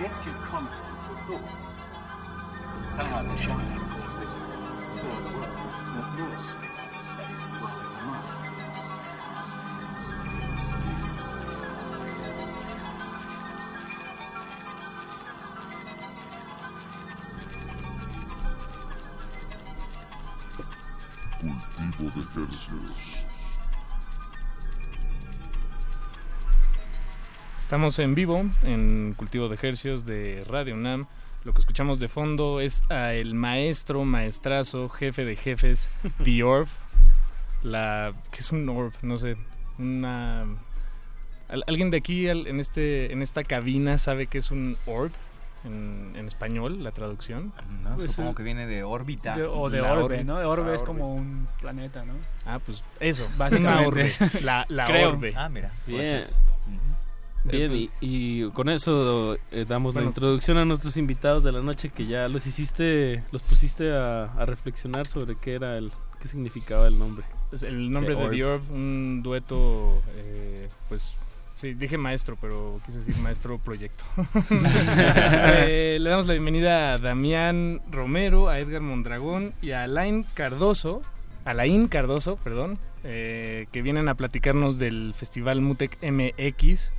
world 0.00 0.12
of 0.12 0.20
objective 0.20 0.40
contents 0.42 1.08
of 1.08 1.20
thoughts. 1.26 1.88
Teilhard 2.96 3.28
de 3.28 3.36
Chardin 3.36 3.78
calls 3.88 4.18
this 4.18 4.34
third 4.34 5.24
world 5.34 5.56
the 5.86 6.02
noosphere, 6.16 6.74
that 6.76 6.90
is, 6.96 7.08
the 7.10 7.20
world 7.60 7.80
of 7.80 7.92
the 7.98 8.06
mind. 8.06 8.50
Cultivo 22.00 22.10
de 22.10 22.20
ejercicios. 22.20 23.19
Estamos 27.70 28.00
en 28.00 28.16
vivo 28.16 28.44
en 28.64 29.14
Cultivo 29.16 29.48
de 29.48 29.54
Ejercios 29.54 30.04
de 30.04 30.42
Radio 30.48 30.74
UNAM. 30.74 31.06
Lo 31.44 31.52
que 31.54 31.60
escuchamos 31.60 32.00
de 32.00 32.08
fondo 32.08 32.58
es 32.60 32.82
a 32.90 33.14
el 33.14 33.34
maestro, 33.34 34.04
maestrazo, 34.04 34.88
jefe 34.88 35.24
de 35.24 35.36
jefes, 35.36 35.88
The 36.24 36.42
Orb. 36.42 36.66
La, 37.62 38.12
¿Qué 38.32 38.40
es 38.40 38.50
un 38.50 38.68
Orb? 38.68 38.92
No 39.02 39.18
sé. 39.18 39.36
Una... 39.78 40.46
¿al- 41.48 41.62
¿Alguien 41.68 41.92
de 41.92 41.98
aquí 41.98 42.28
al- 42.28 42.48
en, 42.48 42.58
este, 42.58 43.12
en 43.12 43.22
esta 43.22 43.44
cabina 43.44 43.98
sabe 43.98 44.26
qué 44.26 44.38
es 44.38 44.50
un 44.50 44.76
Orb? 44.86 45.12
En, 45.64 46.14
en 46.16 46.26
español, 46.26 46.82
la 46.82 46.90
traducción. 46.90 47.52
No, 47.84 47.96
supongo 48.00 48.34
que 48.34 48.42
viene 48.42 48.66
de 48.66 48.82
órbita. 48.82 49.36
De- 49.36 49.44
o 49.44 49.70
de 49.70 49.80
orbe, 49.80 50.24
¿no? 50.24 50.38
Orbe 50.38 50.70
La 50.70 50.74
es 50.74 50.82
como 50.82 51.14
un 51.14 51.46
planeta, 51.60 52.04
¿no? 52.04 52.14
Ah, 52.46 52.58
pues 52.58 52.82
eso, 52.98 53.28
Básicamente. 53.38 53.78
una 53.78 53.86
orbe. 53.86 54.10
La, 54.42 54.64
la 54.68 54.88
orbe. 55.06 55.34
Ah, 55.36 55.48
mira. 55.48 55.70
Bien. 55.86 56.26
Bien, 57.44 57.74
y, 57.74 57.90
y 58.00 58.50
con 58.50 58.68
eso 58.68 59.36
eh, 59.50 59.64
damos 59.66 59.94
Bueno. 59.94 60.06
la 60.06 60.10
introducción 60.10 60.58
a 60.58 60.64
nuestros 60.64 60.96
invitados 60.96 61.42
de 61.42 61.52
la 61.52 61.60
noche 61.60 61.88
que 61.88 62.04
ya 62.06 62.28
los 62.28 62.46
hiciste, 62.46 63.22
los 63.32 63.42
pusiste 63.42 63.92
a, 63.92 64.24
a 64.24 64.44
reflexionar 64.46 65.06
sobre 65.06 65.36
qué 65.36 65.54
era 65.54 65.78
el, 65.78 65.90
qué 66.20 66.28
significaba 66.28 66.86
el 66.86 66.98
nombre. 66.98 67.24
El 67.62 67.90
nombre 67.90 68.14
The 68.14 68.28
de 68.28 68.44
Orb, 68.44 68.62
un 68.70 69.22
dueto, 69.24 70.02
eh, 70.16 70.68
pues 70.88 71.14
sí, 71.56 71.74
dije 71.74 71.98
maestro, 71.98 72.36
pero 72.40 72.78
quise 72.86 72.98
decir 72.98 73.16
maestro 73.18 73.58
proyecto. 73.58 74.04
Eh, 75.62 75.98
le 76.00 76.10
damos 76.10 76.26
la 76.26 76.34
bienvenida 76.34 76.94
a 76.94 76.98
Damián 76.98 77.80
Romero, 77.90 78.48
a 78.48 78.58
Edgar 78.60 78.80
Mondragón 78.82 79.52
y 79.62 79.72
a 79.72 79.84
Alain 79.84 80.24
Cardoso, 80.34 81.02
Alain 81.44 81.88
Cardoso, 81.88 82.36
perdón, 82.36 82.78
eh, 83.04 83.66
que 83.72 83.82
vienen 83.82 84.08
a 84.08 84.14
platicarnos 84.14 84.78
del 84.78 85.14
Festival 85.16 85.60
Mutec 85.60 85.98
MX 86.02 86.90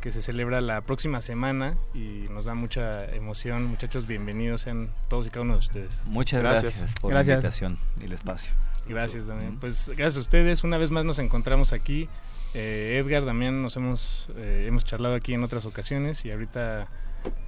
que 0.00 0.12
se 0.12 0.22
celebra 0.22 0.60
la 0.60 0.80
próxima 0.82 1.20
semana 1.20 1.76
y 1.94 2.26
nos 2.30 2.44
da 2.44 2.54
mucha 2.54 3.04
emoción. 3.14 3.64
Muchachos, 3.64 4.06
bienvenidos 4.06 4.62
sean 4.62 4.90
todos 5.08 5.26
y 5.26 5.30
cada 5.30 5.42
uno 5.42 5.54
de 5.54 5.58
ustedes. 5.58 5.90
Muchas 6.06 6.40
gracias, 6.40 6.94
por 7.00 7.12
la 7.12 7.22
invitación 7.22 7.78
y 8.00 8.04
el 8.06 8.12
espacio. 8.12 8.52
Gracias, 8.88 9.26
Damián. 9.26 9.58
Pues 9.60 9.88
gracias 9.88 10.16
a 10.16 10.20
ustedes. 10.20 10.64
Una 10.64 10.78
vez 10.78 10.90
más 10.90 11.04
nos 11.04 11.18
encontramos 11.18 11.72
aquí. 11.72 12.08
Eh, 12.54 13.02
Edgar, 13.04 13.26
Damián, 13.26 13.60
nos 13.60 13.76
hemos, 13.76 14.28
eh, 14.36 14.64
hemos 14.66 14.84
charlado 14.84 15.14
aquí 15.14 15.34
en 15.34 15.42
otras 15.42 15.66
ocasiones 15.66 16.24
y 16.24 16.30
ahorita, 16.30 16.88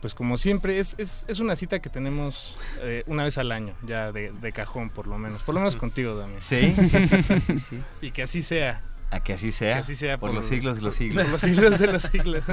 pues 0.03 0.15
como 0.15 0.37
siempre, 0.37 0.79
es, 0.79 0.95
es, 0.99 1.25
es 1.29 1.41
una 1.41 1.57
cita 1.57 1.79
que 1.79 1.89
tenemos 1.89 2.59
eh, 2.83 3.05
una 3.07 3.25
vez 3.25 3.39
al 3.39 3.53
año, 3.53 3.73
ya 3.83 4.13
de, 4.13 4.33
de 4.33 4.53
cajón 4.53 4.91
por 4.91 5.07
lo 5.07 5.17
menos. 5.17 5.43
Por 5.43 5.55
lo 5.55 5.61
menos 5.63 5.77
contigo, 5.77 6.17
Damián. 6.17 6.43
Sí, 6.43 6.73
sí, 6.73 6.89
sí, 6.89 7.23
sí, 7.23 7.41
sí, 7.41 7.59
sí. 7.59 7.81
Y 8.03 8.11
que 8.11 8.25
así 8.25 8.43
sea. 8.43 8.83
A 9.11 9.21
que 9.21 9.33
así 9.35 9.51
sea. 9.53 9.75
Que 9.75 9.81
así 9.81 9.97
sea 9.97 10.19
por, 10.19 10.33
los 10.33 10.47
siglos 10.47 10.77
de 10.77 10.83
los 10.83 10.95
siglos. 10.95 11.25
Por 11.25 11.33
los 11.33 11.41
siglos 11.41 11.79
de 11.79 11.87
los 11.89 12.03
siglos. 12.13 12.45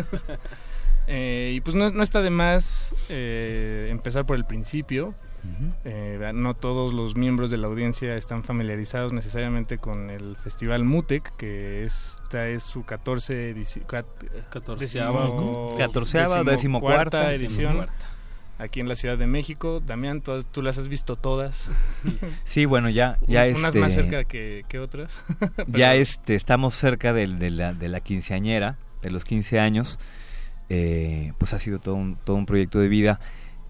Eh, 1.08 1.54
y 1.56 1.62
pues 1.62 1.76
no, 1.76 1.90
no 1.90 2.04
está 2.04 2.22
de 2.22 2.30
más 2.30 2.94
eh, 3.10 3.88
empezar 3.92 4.26
por 4.26 4.36
el 4.38 4.46
principio. 4.46 5.14
Eh, 5.86 6.32
no 6.34 6.56
todos 6.56 6.92
los 6.92 7.16
miembros 7.16 7.50
de 7.50 7.56
la 7.58 7.68
audiencia 7.68 8.18
están 8.18 8.44
familiarizados 8.44 9.14
necesariamente 9.14 9.78
con 9.78 10.10
el 10.10 10.36
Festival 10.36 10.84
Mutec, 10.84 11.34
que 11.38 11.86
esta 11.86 12.50
es 12.50 12.64
su 12.64 12.84
14 12.84 13.56
edici- 13.56 13.86
cat- 13.86 14.06
Catorceava, 14.50 15.22
decimo- 15.22 15.36
¿cómo? 15.38 15.78
Catorceava, 15.78 16.44
decimocuarta. 16.44 17.32
edición. 17.32 17.86
Aquí 18.58 18.80
en 18.80 18.88
la 18.90 18.96
Ciudad 18.96 19.18
de 19.18 19.28
México. 19.28 19.80
Damián, 19.80 20.22
tú, 20.22 20.44
tú 20.44 20.62
las 20.62 20.78
has 20.78 20.88
visto 20.88 21.16
todas. 21.16 21.70
Sí, 22.46 22.66
bueno, 22.66 22.90
ya, 22.90 23.18
ya 23.28 23.44
Un- 23.46 23.56
Unas 23.58 23.68
este, 23.70 23.80
más 23.80 23.94
cerca 23.94 24.24
que, 24.24 24.64
que 24.68 24.80
otras. 24.80 25.14
ya 25.68 25.94
este, 25.96 26.36
estamos 26.36 26.76
cerca 26.76 27.14
del- 27.14 27.40
de, 27.40 27.50
la, 27.52 27.74
de 27.74 27.90
la 27.90 28.00
quinceañera, 28.00 28.78
de 29.02 29.10
los 29.12 29.24
15 29.26 29.60
años. 29.60 30.00
Eh, 30.70 31.32
pues 31.38 31.54
ha 31.54 31.60
sido 31.60 31.80
todo 31.80 31.96
un, 31.96 32.16
todo 32.18 32.36
un 32.36 32.46
proyecto 32.46 32.80
de 32.80 32.88
vida 32.90 33.20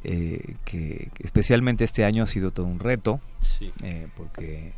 eh, 0.03 0.55
que, 0.65 1.09
que 1.14 1.23
especialmente 1.23 1.84
este 1.84 2.03
año 2.05 2.23
ha 2.23 2.27
sido 2.27 2.51
todo 2.51 2.65
un 2.65 2.80
reto. 2.80 3.19
Sí. 3.41 3.72
eh, 3.84 4.07
porque 4.18 4.73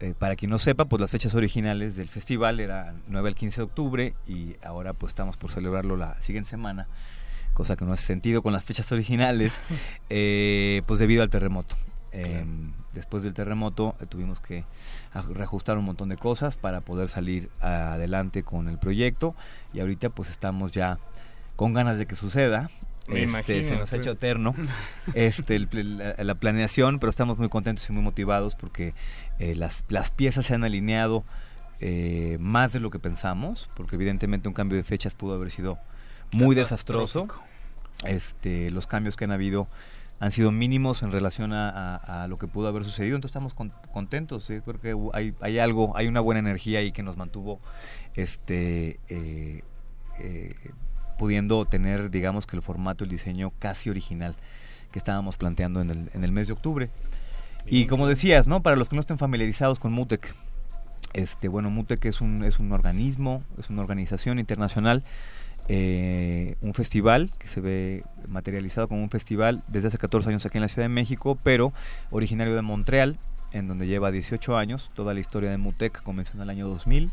eh, 0.00 0.14
para 0.18 0.36
quien 0.36 0.50
no 0.50 0.58
sepa, 0.58 0.84
pues 0.84 1.00
las 1.00 1.10
fechas 1.10 1.34
originales 1.34 1.96
del 1.96 2.08
festival 2.08 2.60
eran 2.60 3.00
9 3.08 3.28
al 3.30 3.34
15 3.34 3.56
de 3.56 3.64
octubre 3.64 4.14
y 4.28 4.54
ahora 4.62 4.92
pues 4.92 5.10
estamos 5.10 5.36
por 5.36 5.50
celebrarlo 5.50 5.96
la 5.96 6.20
siguiente 6.22 6.50
semana, 6.50 6.86
cosa 7.56 7.74
que 7.76 7.84
no 7.84 7.92
hace 7.92 8.04
sentido 8.06 8.42
con 8.42 8.52
las 8.52 8.62
fechas 8.62 8.92
originales, 8.92 9.58
eh, 10.10 10.82
pues 10.86 11.00
debido 11.00 11.22
al 11.22 11.30
terremoto. 11.30 11.74
Em, 12.12 12.72
después 12.94 13.22
del 13.24 13.34
terremoto 13.34 13.94
eh, 14.00 14.06
tuvimos 14.06 14.40
que 14.40 14.64
aj- 15.12 15.28
reajustar 15.34 15.76
un 15.76 15.84
montón 15.84 16.08
de 16.08 16.16
cosas 16.16 16.56
para 16.56 16.80
poder 16.80 17.08
salir 17.10 17.50
adelante 17.60 18.42
con 18.42 18.68
el 18.68 18.78
proyecto 18.78 19.34
y 19.74 19.80
ahorita 19.80 20.08
pues 20.10 20.30
estamos 20.30 20.72
ya 20.72 20.98
con 21.56 21.74
ganas 21.74 21.98
de 21.98 22.06
que 22.06 22.14
suceda. 22.14 22.70
Me 23.08 23.24
Este, 23.24 23.64
se 23.64 23.76
nos 23.76 23.92
ha 23.92 23.96
hecho 23.96 24.10
eterno 24.12 24.54
este, 25.14 25.56
el 25.56 25.68
la, 25.98 26.14
la 26.24 26.34
planeación, 26.36 26.98
pero 26.98 27.10
estamos 27.10 27.38
muy 27.38 27.48
contentos 27.48 27.88
y 27.88 27.92
muy 27.92 28.02
motivados 28.02 28.54
porque 28.54 28.94
eh, 29.38 29.54
las, 29.54 29.84
las 29.88 30.10
piezas 30.10 30.46
se 30.46 30.54
han 30.54 30.64
alineado 30.64 31.22
eh, 31.80 32.38
más 32.40 32.72
de 32.72 32.80
lo 32.80 32.88
que 32.90 32.98
pensamos, 32.98 33.68
porque 33.76 33.96
evidentemente 33.96 34.48
un 34.48 34.54
cambio 34.54 34.76
de 34.78 34.84
fechas 34.84 35.14
pudo 35.14 35.34
haber 35.34 35.50
sido 35.50 35.78
muy 36.32 36.54
desastroso. 36.54 37.26
Este, 38.04 38.70
los 38.70 38.86
cambios 38.86 39.16
que 39.16 39.24
han 39.24 39.32
habido 39.32 39.68
han 40.18 40.32
sido 40.32 40.50
mínimos 40.50 41.02
en 41.02 41.12
relación 41.12 41.52
a, 41.52 41.68
a- 41.96 42.22
a 42.24 42.28
lo 42.28 42.38
que 42.38 42.46
pudo 42.46 42.68
haber 42.68 42.84
sucedido, 42.84 43.16
entonces 43.16 43.32
estamos 43.32 43.52
con- 43.52 43.72
contentos, 43.92 44.44
¿sí? 44.44 44.60
creo 44.64 44.80
que 44.80 44.94
hu- 44.94 45.10
hay, 45.12 45.34
hay 45.42 45.58
algo, 45.58 45.94
hay 45.94 46.06
una 46.06 46.20
buena 46.20 46.38
energía 46.38 46.78
ahí 46.78 46.90
que 46.90 47.02
nos 47.02 47.18
mantuvo 47.18 47.60
este 48.14 48.98
eh, 49.08 49.62
eh, 50.18 50.54
pudiendo 51.18 51.64
tener, 51.66 52.10
digamos 52.10 52.46
que 52.46 52.56
el 52.56 52.62
formato, 52.62 53.04
el 53.04 53.10
diseño 53.10 53.52
casi 53.58 53.90
original 53.90 54.34
que 54.90 54.98
estábamos 54.98 55.36
planteando 55.36 55.80
en 55.82 55.90
el, 55.90 56.10
en 56.14 56.24
el 56.24 56.32
mes 56.32 56.46
de 56.46 56.52
octubre. 56.54 56.88
Y 57.66 57.86
como 57.86 58.06
decías, 58.06 58.46
¿no? 58.46 58.62
Para 58.62 58.76
los 58.76 58.88
que 58.88 58.94
no 58.96 59.00
estén 59.00 59.18
familiarizados 59.18 59.78
con 59.80 59.92
MUTEC, 59.92 60.34
este, 61.14 61.48
bueno, 61.48 61.68
MUTEC 61.70 62.04
es 62.06 62.20
un, 62.20 62.44
es 62.44 62.58
un 62.58 62.72
organismo, 62.72 63.42
es 63.58 63.68
una 63.70 63.82
organización 63.82 64.38
internacional, 64.38 65.02
eh, 65.68 66.56
un 66.60 66.74
festival 66.74 67.32
que 67.38 67.48
se 67.48 67.60
ve 67.60 68.04
materializado 68.28 68.86
como 68.86 69.02
un 69.02 69.10
festival 69.10 69.62
desde 69.66 69.88
hace 69.88 69.98
14 69.98 70.28
años 70.28 70.46
aquí 70.46 70.58
en 70.58 70.62
la 70.62 70.68
Ciudad 70.68 70.84
de 70.84 70.94
México, 70.94 71.36
pero 71.42 71.72
originario 72.10 72.54
de 72.54 72.62
Montreal, 72.62 73.18
en 73.52 73.66
donde 73.66 73.86
lleva 73.86 74.10
18 74.10 74.56
años. 74.56 74.90
Toda 74.94 75.12
la 75.12 75.20
historia 75.20 75.50
de 75.50 75.56
MUTEC 75.56 76.02
comenzó 76.02 76.34
en 76.34 76.42
el 76.42 76.50
año 76.50 76.68
2000 76.68 77.10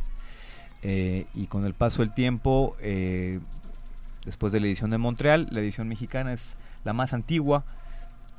eh, 0.84 1.26
y 1.34 1.48
con 1.48 1.66
el 1.66 1.74
paso 1.74 2.02
del 2.02 2.14
tiempo, 2.14 2.76
eh, 2.80 3.40
después 4.26 4.54
de 4.54 4.60
la 4.60 4.68
edición 4.68 4.92
de 4.92 4.98
Montreal, 5.00 5.48
la 5.50 5.60
edición 5.60 5.88
mexicana 5.88 6.34
es 6.34 6.56
la 6.84 6.94
más 6.94 7.14
antigua 7.14 7.64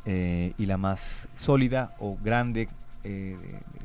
y 0.06 0.66
la 0.66 0.76
más 0.76 1.28
sólida 1.34 1.94
o 1.98 2.18
grande 2.22 2.68
eh, 3.04 3.36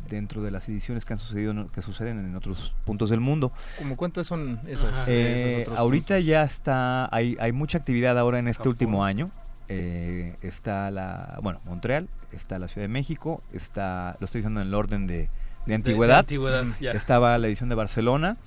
dentro 0.10 0.42
de 0.42 0.52
las 0.52 0.68
ediciones 0.70 1.06
que 1.06 1.14
han 1.14 1.20
sucedido 1.20 1.68
que 1.68 1.82
suceden 1.82 2.20
en 2.20 2.36
otros 2.36 2.74
puntos 2.86 3.10
del 3.10 3.20
mundo. 3.20 3.52
¿Cómo 3.78 3.96
cuántas 3.96 4.28
son 4.28 4.60
esas? 4.68 5.08
Eh, 5.08 5.62
esos 5.62 5.62
otros 5.68 5.78
ahorita 5.80 6.20
ya 6.20 6.44
está, 6.44 7.14
hay, 7.14 7.38
hay 7.40 7.52
mucha 7.52 7.78
actividad 7.78 8.18
ahora 8.18 8.40
en 8.40 8.48
este 8.48 8.60
Japón. 8.60 8.72
último 8.72 9.06
año. 9.06 9.30
Eh, 9.72 10.36
está 10.42 10.90
la, 10.90 11.38
bueno, 11.44 11.60
Montreal, 11.66 12.10
está 12.32 12.58
la 12.58 12.68
Ciudad 12.68 12.86
de 12.86 12.94
México, 12.94 13.44
está, 13.54 14.18
lo 14.20 14.26
estoy 14.26 14.42
diciendo 14.42 14.62
en 14.62 14.68
el 14.70 14.74
orden 14.74 15.06
de, 15.06 15.14
de 15.14 15.30
de 15.68 15.76
antigüedad. 15.76 16.20
antigüedad. 16.20 16.66
Estaba 16.96 17.38
la 17.38 17.46
edición 17.46 17.70
de 17.70 17.76
Barcelona, 17.76 18.38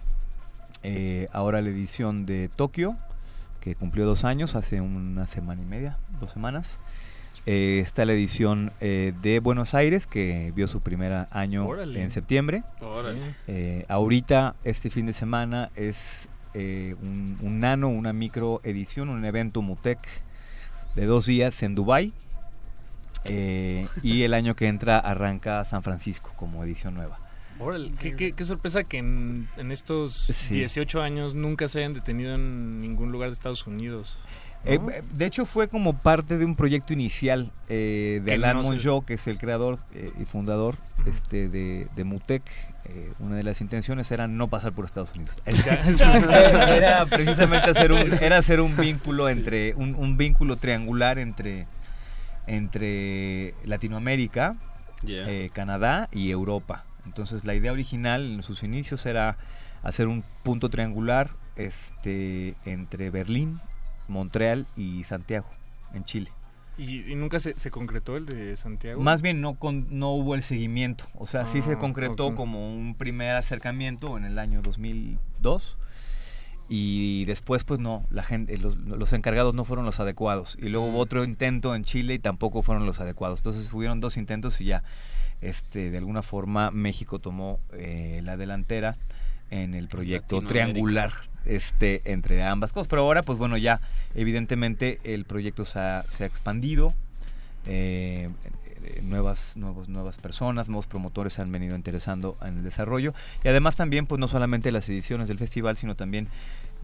eh, 0.83 1.29
ahora 1.33 1.61
la 1.61 1.69
edición 1.69 2.27
de 2.27 2.51
Tokio, 2.57 2.97
que 3.61 3.77
cumplió 3.77 4.05
dos 4.05 4.25
años, 4.25 4.57
hace 4.57 4.81
una 4.81 5.29
semana 5.29 5.63
y 5.63 5.65
media, 5.65 5.97
dos 6.21 6.33
semanas. 6.33 6.79
Eh, 7.45 7.81
está 7.85 8.05
la 8.05 8.13
edición 8.13 8.73
eh, 8.81 9.13
de 9.21 9.41
Buenos 9.41 9.75
Aires, 9.75 10.07
que 10.07 10.53
vio 10.55 10.69
su 10.69 10.81
primer 10.81 11.27
año 11.33 11.67
Órale. 11.67 12.01
en 12.03 12.11
septiembre. 12.13 12.63
Órale. 12.81 13.35
Eh, 13.49 13.85
ahorita, 13.89 14.55
este 14.63 14.91
fin 14.91 15.07
de 15.07 15.13
semana, 15.13 15.71
es 15.75 16.29
eh, 16.55 16.95
un, 17.03 17.39
un 17.41 17.59
nano, 17.61 17.89
una 17.89 18.13
micro 18.13 18.61
edición, 18.63 19.09
un 19.09 19.25
evento 19.25 19.61
Mutec 19.61 19.99
de 20.95 21.07
dos 21.07 21.27
días 21.27 21.63
en 21.63 21.75
Dubai 21.75 22.13
Eh, 23.25 23.87
y 24.03 24.23
el 24.25 24.35
año 24.35 24.55
que 24.57 24.67
entra 24.67 24.99
arranca 24.99 25.65
San 25.65 25.83
Francisco 25.83 26.33
como 26.37 26.63
edición 26.65 26.95
nueva. 26.95 27.19
Órale, 27.61 27.93
qué, 27.99 28.17
qué- 28.17 28.33
qué 28.33 28.45
sorpresa 28.45 28.83
que 28.85 28.99
en, 28.99 29.49
en 29.57 29.71
estos 29.73 30.15
Sí. 30.15 30.55
18 30.55 31.01
años 31.03 31.35
nunca 31.35 31.69
se 31.69 31.79
hayan 31.81 31.95
detenido 31.95 32.35
en 32.35 32.81
ningún 32.81 33.11
lugar 33.13 33.29
de 33.31 33.35
Estados 33.35 33.67
Unidos. 33.67 34.19
Eh, 34.65 34.79
¿no? 34.79 34.91
de 35.17 35.27
hecho, 35.27 35.45
fue 35.45 35.69
como 35.69 35.95
parte 35.99 36.39
de 36.39 36.45
un 36.45 36.55
proyecto 36.57 36.93
inicial 36.93 37.51
eh, 37.69 38.21
de 38.23 38.29
Que 38.31 38.35
Alain 38.35 38.57
no 38.59 38.63
se- 38.63 38.69
Mongeau, 38.71 39.05
que 39.05 39.15
es 39.15 39.27
el 39.27 39.39
creador 39.39 39.79
eh, 39.95 40.13
y 40.21 40.25
fundador 40.25 40.77
este, 41.07 41.49
de, 41.49 41.89
de 41.97 42.05
Mutec. 42.05 42.43
Eh, 42.85 43.13
una 43.21 43.37
de 43.37 43.43
las 43.45 43.61
intenciones 43.61 44.11
era 44.11 44.27
no 44.29 44.49
pasar 44.49 44.73
por 44.73 44.85
Estados 44.85 45.13
Unidos. 45.15 45.35
era, 45.47 46.75
era 46.77 47.07
precisamente 47.07 47.71
hacer 47.71 47.93
un, 47.93 48.13
era 48.21 48.39
hacer 48.39 48.61
un 48.61 48.77
vínculo 48.77 49.29
entre 49.29 49.75
un, 49.75 49.95
un 49.95 50.17
vínculo 50.17 50.57
triangular 50.57 51.19
entre 51.19 51.67
entre 52.47 53.55
Latinoamérica, 53.65 54.57
eh, 55.07 55.51
Canadá 55.53 56.09
y 56.13 56.31
Europa. 56.31 56.85
Entonces 57.07 57.45
la 57.45 57.55
idea 57.55 57.73
original 57.73 58.25
en 58.35 58.43
sus 58.43 58.63
inicios 58.63 59.07
era 59.07 59.37
hacer 59.83 60.07
un 60.09 60.25
punto 60.43 60.69
triangular 60.69 61.31
este 61.57 62.55
entre 62.65 63.11
Berlín, 63.11 63.61
Montreal 64.13 64.67
y 64.77 65.05
Santiago, 65.05 65.47
en 65.95 66.05
Chile. 66.05 66.31
¿Y, 66.79 67.11
y 67.11 67.15
nunca 67.17 67.39
se, 67.39 67.59
se 67.59 67.71
concretó 67.71 68.17
el 68.17 68.27
de 68.27 68.57
Santiago? 68.57 69.03
Más 69.03 69.21
bien 69.21 69.41
no 69.41 69.55
con, 69.55 69.87
no 69.91 70.13
hubo 70.13 70.35
el 70.35 70.43
seguimiento, 70.43 71.07
o 71.15 71.27
sea, 71.27 71.47
sí 71.47 71.61
se 71.61 71.73
Ah, 71.73 71.79
concretó 71.79 72.35
como 72.35 72.73
un 72.73 72.95
primer 72.95 73.37
acercamiento 73.37 74.17
en 74.17 74.25
el 74.25 74.39
año 74.39 74.63
2002 74.63 75.77
y 76.69 77.27
después 77.27 77.65
pues 77.65 77.81
no, 77.81 78.07
la 78.11 78.23
gente 78.23 78.57
los, 78.57 78.77
los 78.77 79.13
encargados 79.13 79.55
no 79.55 79.65
fueron 79.67 79.85
los 79.85 80.01
adecuados. 80.01 80.57
Y 80.59 80.69
luego 80.69 80.87
hubo 80.87 80.99
otro 81.01 81.25
intento 81.25 81.75
en 81.75 81.85
Chile 81.85 82.15
y 82.15 82.19
tampoco 82.19 82.63
fueron 82.63 82.87
los 82.87 83.01
adecuados. 83.01 83.41
Entonces 83.41 83.71
hubieron 83.73 84.01
dos 84.01 84.17
intentos 84.17 84.59
y 84.61 84.67
ya 84.67 84.83
este 85.43 85.91
de 85.91 85.99
alguna 85.99 86.23
forma 86.23 86.71
México 86.71 87.19
tomó 87.19 87.61
eh, 87.73 88.23
la 88.25 88.39
delantera 88.39 88.97
en 89.51 89.75
el 89.75 89.89
proyecto 89.89 90.41
triangular 90.41 91.13
este 91.45 92.03
entre 92.05 92.43
ambas 92.43 92.73
cosas. 92.73 92.89
Pero 92.89 93.03
ahora, 93.03 93.23
pues 93.23 93.39
bueno, 93.39 93.57
ya 93.57 93.81
evidentemente 94.15 95.01
el 95.05 95.25
proyecto 95.25 95.65
se 95.65 95.79
ha, 95.79 96.05
expandido. 96.21 96.95
eh, 97.67 98.29
nuevas, 99.03 99.57
nuevas 99.57 100.19
personas, 100.19 100.69
nuevos 100.69 100.87
promotores 100.87 101.35
se 101.35 101.43
han 101.43 101.53
venido 101.53 101.77
interesando 101.77 102.37
en 102.43 102.59
el 102.59 102.65
desarrollo. 102.65 103.15
Y 103.45 103.49
además 103.49 103.77
también, 103.77 104.07
pues 104.07 104.19
no 104.19 104.29
solamente 104.29 104.73
las 104.73 104.89
ediciones 104.89 105.29
del 105.29 105.39
festival, 105.39 105.77
sino 105.77 105.95
también 105.95 106.29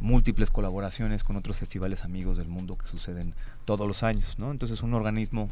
múltiples 0.01 0.51
colaboraciones 0.51 1.25
con 1.25 1.37
otros 1.37 1.57
festivales 1.57 2.05
amigos 2.05 2.37
del 2.37 2.49
mundo 2.49 2.77
que 2.77 2.87
suceden 2.87 3.35
todos 3.65 3.87
los 3.87 4.03
años, 4.03 4.39
¿no? 4.39 4.51
Entonces 4.51 4.83
un 4.83 4.95
organismo 4.95 5.51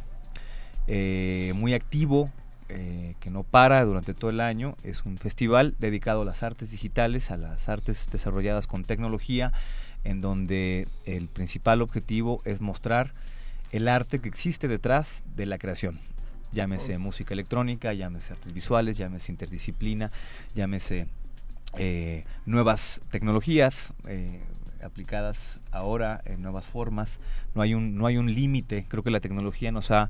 eh, 0.86 1.52
muy 1.56 1.74
activo, 1.74 2.30
eh, 2.68 3.14
que 3.20 3.30
no 3.30 3.42
para 3.44 3.84
durante 3.84 4.14
todo 4.14 4.30
el 4.30 4.40
año. 4.40 4.76
Es 4.82 5.04
un 5.04 5.18
festival 5.18 5.74
dedicado 5.78 6.22
a 6.22 6.24
las 6.24 6.42
artes 6.42 6.70
digitales, 6.70 7.30
a 7.30 7.36
las 7.36 7.68
artes 7.68 8.08
desarrolladas 8.10 8.66
con 8.66 8.84
tecnología, 8.84 9.52
en 10.04 10.20
donde 10.20 10.88
el 11.04 11.28
principal 11.28 11.82
objetivo 11.82 12.40
es 12.44 12.60
mostrar 12.60 13.12
el 13.72 13.88
arte 13.88 14.20
que 14.20 14.28
existe 14.28 14.68
detrás 14.68 15.22
de 15.36 15.46
la 15.46 15.58
creación. 15.58 15.98
Llámese 16.52 16.98
música 16.98 17.34
electrónica, 17.34 17.92
llámese 17.92 18.32
artes 18.32 18.52
visuales, 18.52 18.96
llámese 18.96 19.32
interdisciplina, 19.32 20.10
llámese 20.54 21.06
eh, 21.76 22.24
nuevas 22.46 23.00
tecnologías 23.10 23.92
eh, 24.06 24.40
aplicadas 24.82 25.60
ahora 25.72 26.22
en 26.24 26.42
nuevas 26.42 26.66
formas. 26.66 27.20
No 27.54 27.62
hay 27.62 27.74
un, 27.74 27.96
no 27.96 28.06
hay 28.06 28.16
un 28.16 28.34
límite. 28.34 28.86
Creo 28.88 29.02
que 29.02 29.10
la 29.10 29.20
tecnología 29.20 29.72
nos 29.72 29.90
ha 29.90 30.08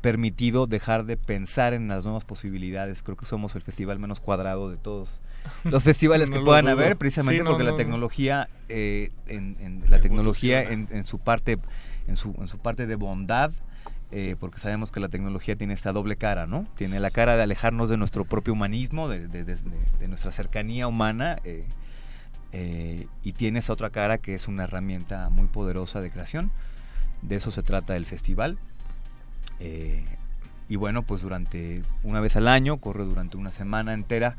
permitido 0.00 0.66
dejar 0.66 1.04
de 1.04 1.16
pensar 1.16 1.74
en 1.74 1.88
las 1.88 2.04
nuevas 2.04 2.24
posibilidades. 2.24 3.02
Creo 3.02 3.16
que 3.16 3.26
somos 3.26 3.54
el 3.56 3.62
festival 3.62 3.98
menos 3.98 4.20
cuadrado 4.20 4.70
de 4.70 4.76
todos 4.76 5.20
los 5.64 5.82
festivales 5.84 6.30
No 6.30 6.38
que 6.38 6.44
puedan 6.44 6.68
haber, 6.68 6.96
precisamente 6.96 7.38
Sí, 7.40 7.44
no, 7.44 7.50
porque 7.50 7.64
no, 7.64 7.70
la 7.70 7.72
no. 7.72 7.76
tecnología, 7.76 8.48
eh, 8.68 9.10
en, 9.26 9.56
en 9.60 9.84
la 9.90 10.00
tecnología 10.00 10.62
en, 10.62 10.88
en 10.90 11.06
su 11.06 11.18
parte, 11.18 11.58
en 12.06 12.16
su, 12.16 12.34
en 12.38 12.48
su 12.48 12.58
parte 12.58 12.86
de 12.86 12.94
bondad, 12.96 13.52
eh, 14.10 14.36
porque 14.40 14.58
sabemos 14.60 14.90
que 14.90 15.00
la 15.00 15.08
tecnología 15.08 15.56
tiene 15.56 15.74
esta 15.74 15.92
doble 15.92 16.16
cara, 16.16 16.46
¿no? 16.46 16.66
Tiene 16.76 16.98
la 17.00 17.10
cara 17.10 17.36
de 17.36 17.42
alejarnos 17.42 17.88
de 17.90 17.96
nuestro 17.98 18.24
propio 18.24 18.54
humanismo, 18.54 19.08
de, 19.08 19.28
de- 19.28 19.44
de- 19.44 19.56
de- 19.56 19.60
de 20.00 20.08
nuestra 20.08 20.32
cercanía 20.32 20.86
humana, 20.86 21.38
eh, 21.44 21.66
eh, 22.52 23.06
y 23.22 23.32
tiene 23.34 23.58
esa 23.58 23.72
otra 23.74 23.90
cara 23.90 24.18
que 24.18 24.34
es 24.34 24.48
una 24.48 24.64
herramienta 24.64 25.28
muy 25.28 25.46
poderosa 25.48 26.00
de 26.00 26.10
creación. 26.10 26.50
De 27.20 27.36
eso 27.36 27.50
se 27.50 27.62
trata 27.62 27.96
el 27.96 28.06
festival. 28.06 28.58
Eh, 29.60 30.04
y 30.68 30.76
bueno, 30.76 31.02
pues 31.02 31.22
durante 31.22 31.82
una 32.02 32.20
vez 32.20 32.36
al 32.36 32.48
año, 32.48 32.76
corre 32.78 33.04
durante 33.04 33.36
una 33.36 33.50
semana 33.50 33.94
entera 33.94 34.36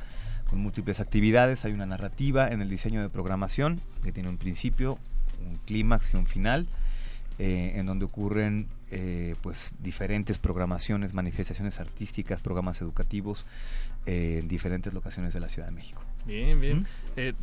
con 0.50 0.60
múltiples 0.60 1.00
actividades. 1.00 1.66
Hay 1.66 1.72
una 1.74 1.86
narrativa 1.86 2.48
en 2.48 2.62
el 2.62 2.70
diseño 2.70 3.02
de 3.02 3.10
programación 3.10 3.82
que 4.04 4.12
tiene 4.12 4.30
un 4.30 4.38
principio, 4.38 5.00
un 5.46 5.56
clímax 5.66 6.14
y 6.14 6.18
un 6.18 6.26
final, 6.26 6.68
eh, 7.40 7.74
en 7.76 7.86
donde 7.86 8.06
ocurren 8.06 8.68
eh, 8.91 9.36
pues 9.41 9.74
diferentes 9.80 10.40
programaciones, 10.40 11.14
manifestaciones 11.14 11.80
artísticas, 11.80 12.41
programas 12.41 12.82
educativos 12.82 13.46
eh, 14.08 14.40
en 14.41 14.48
diferentes 14.48 14.94
locaciones 14.94 15.34
de 15.34 15.40
la 15.40 15.48
Ciudad 15.48 15.68
de 15.68 15.76
México. 15.76 16.02
Bien, 16.26 16.60
bien. 16.60 16.88
Eh, 17.16 17.34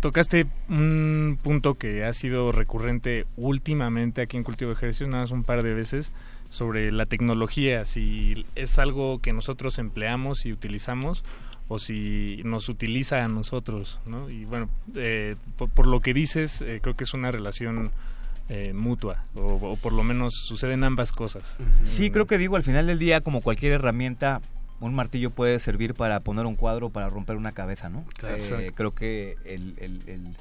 tocaste 0.00 0.46
un 0.70 1.38
punto 1.42 1.74
que 1.74 2.04
ha 2.04 2.12
sido 2.14 2.52
recurrente 2.52 3.26
últimamente 3.36 4.22
aquí 4.22 4.38
en 4.38 4.44
Cultivo 4.44 4.70
de 4.70 4.76
Ejercicios, 4.76 5.10
nada 5.10 5.24
más 5.24 5.30
un 5.30 5.42
par 5.42 5.62
de 5.62 5.74
veces, 5.74 6.10
sobre 6.48 6.92
la 6.92 7.06
tecnología, 7.06 7.84
si 7.84 8.46
es 8.54 8.78
algo 8.78 9.20
que 9.20 9.32
nosotros 9.32 9.78
empleamos 9.78 10.46
y 10.46 10.52
utilizamos 10.52 11.24
o 11.68 11.78
si 11.78 12.40
nos 12.44 12.68
utiliza 12.68 13.24
a 13.24 13.28
nosotros, 13.28 13.98
¿no? 14.06 14.30
Y 14.30 14.44
bueno, 14.44 14.68
eh, 14.94 15.36
por, 15.56 15.68
por, 15.68 15.86
lo 15.86 16.00
que 16.00 16.14
dices, 16.14 16.62
eh, 16.62 16.78
creo 16.80 16.94
que 16.94 17.04
es 17.04 17.12
una 17.12 17.32
relación 17.32 17.90
eh, 18.48 18.72
mutua, 18.72 19.24
o, 19.34 19.54
o, 19.54 19.76
por 19.76 19.92
lo 19.92 20.04
menos 20.04 20.34
suceden 20.46 20.84
ambas 20.84 21.10
cosas. 21.10 21.42
Sí, 21.84 22.10
creo 22.12 22.26
que 22.26 22.38
digo, 22.38 22.54
al 22.54 22.62
final 22.62 22.86
del 22.86 23.00
día, 23.00 23.20
como 23.20 23.40
cualquier 23.40 23.72
herramienta, 23.72 24.40
un 24.80 24.94
martillo 24.94 25.30
puede 25.30 25.58
servir 25.58 25.94
para 25.94 26.20
poner 26.20 26.46
un 26.46 26.54
cuadro, 26.54 26.90
para 26.90 27.08
romper 27.08 27.36
una 27.36 27.52
cabeza, 27.52 27.88
¿no? 27.88 28.04
Claro. 28.18 28.36
Eh, 28.36 28.72
creo 28.74 28.94
que 28.94 29.36
el, 29.44 29.74
el, 29.78 30.02
el, 30.06 30.36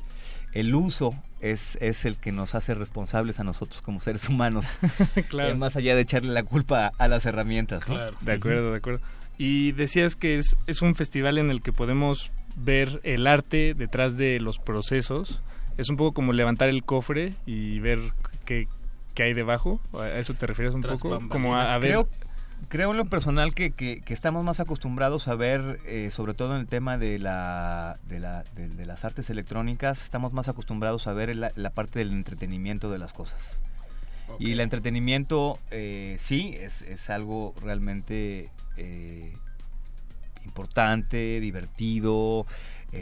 el, 0.56 0.74
uso 0.74 1.14
es, 1.40 1.78
es 1.82 2.06
el 2.06 2.18
que 2.18 2.32
nos 2.32 2.56
hace 2.56 2.74
responsables 2.74 3.40
a 3.40 3.44
nosotros 3.44 3.82
como 3.82 4.00
seres 4.02 4.28
humanos, 4.30 4.66
claro. 5.30 5.52
eh, 5.52 5.56
más 5.56 5.76
allá 5.76 5.96
de 5.96 6.02
echarle 6.02 6.34
la 6.34 6.44
culpa 6.44 6.92
a 6.98 7.08
las 7.08 7.26
herramientas. 7.26 7.88
¿no? 7.88 7.96
Claro, 7.96 8.18
de 8.22 8.32
acuerdo, 8.32 8.72
de 8.72 8.78
acuerdo. 8.78 9.02
Y 9.38 9.74
decías 9.74 10.16
que 10.16 10.38
es, 10.38 10.56
es 10.66 10.82
un 10.82 10.96
festival 10.96 11.38
en 11.38 11.52
el 11.52 11.62
que 11.62 11.72
podemos 11.74 12.32
ver 12.56 13.00
el 13.04 13.28
arte 13.28 13.74
detrás 13.74 14.18
de 14.18 14.40
los 14.40 14.58
procesos. 14.60 15.42
Es 15.78 15.90
un 15.90 15.98
poco 15.98 16.14
como 16.14 16.32
levantar 16.34 16.70
el 16.70 16.84
cofre 16.84 17.34
y 17.46 17.80
ver 17.80 18.00
qué, 18.46 18.68
qué 19.14 19.24
hay 19.24 19.34
debajo. 19.34 19.82
¿A 20.00 20.08
eso 20.20 20.34
te 20.34 20.48
refieres 20.48 20.74
un 20.74 20.82
Tras 20.82 21.02
poco? 21.02 21.10
bambalinas. 21.10 21.32
Como 21.34 21.56
a, 21.56 21.74
a 21.74 21.78
ver... 21.80 21.92
Creo, 21.92 22.10
creo 22.70 22.92
en 22.92 22.98
lo 22.98 23.06
personal 23.06 23.54
que, 23.54 23.72
que, 23.72 24.02
que 24.02 24.14
estamos 24.14 24.44
más 24.44 24.60
acostumbrados 24.60 25.28
a 25.28 25.36
ver, 25.36 25.80
eh, 25.86 26.10
sobre 26.12 26.34
todo 26.34 26.56
en 26.56 26.62
el 26.62 26.68
tema 26.68 26.98
de, 26.98 27.20
la, 27.20 27.98
de, 28.08 28.20
la, 28.20 28.44
de, 28.56 28.70
de, 28.70 28.86
las 28.86 29.06
artes 29.06 29.30
electrónicas, 29.30 30.04
estamos 30.04 30.34
más 30.34 30.48
acostumbrados 30.48 31.08
a 31.08 31.14
ver 31.14 31.36
la, 31.36 31.52
la 31.56 31.70
parte 31.70 32.00
del 32.00 32.12
entretenimiento 32.12 32.90
de 32.90 32.98
las 32.98 33.14
cosas. 33.14 33.58
Okay. 34.28 34.48
Y 34.48 34.52
el 34.54 34.60
entretenimiento, 34.60 35.60
eh, 35.72 36.18
sí, 36.20 36.56
es, 36.60 36.82
es, 36.82 37.10
algo 37.10 37.54
realmente 37.62 38.50
eh, 38.78 39.34
importante, 40.44 41.40
divertido, 41.40 42.46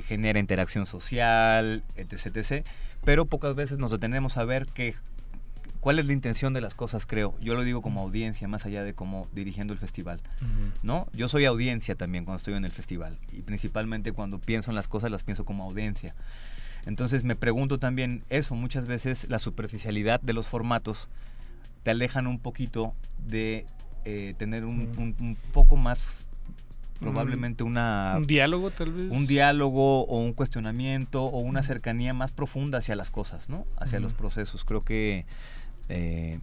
genera 0.08 0.40
interacción 0.40 0.86
social, 0.88 1.84
etc, 1.96 2.38
etc. 2.38 2.66
Pero 3.06 3.26
pocas 3.26 3.54
veces 3.54 3.78
nos 3.78 3.92
detenemos 3.92 4.38
a 4.38 4.44
ver 4.44 4.66
qué, 4.74 4.96
cuál 5.84 6.00
es 6.00 6.08
la 6.08 6.14
intención 6.14 6.54
de 6.54 6.62
las 6.62 6.76
cosas, 6.76 7.06
creo. 7.06 7.36
Yo 7.42 7.56
lo 7.56 7.64
digo 7.66 7.82
como 7.82 8.00
audiencia, 8.00 8.48
más 8.48 8.66
allá 8.66 8.86
de 8.86 8.94
como 8.94 9.28
dirigiendo 9.34 9.74
el 9.74 9.80
festival. 9.80 10.22
Uh 10.42 10.46
-huh. 10.46 10.72
¿No? 10.82 11.08
Yo 11.12 11.28
soy 11.28 11.44
audiencia 11.44 11.96
también 11.96 12.24
cuando 12.24 12.38
estoy 12.38 12.54
en 12.54 12.64
el 12.64 12.72
festival. 12.72 13.18
Y 13.34 13.42
principalmente 13.42 14.14
cuando 14.14 14.40
pienso 14.40 14.72
en 14.72 14.76
las 14.76 14.88
cosas, 14.88 15.12
las 15.12 15.24
pienso 15.26 15.44
como 15.44 15.66
audiencia. 15.66 16.16
Entonces 16.86 17.26
me 17.26 17.36
pregunto 17.36 17.80
también 17.80 18.24
eso, 18.30 18.56
muchas 18.56 18.88
veces 18.88 19.28
la 19.30 19.40
superficialidad 19.40 20.22
de 20.22 20.32
los 20.32 20.48
formatos 20.48 21.10
te 21.84 21.92
alejan 21.92 22.28
un 22.28 22.40
poquito 22.40 22.94
de 23.18 23.66
eh, 24.06 24.36
tener 24.38 24.64
un, 24.64 24.88
un, 24.98 25.16
un, 25.20 25.38
poco 25.52 25.76
más 25.76 26.08
probablemente 27.00 27.66
una 27.66 28.14
un 28.16 28.26
diálogo 28.26 28.72
tal 28.72 28.94
vez 28.94 29.12
un 29.12 29.28
diálogo 29.28 30.06
o 30.06 30.20
un 30.20 30.32
cuestionamiento 30.32 31.26
o 31.26 31.40
una 31.40 31.62
cercanía 31.62 32.14
más 32.14 32.32
profunda 32.32 32.78
hacia 32.78 32.96
las 32.96 33.10
cosas 33.10 33.50
no 33.50 33.66
hacia 33.78 33.98
uh 33.98 34.00
-huh. 34.00 34.04
los 34.04 34.14
procesos 34.14 34.64
creo 34.64 34.82
que 34.82 35.26
eh, 35.94 36.40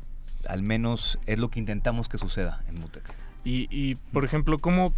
al 0.47 0.62
menos 0.62 1.18
es 1.27 1.39
lo 1.39 1.51
que 1.51 1.59
intentamos 1.59 2.09
que 2.09 2.18
suceda 2.18 2.62
en 2.68 2.81
Mutec. 2.81 3.05
Y, 3.44 3.68
y 3.70 3.97
por 4.12 4.24
ejemplo 4.24 4.59
cómo 4.59 4.93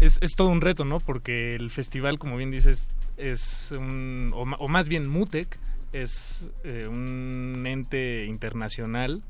es, 0.00 0.18
es 0.20 0.34
todo 0.34 0.48
un 0.48 0.60
reto 0.60 0.84
no 0.84 1.00
porque 1.00 1.54
el 1.54 1.70
festival 1.70 2.18
como 2.18 2.36
bien 2.36 2.50
dices 2.50 2.88
es 3.16 3.72
un 3.72 4.32
o, 4.34 4.42
o 4.42 4.68
más 4.68 4.88
bien 4.88 5.08
Mutec 5.08 5.58
es 5.92 6.50
eh, 6.64 6.86
un 6.88 7.64
ente 7.66 8.26
internacional 8.26 9.22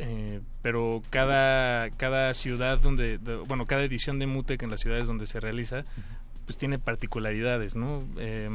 eh, 0.00 0.40
pero 0.62 1.02
cada, 1.10 1.90
cada 1.90 2.32
ciudad 2.32 2.78
donde, 2.80 3.18
de, 3.18 3.36
bueno, 3.36 3.66
cada 3.66 3.82
edición 3.82 4.20
de 4.20 4.28
Mutec 4.28 4.62
en 4.62 4.70
las 4.70 4.80
ciudades 4.80 5.08
donde 5.08 5.26
se 5.26 5.40
realiza, 5.40 5.84
pues 6.46 6.56
tiene 6.56 6.78
particularidades, 6.78 7.74
¿no? 7.74 8.04
Eh, 8.16 8.48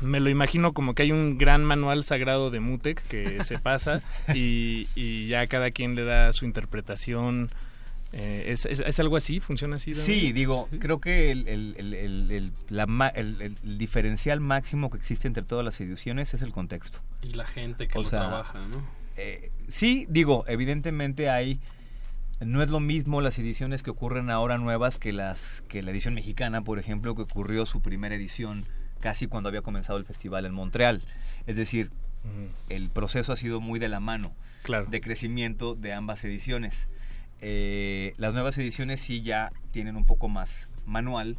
me 0.00 0.20
lo 0.20 0.30
imagino 0.30 0.72
como 0.72 0.94
que 0.94 1.02
hay 1.02 1.12
un 1.12 1.38
gran 1.38 1.64
manual 1.64 2.04
sagrado 2.04 2.50
de 2.50 2.60
Mutec 2.60 3.02
que 3.08 3.42
se 3.44 3.58
pasa 3.58 4.02
y, 4.34 4.88
y, 4.94 5.28
ya 5.28 5.46
cada 5.46 5.70
quien 5.70 5.94
le 5.94 6.04
da 6.04 6.32
su 6.32 6.44
interpretación. 6.44 7.50
Eh, 8.12 8.46
¿es, 8.48 8.66
es, 8.66 8.80
es, 8.80 8.98
algo 8.98 9.16
así? 9.16 9.38
¿Funciona 9.38 9.76
así? 9.76 9.94
Sí, 9.94 10.32
digo, 10.32 10.66
¿Sí? 10.72 10.80
creo 10.80 11.00
que 11.00 11.30
el, 11.30 11.46
el, 11.46 11.76
el, 11.78 12.52
la, 12.68 13.12
el, 13.14 13.56
diferencial 13.78 14.40
máximo 14.40 14.90
que 14.90 14.98
existe 14.98 15.28
entre 15.28 15.44
todas 15.44 15.64
las 15.64 15.80
ediciones 15.80 16.34
es 16.34 16.42
el 16.42 16.50
contexto. 16.50 16.98
Y 17.22 17.34
la 17.34 17.46
gente 17.46 17.86
que 17.86 17.98
o 17.98 18.02
lo 18.02 18.08
sea, 18.08 18.20
trabaja, 18.20 18.66
¿no? 18.66 18.82
Eh, 19.16 19.52
sí, 19.68 20.06
digo, 20.08 20.44
evidentemente 20.48 21.30
hay 21.30 21.60
no 22.40 22.62
es 22.62 22.70
lo 22.70 22.80
mismo 22.80 23.20
las 23.20 23.38
ediciones 23.38 23.82
que 23.82 23.90
ocurren 23.90 24.30
ahora 24.30 24.56
nuevas 24.56 24.98
que 24.98 25.12
las 25.12 25.62
que 25.68 25.82
la 25.82 25.90
edición 25.90 26.14
mexicana, 26.14 26.62
por 26.62 26.78
ejemplo, 26.78 27.14
que 27.14 27.22
ocurrió 27.22 27.66
su 27.66 27.80
primera 27.82 28.14
edición 28.14 28.64
casi 29.00 29.26
cuando 29.26 29.48
había 29.48 29.62
comenzado 29.62 29.98
el 29.98 30.04
festival 30.04 30.46
en 30.46 30.52
Montreal. 30.54 31.02
Es 31.46 31.56
decir, 31.56 31.90
uh 32.24 32.28
-huh. 32.28 32.48
el 32.68 32.90
proceso 32.90 33.32
ha 33.32 33.36
sido 33.36 33.60
muy 33.60 33.78
de 33.78 33.88
la 33.88 34.00
mano 34.00 34.32
claro. 34.62 34.86
de 34.86 35.00
crecimiento 35.00 35.74
de 35.74 35.92
ambas 35.92 36.22
ediciones. 36.24 36.88
Eh, 37.40 38.12
las 38.18 38.34
nuevas 38.34 38.56
ediciones 38.58 39.00
sí 39.00 39.22
ya 39.22 39.50
tienen 39.70 39.96
un 39.96 40.04
poco 40.04 40.28
más 40.28 40.68
manual 40.84 41.38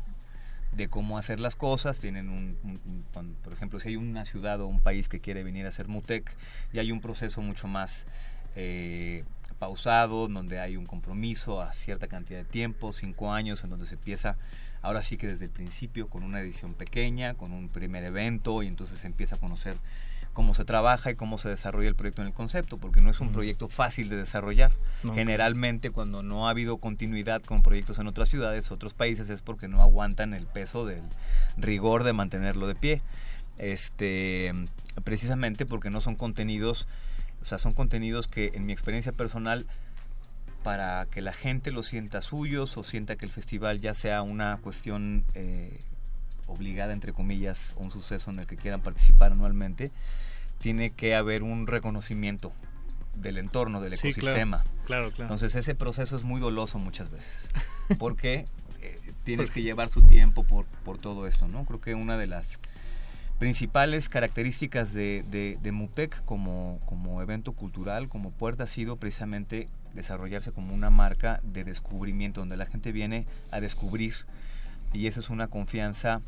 de 0.72 0.88
cómo 0.88 1.18
hacer 1.18 1.40
las 1.40 1.56
cosas, 1.56 2.00
tienen 2.00 2.30
un, 2.30 2.58
un, 2.64 3.06
un, 3.14 3.36
por 3.44 3.54
ejemplo, 3.54 3.80
si 3.80 3.90
hay 3.90 3.96
una 3.98 4.26
ciudad 4.26 4.62
o 4.62 4.68
un 4.68 4.80
país 4.80 5.10
que 5.10 5.20
quiere 5.20 5.44
venir 5.44 5.66
a 5.66 5.70
hacer 5.70 5.88
Mutec, 5.88 6.36
ya 6.72 6.82
hay 6.82 6.92
un 6.92 7.02
proceso 7.02 7.42
mucho 7.42 7.68
más 7.68 8.08
eh, 8.56 9.26
pausado, 9.60 10.28
donde 10.28 10.60
hay 10.60 10.78
un 10.78 10.86
compromiso 10.86 11.62
a 11.62 11.74
cierta 11.74 12.08
cantidad 12.08 12.40
de 12.40 12.46
tiempo, 12.46 12.94
cinco 12.94 13.34
años, 13.34 13.64
en 13.64 13.70
donde 13.70 13.86
se 13.86 13.96
empieza, 13.96 14.38
ahora 14.82 15.04
sí 15.04 15.18
que 15.18 15.28
desde 15.28 15.46
el 15.46 15.52
principio, 15.52 16.08
con 16.08 16.24
una 16.24 16.42
edición 16.42 16.74
pequeña, 16.74 17.34
con 17.36 17.52
un 17.52 17.70
primer 17.70 18.04
evento, 18.04 18.64
y 18.64 18.68
entonces 18.68 19.00
se 19.00 19.08
empieza 19.08 19.36
a 19.36 19.40
conocer 19.40 19.78
cómo 20.34 20.54
se 20.54 20.66
trabaja 20.66 21.12
y 21.12 21.16
cómo 21.16 21.38
se 21.38 21.50
desarrolla 21.50 21.90
el 21.90 21.96
proyecto 21.96 22.22
en 22.22 22.30
el 22.30 22.34
concepto, 22.34 22.78
porque 22.78 23.02
no 23.02 23.10
es 23.10 23.20
un 23.20 23.30
mm. 23.30 23.34
proyecto 23.34 23.68
fácil 23.68 24.10
de 24.10 24.18
desarrollar. 24.18 24.72
No, 25.04 25.14
Generalmente 25.14 25.92
cuando 25.92 26.24
no 26.24 26.48
ha 26.48 26.52
habido 26.52 26.78
continuidad 26.78 27.42
con 27.44 27.62
proyectos 27.62 28.00
en 28.00 28.08
otras 28.08 28.30
ciudades, 28.30 28.72
otros 28.72 28.94
países, 28.94 29.30
es 29.30 29.42
porque 29.42 29.68
no 29.68 29.82
aguantan 29.82 30.34
el 30.34 30.48
peso 30.48 30.86
del 30.86 31.02
rigor 31.58 32.04
de 32.04 32.14
mantenerlo 32.14 32.68
de 32.68 32.76
pie. 32.76 33.02
Este, 33.58 34.54
precisamente 35.04 35.66
porque 35.66 35.90
no 35.90 36.02
son 36.02 36.16
contenidos, 36.16 36.88
o 37.42 37.46
sea, 37.46 37.58
son 37.58 37.74
contenidos 37.74 38.28
que 38.28 38.52
en 38.54 38.66
mi 38.66 38.74
experiencia 38.74 39.12
personal 39.12 39.68
para 40.64 41.08
que 41.08 41.22
la 41.22 41.34
gente 41.34 41.72
lo 41.72 41.84
sienta 41.84 42.22
suyos 42.22 42.78
o 42.78 42.84
sienta 42.84 43.16
que 43.16 43.26
el 43.26 43.32
festival 43.32 43.82
ya 43.82 43.94
sea 43.94 44.22
una 44.22 44.58
cuestión 44.58 45.24
eh, 45.34 45.80
obligada, 46.48 46.94
entre 46.94 47.14
comillas, 47.14 47.74
un 47.78 47.92
suceso 47.92 48.32
en 48.32 48.40
el 48.40 48.48
que 48.48 48.58
quieran 48.58 48.82
participar 48.82 49.32
anualmente, 49.32 49.92
tiene 50.60 50.92
que 50.92 51.16
haber 51.16 51.44
un 51.44 51.68
reconocimiento 51.68 52.52
del 53.16 53.38
entorno, 53.38 53.82
del 53.82 53.96
sí, 53.96 54.10
ecosistema. 54.10 54.64
Claro, 54.64 54.76
claro, 54.86 55.12
claro, 55.12 55.24
Entonces 55.24 55.56
ese 55.56 55.76
proceso 55.76 56.16
es 56.16 56.24
muy 56.24 56.40
doloso 56.40 56.78
muchas 56.78 57.10
veces, 57.10 57.50
porque 58.00 58.46
eh, 58.82 58.96
tienes 59.24 59.50
que 59.50 59.64
llevar 59.64 59.90
su 59.90 60.02
tiempo 60.04 60.44
por, 60.44 60.66
por 60.66 60.98
todo 60.98 61.28
esto, 61.28 61.48
¿no? 61.48 61.66
Creo 61.66 61.82
que 61.82 61.96
una 61.96 62.18
de 62.18 62.28
las 62.28 62.60
principales 63.40 64.08
características 64.08 64.94
de, 64.94 65.26
de, 65.28 65.58
de 65.62 65.72
MUTEC 65.72 66.24
como, 66.26 66.80
como 66.86 67.24
evento 67.24 67.54
cultural, 67.54 68.08
como 68.08 68.30
puerta, 68.30 68.66
ha 68.66 68.68
sido 68.68 68.98
precisamente 68.98 69.68
desarrollarse 69.94 70.52
como 70.52 70.74
una 70.74 70.90
marca 70.90 71.40
de 71.44 71.64
descubrimiento, 71.64 72.42
donde 72.42 72.58
la 72.58 72.66
gente 72.66 72.92
viene 72.92 73.26
a 73.52 73.60
descubrir. 73.60 74.16
Y 74.94 75.08
esa 75.08 75.20
es 75.20 75.30
una 75.30 75.48
confianza 75.48 76.22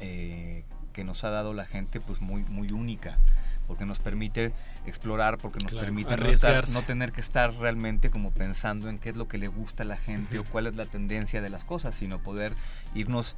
eh, 0.00 0.64
que 0.92 1.04
nos 1.04 1.24
ha 1.24 1.30
dado 1.30 1.54
la 1.54 1.64
gente 1.64 2.00
pues 2.00 2.20
muy 2.20 2.44
muy 2.44 2.70
única 2.70 3.18
porque 3.66 3.86
nos 3.86 3.98
permite 3.98 4.52
explorar 4.86 5.38
porque 5.38 5.60
nos 5.60 5.72
claro, 5.72 5.86
permite 5.86 6.16
no, 6.16 6.26
estar, 6.26 6.68
no, 6.70 6.82
tener 6.82 7.12
que 7.12 7.20
estar 7.20 7.54
realmente 7.54 8.10
como 8.10 8.30
pensando 8.30 8.88
en 8.88 8.98
qué 8.98 9.08
es 9.08 9.16
lo 9.16 9.28
que 9.28 9.38
le 9.38 9.48
gusta 9.48 9.84
a 9.84 9.86
la 9.86 9.96
gente 9.96 10.38
uh 10.38 10.42
-huh. 10.42 10.46
o 10.46 10.50
cuál 10.50 10.66
es 10.66 10.76
la 10.76 10.86
tendencia 10.86 11.40
de 11.40 11.48
las 11.48 11.64
cosas 11.64 11.94
sino 11.94 12.18
poder 12.18 12.52
irnos 12.94 13.36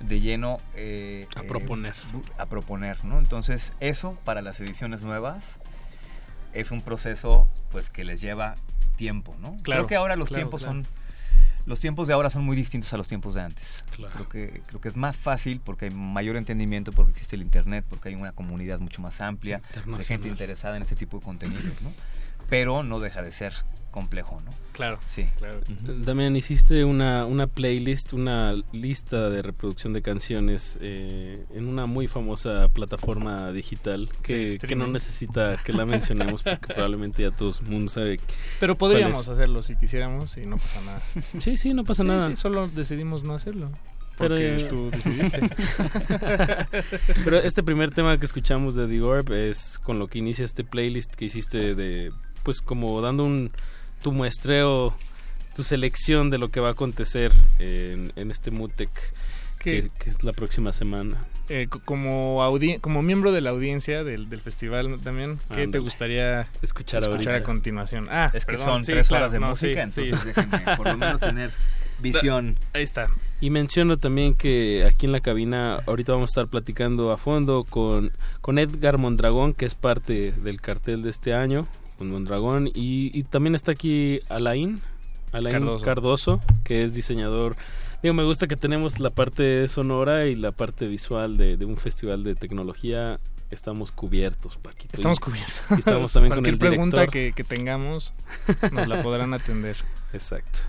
de 0.00 0.20
lleno 0.20 0.58
eh, 0.74 1.26
a 1.36 1.42
proponer. 1.42 1.92
eh, 1.92 2.22
a 2.38 2.46
proponer 2.46 3.04
no 3.04 3.18
entonces 3.18 3.72
eso 3.80 4.18
para 4.24 4.42
las 4.42 4.60
ediciones 4.60 5.04
nuevas 5.04 5.58
es 6.52 6.70
un 6.70 6.82
proceso 6.82 7.48
pues 7.70 7.90
que 7.90 8.04
les 8.04 8.20
lleva 8.20 8.54
tiempo 8.96 9.34
no 9.40 9.56
claro, 9.62 9.82
creo 9.82 9.86
que 9.86 9.96
ahora 9.96 10.16
los 10.16 10.28
claro, 10.28 10.42
tiempos 10.42 10.62
son 10.62 10.86
los 11.66 11.80
tiempos 11.80 12.08
de 12.08 12.14
ahora 12.14 12.30
son 12.30 12.44
muy 12.44 12.56
distintos 12.56 12.92
a 12.92 12.96
los 12.96 13.06
tiempos 13.06 13.34
de 13.34 13.42
antes. 13.42 13.84
Claro. 13.94 14.12
Creo 14.14 14.28
que 14.28 14.62
creo 14.66 14.80
que 14.80 14.88
es 14.88 14.96
más 14.96 15.16
fácil 15.16 15.60
porque 15.62 15.86
hay 15.86 15.90
mayor 15.90 16.36
entendimiento, 16.36 16.90
porque 16.92 17.12
existe 17.12 17.36
el 17.36 17.42
internet, 17.42 17.84
porque 17.88 18.08
hay 18.08 18.14
una 18.14 18.32
comunidad 18.32 18.80
mucho 18.80 19.02
más 19.02 19.20
amplia 19.20 19.60
de 19.84 20.04
gente 20.04 20.28
interesada 20.28 20.76
en 20.76 20.82
este 20.82 20.96
tipo 20.96 21.18
de 21.18 21.24
contenidos, 21.24 21.82
¿no? 21.82 21.92
Pero 22.48 22.82
no 22.82 22.98
deja 22.98 23.22
de 23.22 23.30
ser 23.30 23.54
complejo, 23.90 24.40
¿no? 24.44 24.50
Claro. 24.72 24.98
Sí. 25.04 25.26
Claro. 25.38 25.60
Damián, 26.04 26.36
hiciste 26.36 26.84
una, 26.84 27.26
una 27.26 27.46
playlist, 27.46 28.12
una 28.12 28.54
lista 28.72 29.28
de 29.28 29.42
reproducción 29.42 29.92
de 29.92 30.00
canciones 30.00 30.78
eh, 30.80 31.44
en 31.54 31.68
una 31.68 31.86
muy 31.86 32.06
famosa 32.06 32.68
plataforma 32.68 33.52
digital 33.52 34.08
que, 34.22 34.58
no 34.76 34.86
necesita 34.86 35.56
que 35.62 35.72
la 35.72 35.84
mencionemos 35.84 36.42
porque 36.42 36.66
probablemente 36.74 37.22
ya 37.22 37.30
todo 37.30 37.52
el 37.60 37.66
mundo 37.66 37.90
sabe. 37.90 38.20
Pero 38.58 38.76
podríamos 38.76 39.28
hacerlo 39.28 39.62
si 39.62 39.76
quisiéramos 39.76 40.36
y 40.36 40.46
no 40.46 40.56
pasa 40.56 40.80
nada. 40.86 41.00
Sí, 41.40 41.56
sí, 41.56 41.74
no 41.74 41.84
pasa 41.84 42.02
Sí, 42.02 42.08
nada. 42.08 42.28
sí, 42.30 42.36
solo 42.36 42.68
decidimos 42.68 43.22
no 43.22 43.34
hacerlo. 43.34 43.70
Pero 44.16 44.34
Porque 44.34 44.66
tú 44.68 44.90
decidiste. 44.90 45.40
Pero 47.24 47.38
este 47.38 47.62
primer 47.62 47.90
tema 47.90 48.18
que 48.18 48.26
escuchamos 48.26 48.74
de 48.74 48.86
The 48.86 49.00
Orb 49.02 49.32
es 49.32 49.78
con 49.78 49.98
lo 49.98 50.06
que 50.08 50.18
inicia 50.18 50.44
este 50.44 50.62
playlist 50.62 51.14
que 51.14 51.24
hiciste 51.24 51.74
de, 51.74 52.12
pues 52.42 52.60
como 52.60 53.00
dando 53.00 53.24
un 53.24 53.50
tu 54.02 54.12
muestreo, 54.12 54.94
tu 55.54 55.62
selección 55.64 56.30
de 56.30 56.38
lo 56.38 56.50
que 56.50 56.60
va 56.60 56.68
a 56.68 56.72
acontecer 56.72 57.32
en, 57.58 58.12
en 58.16 58.30
este 58.30 58.50
Mutec 58.50 58.90
que, 59.58 59.90
es 60.06 60.22
la 60.24 60.32
próxima 60.32 60.72
semana. 60.72 61.18
Eh, 61.50 61.66
co- 61.68 61.80
como 61.84 62.42
audi- 62.42 62.80
como 62.80 63.02
miembro 63.02 63.30
de 63.32 63.40
la 63.42 63.50
audiencia 63.50 64.04
del, 64.04 64.30
del 64.30 64.40
festival 64.40 64.98
también, 65.02 65.38
¿qué 65.54 65.66
te 65.68 65.78
gustaría 65.80 66.48
Escuchar 66.62 67.02
a 67.34 67.42
continuación? 67.42 68.06
Ah, 68.10 68.30
Es 68.32 68.46
que 68.46 68.52
perdón, 68.52 68.66
son 68.68 68.84
sí, 68.84 68.92
tres 68.92 69.08
claro, 69.08 69.24
horas 69.24 69.32
de 69.32 69.40
no, 69.40 69.50
música, 69.50 69.86
sí, 69.88 70.00
entonces 70.08 70.20
sí. 70.20 70.26
déjenme 70.28 70.76
por 70.76 70.86
lo 70.86 70.96
menos 70.96 71.20
tener 71.20 71.50
visión. 71.98 72.56
Ahí 72.72 72.84
está. 72.84 73.08
Y 73.42 73.50
menciono 73.50 73.98
también 73.98 74.34
que 74.34 74.86
aquí 74.86 75.04
en 75.06 75.12
la 75.12 75.20
cabina 75.20 75.80
ahorita 75.86 76.12
vamos 76.12 76.30
a 76.30 76.32
estar 76.40 76.46
platicando 76.48 77.10
a 77.10 77.18
fondo 77.18 77.64
con, 77.64 78.12
con 78.40 78.58
Edgar 78.58 78.96
Mondragón, 78.96 79.52
que 79.52 79.66
es 79.66 79.74
parte 79.74 80.32
del 80.32 80.60
cartel 80.62 81.02
de 81.02 81.10
este 81.10 81.34
año, 81.34 81.66
con 82.00 82.08
Mondragón, 82.08 82.68
y, 82.68 83.10
y 83.12 83.24
también 83.24 83.54
está 83.54 83.72
aquí 83.72 84.20
Alain, 84.30 84.80
Alain 85.32 85.52
Cardoso. 85.52 85.84
Cardoso. 85.84 86.40
que 86.64 86.82
es 86.82 86.94
diseñador. 86.94 87.56
Digo, 88.02 88.14
me 88.14 88.24
gusta 88.24 88.46
que 88.46 88.56
tenemos 88.56 89.00
la 89.00 89.10
parte 89.10 89.68
sonora 89.68 90.24
y 90.24 90.34
la 90.34 90.50
parte 90.50 90.88
visual 90.88 91.36
de, 91.36 91.58
de 91.58 91.66
un 91.66 91.76
festival 91.76 92.24
de 92.24 92.36
tecnología. 92.36 93.20
Estamos 93.50 93.92
cubiertos, 93.92 94.56
Paquito. 94.56 94.94
Estamos 94.94 95.20
cubiertos. 95.20 95.60
y 95.72 95.74
estamos 95.74 96.10
también 96.10 96.34
con 96.34 96.46
el 96.46 96.56
pregunta 96.56 97.00
director. 97.00 97.12
que, 97.12 97.32
que 97.34 97.44
tengamos 97.44 98.14
nos 98.72 98.88
la 98.88 99.02
podrán 99.02 99.34
atender. 99.34 99.76
Exacto. 100.14 100.60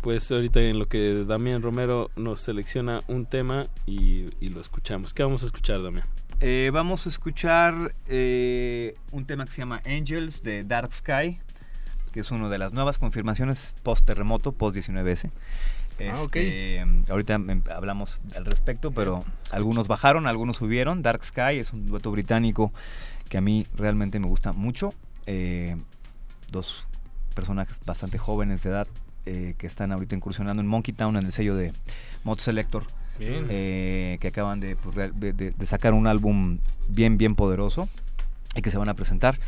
Pues 0.00 0.28
ahorita 0.32 0.60
en 0.60 0.80
lo 0.80 0.86
que 0.86 1.24
Damián 1.24 1.62
Romero 1.62 2.10
nos 2.16 2.40
selecciona 2.40 3.02
un 3.06 3.26
tema 3.26 3.68
y, 3.86 4.30
y 4.40 4.48
lo 4.48 4.60
escuchamos. 4.60 5.14
¿Qué 5.14 5.22
vamos 5.22 5.44
a 5.44 5.46
escuchar, 5.46 5.84
Damián? 5.84 6.06
Eh, 6.40 6.70
vamos 6.72 7.06
a 7.06 7.08
escuchar 7.08 7.94
eh, 8.08 8.94
un 9.12 9.24
tema 9.24 9.44
que 9.46 9.52
se 9.52 9.58
llama 9.58 9.80
Angels 9.86 10.42
de 10.42 10.64
Dark 10.64 10.92
Sky, 10.92 11.40
que 12.12 12.20
es 12.20 12.30
una 12.30 12.48
de 12.48 12.58
las 12.58 12.72
nuevas 12.72 12.98
confirmaciones 12.98 13.74
post-terremoto, 13.82 14.52
post-19S. 14.52 15.30
Ah, 16.00 16.22
ok. 16.22 16.36
Este, 16.36 16.84
Ahorita 17.08 17.34
em, 17.34 17.62
hablamos 17.74 18.18
al 18.36 18.44
respecto, 18.44 18.90
pero 18.90 19.24
algunos 19.52 19.88
bajaron, 19.88 20.26
algunos 20.26 20.56
subieron. 20.56 21.02
Dark 21.02 21.24
Sky 21.24 21.58
es 21.58 21.72
un 21.72 21.86
dueto 21.86 22.10
británico 22.10 22.72
que 23.28 23.38
a 23.38 23.40
mí 23.40 23.66
realmente 23.76 24.18
me 24.18 24.26
gusta 24.26 24.52
mucho. 24.52 24.92
Eh, 25.26 25.76
dos 26.50 26.86
personajes 27.34 27.78
bastante 27.84 28.18
jóvenes 28.18 28.62
de 28.62 28.70
edad 28.70 28.86
eh, 29.26 29.54
que 29.58 29.66
están 29.66 29.92
ahorita 29.92 30.14
incursionando 30.14 30.60
en 30.60 30.66
Monkey 30.66 30.94
Town 30.94 31.16
en 31.16 31.26
el 31.26 31.32
sello 31.32 31.56
de 31.56 31.72
Mod 32.24 32.38
Selector. 32.38 32.84
Bien. 33.18 33.46
eh, 33.48 34.18
que 34.20 34.28
acaban 34.28 34.60
de, 34.60 34.76
pues, 34.76 34.94
de- 34.96 35.54
sacar 35.66 35.92
un 35.94 36.06
álbum 36.06 36.58
bien, 36.88 37.16
bien 37.18 37.34
poderoso 37.34 37.88
y 38.56 38.62
que 38.62 38.70
se 38.70 38.78
van 38.78 38.88
a 38.88 38.94
presentar 38.94 39.38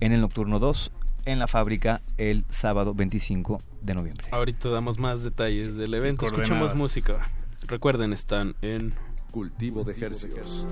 en 0.00 0.12
el 0.12 0.20
Nocturno 0.20 0.58
2 0.58 0.90
en 1.24 1.38
la 1.38 1.46
fábrica 1.46 2.00
el 2.18 2.44
sábado 2.48 2.94
25 2.94 3.62
de 3.80 3.94
noviembre. 3.94 4.26
Ahorita 4.32 4.68
damos 4.70 4.98
más 4.98 5.22
detalles 5.22 5.76
del 5.76 5.94
evento. 5.94 6.26
Escuchemos 6.26 6.74
música. 6.74 7.28
Recuerden, 7.68 8.12
están 8.12 8.54
en 8.60 8.92
Cultivo 9.30 9.84
de 9.84 9.92
Hercios. 10.04 10.66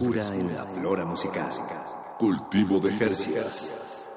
Frescura 0.00 0.34
en 0.34 0.54
la 0.54 0.64
flora 0.64 1.04
musical. 1.04 1.50
Cultivo 2.18 2.80
de 2.80 2.90
Jercias. 2.90 4.08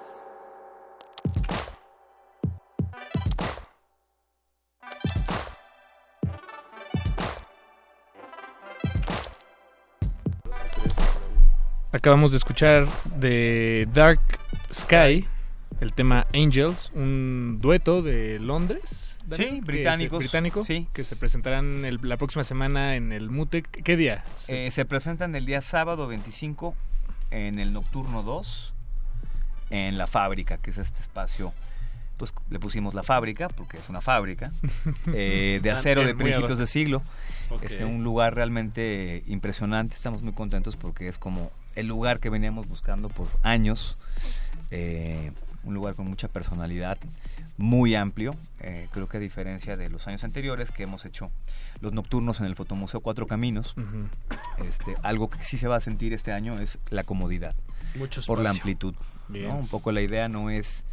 Acabamos 11.91 12.31
de 12.31 12.37
escuchar 12.37 12.87
de 13.17 13.87
Dark 13.93 14.19
Sky 14.73 15.25
el 15.79 15.93
tema 15.93 16.25
Angels, 16.33 16.91
un 16.95 17.59
dueto 17.61 18.01
de 18.01 18.39
Londres. 18.39 19.17
Sí, 19.31 19.37
Que 19.37 19.57
es, 19.57 19.63
británicos, 19.63 20.19
británico, 20.19 20.63
sí. 20.65 20.87
que 20.93 21.03
se 21.03 21.15
presentarán 21.15 21.85
el- 21.85 21.99
la 22.03 22.17
próxima 22.17 22.43
semana 22.43 22.95
en 22.95 23.11
el 23.11 23.29
MUTEC. 23.29 23.72
¿Qué 23.83 23.97
día? 23.97 24.23
Eh, 24.47 24.71
se 24.71 24.85
presentan 24.85 25.35
el 25.35 25.45
día 25.45 25.61
sábado 25.61 26.07
25 26.07 26.73
en 27.31 27.59
el 27.59 27.73
Nocturno 27.73 28.23
2, 28.23 28.73
en 29.71 29.97
la 29.97 30.07
fábrica, 30.07 30.57
que 30.57 30.69
es 30.69 30.77
este 30.77 31.01
espacio. 31.01 31.53
Pues 32.15 32.33
le 32.49 32.59
pusimos 32.59 32.93
la 32.93 33.03
fábrica, 33.03 33.49
porque 33.49 33.77
es 33.77 33.89
una 33.89 33.99
fábrica, 33.99 34.53
eh, 35.13 35.59
de 35.61 35.71
Ah, 35.71 35.73
acero 35.73 36.05
de 36.05 36.15
principios 36.15 36.57
de 36.59 36.67
siglo. 36.67 37.01
Ok. 37.49 37.63
Este, 37.63 37.83
un 37.83 38.05
lugar 38.05 38.35
realmente 38.35 39.23
impresionante. 39.27 39.95
Estamos 39.95 40.21
muy 40.21 40.31
contentos 40.31 40.77
porque 40.77 41.09
es 41.09 41.17
como 41.17 41.51
el 41.75 41.87
lugar 41.87 42.21
que 42.21 42.29
veníamos 42.29 42.69
buscando 42.69 43.09
por 43.09 43.27
años. 43.41 43.97
Eh, 44.71 45.31
un 45.65 45.73
lugar 45.73 45.95
con 45.95 46.07
mucha 46.07 46.29
personalidad, 46.29 46.97
muy 47.57 47.95
amplio. 47.95 48.35
Eh, 48.59 48.87
creo 48.91 49.07
que 49.07 49.17
a 49.17 49.19
diferencia 49.19 49.77
de 49.77 49.89
los 49.89 50.07
años 50.07 50.23
anteriores 50.23 50.71
que 50.71 50.83
hemos 50.83 51.05
hecho 51.05 51.31
los 51.81 51.93
nocturnos 51.93 52.39
en 52.39 52.45
el 52.47 52.55
Fotomuseo 52.55 53.01
Cuatro 53.01 53.27
Caminos, 53.27 53.75
este, 54.67 54.95
algo 55.03 55.29
que 55.29 55.43
sí 55.43 55.57
se 55.57 55.67
va 55.67 55.75
a 55.77 55.81
sentir 55.81 56.13
este 56.13 56.31
año 56.31 56.59
es 56.59 56.79
la 56.89 57.03
comodidad. 57.03 57.55
Mucho 57.95 58.21
Por 58.25 58.39
la 58.41 58.49
amplitud. 58.49 58.95
Bien. 59.27 59.47
¿no? 59.49 59.55
Un 59.57 59.67
poco 59.67 59.91
la 59.91 60.01
idea 60.01 60.27
no 60.27 60.49
es 60.49 60.83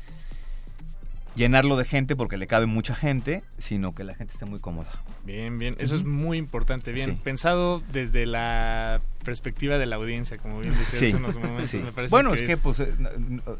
llenarlo 1.37 1.77
de 1.77 1.85
gente 1.85 2.17
porque 2.17 2.37
le 2.37 2.47
cabe 2.47 2.67
mucha 2.67 2.95
gente, 2.95 3.43
sino 3.59 3.95
que 3.95 4.05
la 4.05 4.15
gente 4.15 4.33
esté 4.35 4.45
muy 4.45 4.59
cómoda. 4.59 4.91
Bien, 5.25 5.59
bien. 5.59 5.77
Eso 5.79 5.95
es 5.95 6.05
muy 6.05 6.37
importante. 6.39 6.93
Bien, 6.93 7.11
Sí. 7.13 7.21
pensado 7.23 7.83
desde 7.93 8.27
la 8.27 9.01
perspectiva 9.25 9.79
de 9.79 9.87
la 9.87 9.97
audiencia, 9.97 10.37
como 10.39 10.61
bien 10.61 10.73
decías 10.75 10.99
Sí, 10.99 11.07
hace 11.07 11.17
unos 11.17 11.37
momentos. 11.37 11.69
sí. 11.69 11.79
me 11.79 11.93
parece 11.93 12.11
Bueno, 12.11 12.35
es 12.35 12.43
que 12.43 12.57
pues 12.57 12.81
eh, 12.81 12.93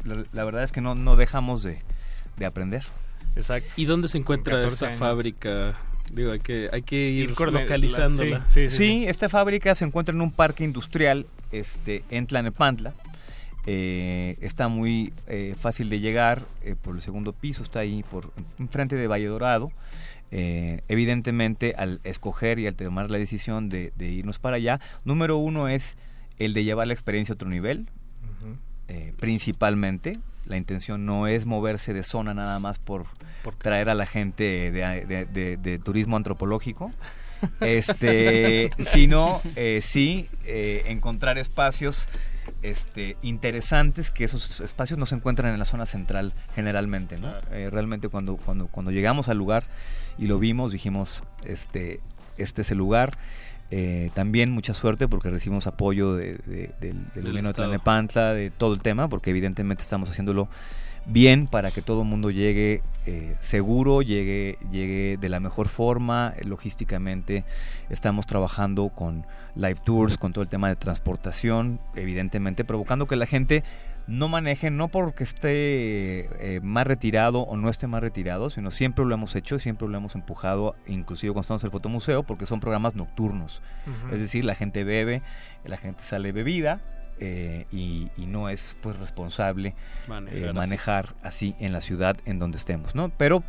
la, 0.03 0.23
la 0.33 0.43
verdad 0.43 0.63
es 0.63 0.71
que 0.71 0.81
no, 0.81 0.95
no 0.95 1.15
dejamos 1.15 1.63
de, 1.63 1.79
de 2.41 2.47
aprender. 2.47 2.83
Exacto. 3.35 3.69
¿Y 3.77 3.85
dónde 3.85 4.07
se 4.09 4.17
encuentra 4.17 4.55
14 4.55 4.73
esta 4.73 4.87
años. 4.87 4.99
fábrica? 4.99 5.75
Digo, 6.11 6.31
hay 6.31 6.39
que, 6.39 6.67
hay 6.73 6.81
que 6.81 7.09
ir, 7.09 7.29
Ir 7.29 7.39
localizándola. 7.39 8.45
sí, 8.49 8.69
Sí, 8.69 9.05
esta 9.07 9.29
fábrica 9.29 9.73
se 9.75 9.85
encuentra 9.85 10.13
en 10.13 10.21
un 10.21 10.31
parque 10.31 10.65
industrial 10.65 11.25
este, 11.53 12.03
en 12.09 12.27
Tlanepantla. 12.27 12.93
Eh, 13.65 14.37
está 14.41 14.67
muy 14.67 15.13
eh, 15.27 15.55
fácil 15.57 15.89
de 15.89 15.99
llegar 15.99 16.43
eh, 16.63 16.75
por 16.81 16.95
el 16.95 17.01
segundo 17.01 17.31
piso, 17.31 17.63
está 17.63 17.79
ahí 17.79 18.03
por 18.03 18.31
enfrente 18.59 18.95
de 18.95 19.07
Valle 19.07 19.27
Dorado. 19.27 19.71
Eh, 20.31 20.81
evidentemente, 20.87 21.75
al 21.77 21.99
escoger 22.03 22.57
y 22.59 22.67
al 22.67 22.75
tomar 22.75 23.11
la 23.11 23.17
decisión 23.17 23.69
de, 23.69 23.93
de 23.95 24.07
irnos 24.07 24.39
para 24.39 24.55
allá, 24.57 24.79
número 25.05 25.37
uno 25.37 25.67
es 25.67 25.97
el 26.39 26.53
de 26.53 26.63
llevar 26.63 26.87
la 26.87 26.93
experiencia 26.93 27.33
a 27.33 27.35
otro 27.35 27.49
nivel, 27.49 27.87
eh, 28.87 29.13
principalmente. 29.19 30.17
La 30.45 30.57
intención 30.57 31.05
no 31.05 31.27
es 31.27 31.45
moverse 31.45 31.93
de 31.93 32.03
zona 32.03 32.33
nada 32.33 32.59
más 32.59 32.79
por, 32.79 33.05
traer 33.59 33.89
a 33.89 33.95
la 33.95 34.05
gente 34.05 34.43
de, 34.71 35.05
de- 35.05 35.25
de- 35.25 35.57
de 35.57 35.79
turismo 35.79 36.17
antropológico, 36.17 36.91
este, 37.61 38.71
sino 38.79 39.41
eh, 39.55 39.81
sí 39.83 40.27
eh, 40.45 40.83
encontrar 40.87 41.37
espacios 41.37 42.07
este, 42.63 43.17
interesantes 43.21 44.11
que 44.11 44.23
esos 44.25 44.61
espacios 44.61 44.99
no 44.99 45.05
se 45.05 45.15
encuentran 45.15 45.51
en 45.53 45.59
la 45.59 45.65
zona 45.65 45.85
central 45.85 46.33
generalmente, 46.53 47.17
¿no? 47.17 47.31
Eh, 47.51 47.69
realmente 47.71 48.09
cuando, 48.09 48.37
cuando, 48.37 48.67
cuando 48.67 48.91
llegamos 48.91 49.29
al 49.29 49.37
lugar 49.37 49.63
y 50.17 50.27
lo 50.27 50.37
vimos 50.39 50.71
dijimos 50.71 51.23
este, 51.45 51.99
este 52.37 52.61
es 52.63 52.71
el 52.71 52.77
lugar. 52.77 53.17
Eh, 53.73 54.11
también 54.13 54.51
mucha 54.51 54.73
suerte 54.73 55.07
porque 55.07 55.29
recibimos 55.29 55.65
apoyo 55.65 56.13
de- 56.15 56.35
de- 56.45 56.71
del, 56.81 56.95
gobierno 57.15 57.31
de 57.31 57.37
Estado. 57.39 57.53
Tlalnepantla, 57.53 58.33
de 58.33 58.49
todo 58.51 58.73
el 58.73 58.81
tema, 58.81 59.07
porque 59.07 59.29
evidentemente 59.29 59.81
estamos 59.81 60.09
haciéndolo 60.09 60.49
bien 61.05 61.47
para 61.47 61.71
que 61.71 61.81
todo 61.81 62.01
el 62.03 62.07
mundo 62.07 62.29
llegue 62.29 62.83
eh, 63.07 63.35
seguro, 63.39 64.01
llegue, 64.03 64.57
llegue 64.71 65.17
de 65.19 65.29
la 65.29 65.39
mejor 65.39 65.67
forma, 65.69 66.35
logísticamente 66.45 67.43
estamos 67.89 68.27
trabajando 68.27 68.89
con 68.89 69.25
live 69.55 69.79
tours, 69.83 70.17
con 70.19 70.33
todo 70.33 70.43
el 70.43 70.49
tema 70.49 70.67
de 70.69 70.75
transportación, 70.75 71.79
evidentemente 71.95 72.63
provocando 72.63 73.07
que 73.07 73.15
la 73.15 73.25
gente 73.25 73.63
no 74.07 74.27
maneje, 74.27 74.69
no 74.71 74.87
porque 74.89 75.23
esté 75.23 76.55
eh, 76.55 76.59
más 76.61 76.85
retirado 76.87 77.41
o 77.41 77.55
no 77.55 77.69
esté 77.69 77.87
más 77.87 78.01
retirado, 78.01 78.49
sino 78.49 78.71
siempre 78.71 79.05
lo 79.05 79.13
hemos 79.13 79.35
hecho, 79.35 79.59
siempre 79.59 79.87
lo 79.87 79.97
hemos 79.97 80.15
empujado, 80.15 80.75
inclusive 80.87 81.31
cuando 81.33 81.41
estamos 81.43 81.63
en 81.63 81.67
el 81.67 81.71
fotomuseo, 81.71 82.23
porque 82.23 82.45
son 82.45 82.59
programas 82.59 82.95
nocturnos. 82.95 83.61
Es 84.11 84.19
decir, 84.19 84.43
la 84.45 84.55
gente 84.55 84.83
bebe, 84.83 85.21
la 85.65 85.77
gente 85.77 86.03
sale 86.03 86.31
bebida 86.31 86.81
eh, 87.19 87.67
y, 87.71 88.09
y 88.17 88.25
no 88.25 88.49
es 88.49 88.75
pues 88.81 88.97
responsable 88.97 89.75
Manejar 90.07 90.35
eh, 90.37 90.45
así. 90.49 90.53
manejar 90.55 91.15
así 91.21 91.55
en 91.59 91.71
la 91.71 91.79
ciudad 91.81 92.17
en 92.25 92.39
donde 92.39 92.57
estemos, 92.57 92.95
¿no? 92.95 93.09
Pero 93.09 93.43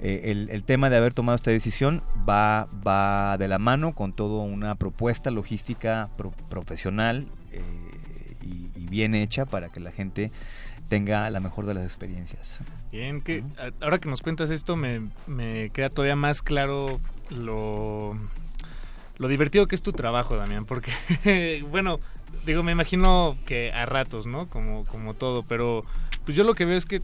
eh, 0.00 0.22
el, 0.30 0.48
el 0.50 0.64
tema 0.64 0.88
de 0.88 0.96
haber 0.96 1.12
tomado 1.12 1.36
esta 1.36 1.50
decisión 1.50 2.02
va, 2.28 2.66
va 2.86 3.36
de 3.36 3.48
la 3.48 3.58
mano 3.58 3.94
con 3.94 4.12
toda 4.14 4.42
una 4.44 4.74
propuesta 4.76 5.30
logística 5.30 6.08
pro- 6.16 6.32
profesional 6.48 7.26
eh, 7.52 7.62
y, 8.48 8.70
y 8.80 8.86
bien 8.86 9.14
hecha 9.14 9.44
para 9.44 9.68
que 9.68 9.80
la 9.80 9.92
gente 9.92 10.30
tenga 10.88 11.28
la 11.30 11.40
mejor 11.40 11.66
de 11.66 11.74
las 11.74 11.84
experiencias. 11.84 12.60
Bien, 12.90 13.20
que 13.20 13.44
ahora 13.80 13.98
que 13.98 14.08
nos 14.08 14.22
cuentas 14.22 14.50
esto 14.50 14.76
me, 14.76 15.08
me 15.26 15.70
queda 15.70 15.90
todavía 15.90 16.16
más 16.16 16.42
claro 16.42 17.00
lo, 17.30 18.16
lo 19.18 19.28
divertido 19.28 19.66
que 19.66 19.74
es 19.74 19.82
tu 19.82 19.92
trabajo, 19.92 20.36
Damián, 20.36 20.64
porque, 20.64 20.90
bueno, 21.70 22.00
digo, 22.46 22.62
me 22.62 22.72
imagino 22.72 23.36
que 23.46 23.72
a 23.72 23.86
ratos, 23.86 24.26
¿no? 24.26 24.48
Como, 24.48 24.84
como 24.86 25.14
todo, 25.14 25.42
pero 25.42 25.84
pues 26.24 26.36
yo 26.36 26.44
lo 26.44 26.54
que 26.54 26.64
veo 26.64 26.76
es 26.76 26.86
que 26.86 27.02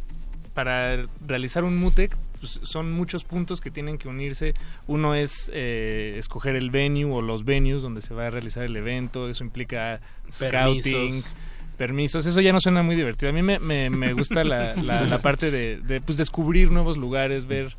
para 0.54 1.04
realizar 1.26 1.64
un 1.64 1.76
MUTEC 1.76 2.16
pues, 2.44 2.68
son 2.68 2.92
muchos 2.92 3.24
puntos 3.24 3.60
que 3.60 3.70
tienen 3.70 3.98
que 3.98 4.08
unirse. 4.08 4.54
Uno 4.86 5.14
es 5.14 5.50
eh, 5.54 6.16
escoger 6.18 6.56
el 6.56 6.70
venue 6.70 7.04
o 7.12 7.22
los 7.22 7.44
venues 7.44 7.82
donde 7.82 8.02
se 8.02 8.14
va 8.14 8.26
a 8.26 8.30
realizar 8.30 8.64
el 8.64 8.76
evento, 8.76 9.28
eso 9.28 9.44
implica 9.44 10.00
scouting, 10.32 10.82
Permisos. 10.82 11.30
permisos, 11.78 12.26
eso 12.26 12.40
ya 12.40 12.52
no 12.52 12.60
suena 12.60 12.82
muy 12.82 12.96
divertido. 12.96 13.30
A 13.30 13.32
mí 13.32 13.42
me, 13.42 13.58
me, 13.58 13.90
me 13.90 14.12
gusta 14.12 14.44
la, 14.44 14.74
la, 14.76 15.02
la 15.06 15.18
parte 15.18 15.50
de, 15.50 15.78
de, 15.78 16.00
pues, 16.00 16.18
descubrir 16.18 16.70
nuevos 16.70 16.96
lugares, 16.96 17.46
ver, 17.46 17.74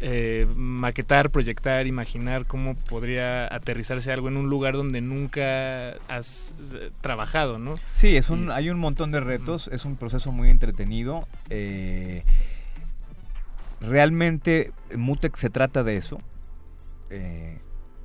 eh, 0.00 0.46
maquetar, 0.56 1.30
proyectar, 1.30 1.86
imaginar 1.86 2.46
cómo 2.46 2.74
podría 2.74 3.46
aterrizarse 3.54 4.12
algo 4.12 4.28
en 4.28 4.36
un 4.36 4.50
lugar 4.50 4.74
donde 4.74 5.00
nunca 5.00 5.92
has 6.08 6.54
eh, 6.74 6.90
trabajado, 7.00 7.58
¿no? 7.58 7.74
Sí, 7.94 8.16
es 8.16 8.28
un, 8.28 8.50
hay 8.50 8.70
un 8.70 8.78
montón 8.78 9.12
de 9.12 9.20
retos, 9.20 9.68
es 9.72 9.84
un 9.84 9.96
proceso 9.96 10.30
muy 10.32 10.50
entretenido. 10.50 11.26
eh, 11.48 12.22
realmente 13.80 14.72
Mutec 14.96 15.36
se 15.36 15.50
trata 15.50 15.82
de 15.82 15.96
eso. 15.96 16.18
Eh, 17.10 17.60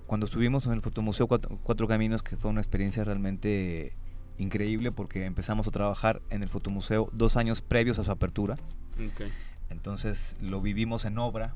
cuando 0.08 0.26
estuvimos 0.26 0.66
en 0.66 0.74
el 0.74 0.82
Fotomuseo 0.82 1.28
Cuatro, 1.28 1.60
Cuatro 1.64 1.88
Caminos, 1.88 2.24
que 2.24 2.36
fue 2.36 2.50
una 2.50 2.62
experiencia 2.62 3.04
realmente 3.04 3.94
increíble 4.38 4.92
porque 4.92 5.26
empezamos 5.26 5.68
a 5.68 5.72
trabajar 5.72 6.22
en 6.30 6.44
el 6.44 6.50
Fotomuseo 6.50 7.10
dos 7.14 7.38
años 7.38 7.62
previos 7.62 8.00
a 8.00 8.04
su 8.04 8.12
apertura. 8.12 8.56
Entonces 9.70 10.36
lo 10.42 10.62
vivimos 10.62 11.06
en 11.06 11.18
obra, 11.20 11.56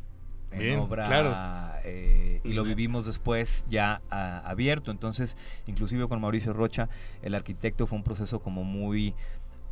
en 0.52 0.60
Bien, 0.60 0.80
obra 0.80 1.06
claro. 1.06 1.82
eh, 1.84 2.42
y 2.44 2.54
lo 2.54 2.64
vivimos 2.64 3.06
después 3.06 3.66
ya 3.70 4.02
abierto. 4.10 4.92
Entonces, 4.92 5.36
inclusive 5.66 6.08
con 6.08 6.22
Mauricio 6.22 6.54
Rocha, 6.54 6.90
el 7.24 7.34
arquitecto, 7.36 7.88
fue 7.88 7.98
un 7.98 8.04
proceso 8.04 8.40
como 8.40 8.64
muy 8.64 9.16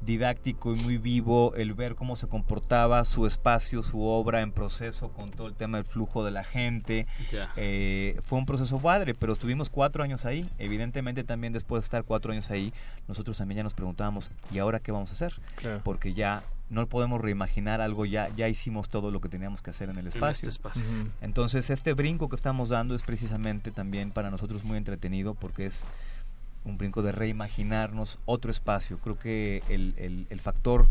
didáctico 0.02 0.74
y 0.74 0.78
muy 0.78 0.98
vivo 0.98 1.54
el 1.56 1.74
ver 1.74 1.96
cómo 1.96 2.16
se 2.16 2.28
comportaba 2.28 3.06
su 3.06 3.26
espacio, 3.28 3.84
su 3.84 4.02
obra 4.04 4.42
en 4.42 4.52
proceso 4.52 5.10
con 5.10 5.32
todo 5.32 5.48
el 5.48 5.54
tema 5.54 5.78
del 5.78 5.86
flujo 5.86 6.24
de 6.26 6.32
la 6.32 6.44
gente. 6.44 7.08
Eh, 7.56 8.20
fue 8.24 8.40
un 8.40 8.46
proceso 8.46 8.80
padre, 8.80 9.14
pero 9.14 9.34
estuvimos 9.34 9.70
cuatro 9.70 10.04
años 10.04 10.26
ahí. 10.26 10.50
Evidentemente 10.58 11.24
también 11.24 11.54
después 11.54 11.82
de 11.82 11.86
estar 11.86 12.04
cuatro 12.04 12.32
años 12.32 12.50
ahí, 12.50 12.74
nosotros 13.08 13.38
también 13.38 13.58
ya 13.58 13.64
nos 13.64 13.74
preguntábamos, 13.74 14.32
¿y 14.52 14.60
ahora 14.60 14.80
qué 14.80 14.92
vamos 14.92 15.12
a 15.12 15.14
hacer? 15.14 15.34
Claro. 15.56 15.82
Porque 15.84 16.14
ya 16.14 16.44
no 16.70 16.88
podemos 16.88 17.20
reimaginar 17.20 17.82
algo, 17.82 18.06
ya, 18.06 18.30
ya 18.30 18.48
hicimos 18.48 18.88
todo 18.90 19.12
lo 19.12 19.20
que 19.20 19.28
teníamos 19.30 19.62
que 19.62 19.70
hacer 19.72 19.90
en 19.90 19.98
el 19.98 20.06
En 20.06 20.14
espacio. 20.14 20.32
este 20.32 20.48
espacio. 20.50 20.84
Entonces 21.22 21.70
este 21.70 21.94
brinco 21.94 22.30
que 22.30 22.38
estamos 22.38 22.70
dando 22.70 22.96
es 22.96 23.04
precisamente 23.04 23.72
también 23.72 24.12
para 24.12 24.32
nosotros 24.32 24.64
muy 24.64 24.78
entretenido 24.78 25.34
porque 25.34 25.66
es 25.66 25.84
un 26.66 26.78
brinco 26.78 27.02
de 27.02 27.12
reimaginarnos 27.12 28.20
otro 28.26 28.52
espacio. 28.52 28.98
Creo 29.00 29.18
que 29.18 29.64
el, 29.70 29.94
el- 29.98 30.28
el 30.30 30.40
factor 30.40 30.88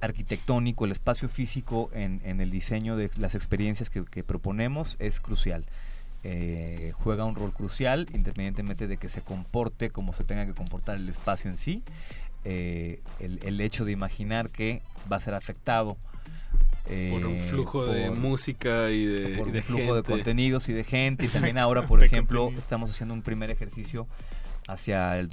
arquitectónico, 0.00 0.84
el 0.84 0.92
espacio 0.92 1.28
físico 1.28 1.90
en, 1.92 2.20
en 2.24 2.40
el 2.40 2.50
diseño 2.50 2.96
de 2.96 3.10
las 3.18 3.34
experiencias 3.34 3.90
que, 3.90 4.04
que 4.04 4.22
proponemos 4.22 4.96
es 4.98 5.20
crucial. 5.20 5.64
eh, 6.24 6.92
juega 6.96 7.24
un 7.24 7.34
rol 7.36 7.52
crucial, 7.52 8.08
independientemente 8.12 8.88
de 8.88 8.96
que 8.96 9.08
se 9.08 9.20
comporte 9.22 9.90
como 9.90 10.12
se 10.12 10.24
tenga 10.24 10.44
que 10.46 10.52
comportar 10.52 10.96
el 10.96 11.08
espacio 11.08 11.48
en 11.50 11.56
sí. 11.56 11.82
Eh, 12.44 13.00
el, 13.20 13.38
el 13.44 13.60
hecho 13.60 13.84
de 13.84 13.92
imaginar 13.92 14.50
que 14.50 14.82
va 15.10 15.16
a 15.16 15.20
ser 15.20 15.34
afectado 15.34 15.96
por 16.84 17.26
un 17.26 17.34
eh, 17.36 17.46
flujo 17.50 17.84
de 17.86 18.10
música 18.10 18.90
y 18.90 19.04
de, 19.04 19.36
por 19.36 19.46
y 19.46 19.50
un 19.50 19.52
de 19.52 19.62
flujo 19.62 19.94
de 19.94 20.02
contenidos 20.02 20.68
y 20.68 20.72
de 20.72 20.84
gente. 20.84 21.24
Y 21.26 21.28
también 21.28 21.58
ahora, 21.58 21.86
por 21.86 22.02
ejemplo, 22.02 22.50
estamos 22.58 22.90
haciendo 22.90 23.14
un 23.14 23.22
primer 23.22 23.50
ejercicio 23.50 24.06
hacia 24.68 25.18
el 25.18 25.28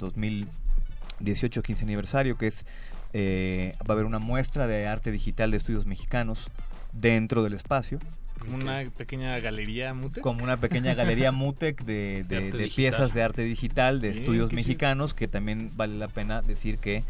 2018 1.20 1.62
15 1.62 1.84
aniversario, 1.84 2.36
que 2.36 2.48
es 2.48 2.64
eh, 3.12 3.74
va 3.88 3.90
a 3.90 3.92
haber 3.92 4.04
una 4.04 4.18
muestra 4.18 4.66
de 4.66 4.86
arte 4.86 5.10
digital 5.12 5.50
de 5.50 5.56
estudios 5.56 5.86
mexicanos 5.86 6.48
dentro 6.92 7.42
del 7.42 7.54
espacio. 7.54 7.98
Como 8.38 8.56
una 8.56 8.84
pequeña 8.96 9.38
galería 9.38 9.94
mute. 9.94 10.20
Como 10.20 10.44
una 10.44 10.58
pequeña 10.58 10.92
galería 10.94 11.32
Mutec 11.32 11.82
de, 11.84 12.24
de- 12.28 12.70
piezas 12.74 13.14
de 13.14 13.22
arte 13.22 13.42
digital 13.42 14.00
de 14.02 14.10
estudios 14.10 14.52
mexicanos, 14.52 15.14
que 15.14 15.26
también 15.26 15.70
vale 15.74 15.96
la 15.96 16.08
pena 16.08 16.42
decir 16.42 16.76
que 16.78 17.02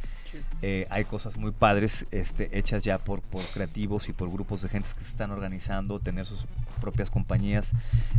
eh, 0.62 0.86
hay 0.90 1.05
cosas 1.05 1.36
muy 1.36 1.51
padres 1.51 2.07
este, 2.11 2.59
hechas 2.59 2.85
ya 2.85 2.98
por, 2.98 3.20
por 3.20 3.43
creativos 3.44 4.09
y 4.09 4.12
por 4.12 4.31
grupos 4.31 4.62
de 4.62 4.69
gente 4.69 4.89
que 4.97 5.05
se 5.05 5.11
están 5.11 5.31
organizando, 5.31 5.98
tener 5.98 6.27
sus 6.27 6.47
propias 6.81 7.11
compañías, 7.11 7.73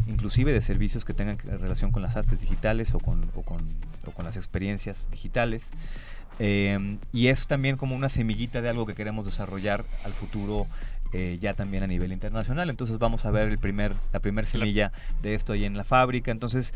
inclusive 0.07 0.53
de 0.53 0.61
servicios 0.61 1.05
que 1.05 1.13
tengan 1.13 1.37
relación 1.37 1.91
con 1.91 2.01
las 2.01 2.15
artes 2.15 2.39
digitales 2.39 2.93
o 2.93 2.99
con, 2.99 3.29
o 3.35 3.41
con, 3.41 3.59
o 4.05 4.11
con 4.11 4.25
las 4.25 4.35
experiencias 4.37 5.05
digitales. 5.11 5.63
Eh, 6.39 6.97
y 7.11 7.27
es 7.27 7.47
también 7.47 7.77
como 7.77 7.95
una 7.95 8.09
semillita 8.09 8.61
de 8.61 8.69
algo 8.69 8.85
que 8.85 8.93
queremos 8.93 9.25
desarrollar 9.25 9.85
al 10.03 10.13
futuro 10.13 10.67
eh, 11.13 11.37
ya 11.39 11.53
también 11.53 11.83
a 11.83 11.87
nivel 11.87 12.11
internacional. 12.11 12.69
Entonces 12.69 12.99
vamos 12.99 13.25
a 13.25 13.31
ver 13.31 13.47
el 13.47 13.57
primer, 13.57 13.93
la 14.11 14.19
primer 14.19 14.45
semilla 14.45 14.91
de 15.21 15.35
esto 15.35 15.53
ahí 15.53 15.63
en 15.63 15.77
la 15.77 15.83
fábrica. 15.83 16.31
Entonces, 16.31 16.73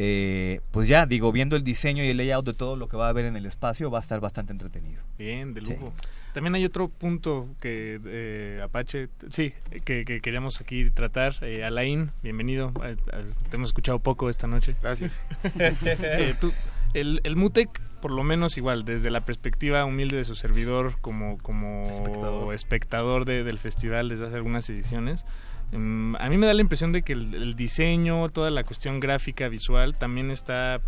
eh, 0.00 0.60
pues 0.70 0.88
ya 0.88 1.06
digo, 1.06 1.32
viendo 1.32 1.56
el 1.56 1.64
diseño 1.64 2.04
y 2.04 2.08
el 2.10 2.16
layout 2.18 2.46
de 2.46 2.54
todo 2.54 2.76
lo 2.76 2.86
que 2.86 2.96
va 2.96 3.06
a 3.06 3.08
haber 3.08 3.24
en 3.24 3.36
el 3.36 3.46
espacio, 3.46 3.90
va 3.90 3.98
a 3.98 4.00
estar 4.00 4.20
bastante 4.20 4.52
entretenido. 4.52 5.02
Bien, 5.18 5.54
de 5.54 5.60
Sí. 5.60 5.72
lujo. 5.72 5.92
También 6.34 6.54
hay 6.54 6.64
otro 6.64 6.88
punto 6.88 7.48
que 7.60 7.98
eh, 8.06 8.60
Apache, 8.62 9.08
sí, 9.28 9.52
que, 9.84 10.04
que 10.04 10.20
queríamos 10.20 10.60
aquí 10.60 10.88
tratar. 10.90 11.34
Eh, 11.42 11.64
Alain, 11.64 12.12
bienvenido. 12.22 12.72
Eh, 12.84 12.94
eh, 13.12 13.24
te 13.50 13.56
hemos 13.56 13.70
escuchado 13.70 13.98
poco 13.98 14.30
esta 14.30 14.46
noche. 14.46 14.76
Gracias. 14.80 15.24
Eh, 15.58 16.34
tú- 16.40 16.52
el, 16.94 17.20
el 17.24 17.34
Mutec, 17.36 17.80
por 18.00 18.12
lo 18.12 18.22
menos 18.22 18.56
igual, 18.56 18.84
desde 18.84 19.10
la 19.10 19.20
perspectiva 19.22 19.84
humilde 19.84 20.16
de 20.16 20.24
su 20.24 20.34
servidor 20.36 20.94
como, 21.00 21.36
como 21.38 21.88
Espectador. 21.90 22.54
espectador 22.54 23.24
de- 23.24 23.42
del 23.44 23.58
festival 23.58 24.08
desde 24.08 24.26
hace 24.28 24.36
algunas 24.36 24.70
ediciones, 24.70 25.24
mm, 25.72 26.16
a 26.18 26.28
mí 26.28 26.36
me 26.38 26.46
da 26.46 26.54
la 26.54 26.60
impresión 26.62 26.92
de 26.92 27.02
que 27.02 27.12
el, 27.12 27.34
el 27.34 27.54
diseño, 27.56 28.28
toda 28.30 28.50
la 28.50 28.64
cuestión 28.64 29.00
gráfica, 29.00 29.48
visual, 29.48 29.96
también 29.96 30.30
está 30.30 30.80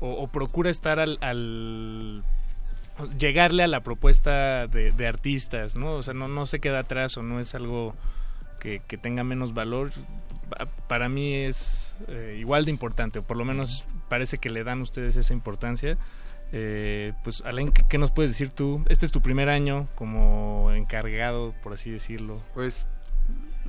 o, 0.00 0.10
o 0.10 0.26
procura 0.28 0.70
estar 0.70 0.98
al, 0.98 1.18
al- 1.20 2.24
llegarle 3.18 3.62
a 3.62 3.68
la 3.68 3.80
propuesta 3.80 4.66
de, 4.66 4.92
de 4.92 5.06
artistas, 5.06 5.76
¿no? 5.76 5.92
O 5.92 6.02
sea, 6.02 6.14
no, 6.14 6.28
no 6.28 6.46
se 6.46 6.60
queda 6.60 6.80
atrás 6.80 7.16
o 7.16 7.22
no 7.22 7.40
es 7.40 7.54
algo 7.54 7.94
que, 8.60 8.80
que 8.86 8.98
tenga 8.98 9.24
menos 9.24 9.54
valor. 9.54 9.90
Pa- 10.50 10.66
Para 10.88 11.08
mí 11.08 11.34
es 11.34 11.94
eh, 12.08 12.36
igual 12.38 12.64
de 12.64 12.70
importante, 12.70 13.20
o 13.20 13.22
por 13.22 13.36
lo 13.36 13.44
menos 13.44 13.84
parece 14.08 14.38
que 14.38 14.50
le 14.50 14.62
dan 14.64 14.80
ustedes 14.82 15.16
esa 15.16 15.32
importancia. 15.32 15.96
Eh, 16.52 17.14
pues, 17.24 17.42
Alain, 17.46 17.72
¿qué, 17.72 17.82
qué 17.88 17.96
nos 17.96 18.10
puedes 18.10 18.32
decir 18.32 18.50
tú? 18.50 18.84
Este 18.88 19.06
es 19.06 19.12
tu 19.12 19.22
primer 19.22 19.48
año 19.48 19.88
como 19.94 20.70
encargado, 20.72 21.54
por 21.62 21.72
así 21.72 21.90
decirlo. 21.90 22.42
Pues 22.52 22.86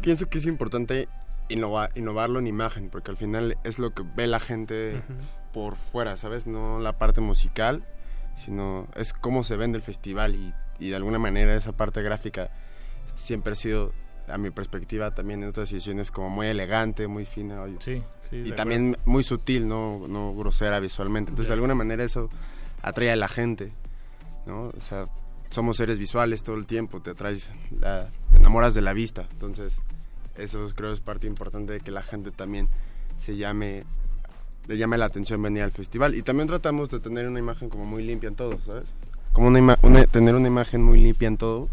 pienso 0.02 0.28
que 0.30 0.38
es 0.38 0.46
importante 0.46 1.08
innova- 1.50 1.90
innovarlo 1.96 2.40
en 2.40 2.48
imagen, 2.48 2.90
porque 2.90 3.12
al 3.12 3.18
final 3.18 3.58
es 3.64 3.80
lo 3.80 3.94
que 3.94 4.04
ve 4.16 4.28
la 4.28 4.40
gente 4.40 5.02
por 5.54 5.76
fuera, 5.76 6.18
¿sabes? 6.18 6.48
No 6.48 6.80
la 6.80 6.98
parte 6.98 7.22
musical, 7.22 7.84
sino 8.36 8.88
es 8.96 9.14
cómo 9.14 9.44
se 9.44 9.56
vende 9.56 9.78
el 9.78 9.84
festival 9.84 10.36
y, 10.36 10.54
y 10.80 10.90
de 10.90 10.96
alguna 10.96 11.20
manera 11.20 11.56
esa 11.56 11.72
parte 11.74 12.02
gráfica 12.02 12.50
siempre 13.16 13.52
ha 13.54 13.56
sido, 13.56 13.94
a 14.28 14.38
mi 14.38 14.50
perspectiva, 14.52 15.14
también 15.14 15.44
en 15.44 15.50
otras 15.50 15.72
ediciones 15.72 16.10
como 16.10 16.30
muy 16.30 16.48
elegante, 16.48 17.08
muy 17.08 17.26
fina. 17.26 17.62
oye. 17.62 17.76
Sí, 17.80 18.02
sí, 18.22 18.38
Y 18.46 18.52
también 18.54 18.98
muy 19.06 19.22
sutil, 19.24 19.68
no, 19.68 20.08
no 20.08 20.34
grosera 20.34 20.80
visualmente. 20.80 21.30
Entonces, 21.32 21.50
de 21.50 21.54
alguna 21.56 21.76
manera 21.76 22.04
eso 22.04 22.30
atrae 22.82 23.12
a 23.12 23.16
la 23.16 23.28
gente, 23.28 23.74
¿no? 24.48 24.70
O 24.76 24.82
sea, 24.82 25.08
somos 25.54 25.78
seres 25.78 26.00
visuales 26.00 26.42
todo 26.42 26.56
el 26.56 26.66
tiempo, 26.66 27.00
te 27.02 27.12
atraes, 27.12 27.52
la- 27.80 28.10
te 28.32 28.38
enamoras 28.38 28.74
de 28.74 28.82
la 28.82 28.94
vista. 28.94 29.28
Entonces, 29.34 29.78
eso 30.36 30.72
creo 30.76 30.92
es 30.92 31.00
parte 31.00 31.28
importante 31.28 31.74
de 31.74 31.80
que 31.80 31.92
la 31.92 32.02
gente 32.02 32.32
también 32.32 32.68
se 33.20 33.38
llame, 33.38 33.84
le 34.68 34.78
llame 34.78 34.98
la 34.98 35.06
atención 35.06 35.42
venir 35.44 35.62
al 35.62 35.72
festival. 35.72 36.16
Y 36.16 36.24
también 36.24 36.48
tratamos 36.48 36.90
de 36.90 37.00
tener 37.00 37.28
una 37.28 37.38
imagen 37.38 37.70
como 37.70 37.86
muy 37.86 38.02
limpia 38.04 38.30
en 38.30 38.36
todo, 38.36 38.60
¿sabes? 38.66 38.96
Como 39.32 39.48
una, 39.50 39.60
ima- 39.60 39.78
una- 39.84 40.06
tener 40.06 40.34
una 40.34 40.48
imagen 40.48 40.82
muy 40.84 41.00
limpia 41.00 41.28
en 41.28 41.38
todo, 41.38 41.70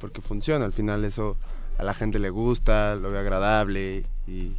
porque 0.00 0.22
funciona. 0.22 0.64
Al 0.64 0.72
final 0.72 1.04
eso 1.04 1.36
a 1.78 1.84
la 1.84 1.92
gente 1.92 2.18
le 2.18 2.30
gusta, 2.30 2.96
lo 2.96 3.10
ve 3.10 3.18
agradable 3.18 4.06
y, 4.26 4.52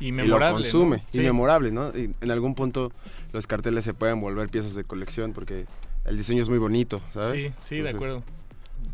Y 0.00 0.10
lo 0.10 0.16
memorable, 0.16 0.62
consume. 0.64 0.96
¿no? 0.96 1.02
Y 1.12 1.16
Sí. 1.18 1.20
memorable, 1.20 1.70
¿no? 1.70 1.90
Y 1.96 2.12
en 2.20 2.30
algún 2.32 2.56
punto 2.56 2.90
los 3.32 3.46
carteles 3.46 3.84
se 3.84 3.94
pueden 3.94 4.20
volver 4.20 4.48
piezas 4.48 4.74
de 4.74 4.82
colección 4.82 5.32
porque 5.32 5.66
el 6.04 6.16
diseño 6.16 6.42
es 6.42 6.48
muy 6.48 6.58
bonito, 6.58 7.00
¿sabes? 7.12 7.42
Sí, 7.42 7.52
sí, 7.60 7.80
de 7.80 7.90
acuerdo. 7.90 8.22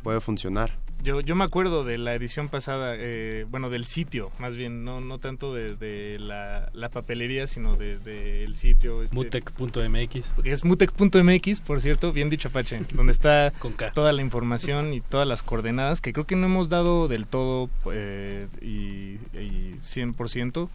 Puede 0.03 0.21
funcionar. 0.21 0.73
Yo, 1.03 1.21
yo 1.21 1.35
me 1.35 1.45
acuerdo 1.45 1.83
de 1.83 1.97
la 1.97 2.15
edición 2.15 2.51
pasada, 2.51 2.95
eh, 2.97 3.47
bueno, 3.49 3.71
del 3.71 3.87
sitio, 3.87 4.31
más 4.39 4.57
bien, 4.57 4.85
no, 4.85 5.01
no 5.01 5.19
tanto 5.19 5.55
de, 5.55 5.75
de 5.77 6.19
la, 6.19 6.69
la 6.75 6.91
papelería, 6.91 7.47
sino 7.47 7.77
del 7.77 8.03
de, 8.03 8.45
el 8.45 8.55
sitio. 8.55 9.03
Este, 9.03 9.15
Mutec.mx. 9.15 10.35
es 10.45 10.65
mutec.mx, 10.65 11.61
por 11.63 11.81
cierto, 11.81 12.13
bien 12.13 12.29
dicho 12.29 12.49
Apache, 12.49 12.83
donde 12.93 13.13
está 13.13 13.51
toda 13.95 14.13
la 14.13 14.21
información 14.21 14.93
y 14.93 15.01
todas 15.01 15.27
las 15.27 15.43
coordenadas 15.43 16.03
que 16.03 16.13
creo 16.13 16.27
que 16.27 16.37
no 16.37 16.47
hemos 16.47 16.69
dado 16.69 17.09
del 17.09 17.27
todo 17.27 17.71
eh, 17.91 18.47
y, 18.61 19.19
y 19.39 19.77
100%. 19.81 20.69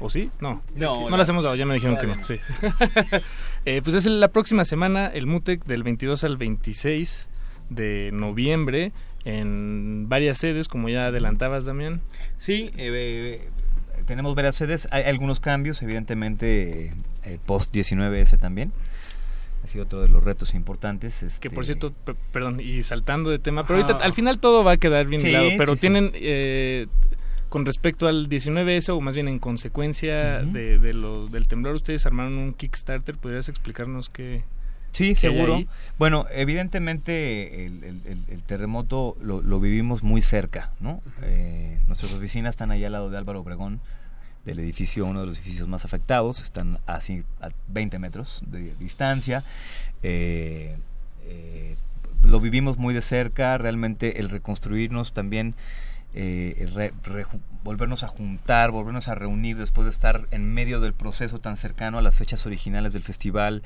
¿O 0.00 0.08
sí? 0.10 0.30
No. 0.40 0.62
No, 0.76 1.00
no 1.02 1.10
la- 1.10 1.16
las 1.18 1.28
hemos 1.28 1.42
dado, 1.44 1.56
ya 1.56 1.66
me 1.66 1.74
dijeron 1.74 1.96
que 1.98 2.06
no. 2.06 2.24
Sí. 2.24 2.38
Eh, 3.64 3.82
pues 3.82 3.94
es 3.96 4.06
la 4.06 4.28
próxima 4.28 4.64
semana, 4.64 5.08
el 5.08 5.26
MUTEC 5.26 5.64
del 5.66 5.82
22 5.82 6.24
al 6.24 6.36
26 6.38 7.28
de 7.68 8.10
noviembre, 8.14 8.92
en 9.24 10.08
varias 10.08 10.38
sedes, 10.38 10.68
como 10.68 10.88
ya 10.88 11.06
adelantabas, 11.08 11.64
Damián. 11.66 12.00
Sí, 12.38 12.70
eh, 12.78 13.42
eh, 13.44 13.48
tenemos 14.06 14.34
varias 14.34 14.54
sedes, 14.56 14.88
hay 14.90 15.02
algunos 15.02 15.40
cambios, 15.40 15.82
evidentemente 15.82 16.94
eh, 17.24 17.38
post 17.44 17.74
19S 17.74 18.38
también. 18.38 18.72
Ha 19.64 19.66
sido 19.66 19.84
otro 19.84 20.00
de 20.00 20.08
los 20.08 20.22
retos 20.22 20.54
importantes. 20.54 21.18
Que 21.20 21.26
este, 21.26 21.50
por 21.50 21.66
cierto, 21.66 21.92
pe- 21.92 22.14
perdón, 22.32 22.60
y 22.60 22.82
saltando 22.84 23.28
de 23.28 23.38
tema, 23.40 23.66
pero 23.66 23.80
ahorita 23.82 24.02
al 24.02 24.12
final 24.14 24.38
todo 24.38 24.64
va 24.64 24.72
a 24.72 24.76
quedar 24.78 25.06
bien 25.08 25.20
Sí, 25.20 25.28
hilado, 25.28 25.48
pero 25.58 25.72
sí, 25.72 25.78
sí. 25.78 25.80
tienen, 25.82 26.12
eh, 26.14 26.86
con 27.48 27.64
respecto 27.66 28.06
al 28.08 28.28
19S, 28.28 28.90
o 28.90 29.00
más 29.00 29.14
bien 29.14 29.28
en 29.28 29.38
consecuencia 29.38 30.40
de, 30.42 30.78
de 30.78 30.92
lo- 30.94 31.28
del 31.28 31.46
temblor, 31.48 31.74
ustedes 31.74 32.04
armaron 32.06 32.34
un 32.38 32.54
Kickstarter, 32.54 33.16
¿podrías 33.16 33.48
explicarnos 33.48 34.10
qué? 34.10 34.42
Sí, 34.92 35.14
seguro. 35.14 35.62
Bueno, 35.98 36.26
evidentemente 36.30 37.66
el, 37.66 37.84
el- 37.84 38.02
el- 38.06 38.24
el 38.28 38.42
terremoto 38.42 39.16
lo, 39.20 39.42
lo 39.42 39.60
vivimos 39.60 40.02
muy 40.02 40.22
cerca, 40.22 40.70
¿no? 40.80 41.02
Eh, 41.22 41.78
nuestras 41.86 42.12
oficinas 42.12 42.50
están 42.54 42.70
ahí 42.70 42.84
al 42.84 42.92
lado 42.92 43.10
de 43.10 43.18
Álvaro 43.18 43.40
Obregón, 43.40 43.80
del 44.44 44.58
edificio, 44.60 45.04
uno 45.04 45.20
de 45.20 45.26
los 45.26 45.38
edificios 45.38 45.68
más 45.68 45.84
afectados, 45.84 46.40
están 46.42 46.78
así 46.86 47.22
a 47.40 47.50
20 47.68 47.98
metros 47.98 48.42
de 48.46 48.74
distancia. 48.76 49.44
Eh, 50.02 50.76
eh, 51.26 51.76
lo 52.24 52.40
vivimos 52.40 52.78
muy 52.78 52.94
de 52.94 53.02
cerca, 53.02 53.58
realmente 53.58 54.20
el 54.20 54.30
reconstruirnos 54.30 55.12
también, 55.12 55.54
eh, 56.20 56.68
re- 56.74 56.92
reju- 57.04 57.38
volvernos 57.62 58.02
a 58.02 58.08
juntar, 58.08 58.72
volvernos 58.72 59.06
a 59.06 59.14
reunir 59.14 59.56
después 59.56 59.84
de 59.84 59.92
estar 59.92 60.22
en 60.32 60.52
medio 60.52 60.80
del 60.80 60.92
proceso 60.92 61.38
tan 61.38 61.56
cercano 61.56 61.96
a 61.98 62.02
las 62.02 62.16
fechas 62.16 62.44
originales 62.44 62.92
del 62.92 63.04
festival, 63.04 63.62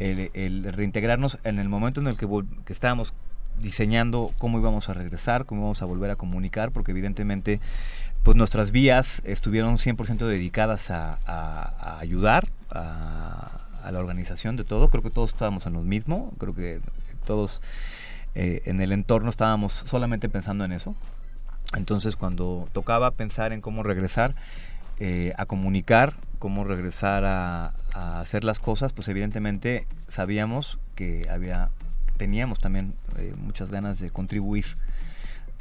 el, 0.00 0.32
el 0.34 0.72
reintegrarnos 0.72 1.38
en 1.44 1.60
el 1.60 1.68
momento 1.68 2.00
en 2.00 2.08
el 2.08 2.16
que, 2.16 2.26
estábamos 2.72 3.14
diseñando 3.62 4.32
cómo 4.38 4.58
íbamos 4.58 4.88
a 4.88 4.94
regresar, 4.94 5.44
cómo 5.44 5.60
íbamos 5.60 5.82
a 5.82 5.84
volver 5.84 6.10
a 6.10 6.16
comunicar, 6.16 6.72
porque 6.72 6.90
evidentemente 6.90 7.60
pues 8.24 8.36
nuestras 8.36 8.72
vías 8.72 9.22
estuvieron 9.24 9.76
100% 9.76 10.26
dedicadas 10.26 10.90
a, 10.90 11.18
ayudar 12.00 12.48
a, 12.72 13.60
a 13.84 13.92
la 13.92 14.00
organización 14.00 14.56
de 14.56 14.64
todo. 14.64 14.88
Creo 14.88 15.02
que 15.04 15.10
todos 15.10 15.30
estábamos 15.30 15.66
en 15.66 15.74
lo 15.74 15.82
mismo, 15.82 16.32
creo 16.38 16.56
que 16.56 16.80
todos 17.24 17.62
eh, 18.34 18.62
en 18.64 18.80
el 18.80 18.90
entorno 18.90 19.30
estábamos 19.30 19.84
solamente 19.86 20.28
pensando 20.28 20.64
en 20.64 20.72
eso. 20.72 20.96
Entonces 21.76 22.16
cuando 22.16 22.68
tocaba 22.72 23.10
pensar 23.10 23.52
en 23.52 23.60
cómo 23.60 23.82
regresar 23.82 24.34
eh, 25.00 25.32
a 25.36 25.46
comunicar, 25.46 26.14
cómo 26.38 26.64
regresar 26.64 27.24
a, 27.24 27.72
a 27.94 28.20
hacer 28.20 28.44
las 28.44 28.58
cosas, 28.58 28.92
pues 28.92 29.08
evidentemente 29.08 29.86
sabíamos 30.08 30.78
que 30.94 31.26
había 31.30 31.68
teníamos 32.16 32.60
también 32.60 32.94
eh, 33.18 33.34
muchas 33.36 33.70
ganas 33.70 33.98
de 33.98 34.10
contribuir 34.10 34.66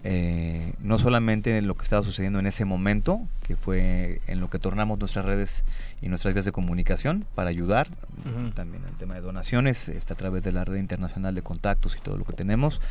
eh, 0.06 0.74
no 0.80 0.98
solamente 0.98 1.58
en 1.58 1.66
lo 1.66 1.76
que 1.76 1.84
estaba 1.84 2.04
sucediendo 2.04 2.38
en 2.40 2.46
ese 2.46 2.66
momento, 2.66 3.22
que 3.48 3.56
fue 3.56 4.20
en 4.28 4.42
lo 4.42 4.50
que 4.50 4.60
tornamos 4.60 5.00
nuestras 5.00 5.24
redes 5.24 5.64
y 6.02 6.10
nuestras 6.10 6.34
vías 6.34 6.44
de 6.44 6.52
comunicación 6.52 7.26
para 7.36 7.50
ayudar, 7.50 7.88
Ujú. 8.26 8.50
también 8.52 8.84
el 8.84 8.96
tema 8.98 9.16
de 9.16 9.22
donaciones, 9.22 9.88
este, 9.88 10.12
a 10.12 10.18
través 10.18 10.44
de 10.44 10.52
la 10.52 10.66
red 10.66 10.76
internacional 10.76 11.34
de 11.36 11.42
contactos 11.42 11.96
y 11.96 12.02
todo 12.02 12.18
lo 12.18 12.26
que 12.26 12.34
tenemos, 12.34 12.82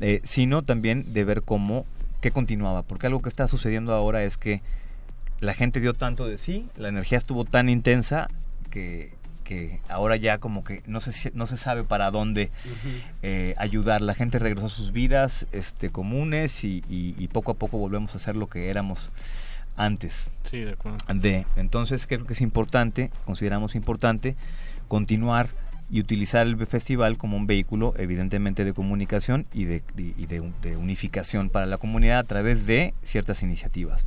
eh, 0.00 0.20
sino 0.24 0.60
también 0.62 1.14
de 1.14 1.24
ver 1.24 1.40
cómo, 1.40 1.86
qué 2.22 2.30
continuaba, 2.30 2.82
porque 2.82 3.06
algo 3.08 3.20
que 3.20 3.28
está 3.28 3.46
sucediendo 3.48 3.92
ahora 3.92 4.22
es 4.24 4.38
que 4.38 4.62
la 5.40 5.52
gente 5.52 5.80
dio 5.80 5.92
tanto 5.92 6.26
de 6.26 6.38
sí, 6.38 6.68
la 6.76 6.88
energía 6.88 7.18
estuvo 7.18 7.44
tan 7.44 7.68
intensa 7.68 8.28
que, 8.70 9.12
que 9.44 9.80
ahora 9.88 10.16
ya 10.16 10.38
como 10.38 10.62
que 10.64 10.82
no 10.86 11.00
se, 11.00 11.32
no 11.34 11.46
se 11.46 11.56
sabe 11.56 11.82
para 11.84 12.10
dónde 12.12 12.50
eh, 13.22 13.54
ayudar. 13.58 14.00
La 14.00 14.14
gente 14.14 14.38
regresó 14.38 14.66
a 14.66 14.70
sus 14.70 14.92
vidas 14.92 15.46
este, 15.52 15.90
comunes 15.90 16.64
y, 16.64 16.84
y- 16.88 17.14
y 17.18 17.28
poco 17.28 17.50
a 17.52 17.54
poco 17.54 17.76
volvemos 17.76 18.14
a 18.14 18.18
ser 18.20 18.36
lo 18.36 18.46
que 18.46 18.70
éramos 18.70 19.10
antes. 19.76 20.30
Sí, 20.44 20.60
de 20.60 20.72
acuerdo. 20.72 20.98
De, 21.12 21.44
entonces 21.56 22.06
creo 22.06 22.24
que 22.24 22.34
es 22.34 22.40
importante, 22.40 23.10
consideramos 23.24 23.74
importante, 23.74 24.36
continuar 24.86 25.48
y 25.92 26.00
utilizar 26.00 26.46
el 26.46 26.56
festival 26.66 27.18
como 27.18 27.36
un 27.36 27.46
vehículo 27.46 27.92
evidentemente 27.98 28.64
de 28.64 28.72
comunicación 28.72 29.46
y 29.52 29.64
de, 29.66 29.82
y- 29.96 30.26
de 30.26 30.40
un- 30.40 30.54
de 30.62 30.76
unificación 30.76 31.50
para 31.50 31.66
la 31.66 31.76
comunidad 31.76 32.18
a 32.18 32.24
través 32.24 32.66
de 32.66 32.94
ciertas 33.04 33.42
iniciativas. 33.42 34.06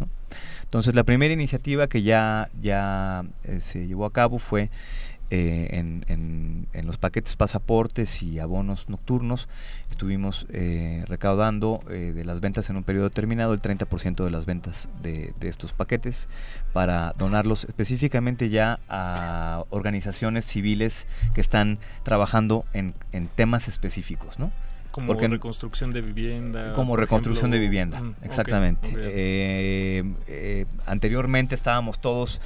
Entonces 0.63 0.95
la 0.95 1.03
primera 1.03 1.31
iniciativa 1.33 1.87
que 1.87 2.01
ya, 2.01 2.49
ya 2.59 3.23
eh, 3.43 3.59
se 3.61 3.85
llevó 3.87 4.05
a 4.05 4.11
cabo 4.11 4.39
fue 4.39 4.71
eh, 5.31 5.69
en, 5.71 6.05
en- 6.07 6.67
en 6.73 6.85
los 6.87 6.97
paquetes 6.97 7.35
pasaportes 7.35 8.21
y 8.21 8.39
abonos 8.39 8.89
nocturnos 8.89 9.47
estuvimos 9.89 10.45
eh, 10.49 11.03
recaudando 11.07 11.81
eh, 11.89 12.11
de 12.13 12.25
las 12.25 12.41
ventas 12.41 12.69
en 12.69 12.75
un 12.75 12.83
periodo 12.83 13.05
determinado 13.05 13.53
el 13.53 13.61
30% 13.61 14.23
de 14.23 14.29
las 14.29 14.45
ventas 14.45 14.89
de, 15.01 15.33
de 15.39 15.47
estos 15.49 15.73
paquetes 15.73 16.27
para 16.73 17.13
donarlos 17.17 17.63
específicamente 17.63 18.49
ya 18.49 18.79
a 18.89 19.63
organizaciones 19.69 20.45
civiles 20.45 21.07
que 21.33 21.41
están 21.41 21.79
trabajando 22.03 22.65
en, 22.73 22.93
en 23.11 23.27
temas 23.27 23.67
específicos, 23.67 24.37
¿no? 24.37 24.51
Como 24.91 25.07
Porque- 25.07 25.27
reconstrucción 25.27 25.91
de 25.91 25.99
vivienda. 26.01 26.71
como 26.73 26.95
reconstrucción 26.95 27.51
ejemplo. 27.53 27.59
de 27.59 27.59
vivienda, 27.59 27.99
Mm, 27.99 28.15
exactamente. 28.23 28.87
ok. 28.89 28.95
Eh, 28.97 30.03
eh, 30.27 30.65
anteriormente 30.85 31.53
estábamos 31.55 31.99
todos 31.99 32.39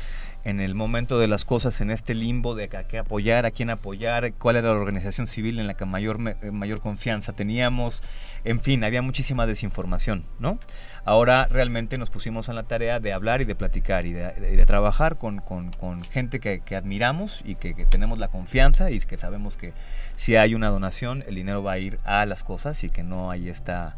en 0.46 0.62
el 0.62 0.74
momento 0.74 1.20
de 1.20 1.28
las 1.28 1.44
cosas 1.44 1.82
en 1.82 1.92
este 1.92 2.14
limbo 2.14 2.56
de 2.56 2.66
a 2.66 2.84
qué 2.88 2.98
apoyar, 3.00 3.46
a 3.46 3.52
quién 3.52 3.70
apoyar, 3.70 4.32
cuál 4.34 4.56
era 4.56 4.70
la 4.70 4.80
organización 4.80 5.28
civil 5.28 5.60
en 5.60 5.68
la 5.68 5.74
que 5.74 5.86
mayor 5.86 6.20
eh, 6.42 6.52
mayor 6.52 6.80
confianza 6.80 7.34
teníamos, 7.34 8.02
en 8.46 8.62
fin, 8.62 8.84
había 8.84 9.02
muchísima 9.02 9.46
desinformación, 9.46 10.24
¿no? 10.40 10.58
Ahora 11.04 11.48
realmente 11.50 11.98
nos 11.98 12.10
pusimos 12.10 12.48
en 12.50 12.56
la 12.56 12.64
tarea 12.64 13.00
de 13.00 13.12
hablar 13.14 13.42
y 13.42 13.46
de 13.46 13.56
platicar 13.56 14.06
y 14.06 14.14
de, 14.14 14.66
trabajar 14.66 15.18
con, 15.18 15.40
con- 15.40 15.72
gente 16.04 16.40
que, 16.40 16.62
que 16.62 16.76
admiramos 16.76 17.42
y 17.44 17.56
que, 17.56 17.74
que 17.74 17.86
tenemos 17.86 18.20
la 18.20 18.28
confianza 18.30 18.92
y 18.92 19.00
que 19.00 19.18
sabemos 19.18 19.58
que 19.58 19.74
si 20.18 20.36
hay 20.36 20.56
una 20.56 20.70
donación 20.70 21.24
el 21.28 21.36
dinero 21.36 21.64
va 21.64 21.74
a 21.74 21.78
ir 21.80 22.00
a 22.06 22.26
las 22.26 22.44
cosas 22.44 22.84
y 22.84 22.90
que 22.90 23.04
no 23.04 23.32
hay 23.32 23.50
esta 23.50 23.96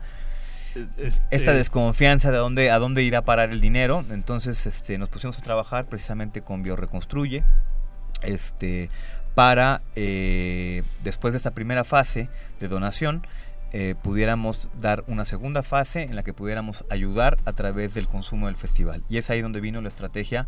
Este- 0.98 1.22
esta 1.31 1.53
desconfianza 1.53 2.31
de 2.31 2.38
dónde 2.38 2.72
a 2.72 2.80
dónde 2.80 3.03
irá 3.03 3.19
a 3.19 3.26
parar 3.26 3.52
el 3.52 3.61
dinero. 3.61 4.03
Entonces 4.10 4.65
este 4.65 4.98
nos 4.98 5.10
pusimos 5.10 5.38
a 5.38 5.41
trabajar 5.41 5.85
precisamente 5.85 6.41
con 6.41 6.64
Bioreconstruye 6.64 7.43
este 8.22 8.89
para 9.35 9.81
eh, 9.95 10.84
después 11.03 11.34
de 11.34 11.38
esta 11.38 11.52
primera 11.52 11.84
fase 11.84 12.30
de 12.60 12.68
donación 12.68 13.26
eh, 13.73 13.95
pudiéramos 14.02 14.68
dar 14.81 15.06
una 15.07 15.23
segunda 15.23 15.64
fase 15.64 16.02
en 16.02 16.18
la 16.18 16.23
que 16.23 16.34
pudiéramos 16.34 16.84
ayudar 16.89 17.38
a 17.45 17.53
través 17.53 17.93
del 17.93 18.06
consumo 18.07 18.48
del 18.48 18.57
festival. 18.57 19.02
Y 19.10 19.18
es 19.18 19.30
ahí 19.30 19.41
donde 19.41 19.61
vino 19.61 19.81
la 19.81 19.88
estrategia 19.88 20.45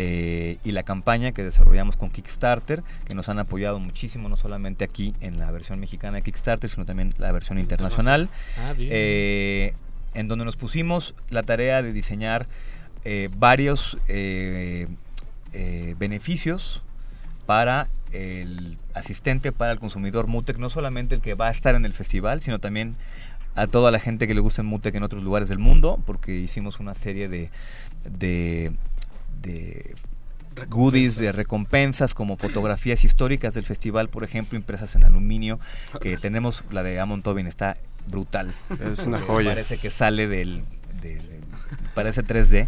eh, 0.00 0.58
y 0.64 0.70
la 0.70 0.84
campaña 0.84 1.32
que 1.32 1.42
desarrollamos 1.42 1.96
con 1.96 2.08
Kickstarter, 2.10 2.84
que 3.04 3.14
nos 3.16 3.28
han 3.28 3.40
apoyado 3.40 3.80
muchísimo, 3.80 4.28
no 4.28 4.36
solamente 4.36 4.84
aquí 4.84 5.12
en 5.20 5.38
la 5.40 5.50
versión 5.50 5.80
mexicana 5.80 6.18
de 6.18 6.22
Kickstarter, 6.22 6.70
sino 6.70 6.84
también 6.84 7.14
la 7.18 7.32
versión 7.32 7.58
internacional, 7.58 8.28
Ah, 8.58 8.74
bien. 8.74 8.90
eh, 8.92 9.74
en 10.14 10.28
donde 10.28 10.44
nos 10.44 10.54
pusimos 10.56 11.14
la 11.30 11.42
tarea 11.42 11.82
de 11.82 11.92
diseñar 11.92 12.46
eh, 13.04 13.28
varios 13.36 13.98
eh, 14.06 14.86
beneficios 15.98 16.82
para 17.46 17.88
el 18.12 18.76
asistente, 18.94 19.50
para 19.52 19.72
el 19.72 19.78
consumidor 19.80 20.26
Mutec, 20.28 20.58
no 20.58 20.70
solamente 20.70 21.14
el 21.16 21.20
que 21.20 21.34
va 21.34 21.48
a 21.48 21.50
estar 21.50 21.74
en 21.74 21.84
el 21.84 21.92
festival, 21.92 22.40
sino 22.40 22.58
también 22.58 22.94
a 23.54 23.66
toda 23.66 23.90
la 23.90 23.98
gente 23.98 24.28
que 24.28 24.34
le 24.34 24.40
gusta 24.40 24.62
el 24.62 24.68
Mutec 24.68 24.94
en 24.94 25.02
otros 25.02 25.22
lugares 25.24 25.48
del 25.48 25.58
mundo, 25.58 25.98
porque 26.06 26.32
hicimos 26.36 26.78
una 26.78 26.94
serie 26.94 27.28
de, 27.28 27.50
de, 28.04 28.72
de 29.40 29.94
goodies, 30.68 31.16
de 31.18 31.30
recompensas, 31.32 32.14
como 32.14 32.36
fotografías 32.36 33.04
históricas 33.04 33.54
del 33.54 33.64
festival, 33.64 34.08
por 34.08 34.24
ejemplo, 34.24 34.58
impresas 34.58 34.96
en 34.96 35.04
aluminio, 35.04 35.60
que 36.00 36.16
tenemos, 36.16 36.64
la 36.70 36.82
de 36.82 36.98
Amon 36.98 37.22
Tobin 37.22 37.46
está 37.46 37.76
brutal. 38.08 38.52
Es 38.92 39.06
una 39.06 39.20
joya. 39.20 39.50
Parece 39.50 39.78
que 39.78 39.90
sale 39.90 40.26
del... 40.26 40.64
de- 41.00 41.16
de- 41.16 41.40
parece 41.94 42.22
3D. 42.22 42.66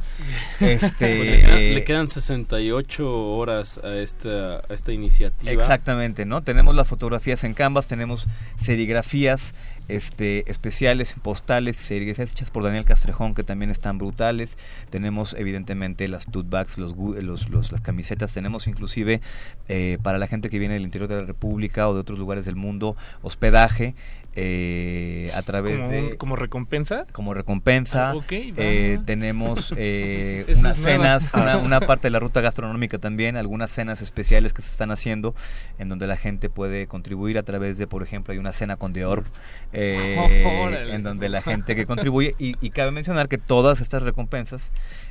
Pues 0.58 0.82
Este, 0.82 1.24
le, 1.24 1.40
quedan, 1.42 1.74
le 1.74 1.84
quedan 1.84 2.08
68 2.08 3.32
horas 3.36 3.78
a 3.82 3.94
esta, 3.96 4.56
a 4.58 4.74
esta 4.74 4.92
iniciativa. 4.92 5.52
Exactamente, 5.52 6.24
¿no? 6.26 6.42
Tenemos 6.42 6.74
las 6.74 6.88
fotografías 6.88 7.44
en 7.44 7.54
Canvas, 7.54 7.86
tenemos 7.86 8.26
serigrafías 8.58 9.54
este, 9.88 10.48
especiales, 10.50 11.14
postales, 11.22 11.76
serigrafías 11.76 12.30
hechas 12.30 12.50
por 12.50 12.62
Daniel 12.62 12.84
Castrejón 12.84 13.34
que 13.34 13.42
también 13.42 13.70
están 13.70 13.98
brutales. 13.98 14.56
Tenemos 14.90 15.34
evidentemente 15.34 16.06
las 16.08 16.26
tote 16.26 16.48
bags, 16.48 16.78
los, 16.78 16.94
los, 16.96 17.48
los- 17.48 17.72
las 17.72 17.80
camisetas, 17.80 18.32
tenemos 18.32 18.66
inclusive 18.68 19.20
eh, 19.68 19.98
para 20.02 20.18
la 20.18 20.26
gente 20.28 20.48
que 20.48 20.58
viene 20.58 20.74
del 20.74 20.84
interior 20.84 21.08
de 21.08 21.16
la 21.16 21.24
República 21.24 21.88
o 21.88 21.94
de 21.94 22.00
otros 22.00 22.18
lugares 22.18 22.44
del 22.44 22.56
mundo, 22.56 22.96
hospedaje 23.22 23.94
eh, 24.36 25.32
a 25.34 25.42
través 25.42 25.76
¿Como, 25.76 25.90
de... 25.90 26.16
como 26.16 26.36
recompensa? 26.36 27.06
como 27.12 27.34
recompensa. 27.34 28.10
Ah, 28.10 28.14
eh, 28.30 28.98
tenemos 29.04 29.74
eh, 29.76 30.44
unas 30.56 30.78
cenas, 30.78 31.34
una, 31.34 31.58
una 31.58 31.80
parte 31.80 32.06
de 32.06 32.10
la 32.10 32.20
ruta 32.20 32.40
gastronómica 32.40 32.98
también, 32.98 33.36
algunas 33.36 33.70
cenas 33.70 34.02
especiales 34.02 34.52
que 34.52 34.62
se 34.62 34.70
están 34.70 34.90
haciendo, 34.90 35.34
en 35.78 35.88
donde 35.88 36.06
la 36.06 36.16
gente 36.16 36.48
puede 36.48 36.86
contribuir 36.86 37.38
a 37.38 37.42
través 37.42 37.78
de, 37.78 37.86
por 37.86 38.02
ejemplo, 38.02 38.32
hay 38.32 38.38
una 38.38 38.52
cena 38.52 38.76
con 38.76 38.92
Dior, 38.92 39.24
eh, 39.72 40.64
Órale. 40.64 40.94
en 40.94 41.02
donde 41.02 41.28
la 41.28 41.42
gente 41.42 41.74
que 41.74 41.86
contribuye, 41.86 42.34
y, 42.38 42.54
y 42.60 42.70
cabe 42.70 42.92
mencionar 42.92 43.28
que 43.28 43.38
todas 43.38 43.80
estas 43.80 44.02
recompensas, 44.02 44.70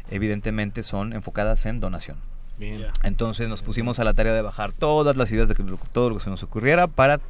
evidentemente, 0.10 0.84
son 0.84 1.14
enfocadas 1.14 1.66
en 1.66 1.80
donación. 1.80 2.18
Bien. 2.58 2.88
Entonces 3.04 3.48
nos 3.48 3.62
pusimos 3.62 4.00
a 4.00 4.04
la 4.04 4.14
tarea 4.14 4.34
de 4.34 4.42
bajar 4.42 4.74
todas 4.74 5.16
las 5.16 5.32
ideas 5.32 5.48
de 5.48 5.56
que 5.56 5.64
todo 5.94 6.10
lo 6.10 6.18
que 6.18 6.24
se 6.24 6.30
nos 6.30 6.44
ocurriera 6.44 6.88
para 6.88 7.22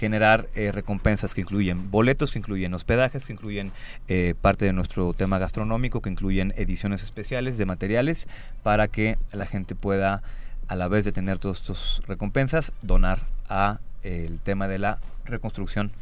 generar 0.00 0.48
eh, 0.54 0.72
recompensas 0.72 1.34
que 1.34 1.42
incluyen 1.42 1.90
boletos, 1.90 2.32
que 2.32 2.38
incluyen 2.38 2.72
hospedajes, 2.72 3.26
que 3.26 3.34
incluyen 3.34 3.70
eh, 4.08 4.34
parte 4.40 4.64
de 4.64 4.72
nuestro 4.72 5.12
tema 5.12 5.38
gastronómico, 5.38 6.00
que 6.00 6.08
incluyen 6.08 6.54
ediciones 6.56 7.02
especiales 7.02 7.58
de 7.58 7.66
materiales 7.66 8.26
para 8.62 8.88
que 8.88 9.18
la 9.30 9.44
gente 9.44 9.74
pueda, 9.74 10.22
a 10.68 10.74
la 10.74 10.88
vez 10.88 11.04
de 11.04 11.12
tener 11.12 11.38
todas 11.38 11.60
estas 11.60 12.00
recompensas, 12.08 12.72
donar 12.80 13.18
a 13.50 13.78
eh, 14.02 14.24
el 14.26 14.40
tema 14.40 14.66
de 14.68 14.78
la 14.78 14.98
reconstrucción 15.26 15.92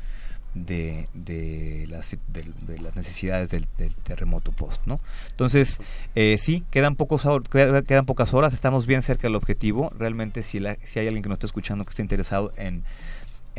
de, 0.54 1.08
de, 1.12 1.86
las, 1.88 2.16
de, 2.28 2.78
las 2.80 2.96
necesidades 2.96 3.50
del, 3.50 3.66
terremoto 4.04 4.52
post, 4.52 4.80
¿no? 4.86 4.98
Entonces, 5.30 5.80
eh, 6.14 6.36
sí, 6.40 6.64
quedan, 6.70 6.96
pocos, 6.96 7.22
quedan 7.50 8.06
pocas 8.06 8.32
horas, 8.32 8.54
estamos 8.54 8.86
bien 8.86 9.02
cerca 9.02 9.22
del 9.28 9.34
objetivo. 9.36 9.92
Realmente, 9.98 10.42
si, 10.42 10.58
la- 10.58 10.76
si 10.86 10.98
hay 11.00 11.06
alguien 11.08 11.22
que 11.22 11.28
nos 11.28 11.36
está 11.36 11.46
escuchando 11.46 11.84
que 11.84 11.90
esté 11.90 12.02
interesado 12.02 12.52
en, 12.56 12.82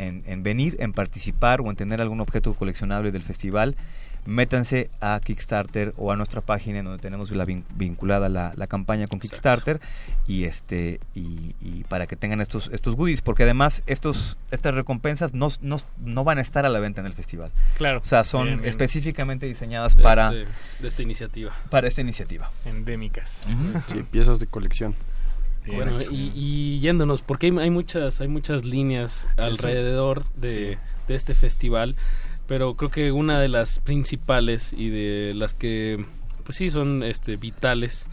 en, 0.07 0.23
en 0.25 0.43
venir, 0.43 0.75
en 0.79 0.93
participar 0.93 1.61
o 1.61 1.69
en 1.69 1.75
tener 1.75 2.01
algún 2.01 2.21
objeto 2.21 2.53
coleccionable 2.53 3.11
del 3.11 3.23
festival, 3.23 3.75
métanse 4.25 4.89
a 5.01 5.19
Kickstarter 5.23 5.93
o 5.97 6.11
a 6.11 6.15
nuestra 6.15 6.41
página 6.41 6.79
en 6.79 6.85
donde 6.85 7.01
tenemos 7.01 7.31
la 7.31 7.45
vin- 7.45 7.63
vinculada 7.75 8.29
la, 8.29 8.51
la 8.55 8.67
campaña 8.67 9.07
con 9.07 9.19
Kickstarter 9.19 9.79
y 10.27 10.43
este 10.43 10.99
y, 11.15 11.55
y 11.61 11.85
para 11.87 12.05
que 12.05 12.15
tengan 12.15 12.41
estos 12.41 12.69
estos 12.73 12.95
goodies 12.95 13.21
porque 13.21 13.43
además 13.43 13.81
estos 13.87 14.37
estas 14.51 14.73
recompensas 14.75 15.33
no, 15.33 15.47
no, 15.61 15.77
no 16.03 16.23
van 16.25 16.37
a 16.37 16.41
estar 16.41 16.65
a 16.65 16.69
la 16.69 16.79
venta 16.79 16.99
en 17.01 17.07
el 17.07 17.13
festival 17.13 17.49
Claro. 17.77 17.99
o 17.99 18.03
sea 18.03 18.23
son 18.23 18.45
Bien, 18.45 18.57
bien. 18.57 18.69
específicamente 18.69 19.45
diseñadas 19.47 19.95
De 19.95 20.03
para 20.03 20.25
este- 20.31 20.47
de 20.81 20.87
esta 20.87 21.01
iniciativa. 21.01 21.51
para 21.71 21.87
esta 21.87 22.01
iniciativa 22.01 22.51
Endémicas. 22.65 23.47
Sí, 23.87 24.03
piezas 24.11 24.37
de 24.39 24.47
colección. 24.47 24.95
Bueno, 25.75 26.01
y, 26.01 26.31
y 26.35 26.79
yéndonos, 26.79 27.21
porque 27.21 27.47
hay, 27.47 27.57
hay 27.57 27.69
muchas 27.69 28.21
hay 28.21 28.27
muchas 28.27 28.65
líneas 28.65 29.27
alrededor 29.37 30.23
de, 30.35 30.77
de 31.07 31.15
este 31.15 31.33
festival, 31.33 31.95
pero 32.47 32.75
creo 32.75 32.91
que 32.91 33.11
una 33.11 33.39
de 33.39 33.47
las 33.47 33.79
principales 33.79 34.73
y 34.73 34.89
de 34.89 35.33
las 35.35 35.53
que, 35.53 36.05
pues 36.43 36.57
sí, 36.57 36.69
son 36.69 37.03
este, 37.03 37.35
vitales, 37.37 38.07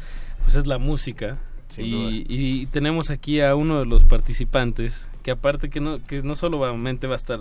pues 0.45 0.57
es 0.57 0.67
la 0.67 0.79
música. 0.79 1.39
Y, 1.79 2.25
y 2.29 2.67
tenemos 2.67 3.11
aquí 3.11 3.41
a 3.41 3.55
uno 3.55 3.81
de 3.81 3.87
los 3.87 4.05
participantes 4.05 5.09
que 5.27 5.33
aparte 5.33 5.69
que 5.69 5.81
no, 5.81 5.99
que 6.07 6.23
no 6.23 6.37
solamente 6.37 7.09
va 7.09 7.15
a 7.15 7.17
estar 7.17 7.41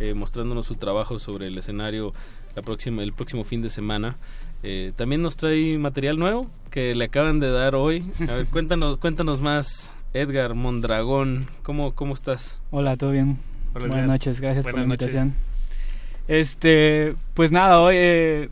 eh, 0.00 0.14
mostrándonos 0.14 0.66
su 0.66 0.74
trabajo 0.74 1.20
sobre 1.20 1.46
el 1.46 1.56
escenario 1.56 2.12
la 2.56 2.62
próxima, 2.62 3.04
el 3.04 3.12
próximo 3.12 3.44
fin 3.44 3.62
de 3.62 3.70
semana, 3.70 4.16
eh, 4.62 4.92
también 4.96 5.22
nos 5.22 5.36
trae 5.36 5.78
material 5.78 6.18
nuevo 6.18 6.50
que 6.70 6.94
le 6.94 7.04
acaban 7.06 7.40
de 7.40 7.50
dar 7.50 7.74
hoy. 7.74 8.04
A 8.28 8.34
ver, 8.34 8.46
cuéntanos, 8.50 8.98
cuéntanos 8.98 9.40
más, 9.40 9.94
Edgar 10.14 10.54
Mondragón, 10.54 11.48
¿cómo, 11.62 11.94
cómo 11.94 12.14
estás? 12.14 12.60
Hola, 12.70 12.96
¿todo 12.96 13.10
bien? 13.10 13.38
Hola, 13.74 13.80
Buenas 13.86 13.96
Edgar. 13.96 14.08
noches, 14.08 14.40
gracias 14.40 14.64
por 14.64 14.74
la 14.74 14.86
noches. 14.86 15.14
invitación. 15.14 15.34
Este, 16.28 17.14
pues 17.34 17.50
nada, 17.50 17.80
hoy 17.80 17.96
eh, 17.98 18.50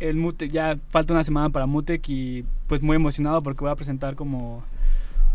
el 0.00 0.16
Mutec, 0.16 0.50
ya 0.50 0.78
falta 0.90 1.12
una 1.12 1.24
semana 1.24 1.50
para 1.50 1.66
Mutec 1.66 2.08
y 2.08 2.44
pues 2.68 2.82
muy 2.82 2.96
emocionado 2.96 3.42
porque 3.42 3.60
voy 3.60 3.70
a 3.70 3.76
presentar 3.76 4.14
como 4.14 4.62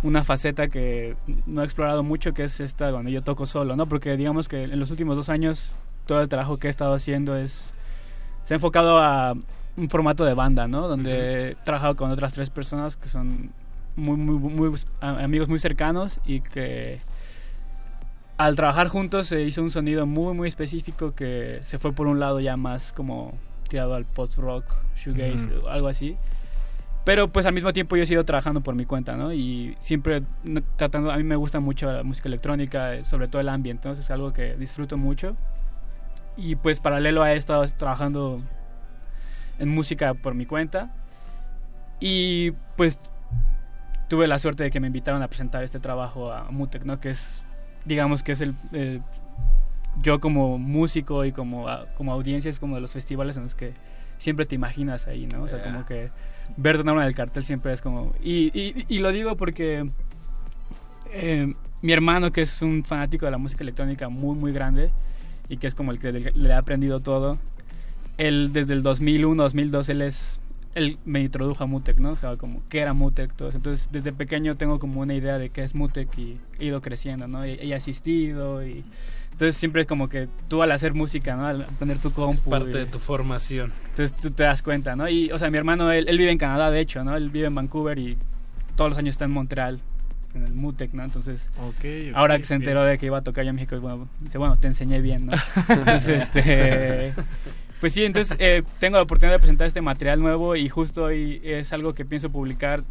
una 0.03 0.23
faceta 0.23 0.67
que 0.69 1.15
no 1.45 1.61
he 1.61 1.65
explorado 1.65 2.01
mucho, 2.01 2.33
que 2.33 2.43
es 2.43 2.59
esta 2.59 2.91
cuando 2.91 3.11
yo 3.11 3.21
toco 3.21 3.45
solo, 3.45 3.75
¿no? 3.75 3.85
Porque 3.85 4.17
digamos 4.17 4.47
que 4.47 4.63
en 4.63 4.79
los 4.79 4.89
últimos 4.89 5.15
dos 5.15 5.29
años 5.29 5.73
todo 6.07 6.21
el 6.21 6.29
trabajo 6.29 6.57
que 6.57 6.67
he 6.67 6.69
estado 6.71 6.93
haciendo 6.95 7.37
es 7.37 7.71
se 8.43 8.55
ha 8.55 8.57
enfocado 8.57 8.97
a 8.97 9.35
un 9.77 9.89
formato 9.89 10.25
de 10.25 10.33
banda, 10.33 10.67
¿no? 10.67 10.87
Donde 10.87 11.51
he 11.51 11.55
trabajado 11.63 11.95
con 11.95 12.11
otras 12.11 12.33
tres 12.33 12.49
personas 12.49 12.97
que 12.97 13.09
son 13.09 13.51
muy, 13.95 14.17
muy, 14.17 14.37
muy 14.37 14.79
amigos 15.01 15.49
muy 15.49 15.59
cercanos 15.59 16.19
y 16.25 16.41
que 16.41 17.01
al 18.37 18.55
trabajar 18.55 18.87
juntos 18.87 19.27
se 19.27 19.43
hizo 19.43 19.61
un 19.61 19.71
sonido 19.71 20.05
muy, 20.05 20.33
muy 20.33 20.47
específico 20.47 21.13
que 21.13 21.59
se 21.63 21.77
fue 21.77 21.93
por 21.93 22.07
un 22.07 22.19
lado 22.19 22.39
ya 22.39 22.57
más 22.57 22.91
como 22.93 23.33
tirado 23.67 23.93
al 23.93 24.05
post-rock, 24.05 24.65
shoegaze, 24.95 25.47
o 25.63 25.69
algo 25.69 25.87
así. 25.87 26.17
Pero 27.03 27.29
pues 27.29 27.45
al 27.45 27.53
mismo 27.53 27.73
tiempo 27.73 27.95
yo 27.95 28.03
he 28.03 28.07
sido 28.07 28.23
trabajando 28.25 28.61
por 28.61 28.75
mi 28.75 28.85
cuenta, 28.85 29.15
¿no? 29.15 29.33
Y 29.33 29.75
siempre 29.79 30.23
tratando, 30.75 31.11
a 31.11 31.17
mí 31.17 31.23
me 31.23 31.35
gusta 31.35 31.59
mucho 31.59 31.91
la 31.91 32.03
música 32.03 32.29
electrónica, 32.29 32.95
eh, 32.95 33.05
sobre 33.05 33.27
todo 33.27 33.41
el 33.41 33.49
ambiente, 33.49 33.87
entonces 33.87 34.05
es 34.05 34.11
algo 34.11 34.33
que 34.33 34.55
disfruto 34.55 34.97
mucho. 34.97 35.35
Y 36.37 36.55
pues 36.55 36.79
paralelo 36.79 37.23
a 37.23 37.33
he 37.33 37.37
estado 37.37 37.67
trabajando 37.69 38.41
en 39.61 39.69
música 39.69 40.13
por 40.13 40.33
mi 40.33 40.45
cuenta. 40.45 40.91
Y 41.99 42.51
pues 42.75 42.99
tuve 44.09 44.27
la 44.27 44.39
suerte 44.39 44.63
de 44.63 44.71
que 44.71 44.79
me 44.79 44.87
invitaron 44.87 45.21
a 45.21 45.27
presentar 45.27 45.63
este 45.63 45.79
trabajo 45.79 46.31
a 46.33 46.49
Mutec, 46.51 46.83
¿no? 46.83 46.99
Que 46.99 47.11
es, 47.11 47.43
digamos 47.85 48.23
que 48.23 48.33
es 48.33 48.41
el, 48.41 48.55
el- 48.73 49.01
yo 50.01 50.19
como 50.19 50.57
músico 50.57 51.25
y 51.25 51.31
como, 51.31 51.67
como 51.95 52.11
audiencia 52.11 52.49
es 52.49 52.59
como 52.59 52.75
de 52.75 52.81
los 52.81 52.91
festivales 52.93 53.37
en 53.37 53.43
los 53.43 53.55
que 53.55 53.73
siempre 54.17 54.45
te 54.45 54.55
imaginas 54.55 55.07
ahí, 55.07 55.27
¿no? 55.27 55.43
O 55.43 55.47
sea, 55.47 55.59
como 55.63 55.85
que 55.85 56.09
ver 56.57 56.77
tu 56.77 56.83
nombre 56.83 57.03
en 57.03 57.07
el 57.09 57.15
cartel 57.15 57.43
siempre 57.43 57.73
es 57.73 57.81
como... 57.81 58.13
Y, 58.23 58.51
y, 58.57 58.85
y 58.87 58.99
lo 58.99 59.11
digo 59.11 59.35
porque 59.37 59.89
eh, 61.11 61.53
mi 61.81 61.91
hermano, 61.93 62.31
que 62.31 62.41
es 62.41 62.61
un 62.61 62.83
fanático 62.83 63.25
de 63.25 63.31
la 63.31 63.37
música 63.37 63.63
electrónica 63.63 64.09
muy, 64.09 64.35
muy 64.35 64.51
grande 64.53 64.91
y 65.49 65.57
que 65.57 65.67
es 65.67 65.75
como 65.75 65.91
el 65.91 65.99
que 65.99 66.11
le, 66.11 66.31
le 66.31 66.53
ha 66.53 66.57
aprendido 66.59 66.99
todo, 66.99 67.37
él 68.17 68.51
desde 68.53 68.73
el 68.73 68.83
2001, 68.83 69.41
2002, 69.43 69.89
él 69.89 70.01
es... 70.01 70.39
Él 70.73 70.97
me 71.03 71.19
introdujo 71.19 71.63
a 71.65 71.67
Mutec, 71.67 71.97
¿no? 71.99 72.11
O 72.11 72.15
sea, 72.15 72.37
como 72.37 72.61
qué 72.69 72.79
era 72.79 72.93
Mutec, 72.93 73.33
todo 73.33 73.49
eso. 73.49 73.57
Entonces, 73.57 73.89
desde 73.91 74.13
pequeño 74.13 74.55
tengo 74.55 74.79
como 74.79 75.01
una 75.01 75.13
idea 75.13 75.37
de 75.37 75.49
qué 75.49 75.63
es 75.63 75.75
Mutec 75.75 76.17
y 76.17 76.37
he 76.59 76.65
ido 76.67 76.81
creciendo, 76.81 77.27
¿no? 77.27 77.45
Y, 77.45 77.51
he 77.59 77.75
asistido 77.75 78.65
y... 78.65 78.83
Entonces 79.33 79.57
siempre 79.57 79.81
es 79.81 79.87
como 79.87 80.07
que 80.07 80.27
tú 80.49 80.61
al 80.61 80.71
hacer 80.71 80.93
música, 80.93 81.35
¿no? 81.35 81.45
Al 81.47 81.65
poner 81.79 81.97
tu 81.97 82.11
compu... 82.11 82.49
parte 82.49 82.69
y- 82.69 82.73
de 82.73 82.85
tu 82.85 82.99
formación. 82.99 83.73
entonces 83.89 84.15
tú 84.15 84.31
te 84.31 84.43
das 84.43 84.61
cuenta, 84.61 84.95
¿no? 84.95 85.09
Y, 85.09 85.31
o 85.31 85.37
sea, 85.39 85.49
mi 85.49 85.57
hermano, 85.57 85.91
él, 85.91 86.07
él 86.07 86.17
vive 86.17 86.31
en 86.31 86.37
Canadá, 86.37 86.69
de 86.71 86.79
hecho, 86.79 87.03
¿no? 87.03 87.17
Él 87.17 87.29
vive 87.31 87.47
en 87.47 87.55
Vancouver 87.55 87.97
y 87.99 88.17
todos 88.77 88.91
los 88.91 88.97
años 88.99 89.13
está 89.15 89.25
en 89.25 89.31
Montreal, 89.31 89.79
en 90.35 90.43
el 90.43 90.53
MUTEC, 90.53 90.93
¿no? 90.93 91.03
Entonces, 91.03 91.49
Ok, 91.57 91.73
ok, 91.79 91.85
ahora 92.15 92.37
que 92.37 92.43
se 92.45 92.53
bien. 92.53 92.61
enteró 92.61 92.83
de 92.85 92.97
que 92.97 93.07
iba 93.07 93.17
a 93.17 93.21
tocar 93.23 93.43
ya 93.43 93.49
en 93.49 93.55
México, 93.55 93.77
bueno, 93.81 94.07
dice, 94.21 94.37
bueno, 94.37 94.57
te 94.57 94.67
enseñé 94.67 95.01
bien, 95.01 95.25
¿no? 95.25 95.33
Entonces, 95.69 96.23
este... 96.23 97.13
Pues 97.81 97.93
sí, 97.93 98.05
entonces 98.05 98.37
eh, 98.39 98.61
tengo 98.79 98.97
la 98.97 99.03
oportunidad 99.03 99.33
de 99.33 99.39
presentar 99.39 99.67
este 99.67 99.81
material 99.81 100.19
nuevo 100.19 100.55
y 100.55 100.69
justo 100.69 101.05
hoy 101.05 101.41
es 101.43 101.73
algo 101.73 101.95
que 101.95 102.05
pienso 102.05 102.29
publicar, 102.29 102.83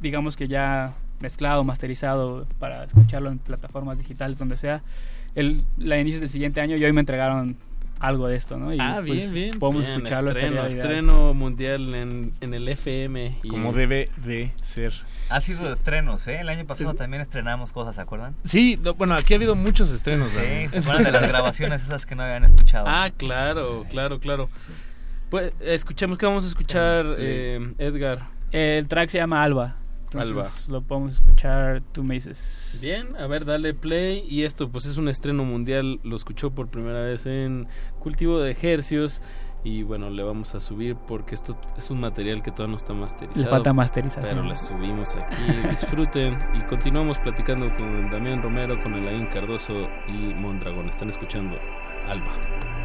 digamos 0.00 0.36
que 0.36 0.48
ya 0.48 0.94
mezclado, 1.20 1.64
masterizado 1.64 2.46
para 2.58 2.84
escucharlo 2.84 3.30
en 3.30 3.38
plataformas 3.38 3.98
digitales, 3.98 4.38
donde 4.38 4.56
sea. 4.56 4.82
El, 5.34 5.64
la 5.76 5.98
inicios 5.98 6.22
del 6.22 6.30
siguiente 6.30 6.62
año 6.62 6.78
y 6.78 6.84
hoy 6.84 6.92
me 6.94 7.00
entregaron 7.00 7.58
algo 8.02 8.26
de 8.28 8.36
esto, 8.36 8.56
¿no? 8.56 8.74
Y, 8.74 8.78
ah, 8.80 9.00
bien, 9.00 9.18
pues, 9.18 9.32
bien. 9.32 9.58
Podemos 9.58 9.82
Bien, 9.86 9.94
escucharlo. 9.94 10.30
Estreno, 10.32 10.66
estreno 10.66 11.34
mundial 11.34 11.94
en, 11.94 12.32
en 12.40 12.52
el 12.52 12.68
FM. 12.68 13.38
y- 13.42 13.48
Como 13.48 13.72
debe 13.72 14.10
de 14.26 14.50
ser. 14.62 14.92
Ha 15.30 15.40
sido 15.40 15.66
de 15.68 15.74
estrenos, 15.74 16.26
¿eh? 16.28 16.40
El 16.40 16.48
año 16.48 16.66
pasado 16.66 16.94
también 16.94 17.22
estrenamos 17.22 17.72
cosas, 17.72 17.94
¿se 17.94 18.00
acuerdan? 18.00 18.34
Sí, 18.44 18.78
no, 18.82 18.94
bueno, 18.94 19.14
aquí 19.14 19.32
ha 19.34 19.36
habido 19.36 19.54
muchos 19.54 19.90
estrenos. 19.90 20.30
Sí, 20.32 20.36
Dani. 20.36 20.68
se 20.68 20.78
acuerdan 20.78 21.04
de 21.04 21.12
las 21.12 21.28
grabaciones 21.28 21.82
esas 21.84 22.04
que 22.04 22.14
no 22.14 22.24
habían 22.24 22.44
escuchado. 22.44 22.84
Ah, 22.88 23.10
claro, 23.16 23.86
claro, 23.88 24.18
claro. 24.18 24.50
Pues 25.30 25.52
escuchemos 25.60 26.18
que 26.18 26.26
vamos 26.26 26.44
a 26.44 26.48
escuchar, 26.48 27.06
eh, 27.18 27.72
Edgar. 27.78 28.26
El 28.50 28.86
track 28.88 29.08
se 29.10 29.18
llama 29.18 29.42
Alba. 29.42 29.76
Entonces, 30.14 30.30
Alba. 30.30 30.50
Lo 30.68 30.82
podemos 30.82 31.14
escuchar, 31.14 31.82
tú 31.92 32.04
me 32.04 32.14
dices. 32.14 32.78
Bien, 32.80 33.16
a 33.16 33.26
ver, 33.26 33.44
dale 33.44 33.74
play. 33.74 34.24
Y 34.28 34.42
esto, 34.42 34.68
pues 34.68 34.86
es 34.86 34.96
un 34.96 35.08
estreno 35.08 35.44
mundial. 35.44 36.00
Lo 36.02 36.16
escuchó 36.16 36.50
por 36.50 36.68
primera 36.68 37.00
vez 37.00 37.26
en 37.26 37.66
Cultivo 37.98 38.38
de 38.40 38.50
Ejercios. 38.50 39.20
Y 39.64 39.84
bueno, 39.84 40.10
le 40.10 40.24
vamos 40.24 40.56
a 40.56 40.60
subir 40.60 40.96
porque 40.96 41.36
esto 41.36 41.56
es 41.76 41.90
un 41.90 42.00
material 42.00 42.42
que 42.42 42.50
todavía 42.50 42.72
no 42.72 42.76
está 42.76 42.94
masterizado. 42.94 43.44
Le 43.44 43.50
falta 43.50 43.72
masterización. 43.72 44.34
Pero 44.34 44.42
le 44.42 44.56
subimos 44.56 45.14
aquí. 45.14 45.36
Disfruten. 45.70 46.36
Y 46.54 46.62
continuamos 46.62 47.18
platicando 47.20 47.72
con 47.76 48.10
Damián 48.10 48.42
Romero, 48.42 48.82
con 48.82 48.94
Elaine 48.94 49.28
Cardoso 49.28 49.88
y 50.08 50.34
Mondragón. 50.34 50.88
Están 50.88 51.10
escuchando 51.10 51.56
Alba. 52.08 52.81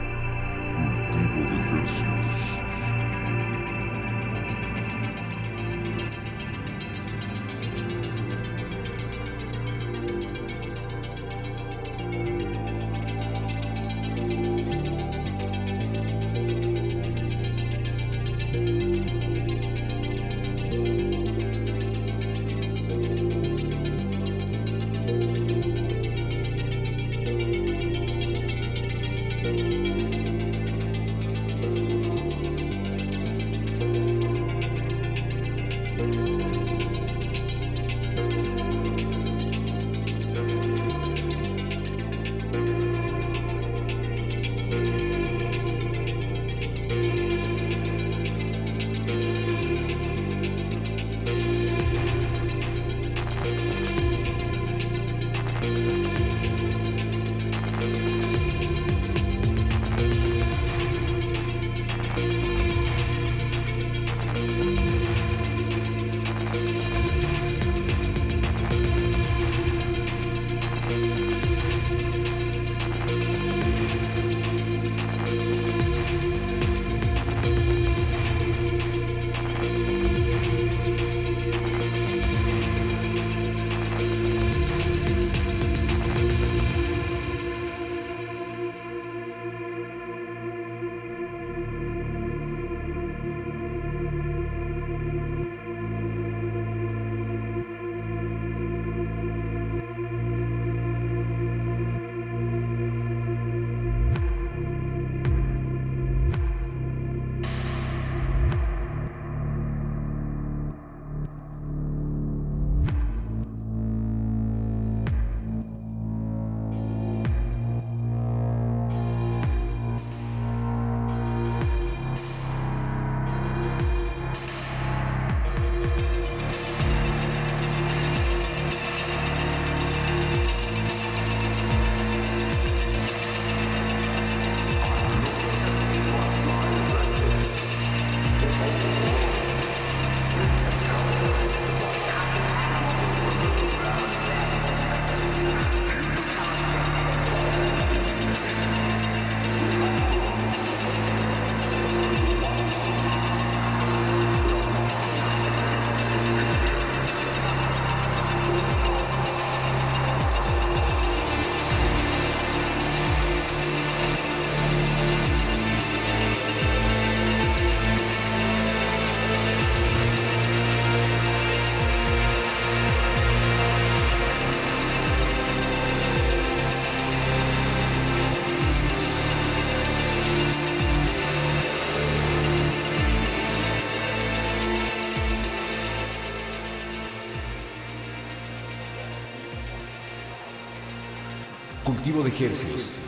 De 192.23 192.30
ejercicios. 192.30 192.99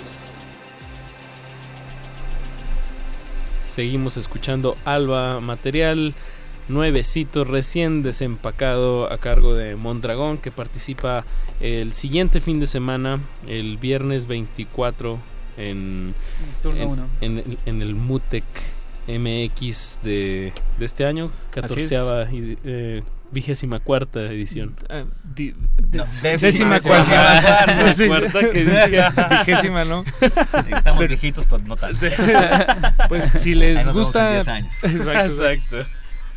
Seguimos 3.64 4.18
escuchando 4.18 4.78
Alba 4.84 5.40
Material, 5.42 6.16
nuevecito 6.68 7.44
recién 7.44 8.02
desempacado 8.04 9.12
a 9.12 9.18
cargo 9.20 9.54
de 9.54 9.76
Mondragón 9.76 10.38
que 10.38 10.52
participa 10.52 11.24
el 11.60 11.94
siguiente 11.94 12.42
fin 12.42 12.60
de 12.60 12.68
semana, 12.68 13.22
el 13.48 13.78
viernes 13.78 14.28
24 14.28 15.20
en, 15.58 16.14
Turno 16.64 16.82
en, 16.82 16.90
uno. 16.90 17.08
en- 17.22 17.58
en 17.66 17.82
el 17.82 17.96
MUTEC 17.96 18.44
MX 19.08 20.00
de, 20.04 20.54
de 20.78 20.86
este 20.86 21.06
año, 21.06 21.26
Así 21.26 21.34
es. 21.36 21.52
catorceava 21.90 22.32
y 22.32 22.58
eh, 22.64 23.04
vigésima 23.32 23.80
cuarta 23.80 24.22
edición. 24.22 24.76
Ah, 24.90 25.04
di- 25.36 25.54
No, 25.92 26.06
décima, 26.22 26.80
cuarta, 26.80 27.42
cuarta. 27.66 27.74
décima 27.86 28.20
cuarta 28.20 28.50
que 28.52 28.66
decía 28.66 29.14
vigésima, 29.46 29.86
¿no? 29.86 30.04
Estamos 30.76 31.08
viejitos, 31.08 31.46
pues 31.46 31.64
no 31.64 31.76
tanto. 31.78 32.00
Pues 33.08 33.26
si 33.32 33.56
les 33.56 33.88
gusta 33.90 34.34
10 34.34 34.48
años. 34.48 34.74
Exacto. 34.84 35.80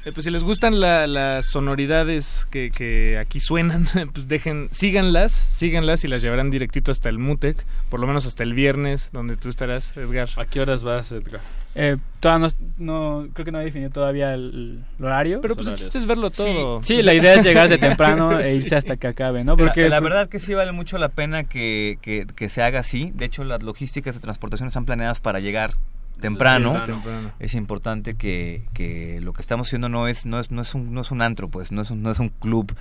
Eh, 0.05 0.11
pues 0.13 0.25
si 0.25 0.31
les 0.33 0.43
gustan 0.43 0.81
la- 0.81 1.07
las 1.07 1.47
sonoridades 1.47 2.45
que, 2.51 2.71
que 2.73 3.19
aquí 3.19 3.39
suenan, 3.39 3.87
pues 4.13 4.27
dejen, 4.27 4.69
síganlas, 4.73 5.31
síganlas 5.33 6.03
y 6.05 6.09
las 6.09 6.23
llevarán 6.23 6.51
directito 6.51 6.91
hasta 6.91 7.09
el 7.09 7.19
Mutec, 7.19 7.65
por 7.89 8.01
lo 8.01 8.09
menos 8.09 8.27
hasta 8.27 8.43
el 8.43 8.53
viernes, 8.53 9.11
donde 9.13 9.37
tú 9.37 9.49
estarás, 9.49 9.97
Edgar. 9.97 10.29
¿A 10.37 10.45
qué 10.45 10.61
horas 10.61 10.83
vas, 10.83 11.13
Edgar? 11.13 11.41
Eh, 11.75 11.97
todavía 12.21 12.49
no, 12.79 13.23
no- 13.23 13.29
creo 13.33 13.45
que 13.47 13.53
no 13.53 13.61
he 13.61 13.65
definido 13.65 13.91
todavía 13.91 14.35
el, 14.35 14.85
el 14.99 15.05
horario. 15.05 15.41
Pero 15.41 15.57
pues 15.57 15.67
el 15.69 15.75
chiste 15.77 15.99
es 15.99 16.07
verlo 16.07 16.31
todo. 16.31 16.83
Sí, 16.83 16.97
sí, 16.97 17.03
la 17.03 17.15
idea 17.15 17.35
es 17.35 17.45
llegar 17.45 17.69
de 17.69 17.79
temprano 17.79 18.39
e 18.39 18.55
irse 18.57 18.77
hasta 18.77 18.97
que 18.99 19.07
acabe, 19.07 19.43
¿no? 19.45 19.57
Porque 19.57 19.83
la, 19.85 19.89
la 19.89 20.01
verdad 20.01 20.29
que 20.29 20.39
sí 20.39 20.53
vale 20.55 20.73
mucho 20.73 20.99
la 20.99 21.09
pena 21.09 21.45
que, 21.45 21.99
que- 22.03 22.27
que 22.27 22.49
se 22.51 22.63
haga 22.63 22.81
así. 22.81 23.11
De 23.15 23.25
hecho, 23.25 23.43
las 23.45 23.63
logísticas 23.63 24.15
de 24.15 24.21
transportación 24.21 24.69
están 24.69 24.85
planeadas 24.85 25.21
para 25.21 25.41
llegar 25.41 25.73
temprano. 26.23 26.83
Es 27.39 27.53
importante 27.55 28.15
que, 28.15 28.63
que 28.73 29.21
lo 29.21 29.35
que 29.35 29.43
estamos 29.43 29.67
haciendo 29.67 29.91
no 29.91 30.09
es 30.09 30.25
no 30.25 30.41
es 30.41 30.51
no 30.51 30.63
es 30.63 30.75
un 30.75 30.95
no 30.95 31.03
es 31.03 31.11
un 31.11 31.21
antro, 31.21 31.49
pues 31.49 31.71
no 31.73 31.83
es 31.83 31.91
un, 31.91 32.03
no 32.03 32.11
es 32.11 32.19
un 32.19 32.31
club 32.31 32.75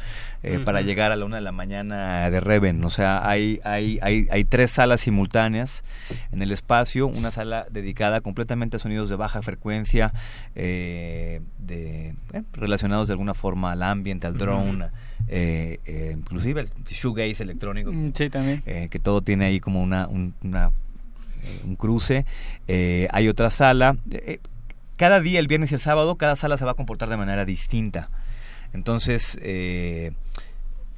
eh, 0.43 0.59
para 0.63 0.81
llegar 0.81 1.11
a 1.11 1.17
la 1.17 1.25
una 1.25 1.35
de 1.35 1.41
la 1.41 1.51
mañana 1.51 2.29
de 2.31 2.39
Reven. 2.39 2.83
O 2.85 2.89
sea, 2.89 3.27
hay 3.27 3.59
hay 3.65 3.99
hay 4.01 4.27
hay 4.31 4.43
tres 4.45 4.71
salas 4.71 5.01
simultáneas 5.01 5.83
en 6.31 6.41
el 6.41 6.51
espacio, 6.51 7.07
una 7.07 7.31
sala 7.31 7.65
dedicada 7.69 8.21
completamente 8.21 8.77
a 8.77 8.79
sonidos 8.79 9.09
de 9.09 9.17
baja 9.17 9.41
frecuencia, 9.41 10.13
eh, 10.55 11.41
de 11.59 12.13
eh, 12.33 12.43
relacionados 12.53 13.07
de 13.07 13.13
alguna 13.13 13.33
forma 13.33 13.71
al 13.71 13.83
ambiente, 13.83 14.27
al 14.27 14.37
drone. 14.37 14.87
Eh, 15.27 15.79
eh, 15.85 16.15
inclusive 16.17 16.61
el 16.61 16.69
shoegaze 16.89 17.43
electrónico 17.43 17.91
Mm, 17.91 18.11
Sí, 18.13 18.29
también. 18.29 18.63
eh, 18.65 18.87
que 18.89 18.99
todo 18.99 19.21
tiene 19.21 19.45
ahí 19.45 19.59
como 19.59 19.81
una, 19.81 20.07
un, 20.07 20.33
una, 20.43 20.71
un 21.65 21.75
cruce. 21.75 22.25
Eh, 22.67 23.07
hay 23.11 23.27
otra 23.29 23.49
sala. 23.49 23.97
eh, 24.11 24.39
cada 24.97 25.19
día, 25.19 25.39
el 25.39 25.47
viernes 25.47 25.71
y 25.71 25.75
el 25.75 25.81
sábado, 25.81 26.15
cada 26.15 26.35
sala 26.35 26.57
se 26.57 26.65
va 26.65 26.71
a 26.71 26.75
comportar 26.75 27.09
de 27.09 27.17
manera 27.17 27.43
distinta. 27.45 28.09
Entonces, 28.73 29.37
eh, 29.41 30.11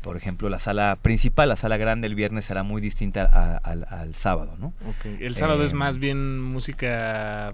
por 0.02 0.18
ejemplo, 0.18 0.50
la 0.50 0.60
sala 0.60 0.98
principal, 1.02 1.48
la 1.50 1.56
sala 1.56 1.78
grande 1.78 2.08
el 2.08 2.16
viernes 2.16 2.44
será 2.46 2.64
muy 2.64 2.82
distinta 2.82 3.24
a- 3.32 3.58
al, 3.58 3.86
al 3.90 4.14
sábado, 4.16 4.56
¿no? 4.60 4.74
El 5.22 5.36
sábado 5.36 5.64
Eh, 5.64 5.68
es 5.68 5.74
más 5.74 5.98
bien 5.98 6.42
música... 6.42 7.54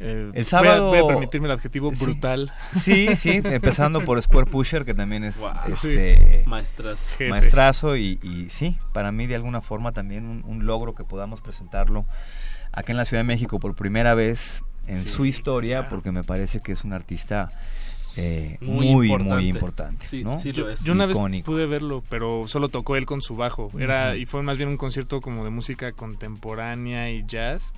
eh, 0.00 0.30
El 0.34 0.44
sábado- 0.46 0.88
Voy 0.88 0.98
a, 0.98 1.02
voy 1.02 1.10
a 1.10 1.14
permitirme 1.14 1.46
el 1.48 1.52
adjetivo 1.52 1.92
Sí. 1.94 2.04
brutal. 2.04 2.52
Sí, 2.82 3.16
sí, 3.16 3.40
empezando 3.44 4.04
por 4.04 4.20
Square 4.22 4.50
Pusher, 4.50 4.84
que 4.84 4.94
también 4.94 5.24
es 5.24 5.36
Wow. 5.38 5.50
este, 5.72 6.44
Maestrazo. 6.46 7.10
Jefe. 7.16 7.30
maestrazo 7.30 7.96
y, 7.96 8.18
y 8.22 8.48
sí, 8.50 8.76
para 8.92 9.10
mí 9.12 9.26
de 9.26 9.34
alguna 9.34 9.60
forma 9.60 9.92
también 9.92 10.24
un, 10.26 10.44
un 10.46 10.66
logro 10.66 10.94
que 10.94 11.04
podamos 11.04 11.40
presentarlo 11.40 12.04
acá 12.72 12.92
en 12.92 12.98
la 12.98 13.04
Ciudad 13.04 13.20
de 13.22 13.26
México 13.26 13.58
por 13.58 13.74
primera 13.74 14.14
vez 14.14 14.62
en 14.86 14.98
Sí, 15.00 15.08
su 15.08 15.24
historia, 15.26 15.78
claro. 15.78 15.88
porque 15.90 16.12
me 16.12 16.22
parece 16.24 16.60
que 16.60 16.72
es 16.72 16.84
un 16.84 16.92
artista 16.92 17.50
eh, 18.16 18.56
Muy 18.62 18.86
muy, 18.86 18.94
muy 18.94 19.10
importante. 19.10 19.44
importante. 19.44 20.06
Sí, 20.06 20.24
¿no? 20.24 20.38
sí 20.38 20.52
lo 20.52 20.64
Yo, 20.66 20.70
es. 20.70 20.82
yo 20.82 20.92
una 20.92 21.06
vez 21.06 21.16
Icónico. 21.16 21.46
pude 21.52 21.66
verlo, 21.66 22.02
pero 22.08 22.48
solo 22.48 22.68
tocó 22.68 22.96
él 22.96 23.06
con 23.06 23.20
su 23.22 23.36
bajo. 23.36 23.70
Era 23.78 24.16
y 24.16 24.26
fue 24.26 24.42
más 24.42 24.56
bien 24.58 24.68
un 24.70 24.76
concierto 24.76 25.20
como 25.20 25.44
de 25.44 25.50
música 25.50 25.92
contemporánea 25.92 27.10
y 27.10 27.24
jazz 27.26 27.72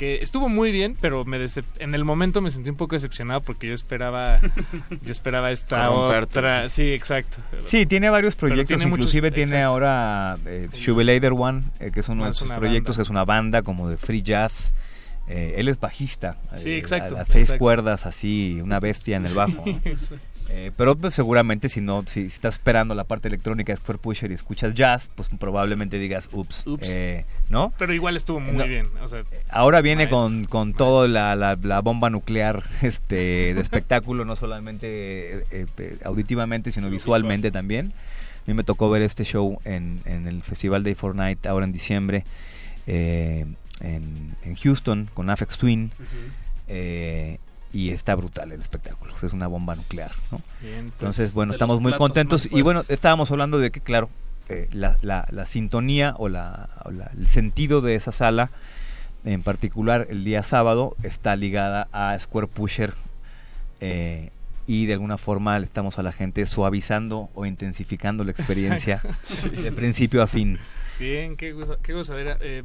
que 0.00 0.16
estuvo 0.22 0.48
muy 0.48 0.72
bien, 0.72 0.96
pero 0.98 1.26
me 1.26 1.38
decep- 1.38 1.62
en 1.78 1.94
el 1.94 2.04
momento 2.06 2.40
me 2.40 2.50
sentí 2.50 2.70
un 2.70 2.76
poco 2.76 2.96
decepcionado 2.96 3.42
porque 3.42 3.66
yo 3.68 3.74
esperaba 3.74 4.40
yo 5.02 5.10
esperaba 5.12 5.50
esta 5.52 5.90
otra, 5.90 6.70
sí, 6.70 6.92
exacto. 6.94 7.36
Sí, 7.64 7.84
tiene 7.84 8.08
varios 8.08 8.34
proyectos, 8.34 8.66
tiene 8.68 8.86
muchos- 8.86 9.04
inclusive 9.04 9.30
tiene 9.30 9.56
exacto. 9.56 9.66
ahora 9.66 10.36
eh, 10.46 10.68
Shubelader 10.72 11.32
One, 11.36 11.64
eh, 11.80 11.90
que 11.92 12.00
es 12.00 12.08
uno 12.08 12.24
de 12.24 12.30
Es 12.30 12.36
sus 12.38 12.48
proyectos, 12.48 12.96
banda. 12.96 12.96
que 12.96 13.02
es 13.02 13.10
una 13.10 13.24
banda 13.26 13.62
como 13.62 13.88
de 13.90 13.98
free 13.98 14.22
jazz. 14.22 14.72
Eh, 15.28 15.54
él 15.58 15.68
es 15.68 15.78
bajista. 15.78 16.38
Sí, 16.56 16.70
eh, 16.70 16.78
exacto, 16.78 17.16
A, 17.16 17.20
a 17.20 17.24
seis 17.24 17.42
exacto. 17.50 17.58
cuerdas, 17.60 18.04
así, 18.06 18.58
una 18.62 18.80
bestia 18.80 19.16
en 19.16 19.26
el 19.26 19.34
bajo. 19.34 19.64
¿no? 19.64 19.80
Eh, 20.52 20.72
pero 20.76 20.96
pues, 20.96 21.14
seguramente 21.14 21.68
si 21.68 21.80
no, 21.80 22.02
si 22.02 22.22
estás 22.22 22.54
esperando 22.54 22.94
la 22.94 23.04
parte 23.04 23.28
electrónica 23.28 23.72
de 23.72 23.76
Square 23.76 23.98
Pusher 24.00 24.30
y 24.32 24.34
escuchas 24.34 24.74
jazz, 24.74 25.08
pues 25.14 25.28
probablemente 25.38 25.98
digas, 25.98 26.28
ups, 26.32 26.66
Ups. 26.66 26.82
eh, 26.88 27.24
¿no? 27.48 27.72
Pero 27.78 27.94
igual 27.94 28.16
estuvo 28.16 28.40
muy 28.40 28.56
No. 28.56 28.66
bien, 28.66 28.86
o 29.00 29.06
sea, 29.08 29.22
Ahora 29.48 29.80
viene 29.80 30.04
Maestro, 30.06 30.18
con, 30.18 30.44
con 30.46 30.74
todo 30.74 31.06
la, 31.06 31.36
la, 31.36 31.56
la 31.62 31.80
bomba 31.80 32.10
nuclear 32.10 32.64
este 32.82 33.54
de 33.54 33.60
espectáculo, 33.60 34.24
no 34.24 34.34
solamente 34.34 35.44
eh, 35.52 35.66
auditivamente, 36.04 36.72
sino 36.72 36.90
visualmente 36.90 37.50
también. 37.52 37.92
A 38.40 38.42
mí 38.50 38.54
me 38.54 38.64
tocó 38.64 38.90
ver 38.90 39.02
este 39.02 39.22
show 39.24 39.60
en, 39.64 40.00
en 40.04 40.26
el 40.26 40.42
Festival 40.42 40.82
Day 40.82 40.94
for 40.96 41.14
Night 41.14 41.46
ahora 41.46 41.64
en 41.64 41.72
diciembre 41.72 42.24
en, 42.86 43.56
en 43.80 44.56
Houston 44.56 45.08
con 45.14 45.30
Afex 45.30 45.58
Twin. 45.58 45.92
eh, 46.68 47.38
y 47.72 47.90
está 47.90 48.14
brutal 48.14 48.52
el 48.52 48.60
espectáculo, 48.60 49.14
es 49.22 49.32
una 49.32 49.46
bomba 49.46 49.74
nuclear. 49.76 50.10
¿no? 50.32 50.40
Bien, 50.60 50.84
pues, 50.86 50.92
Entonces, 50.94 51.32
bueno, 51.34 51.52
estamos 51.52 51.80
muy 51.80 51.92
contentos. 51.94 52.48
Y 52.50 52.62
bueno, 52.62 52.82
estábamos 52.88 53.30
hablando 53.30 53.58
de 53.58 53.70
que, 53.70 53.80
claro, 53.80 54.08
eh, 54.48 54.68
la, 54.72 54.96
la, 55.02 55.26
la 55.30 55.46
sintonía 55.46 56.14
o, 56.18 56.28
la, 56.28 56.68
o 56.84 56.90
la- 56.90 57.10
el 57.16 57.28
sentido 57.28 57.80
de 57.80 57.94
esa 57.94 58.10
sala, 58.12 58.50
en 59.24 59.42
particular 59.42 60.06
el 60.10 60.24
día 60.24 60.42
sábado, 60.42 60.96
está 61.04 61.36
ligada 61.36 61.86
a 61.92 62.18
Square 62.18 62.48
Pusher. 62.48 62.94
eh, 63.80 64.30
y 64.66 64.86
de 64.86 64.92
alguna 64.92 65.18
forma 65.18 65.58
le 65.58 65.64
estamos 65.64 65.98
a 65.98 66.02
la 66.04 66.12
gente 66.12 66.46
suavizando 66.46 67.28
o 67.34 67.44
intensificando 67.44 68.22
la 68.22 68.30
experiencia 68.30 69.02
de 69.62 69.72
principio 69.72 70.22
a 70.22 70.28
fin. 70.28 70.58
Bien, 71.00 71.36
qué, 71.36 71.52
goza- 71.52 71.78
qué 71.82 71.92
gozadera. 71.92 72.36
Eh, 72.40 72.62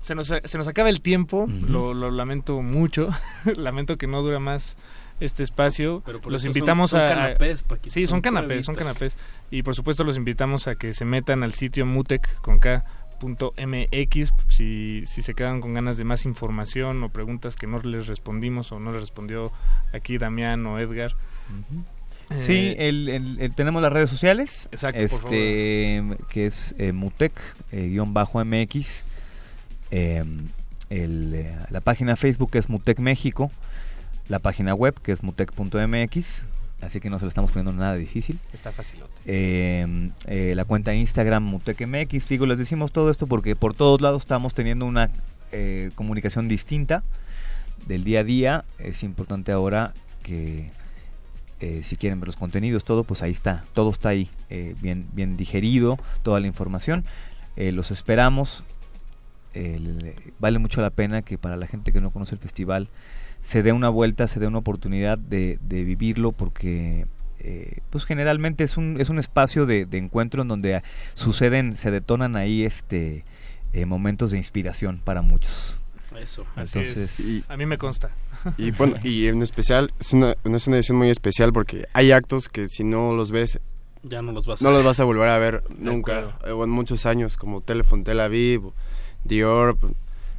se, 0.00 0.14
nos, 0.14 0.26
se 0.28 0.58
nos 0.58 0.66
acaba 0.68 0.88
el 0.90 1.00
tiempo, 1.00 1.46
lo, 1.68 1.94
lo 1.94 2.10
lamento 2.10 2.60
mucho. 2.62 3.08
lamento 3.56 3.96
que 3.98 4.06
no 4.06 4.22
dura 4.22 4.38
más 4.38 4.76
este 5.20 5.42
espacio. 5.42 6.02
Pero 6.06 6.20
por 6.20 6.30
los 6.32 6.44
invitamos 6.44 6.90
son- 6.90 7.00
son 7.00 7.06
a... 7.06 7.14
canapés, 7.14 7.62
Paquito, 7.62 7.92
sí, 7.92 8.02
son, 8.02 8.10
son 8.10 8.20
canapés, 8.20 8.64
son 8.64 8.74
canapés. 8.74 9.16
Y 9.50 9.62
por 9.62 9.74
supuesto 9.74 10.04
los 10.04 10.16
invitamos 10.16 10.68
a 10.68 10.76
que 10.76 10.92
se 10.92 11.04
metan 11.04 11.42
al 11.42 11.52
sitio 11.54 11.84
mutec 11.86 12.40
con 12.40 12.58
K 12.58 12.84
punto 13.18 13.52
MX 13.58 14.32
si, 14.48 15.02
si 15.04 15.22
se 15.22 15.34
quedan 15.34 15.60
con 15.60 15.74
ganas 15.74 15.96
de 15.96 16.04
más 16.04 16.24
información 16.24 17.02
o 17.02 17.08
preguntas 17.08 17.56
que 17.56 17.66
no 17.66 17.80
les 17.80 18.06
respondimos 18.06 18.70
o 18.70 18.78
no 18.78 18.92
les 18.92 19.00
respondió 19.00 19.50
aquí 19.92 20.18
Damián 20.18 20.64
o 20.66 20.78
Edgar. 20.78 21.12
Sí, 22.40 22.52
Eh, 22.78 22.88
el, 22.88 23.08
el- 23.08 23.40
el- 23.40 23.54
tenemos 23.54 23.82
las 23.82 23.92
redes 23.92 24.10
sociales. 24.10 24.68
Exacto, 24.70 25.00
por 25.08 25.24
este, 25.24 26.04
Que 26.28 26.46
es 26.46 26.74
eh, 26.78 26.92
Mutec, 26.92 27.32
eh, 27.72 27.88
guion 27.88 28.12
bajo 28.14 28.38
MX. 28.44 29.04
Eh, 29.90 30.24
el, 30.90 31.34
eh, 31.34 31.56
la 31.70 31.80
página 31.80 32.16
Facebook 32.16 32.50
es 32.54 32.68
Mutec 32.68 32.98
México. 32.98 33.50
La 34.28 34.38
página 34.38 34.74
web 34.74 34.94
que 35.00 35.12
es 35.12 35.22
mutec.mx. 35.22 36.44
Así 36.80 37.00
que 37.00 37.10
no 37.10 37.18
se 37.18 37.24
lo 37.24 37.28
estamos 37.28 37.50
poniendo 37.50 37.72
nada 37.72 37.94
difícil. 37.96 38.38
Está 38.52 38.70
facilote. 38.70 39.12
Eh, 39.26 40.10
eh, 40.26 40.52
la 40.54 40.64
cuenta 40.64 40.92
de 40.92 40.98
Instagram 40.98 41.42
MutecMX. 41.42 42.28
Digo, 42.28 42.46
les 42.46 42.58
decimos 42.58 42.92
todo 42.92 43.10
esto 43.10 43.26
porque 43.26 43.56
por 43.56 43.74
todos 43.74 44.00
lados 44.00 44.22
estamos 44.22 44.54
teniendo 44.54 44.86
una 44.86 45.10
eh, 45.50 45.90
comunicación 45.96 46.46
distinta 46.46 47.02
del 47.86 48.04
día 48.04 48.20
a 48.20 48.24
día. 48.24 48.64
Es 48.78 49.02
importante 49.02 49.50
ahora 49.50 49.92
que 50.22 50.70
si 51.82 51.96
quieren 51.96 52.20
ver 52.20 52.28
los 52.28 52.36
contenidos, 52.36 52.84
todo, 52.84 53.02
pues 53.02 53.20
ahí 53.22 53.32
está. 53.32 53.64
Todo 53.72 53.90
está 53.90 54.10
ahí, 54.10 54.30
bien, 54.80 55.08
bien 55.12 55.36
digerido, 55.36 55.98
toda 56.22 56.38
la 56.38 56.46
información. 56.46 57.04
Los 57.56 57.90
esperamos. 57.90 58.62
El- 59.58 60.14
vale 60.38 60.58
mucho 60.58 60.80
la 60.80 60.90
pena 60.90 61.22
que 61.22 61.38
para 61.38 61.56
la 61.56 61.66
gente 61.66 61.92
que 61.92 62.00
no 62.00 62.10
conoce 62.10 62.34
el 62.34 62.40
festival 62.40 62.88
se 63.40 63.62
dé 63.62 63.72
una 63.72 63.88
vuelta, 63.88 64.26
se 64.26 64.40
dé 64.40 64.46
una 64.46 64.58
oportunidad 64.58 65.16
de, 65.18 65.58
de 65.62 65.84
vivirlo 65.84 66.32
porque 66.32 67.06
eh, 67.40 67.78
pues 67.90 68.04
generalmente 68.04 68.64
es 68.64 68.76
un, 68.76 69.00
es 69.00 69.08
un 69.08 69.18
espacio 69.18 69.64
de, 69.64 69.86
de 69.86 69.98
encuentro 69.98 70.42
en 70.42 70.48
donde 70.48 70.82
suceden, 71.14 71.76
se 71.76 71.90
detonan 71.90 72.34
ahí 72.36 72.64
este 72.64 73.24
eh, 73.72 73.84
momentos 73.86 74.30
de 74.32 74.38
inspiración 74.38 75.00
para 75.04 75.22
muchos. 75.22 75.76
Eso. 76.18 76.44
Así 76.56 76.80
es. 76.80 76.96
Entonces, 76.96 77.44
a 77.48 77.56
mí 77.56 77.64
me 77.66 77.78
consta. 77.78 78.10
Y 78.56 78.70
bueno, 78.72 78.96
y 79.04 79.26
en 79.28 79.42
especial, 79.42 79.90
es 80.00 80.12
una, 80.12 80.34
no 80.44 80.56
es 80.56 80.66
una 80.66 80.76
edición 80.76 80.98
muy 80.98 81.10
especial 81.10 81.52
porque 81.52 81.86
hay 81.92 82.10
actos 82.12 82.48
que 82.48 82.66
si 82.68 82.82
no 82.82 83.14
los 83.14 83.30
ves 83.30 83.60
Ya 84.02 84.20
no 84.22 84.32
los 84.32 84.46
vas 84.46 84.60
a 84.60 84.64
no 84.64 84.70
ver. 84.70 84.78
los 84.78 84.84
vas 84.86 84.98
a 85.00 85.04
volver 85.04 85.28
a 85.28 85.38
ver 85.38 85.62
nunca 85.78 86.36
eh, 86.44 86.50
o 86.50 86.64
en 86.64 86.70
muchos 86.70 87.04
años 87.06 87.36
como 87.36 87.60
Telephone 87.60 88.02
Tel 88.04 88.18
Aviv 88.20 88.62
Dior 89.28 89.76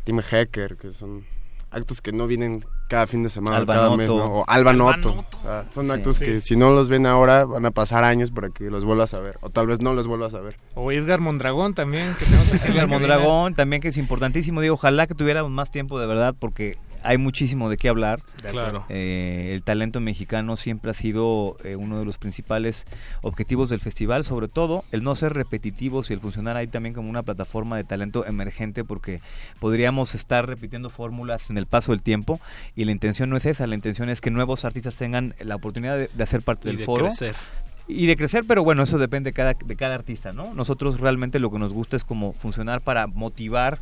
Team 0.03 0.19
Hacker 0.21 0.75
que 0.77 0.93
son 0.93 1.23
actos 1.71 2.01
que 2.01 2.11
no 2.11 2.25
vienen 2.25 2.65
cada 2.89 3.05
fin 3.05 3.21
de 3.21 3.29
semana 3.29 3.57
Alba 3.57 3.75
cada 3.75 3.95
mes 3.95 4.09
o 4.09 4.43
Alba, 4.47 4.71
Alba 4.71 4.73
Noto, 4.73 5.15
Noto. 5.15 5.37
O 5.37 5.41
sea, 5.43 5.65
son 5.71 5.85
Sí. 5.85 5.91
actos 5.91 6.15
Sí. 6.17 6.25
que 6.25 6.41
si 6.41 6.55
no 6.55 6.71
los 6.73 6.89
ven 6.89 7.05
ahora 7.05 7.45
van 7.45 7.63
a 7.67 7.69
pasar 7.71 8.03
años 8.03 8.31
para 8.31 8.49
que 8.49 8.71
los 8.71 8.83
vuelvas 8.85 9.13
a 9.13 9.19
ver 9.19 9.37
o 9.41 9.51
tal 9.51 9.67
vez 9.67 9.79
no 9.79 9.93
los 9.93 10.07
vuelvas 10.07 10.33
a 10.33 10.39
ver 10.41 10.55
O 10.73 10.91
Edgar 10.91 11.19
Mondragón 11.19 11.75
también. 11.75 12.15
Que 12.17 12.25
tenemos 12.25 12.49
la 12.51 12.67
Edgar. 12.73 12.87
Mondragón 12.87 13.53
también 13.53 13.81
que 13.83 13.89
es 13.89 13.97
importantísimo. 13.97 14.61
Digo, 14.61 14.73
ojalá 14.73 15.05
que 15.05 15.13
tuviéramos 15.13 15.51
más 15.51 15.69
tiempo 15.71 15.99
de 15.99 16.07
verdad 16.07 16.33
porque 16.39 16.77
hay 17.03 17.17
muchísimo 17.17 17.69
de 17.69 17.77
qué 17.77 17.89
hablar. 17.89 18.21
Acuerdo. 18.47 18.85
Eh, 18.89 19.51
el 19.53 19.63
talento 19.63 19.99
mexicano 19.99 20.55
siempre 20.55 20.91
ha 20.91 20.93
sido 20.93 21.57
eh, 21.63 21.75
uno 21.75 21.99
de 21.99 22.05
los 22.05 22.17
principales 22.17 22.85
objetivos 23.21 23.69
del 23.69 23.79
festival, 23.79 24.23
sobre 24.23 24.47
todo 24.47 24.83
el 24.91 25.03
no 25.03 25.15
ser 25.15 25.33
repetitivos 25.33 26.09
y 26.09 26.13
el 26.13 26.19
funcionar 26.19 26.57
ahí 26.57 26.67
también 26.67 26.93
como 26.93 27.09
una 27.09 27.23
plataforma 27.23 27.77
de 27.77 27.83
talento 27.83 28.25
emergente 28.25 28.83
porque 28.83 29.21
podríamos 29.59 30.15
estar 30.15 30.47
repitiendo 30.47 30.89
fórmulas 30.89 31.49
en 31.49 31.57
el 31.57 31.65
paso 31.65 31.91
del 31.91 32.01
tiempo 32.01 32.39
y 32.75 32.85
la 32.85 32.91
intención 32.91 33.29
no 33.29 33.37
es 33.37 33.45
esa, 33.45 33.67
la 33.67 33.75
intención 33.75 34.09
es 34.09 34.21
que 34.21 34.31
nuevos 34.31 34.65
artistas 34.65 34.95
tengan 34.95 35.35
la 35.39 35.55
oportunidad 35.55 35.97
de, 35.97 36.09
de 36.13 36.23
hacer 36.23 36.41
parte 36.41 36.67
Y 36.69 36.71
del 36.71 36.77
de 36.79 36.85
foro 36.85 37.05
crecer. 37.05 37.35
y 37.87 38.05
de 38.05 38.15
crecer, 38.15 38.43
pero 38.47 38.63
bueno, 38.63 38.83
eso 38.83 38.97
depende 38.97 39.29
de 39.29 39.33
cada, 39.33 39.53
de 39.53 39.75
cada 39.75 39.95
artista, 39.95 40.31
¿no? 40.31 40.53
Nosotros 40.53 40.99
realmente 40.99 41.39
lo 41.39 41.49
que 41.51 41.59
nos 41.59 41.73
gusta 41.73 41.95
es 41.95 42.03
como 42.03 42.33
funcionar 42.33 42.81
para 42.81 43.07
motivar 43.07 43.79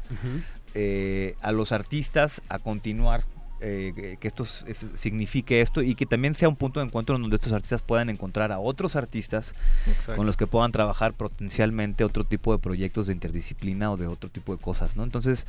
eh, 0.73 1.35
a 1.41 1.51
los 1.51 1.71
artistas 1.71 2.41
a 2.49 2.59
continuar. 2.59 3.23
eh, 3.59 4.15
que- 4.21 4.27
esto 4.27 4.45
signifique 4.93 5.61
esto 5.61 5.81
y 5.81 5.95
que 5.95 6.05
también 6.05 6.35
sea 6.35 6.47
un 6.47 6.55
punto 6.55 6.79
de 6.79 6.85
encuentro 6.85 7.15
en 7.15 7.23
donde 7.23 7.37
estos 7.37 7.53
artistas 7.53 7.81
puedan 7.81 8.07
encontrar 8.11 8.51
a 8.51 8.59
otros 8.59 8.95
artistas 8.95 9.55
Exacto. 9.87 10.15
con 10.15 10.27
los 10.27 10.37
que 10.37 10.45
puedan 10.45 10.71
trabajar 10.71 11.13
potencialmente 11.13 12.03
otro 12.03 12.23
tipo 12.23 12.51
de 12.53 12.59
proyectos 12.59 13.07
de 13.07 13.13
interdisciplina 13.13 13.91
o 13.91 13.97
de 13.97 14.05
otro 14.05 14.29
tipo 14.29 14.55
de 14.55 14.61
cosas, 14.61 14.95
¿no? 14.95 15.03
Entonces, 15.03 15.47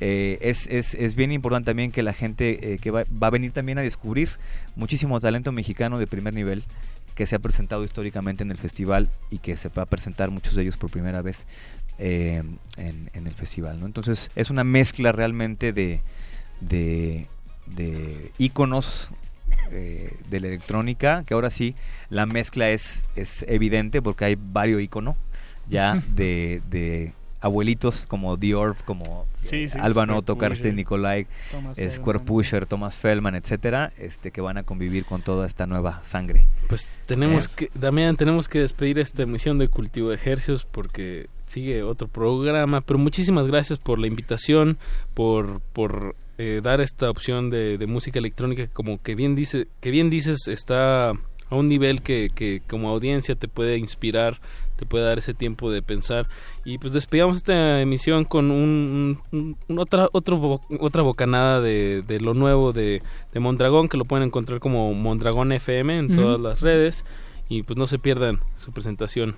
eh, 0.00 0.38
es, 0.40 0.66
es, 0.68 0.94
es 0.94 1.16
bien 1.16 1.32
importante 1.32 1.66
también 1.66 1.92
que 1.92 2.02
la 2.02 2.14
gente 2.14 2.78
que 2.80 2.90
va, 2.90 3.02
va 3.22 3.26
a 3.26 3.30
venir 3.30 3.52
también 3.52 3.76
a 3.78 3.82
descubrir 3.82 4.30
muchísimo 4.74 5.20
talento 5.20 5.52
mexicano 5.52 5.98
de 5.98 6.06
primer 6.06 6.32
nivel 6.32 6.64
que 7.14 7.26
se 7.26 7.36
ha 7.36 7.38
presentado 7.38 7.84
históricamente 7.84 8.42
en 8.42 8.50
el 8.50 8.58
festival 8.58 9.10
y 9.30 9.38
que 9.38 9.56
se 9.58 9.68
va 9.68 9.82
a 9.82 9.86
presentar 9.86 10.30
muchos 10.30 10.54
de 10.54 10.62
ellos 10.62 10.76
por 10.78 10.90
primera 10.90 11.20
vez 11.20 11.44
eh, 11.98 12.42
en, 12.76 13.10
en 13.12 13.26
el 13.26 13.34
festival, 13.34 13.80
¿no? 13.80 13.86
Entonces, 13.86 14.30
es 14.36 14.50
una 14.50 14.64
mezcla 14.64 15.12
realmente 15.12 15.72
de, 15.72 16.00
de, 16.60 17.26
de 17.66 18.32
íconos 18.38 19.10
eh, 19.70 20.16
de 20.28 20.40
la 20.40 20.48
electrónica, 20.48 21.24
que 21.26 21.34
ahora 21.34 21.50
sí 21.50 21.74
la 22.10 22.26
mezcla 22.26 22.70
es, 22.70 23.04
es 23.16 23.44
evidente 23.48 24.02
porque 24.02 24.24
hay 24.24 24.36
varios 24.38 24.82
íconos 24.82 25.16
ya 25.68 26.02
de, 26.14 26.62
de 26.70 27.12
abuelitos 27.40 28.06
como 28.06 28.36
Dior, 28.36 28.76
como 28.84 29.26
Sí, 29.42 29.64
eh, 29.64 29.68
sí, 29.68 29.78
Alban 29.78 30.06
Square 30.06 30.18
Otto, 30.18 30.38
Karsten 30.38 30.62
Pusher, 30.62 30.74
Nikolai, 30.74 31.26
Thomas 31.50 31.76
Square 31.76 32.18
Feldman. 32.20 32.24
Pusher, 32.24 32.66
Thomas 32.66 32.94
Feldman, 32.96 33.34
etcétera, 33.34 33.92
este 33.98 34.30
que 34.30 34.40
van 34.40 34.56
a 34.56 34.62
convivir 34.62 35.04
con 35.04 35.20
toda 35.22 35.46
esta 35.46 35.66
nueva 35.66 36.02
sangre. 36.06 36.46
Pues 36.68 37.00
tenemos 37.06 37.46
Eh, 37.48 37.50
que, 37.56 37.70
Damián, 37.78 38.16
tenemos 38.16 38.48
que 38.48 38.60
despedir 38.60 38.98
esta 38.98 39.22
emisión 39.22 39.58
de 39.58 39.68
Cultivo 39.68 40.08
de 40.08 40.14
Ejercios 40.14 40.66
porque 40.70 41.26
sigue 41.46 41.82
otro 41.82 42.08
programa, 42.08 42.80
pero 42.80 42.98
muchísimas 42.98 43.46
gracias 43.46 43.78
por 43.78 43.98
la 43.98 44.06
invitación, 44.06 44.78
por, 45.14 45.60
por 45.72 46.16
eh, 46.38 46.60
dar 46.62 46.80
esta 46.80 47.10
opción 47.10 47.50
de, 47.50 47.78
de 47.78 47.86
música 47.86 48.18
electrónica 48.18 48.66
que 48.66 48.72
como 48.72 49.00
que 49.02 49.14
bien 49.14 49.34
dice, 49.34 49.68
que 49.80 49.90
bien 49.90 50.10
dices 50.10 50.48
está 50.48 51.10
a 51.10 51.56
un 51.56 51.68
nivel 51.68 52.02
que, 52.02 52.30
que 52.34 52.62
como 52.68 52.88
audiencia 52.88 53.34
te 53.34 53.46
puede 53.48 53.76
inspirar, 53.76 54.40
te 54.76 54.86
puede 54.86 55.04
dar 55.04 55.18
ese 55.18 55.34
tiempo 55.34 55.70
de 55.70 55.82
pensar. 55.82 56.26
Y 56.64 56.78
pues 56.78 56.92
despedimos 56.92 57.36
esta 57.36 57.80
emisión 57.80 58.24
con 58.24 58.50
un, 58.50 59.18
un- 59.30 59.56
un 59.68 59.78
otra 59.78 60.08
otro 60.12 60.60
otra 60.80 61.02
bocanada 61.02 61.60
de, 61.60 62.02
de 62.02 62.18
lo 62.20 62.34
nuevo 62.34 62.72
de, 62.72 63.00
de 63.32 63.40
Mondragón 63.40 63.88
que 63.88 63.96
lo 63.98 64.04
pueden 64.04 64.26
encontrar 64.26 64.58
como 64.58 64.92
Mondragón 64.94 65.52
FM 65.52 65.98
en 65.98 66.14
todas 66.16 66.40
las 66.40 66.60
redes. 66.62 67.04
Y 67.48 67.62
pues 67.62 67.76
no 67.78 67.86
se 67.86 67.98
pierdan 67.98 68.40
su 68.56 68.72
presentación 68.72 69.36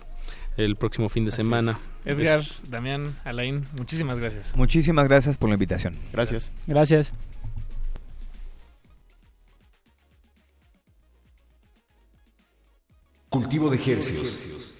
el 0.56 0.76
próximo 0.76 1.08
fin 1.08 1.24
de 1.24 1.28
Así 1.28 1.38
semana. 1.42 1.78
es. 2.04 2.18
Edgar, 2.18 2.44
Damián, 2.68 3.16
Alain, 3.24 3.64
muchísimas 3.76 4.18
gracias. 4.18 4.54
Muchísimas 4.54 5.08
gracias 5.08 5.36
por 5.36 5.48
la 5.48 5.54
invitación. 5.54 5.94
Gracias. 6.12 6.52
Gracias. 6.66 7.12
Cultivo 13.28 13.70
de 13.70 13.76
Hercios. 13.76 14.75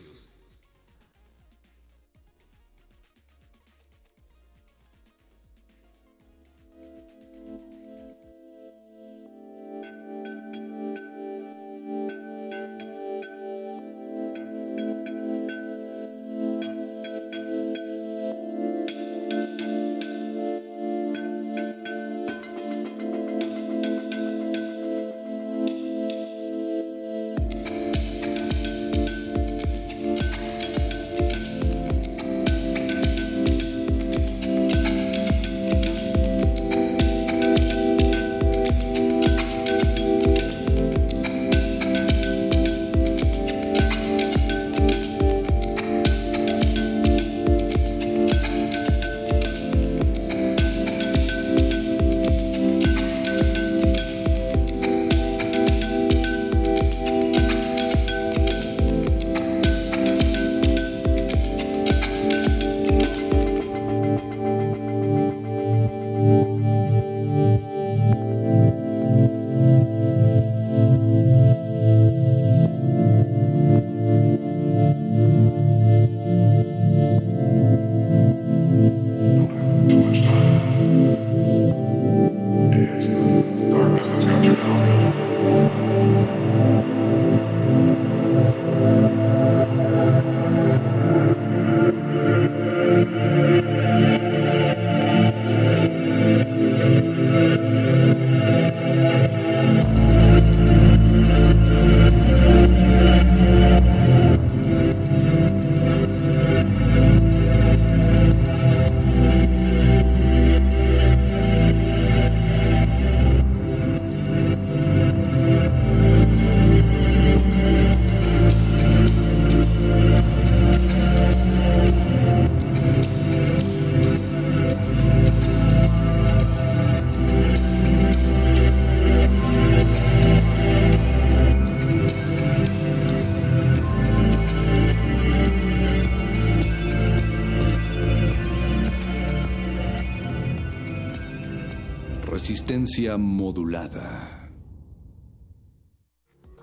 Modulada. 142.98 144.48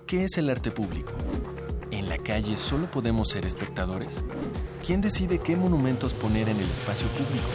¿Qué 0.04 0.24
es 0.24 0.36
el 0.36 0.50
arte 0.50 0.72
público? 0.72 1.12
En 1.92 2.08
la 2.08 2.18
calle 2.18 2.56
solo 2.56 2.86
podemos 2.90 3.28
ser 3.28 3.46
espectadores? 3.46 4.20
¿Quién 4.84 5.00
decide 5.00 5.38
qué 5.38 5.54
monumentos 5.54 6.12
poner 6.12 6.48
en 6.48 6.56
el 6.56 6.68
espacio 6.68 7.06
público? 7.08 7.46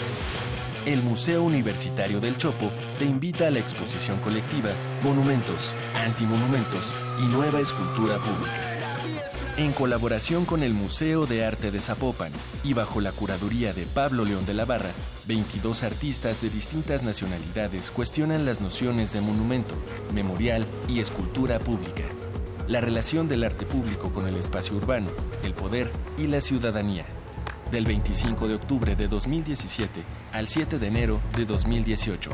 El 0.85 1.03
Museo 1.03 1.43
Universitario 1.43 2.21
del 2.21 2.37
Chopo 2.37 2.71
te 2.97 3.03
invita 3.03 3.47
a 3.47 3.51
la 3.51 3.59
exposición 3.59 4.17
colectiva 4.19 4.69
Monumentos, 5.03 5.75
Antimonumentos 5.93 6.95
y 7.21 7.27
Nueva 7.27 7.59
Escultura 7.59 8.17
Pública. 8.17 8.68
En 9.59 9.73
colaboración 9.73 10.45
con 10.45 10.63
el 10.63 10.73
Museo 10.73 11.25
de 11.25 11.43
Arte 11.43 11.69
de 11.69 11.81
Zapopan 11.81 12.31
y 12.63 12.73
bajo 12.73 13.01
la 13.01 13.11
curaduría 13.11 13.73
de 13.73 13.85
Pablo 13.85 14.23
León 14.23 14.45
de 14.45 14.53
la 14.53 14.63
Barra, 14.63 14.91
22 15.27 15.83
artistas 15.83 16.41
de 16.41 16.49
distintas 16.49 17.03
nacionalidades 17.03 17.91
cuestionan 17.91 18.45
las 18.45 18.61
nociones 18.61 19.11
de 19.11 19.19
monumento, 19.19 19.75
memorial 20.13 20.65
y 20.87 21.01
escultura 21.01 21.59
pública, 21.59 22.03
la 22.69 22.79
relación 22.79 23.27
del 23.27 23.43
arte 23.43 23.65
público 23.65 24.13
con 24.13 24.29
el 24.29 24.37
espacio 24.37 24.77
urbano, 24.77 25.09
el 25.43 25.53
poder 25.53 25.91
y 26.17 26.27
la 26.27 26.39
ciudadanía. 26.39 27.05
Del 27.69 27.85
25 27.85 28.47
de 28.47 28.55
octubre 28.55 28.95
de 28.95 29.09
2017 29.09 30.03
al 30.31 30.47
7 30.47 30.79
de 30.79 30.87
enero 30.87 31.19
de 31.35 31.43
2018. 31.43 32.29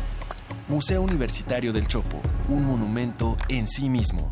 Museo 0.69 1.01
Universitario 1.01 1.73
del 1.73 1.87
Chopo, 1.87 2.21
un 2.47 2.63
monumento 2.63 3.35
en 3.47 3.67
sí 3.67 3.89
mismo. 3.89 4.31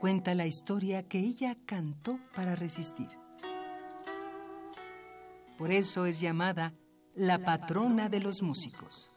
Cuenta 0.00 0.34
la 0.34 0.46
historia 0.46 1.02
que 1.02 1.18
ella 1.18 1.56
cantó 1.66 2.18
para 2.34 2.54
resistir. 2.54 3.08
Por 5.56 5.72
eso 5.72 6.06
es 6.06 6.20
llamada 6.20 6.74
la 7.14 7.38
patrona 7.38 8.08
de 8.08 8.20
los 8.20 8.42
músicos. 8.42 9.10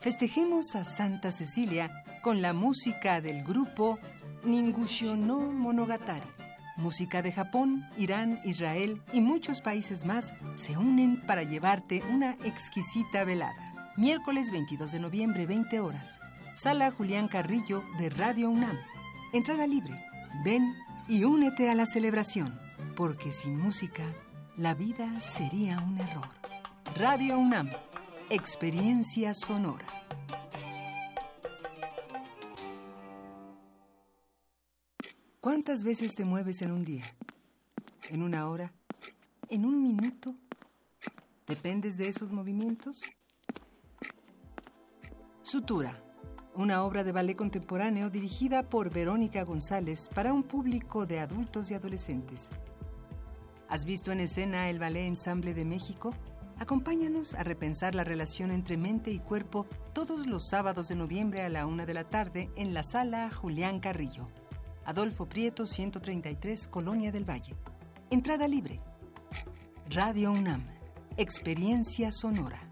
Festejemos 0.00 0.74
a 0.74 0.84
Santa 0.84 1.32
Cecilia 1.32 2.04
con 2.22 2.42
la 2.42 2.52
música 2.52 3.20
del 3.20 3.42
grupo 3.42 3.98
Ningusho 4.44 5.16
no 5.16 5.52
Monogatari. 5.52 6.26
Música 6.76 7.22
de 7.22 7.32
Japón, 7.32 7.88
Irán, 7.96 8.40
Israel 8.44 9.00
y 9.12 9.20
muchos 9.20 9.60
países 9.60 10.04
más 10.04 10.34
se 10.56 10.76
unen 10.76 11.22
para 11.26 11.42
llevarte 11.42 12.02
una 12.10 12.32
exquisita 12.44 13.24
velada. 13.24 13.92
Miércoles 13.96 14.50
22 14.50 14.92
de 14.92 15.00
noviembre, 15.00 15.46
20 15.46 15.80
horas. 15.80 16.18
Sala 16.54 16.90
Julián 16.90 17.28
Carrillo 17.28 17.82
de 17.98 18.10
Radio 18.10 18.50
UNAM. 18.50 18.78
Entrada 19.32 19.66
libre. 19.66 20.04
Ven 20.44 20.74
y 21.08 21.24
únete 21.24 21.70
a 21.70 21.74
la 21.74 21.86
celebración, 21.86 22.52
porque 22.94 23.32
sin 23.32 23.58
música 23.58 24.04
la 24.58 24.74
vida 24.74 25.18
sería 25.20 25.80
un 25.80 25.98
error. 25.98 26.28
Radio 26.94 27.38
UNAM. 27.38 27.70
Experiencia 28.28 29.32
sonora. 29.32 29.86
¿Cuántas 35.40 35.84
veces 35.84 36.14
te 36.14 36.26
mueves 36.26 36.60
en 36.60 36.70
un 36.70 36.84
día? 36.84 37.04
¿En 38.10 38.22
una 38.22 38.46
hora? 38.48 38.72
¿En 39.48 39.64
un 39.64 39.82
minuto? 39.82 40.36
¿Dependes 41.46 41.96
de 41.96 42.08
esos 42.08 42.30
movimientos? 42.30 43.00
Sutura 45.42 46.11
una 46.54 46.84
obra 46.84 47.02
de 47.02 47.12
ballet 47.12 47.36
contemporáneo 47.36 48.10
dirigida 48.10 48.62
por 48.62 48.90
Verónica 48.90 49.42
González 49.44 50.10
para 50.14 50.32
un 50.32 50.42
público 50.42 51.06
de 51.06 51.20
adultos 51.20 51.70
y 51.70 51.74
adolescentes. 51.74 52.50
¿Has 53.68 53.84
visto 53.86 54.12
en 54.12 54.20
escena 54.20 54.68
el 54.68 54.78
Ballet 54.78 55.06
Ensamble 55.06 55.54
de 55.54 55.64
México? 55.64 56.14
Acompáñanos 56.58 57.34
a 57.34 57.42
repensar 57.42 57.94
la 57.94 58.04
relación 58.04 58.50
entre 58.50 58.76
mente 58.76 59.10
y 59.10 59.18
cuerpo 59.18 59.66
todos 59.94 60.26
los 60.26 60.46
sábados 60.46 60.88
de 60.88 60.94
noviembre 60.94 61.42
a 61.42 61.48
la 61.48 61.66
una 61.66 61.86
de 61.86 61.94
la 61.94 62.04
tarde 62.04 62.50
en 62.56 62.74
la 62.74 62.82
sala 62.82 63.30
Julián 63.30 63.80
Carrillo. 63.80 64.28
Adolfo 64.84 65.28
Prieto, 65.28 65.64
133, 65.64 66.68
Colonia 66.68 67.12
del 67.12 67.28
Valle. 67.28 67.56
Entrada 68.10 68.46
libre. 68.46 68.78
Radio 69.88 70.32
UNAM. 70.32 70.66
Experiencia 71.16 72.12
sonora. 72.12 72.71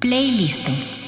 Playlist. 0.00 1.05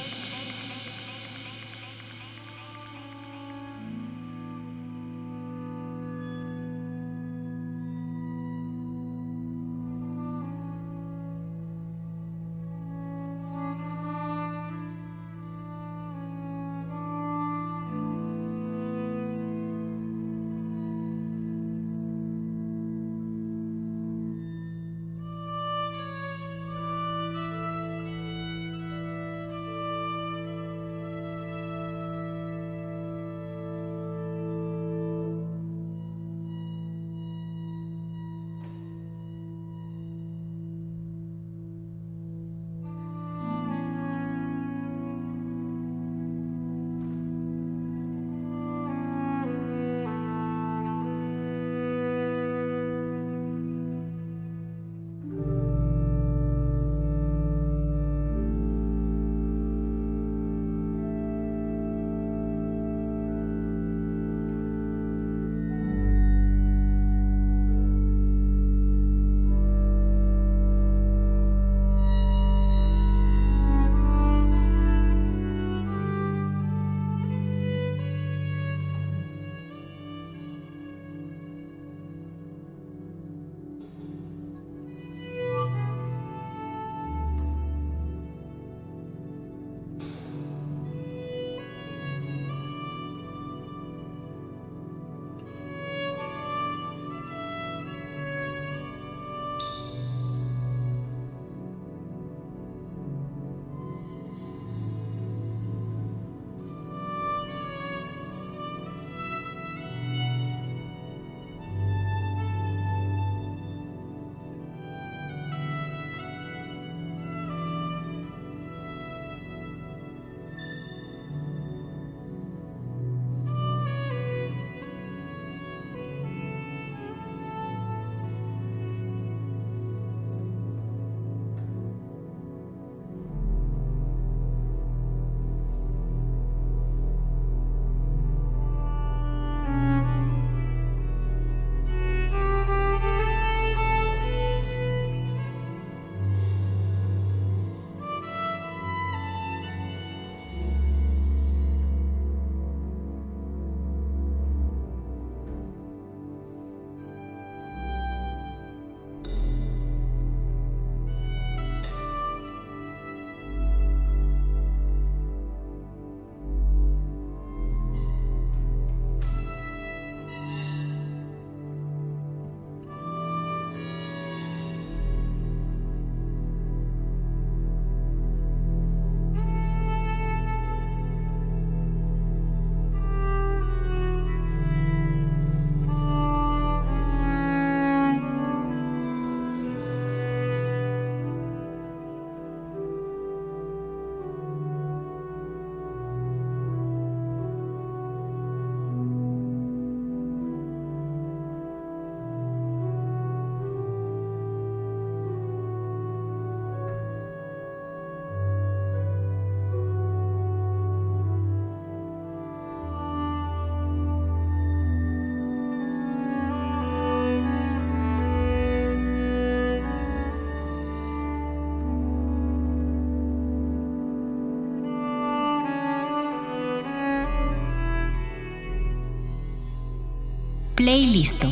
Play 230.89 231.05
listo. 231.05 231.47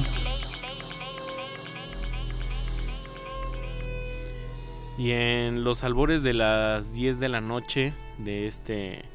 Y 4.97 5.11
en 5.11 5.63
los 5.63 5.83
albores 5.83 6.23
de 6.23 6.33
las 6.33 6.91
10 6.91 7.19
de 7.19 7.29
la 7.29 7.39
noche 7.39 7.93
de 8.17 8.47
este 8.47 9.05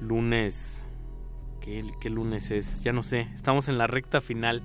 lunes, 0.00 0.84
¿qué, 1.60 1.92
qué 2.00 2.08
lunes 2.08 2.52
es? 2.52 2.84
Ya 2.84 2.92
no 2.92 3.02
sé, 3.02 3.26
estamos 3.34 3.66
en 3.66 3.78
la 3.78 3.88
recta 3.88 4.20
final 4.20 4.62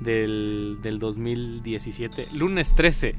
del, 0.00 0.78
del 0.82 0.98
2017, 0.98 2.26
lunes 2.32 2.74
13, 2.74 3.14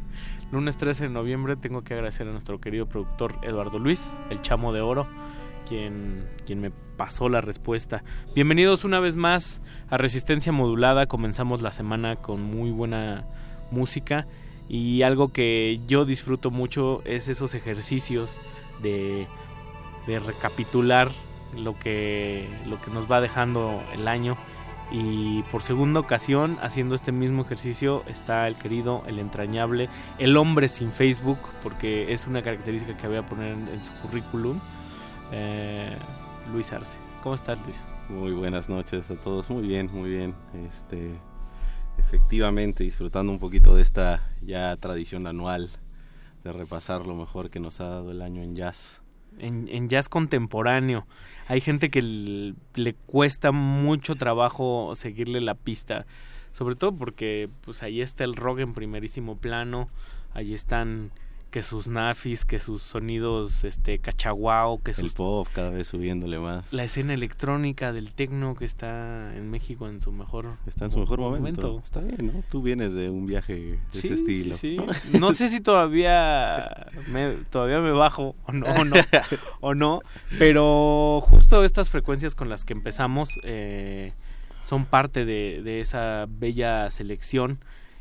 lunes 0.51 0.75
13 0.75 1.05
de 1.05 1.09
noviembre, 1.11 1.55
tengo 1.55 1.85
que 1.85 1.93
agradecer 1.93 2.27
a 2.27 2.31
nuestro 2.33 2.59
querido 2.59 2.89
productor 2.89 3.35
Eduardo 3.41 3.79
Luis, 3.79 4.01
el 4.29 4.41
chamo 4.41 4.73
de 4.73 4.81
oro, 4.81 5.07
quien, 5.65 6.29
quien 6.45 6.61
me 6.61 6.71
pasó 6.71 7.27
la 7.27 7.41
respuesta. 7.41 8.03
Bienvenidos 8.33 8.85
una 8.85 8.99
vez 8.99 9.15
más 9.15 9.61
a 9.89 9.97
Resistencia 9.97 10.51
Modulada, 10.51 11.07
comenzamos 11.07 11.61
la 11.61 11.71
semana 11.71 12.17
con 12.17 12.41
muy 12.41 12.71
buena 12.71 13.25
música 13.71 14.27
y 14.69 15.01
algo 15.01 15.29
que 15.29 15.81
yo 15.87 16.05
disfruto 16.05 16.51
mucho 16.51 17.01
es 17.05 17.27
esos 17.27 17.53
ejercicios 17.55 18.31
de, 18.81 19.27
de 20.07 20.19
recapitular 20.19 21.11
lo 21.55 21.77
que, 21.77 22.47
lo 22.67 22.79
que 22.81 22.91
nos 22.91 23.11
va 23.11 23.21
dejando 23.21 23.81
el 23.93 24.07
año. 24.07 24.37
Y 24.91 25.41
por 25.51 25.63
segunda 25.63 25.99
ocasión 25.99 26.59
haciendo 26.61 26.93
este 26.93 27.11
mismo 27.11 27.41
ejercicio 27.41 28.03
está 28.07 28.45
el 28.45 28.55
querido, 28.55 29.03
el 29.07 29.17
entrañable, 29.17 29.89
el 30.19 30.37
hombre 30.37 30.67
sin 30.67 30.91
Facebook, 30.91 31.39
porque 31.63 32.13
es 32.13 32.27
una 32.27 32.43
característica 32.43 32.95
que 32.95 33.07
voy 33.07 33.17
a 33.17 33.25
poner 33.25 33.53
en, 33.53 33.67
en 33.67 33.83
su 33.83 33.91
currículum, 33.93 34.59
eh, 35.35 35.97
Luis 36.51 36.71
Arce. 36.71 36.97
¿Cómo 37.21 37.35
estás 37.35 37.59
Luis? 37.65 37.75
Muy 38.07 38.31
buenas 38.31 38.69
noches 38.69 39.09
a 39.11 39.15
todos, 39.15 39.49
muy 39.49 39.67
bien, 39.67 39.89
muy 39.91 40.09
bien. 40.09 40.33
Este, 40.67 41.11
efectivamente, 41.97 42.83
disfrutando 42.83 43.31
un 43.31 43.39
poquito 43.39 43.75
de 43.75 43.81
esta 43.81 44.21
ya 44.41 44.75
tradición 44.77 45.27
anual 45.27 45.69
de 46.43 46.53
repasar 46.53 47.05
lo 47.05 47.15
mejor 47.15 47.49
que 47.49 47.59
nos 47.59 47.81
ha 47.81 47.89
dado 47.89 48.11
el 48.11 48.21
año 48.21 48.43
en 48.43 48.55
jazz. 48.55 49.01
En, 49.37 49.67
en 49.67 49.89
jazz 49.89 50.07
contemporáneo. 50.07 51.05
Hay 51.47 51.59
gente 51.59 51.89
que 51.89 52.01
le 52.01 52.93
cuesta 52.93 53.51
mucho 53.51 54.15
trabajo 54.15 54.93
seguirle 54.95 55.41
la 55.41 55.55
pista, 55.55 56.05
sobre 56.53 56.75
todo 56.75 56.95
porque 56.95 57.49
pues 57.61 57.83
ahí 57.83 58.01
está 58.01 58.23
el 58.23 58.35
rock 58.35 58.59
en 58.59 58.73
primerísimo 58.73 59.35
plano, 59.37 59.89
ahí 60.33 60.53
están 60.53 61.11
que 61.55 61.63
sus 61.63 61.87
nafis, 61.87 62.43
que 62.43 62.59
sus 62.59 62.83
sonidos 62.83 63.63
este 63.63 63.99
cachaguao, 63.99 64.83
que 64.83 64.91
El 64.91 64.97
sus 64.97 65.13
pop 65.13 65.47
cada 65.53 65.69
vez 65.69 65.87
subiéndole 65.87 66.37
más. 66.37 66.73
la 66.73 66.83
escena 66.83 67.13
electrónica 67.13 67.93
del 67.93 68.11
tecno 68.11 68.55
que 68.55 68.65
está 68.65 69.33
en 69.37 69.49
México 69.49 69.87
en 69.87 70.01
su 70.01 70.11
mejor 70.11 70.57
Está 70.65 70.83
en 70.83 70.91
su 70.91 70.99
mejor 70.99 71.21
momento. 71.21 71.79
Está 71.81 72.01
bien, 72.01 72.27
¿no? 72.27 72.43
Tú 72.51 72.61
vienes 72.61 72.93
de 72.93 73.09
un 73.09 73.25
viaje 73.25 73.55
de 73.55 73.79
Sí, 73.87 73.99
ese 73.99 74.15
estilo. 74.15 74.57
sí, 74.57 74.77
sí. 75.01 75.17
No 75.17 75.31
sé 75.31 75.47
si 75.47 75.61
todavía 75.61 76.87
me, 77.07 77.37
todavía 77.49 77.79
me 77.79 77.91
bajo 77.93 78.35
o 78.47 78.51
no, 78.51 78.65
o 78.65 78.83
no, 78.83 78.95
o 79.61 79.73
no, 79.75 80.01
pero 80.37 81.21
justo 81.21 81.63
estas 81.63 81.89
frecuencias 81.89 82.35
con 82.35 82.49
las 82.49 82.65
que 82.65 82.73
empezamos 82.73 83.29
eh, 83.43 84.11
son 84.59 84.83
parte 84.85 85.23
de, 85.23 85.61
de 85.63 85.79
esa 85.79 86.25
bella 86.27 86.91
selección 86.91 87.59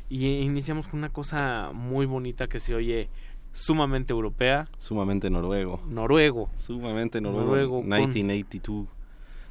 y 0.09 0.25
iniciamos 0.41 0.89
con 0.89 0.99
una 0.99 1.09
cosa 1.09 1.71
muy 1.73 2.05
bonita 2.05 2.47
que 2.47 2.59
se 2.59 2.75
oye 2.75 3.07
sumamente 3.55 4.11
europea, 4.13 4.67
Sumamente 4.77 5.29
noruego. 5.29 5.81
noruego. 5.89 6.49
Sumamente 6.57 7.21
noruego. 7.21 7.45
Noruego 7.45 7.75
con- 7.79 7.85
1982 7.89 8.87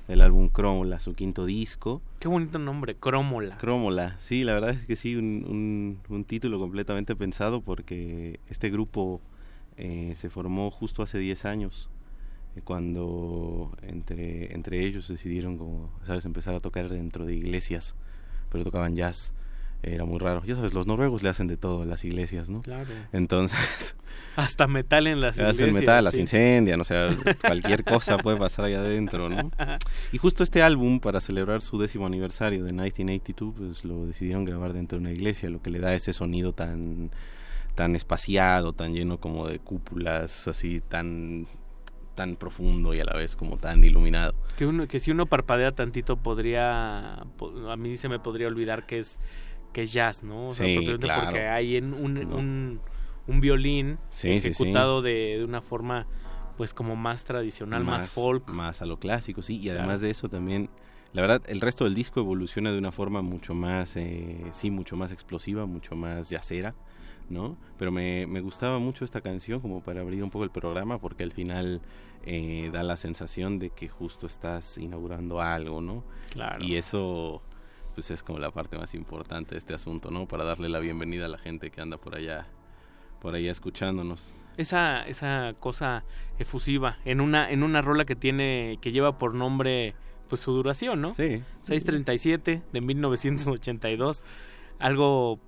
del 0.07 0.21
álbum 0.21 0.51
Crómola, 0.51 0.99
su 1.01 1.15
quinto 1.15 1.47
disco. 1.47 2.03
Qué 2.21 2.29
bonito 2.29 2.59
nombre, 2.59 2.95
Crómola. 2.97 3.57
Crómola, 3.57 4.17
sí, 4.21 4.45
la 4.45 4.53
verdad 4.53 4.71
es 4.71 4.87
que 4.87 4.97
sí, 4.97 5.17
un, 5.17 5.47
un, 5.49 5.99
un 6.15 6.25
título 6.25 6.59
completamente 6.59 7.17
pensado 7.17 7.63
porque 7.63 8.39
este 8.51 8.69
grupo 8.69 9.23
eh, 9.79 10.13
se 10.15 10.29
formó 10.29 10.71
justo 10.71 11.03
hace 11.03 11.19
10 11.19 11.47
años, 11.47 11.89
eh, 12.55 12.61
cuando 12.63 13.73
entre, 13.83 14.53
entre 14.55 14.85
ellos 14.85 15.09
decidieron, 15.09 15.57
como, 15.57 15.89
sabes, 16.05 16.27
empezar 16.27 16.55
a 16.55 16.61
tocar 16.61 16.91
dentro 16.91 17.25
de 17.25 17.35
iglesias, 17.37 17.97
pero 18.53 18.63
tocaban 18.63 18.95
jazz. 18.95 19.33
Era 19.87 20.05
muy 20.05 20.19
raro. 20.19 20.43
Ya 20.45 20.55
sabes, 20.57 20.73
los 20.75 20.87
noruegos 20.87 21.23
le 21.23 21.29
hacen 21.29 21.47
de 21.47 21.57
todo 21.57 21.83
a 21.83 21.85
las 21.87 22.05
iglesias, 22.05 22.49
¿no? 22.49 22.61
Claro. 22.61 22.91
Entonces, 23.13 23.97
Hasta 24.37 24.67
metal 24.67 25.07
en 25.07 25.21
las 25.21 25.39
hacen 25.39 25.47
iglesias, 25.67 25.75
metal, 25.75 26.05
las 26.05 26.17
incendian, 26.17 26.81
o 26.81 26.85
sea, 26.85 27.09
cualquier 27.41 27.85
cosa 27.85 28.19
puede 28.19 28.37
pasar 28.37 28.65
allá 28.65 28.79
adentro, 28.81 29.29
¿no? 29.29 29.51
Y 30.13 30.19
justo 30.19 30.43
este 30.43 30.63
álbum, 30.63 30.99
para 31.01 31.21
celebrar 31.21 31.63
su 31.63 31.79
décimo 31.79 32.07
aniversario 32.07 32.65
de 32.65 32.73
1982, 32.73 33.55
pues 33.57 33.85
lo 33.85 34.07
decidieron 34.07 34.45
grabar 34.45 34.73
dentro 34.73 34.99
de 34.99 35.03
una 35.03 35.13
iglesia, 35.13 35.51
lo 35.51 35.63
que 35.63 35.71
le 35.71 35.79
da 35.79 35.95
ese 35.95 36.13
sonido 36.13 36.53
tan 36.53 37.11
tan 37.77 37.97
espaciado, 37.97 38.73
tan 38.73 38.93
lleno 38.95 39.19
como 39.19 39.49
de 39.49 39.59
cúpulas, 39.59 40.47
así 40.49 40.81
tan 40.81 41.47
tan 42.15 42.37
profundo 42.37 42.95
y 42.95 43.01
a 43.01 43.05
la 43.05 43.15
vez 43.17 43.35
como 43.35 43.57
tan 43.57 43.83
iluminado. 43.83 44.35
Que, 44.57 44.67
uno, 44.67 44.87
que 44.87 45.01
si 45.01 45.11
uno 45.11 45.27
parpadea 45.27 45.73
tantito 45.73 46.17
podría, 46.17 47.25
po- 47.37 47.69
a 47.69 47.77
mí 47.77 47.97
se 47.97 48.09
me 48.09 48.21
podría 48.21 48.47
olvidar 48.47 48.87
que 48.87 49.01
es 49.01 49.19
que 49.75 49.83
es 49.83 49.93
jazz, 49.93 50.23
¿no? 50.23 50.49
O 50.49 50.53
sea, 50.55 50.65
Sí, 50.67 50.79
claro. 50.99 51.25
porque 51.25 51.47
hay 51.47 51.77
en 51.77 51.93
un, 51.93 52.17
un, 52.33 52.81
un 53.27 53.41
violín 53.43 53.99
Sí, 54.09 54.29
sí, 54.35 54.41
sí. 54.41 54.49
ejecutado 54.49 55.03
De, 55.03 55.37
de 55.39 55.45
una 55.45 55.61
forma 55.61 56.07
pues 56.57 56.73
como 56.73 56.95
más 56.97 57.25
tradicional, 57.25 57.85
más, 57.85 58.09
folk. 58.09 58.49
más 58.49 58.81
a 58.81 58.87
lo 58.87 58.99
clásico, 58.99 59.43
sí, 59.43 59.57
y 59.59 59.65
Claro. 59.65 59.81
además 59.81 60.01
de 60.01 60.11
eso 60.11 60.29
también, 60.29 60.71
la 61.13 61.21
verdad, 61.21 61.43
el 61.49 61.61
resto 61.61 61.83
del 61.85 61.95
disco 61.95 62.21
evoluciona 62.21 62.71
de 62.71 62.79
una 62.79 62.93
forma 62.93 63.23
mucho 63.23 63.55
más, 63.55 63.97
eh, 63.97 64.39
sí, 64.53 64.71
mucho 64.71 64.97
más 64.97 65.11
explosiva, 65.11 65.67
mucho 65.67 65.97
más 65.97 66.31
yacera, 66.31 66.75
¿no? 67.29 67.57
Pero 67.77 67.91
me, 67.91 68.27
me 68.29 68.41
gustaba 68.41 68.79
mucho 68.79 69.05
esta 69.05 69.21
canción 69.21 69.59
como 69.61 69.81
para 69.81 70.03
abrir 70.03 70.23
un 70.23 70.31
poco 70.31 70.45
el 70.45 70.51
programa 70.51 70.99
porque 70.99 71.25
al 71.25 71.33
final 71.33 71.81
eh, 72.25 72.71
da 72.73 72.85
la 72.85 72.97
sensación 72.97 73.59
de 73.59 73.71
que 73.71 73.89
justo 73.89 74.27
estás 74.29 74.79
inaugurando 74.79 75.41
algo, 75.41 75.81
¿no? 75.81 76.05
Claro. 76.31 76.65
Y 76.65 76.77
eso 76.77 77.43
pues 77.95 78.11
es 78.11 78.23
como 78.23 78.39
la 78.39 78.51
parte 78.51 78.77
más 78.77 78.95
importante 78.95 79.53
de 79.53 79.59
este 79.59 79.75
asunto, 79.75 80.11
¿no? 80.11 80.27
Para 80.27 80.45
darle 80.45 80.69
la 80.69 80.81
bienvenida 80.81 81.27
a 81.27 81.29
la 81.29 81.39
gente 81.39 81.71
que 81.71 81.81
anda 81.81 81.97
por 81.97 82.17
allá, 82.17 82.47
por 83.21 83.35
allá 83.35 83.51
escuchándonos. 83.51 84.35
Esa, 84.57 85.07
esa 85.07 85.55
cosa 85.59 86.05
efusiva 86.39 86.99
en 87.05 87.21
una, 87.21 87.51
en 87.51 87.63
una 87.63 87.83
rola 87.83 88.05
que 88.05 88.17
tiene, 88.17 88.79
que 88.81 88.93
lleva 88.93 89.19
por 89.19 89.35
nombre 89.35 89.95
pues 90.29 90.41
su 90.41 90.53
duración, 90.53 91.01
¿no? 91.01 91.13
Sí. 91.13 91.43
637 91.63 92.63
de 92.73 92.81
1982. 92.81 94.25
Algo 94.79 95.41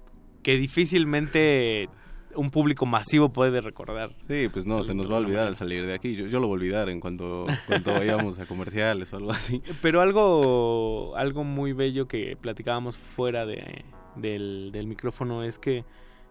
que 0.43 0.57
difícilmente 0.57 1.89
un 2.37 2.51
público 2.51 2.87
masivo 2.87 3.31
puede 3.31 3.61
recordar. 3.61 4.15
Sí, 4.29 4.49
pues 4.53 4.67
no, 4.67 4.85
se 4.85 4.95
nos 4.95 5.11
va 5.11 5.17
a 5.17 5.19
olvidar 5.19 5.47
al 5.47 5.57
salir 5.57 5.87
de 5.87 5.95
aquí. 5.95 6.15
Yo, 6.15 6.27
yo 6.27 6.41
lo 6.41 6.47
voy 6.47 6.57
a 6.57 6.61
olvidar 6.61 6.89
en 6.89 7.01
cuanto, 7.01 7.47
cuanto 7.67 7.93
vayamos 7.93 8.39
a 8.39 8.47
comerciales 8.47 9.13
o 9.13 9.17
algo 9.17 9.33
así. 9.33 9.63
Pero 9.83 10.01
algo, 10.01 11.15
algo 11.17 11.45
muy 11.45 11.73
bello 11.73 12.07
que 12.07 12.37
platicábamos 12.41 12.97
fuera 12.97 13.47
de, 13.47 13.85
del, 14.17 14.71
del 14.73 14.87
micrófono 14.87 15.43
es 15.43 15.59
que 15.59 15.85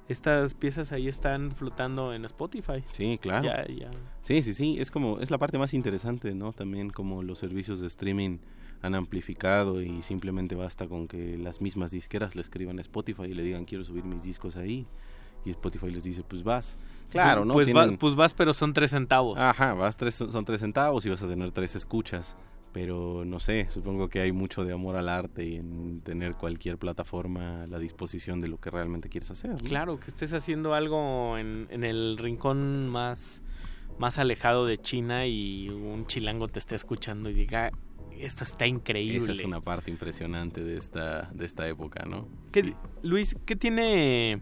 estas 0.07 0.53
piezas 0.53 0.91
ahí 0.91 1.07
están 1.07 1.51
flotando 1.51 2.13
en 2.13 2.25
Spotify. 2.25 2.83
Sí, 2.93 3.17
claro. 3.19 3.45
Ya, 3.45 3.65
ya. 3.67 3.91
Sí, 4.21 4.43
sí, 4.43 4.53
sí, 4.53 4.77
es 4.79 4.91
como 4.91 5.19
es 5.19 5.31
la 5.31 5.37
parte 5.37 5.57
más 5.57 5.73
interesante, 5.73 6.35
¿no? 6.35 6.53
También 6.53 6.89
como 6.91 7.23
los 7.23 7.39
servicios 7.39 7.79
de 7.79 7.87
streaming 7.87 8.37
han 8.81 8.93
amplificado 8.93 9.81
y 9.81 10.03
simplemente 10.03 10.53
basta 10.53 10.87
con 10.87 11.07
que 11.07 11.37
las 11.37 11.59
mismas 11.59 11.89
disqueras 11.89 12.35
le 12.35 12.41
escriban 12.41 12.77
a 12.77 12.81
Spotify 12.81 13.23
y 13.23 13.33
le 13.33 13.41
digan 13.41 13.65
quiero 13.65 13.83
subir 13.83 14.03
mis 14.03 14.21
discos 14.21 14.57
ahí 14.57 14.85
y 15.45 15.51
Spotify 15.51 15.89
les 15.91 16.03
dice 16.03 16.23
pues 16.27 16.43
vas. 16.43 16.77
Claro, 17.09 17.45
¿no? 17.45 17.53
Pues, 17.53 17.69
va- 17.69 17.83
Tienen- 17.83 17.97
pues 17.97 18.15
vas, 18.15 18.33
pero 18.33 18.53
son 18.53 18.73
tres 18.73 18.91
centavos. 18.91 19.37
Ajá, 19.39 19.73
vas 19.73 19.95
tres, 19.95 20.15
son 20.15 20.43
tres 20.45 20.59
centavos 20.59 21.05
y 21.05 21.09
vas 21.09 21.21
a 21.23 21.27
tener 21.27 21.51
tres 21.51 21.75
escuchas. 21.75 22.35
Pero 22.73 23.23
no 23.23 23.39
sé, 23.39 23.67
supongo 23.69 24.09
que 24.09 24.19
hay 24.19 24.33
mucho 24.33 24.65
de 24.65 24.73
amor 24.73 24.97
al 24.97 25.07
arte 25.07 25.45
y 25.45 25.55
en 25.55 26.01
tener 26.01 26.33
cualquier 26.35 26.77
plataforma 26.77 27.63
a 27.63 27.67
la 27.67 27.79
disposición 27.79 28.41
de 28.41 28.49
lo 28.49 28.57
que 28.59 28.69
realmente 28.69 29.07
quieres 29.07 29.31
hacer. 29.31 29.51
¿no? 29.51 29.57
Claro, 29.59 29.97
que 29.97 30.07
estés 30.09 30.33
haciendo 30.33 30.73
algo 30.73 31.37
en, 31.37 31.67
en 31.69 31.85
el 31.85 32.17
rincón 32.17 32.89
más, 32.89 33.41
más 33.97 34.19
alejado 34.19 34.65
de 34.65 34.77
China 34.77 35.25
y 35.25 35.69
un 35.69 36.05
chilango 36.05 36.49
te 36.49 36.59
esté 36.59 36.75
escuchando 36.75 37.29
y 37.29 37.33
diga, 37.33 37.71
esto 38.19 38.43
está 38.43 38.67
increíble. 38.67 39.19
Esa 39.19 39.31
es 39.31 39.45
una 39.45 39.61
parte 39.61 39.89
impresionante 39.89 40.61
de 40.61 40.77
esta, 40.77 41.29
de 41.33 41.45
esta 41.45 41.65
época, 41.69 42.03
¿no? 42.05 42.27
¿Qué- 42.51 42.73
Luis, 43.03 43.37
¿qué 43.45 43.55
tiene... 43.55 44.41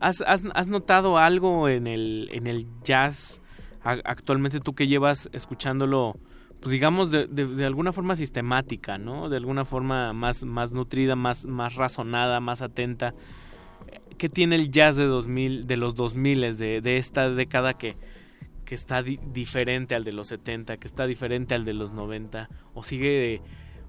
¿Has, 0.00 0.20
has, 0.26 0.44
has 0.54 0.68
notado 0.68 1.18
algo 1.18 1.68
en 1.68 1.86
el, 1.86 2.28
en 2.32 2.46
el 2.46 2.66
jazz 2.82 3.40
actualmente 3.82 4.60
tú 4.60 4.74
que 4.74 4.88
llevas 4.88 5.28
escuchándolo, 5.32 6.16
pues 6.60 6.72
digamos, 6.72 7.10
de, 7.10 7.26
de, 7.26 7.64
alguna 7.64 7.92
forma 7.92 8.16
sistemática, 8.16 8.98
¿no? 8.98 9.28
De 9.28 9.36
alguna 9.36 9.64
forma 9.64 10.12
más, 10.12 10.44
más 10.44 10.72
nutrida, 10.72 11.14
más, 11.14 11.44
más 11.46 11.76
razonada, 11.76 12.40
más 12.40 12.62
atenta. 12.62 13.14
¿Qué 14.18 14.28
tiene 14.28 14.56
el 14.56 14.70
jazz 14.70 14.96
de, 14.96 15.04
2000, 15.04 15.66
de 15.66 15.76
los 15.76 15.94
2000, 15.94 16.56
de, 16.58 16.80
de 16.80 16.96
esta 16.96 17.30
década 17.30 17.74
que, 17.74 17.96
que 18.64 18.74
está 18.74 19.02
di- 19.02 19.20
diferente 19.32 19.94
al 19.94 20.04
de 20.04 20.12
los 20.12 20.28
70, 20.28 20.78
que 20.78 20.86
está 20.88 21.06
diferente 21.06 21.54
al 21.54 21.64
de 21.64 21.74
los 21.74 21.92
90? 21.92 22.48
¿O 22.74 22.82
sigue, 22.82 23.40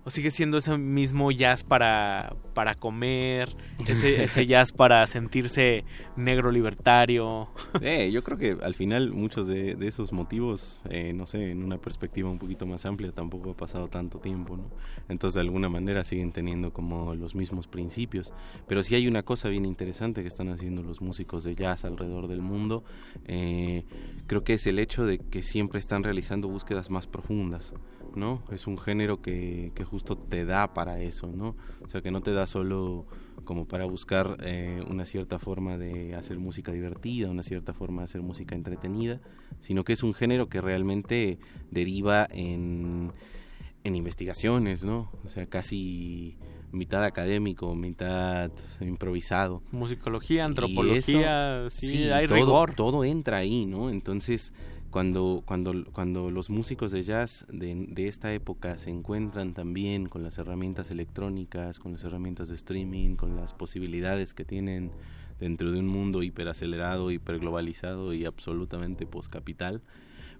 ¿O 0.07 0.09
sigue 0.09 0.31
siendo 0.31 0.57
ese 0.57 0.77
mismo 0.77 1.31
jazz 1.31 1.63
para, 1.65 2.33
para 2.53 2.75
comer? 2.75 3.53
Ese, 3.85 4.23
ese 4.23 4.45
jazz 4.45 4.71
para 4.71 5.05
sentirse 5.05 5.83
negro 6.15 6.49
libertario. 6.49 7.49
Eh, 7.81 8.09
yo 8.09 8.23
creo 8.23 8.37
que 8.37 8.55
al 8.63 8.73
final 8.73 9.11
muchos 9.11 9.47
de, 9.47 9.75
de 9.75 9.85
esos 9.85 10.13
motivos, 10.13 10.79
eh, 10.89 11.11
no 11.13 11.25
sé, 11.27 11.51
en 11.51 11.61
una 11.61 11.77
perspectiva 11.77 12.29
un 12.29 12.39
poquito 12.39 12.65
más 12.65 12.85
amplia, 12.85 13.11
tampoco 13.11 13.49
ha 13.49 13.57
pasado 13.57 13.89
tanto 13.89 14.19
tiempo, 14.19 14.55
¿no? 14.55 14.71
Entonces 15.09 15.33
de 15.35 15.41
alguna 15.41 15.67
manera 15.67 16.05
siguen 16.05 16.31
teniendo 16.31 16.71
como 16.71 17.13
los 17.13 17.35
mismos 17.35 17.67
principios. 17.67 18.31
Pero 18.65 18.83
sí 18.83 18.95
hay 18.95 19.09
una 19.09 19.23
cosa 19.23 19.49
bien 19.49 19.65
interesante 19.65 20.21
que 20.21 20.29
están 20.29 20.47
haciendo 20.47 20.83
los 20.83 21.01
músicos 21.01 21.43
de 21.43 21.53
jazz 21.53 21.83
alrededor 21.83 22.29
del 22.29 22.39
mundo. 22.39 22.85
eh, 23.25 23.83
creo 24.25 24.45
que 24.45 24.53
es 24.53 24.67
el 24.67 24.79
hecho 24.79 25.05
de 25.05 25.19
que 25.19 25.43
siempre 25.43 25.79
están 25.79 26.03
realizando 26.03 26.47
búsquedas 26.47 26.89
más 26.89 27.07
profundas. 27.07 27.73
¿No? 28.15 28.43
Es 28.51 28.67
un 28.67 28.77
género 28.77 29.21
que, 29.21 29.71
que 29.75 29.83
justo 29.83 30.17
te 30.17 30.45
da 30.45 30.73
para 30.73 30.99
eso, 31.01 31.27
¿no? 31.27 31.55
O 31.83 31.89
sea, 31.89 32.01
que 32.01 32.11
no 32.11 32.21
te 32.21 32.33
da 32.33 32.47
solo 32.47 33.05
como 33.43 33.65
para 33.65 33.85
buscar 33.85 34.37
eh, 34.41 34.83
una 34.89 35.05
cierta 35.05 35.39
forma 35.39 35.77
de 35.77 36.15
hacer 36.15 36.37
música 36.37 36.71
divertida, 36.71 37.29
una 37.29 37.43
cierta 37.43 37.73
forma 37.73 38.01
de 38.01 38.05
hacer 38.05 38.21
música 38.21 38.55
entretenida, 38.55 39.21
sino 39.61 39.83
que 39.83 39.93
es 39.93 40.03
un 40.03 40.13
género 40.13 40.49
que 40.49 40.61
realmente 40.61 41.39
deriva 41.71 42.27
en, 42.29 43.13
en 43.83 43.95
investigaciones, 43.95 44.83
¿no? 44.83 45.09
O 45.23 45.29
sea, 45.29 45.45
casi 45.47 46.37
mitad 46.71 47.03
académico, 47.03 47.73
mitad 47.75 48.51
improvisado. 48.81 49.63
Musicología, 49.71 50.45
antropología, 50.45 51.67
eso, 51.67 51.69
sí, 51.69 52.09
hay 52.09 52.27
todo, 52.27 52.35
rigor. 52.35 52.75
Todo 52.75 53.03
entra 53.03 53.37
ahí, 53.37 53.65
¿no? 53.65 53.89
Entonces, 53.89 54.53
cuando, 54.97 55.43
cuando, 55.45 55.85
cuando 55.91 56.31
los 56.31 56.49
músicos 56.49 56.89
de 56.91 57.03
jazz 57.03 57.45
de, 57.49 57.85
de 57.87 58.07
esta 58.07 58.33
época 58.33 58.79
se 58.79 58.89
encuentran 58.89 59.53
también 59.53 60.09
con 60.09 60.23
las 60.23 60.39
herramientas 60.39 60.89
electrónicas, 60.89 61.77
con 61.77 61.91
las 61.91 62.03
herramientas 62.03 62.49
de 62.49 62.55
streaming, 62.55 63.15
con 63.15 63.35
las 63.35 63.53
posibilidades 63.53 64.33
que 64.33 64.43
tienen 64.43 64.89
dentro 65.39 65.71
de 65.71 65.81
un 65.81 65.87
mundo 65.87 66.23
hiperacelerado, 66.23 67.11
hiperglobalizado 67.11 68.11
y 68.11 68.25
absolutamente 68.25 69.05
postcapital, 69.05 69.83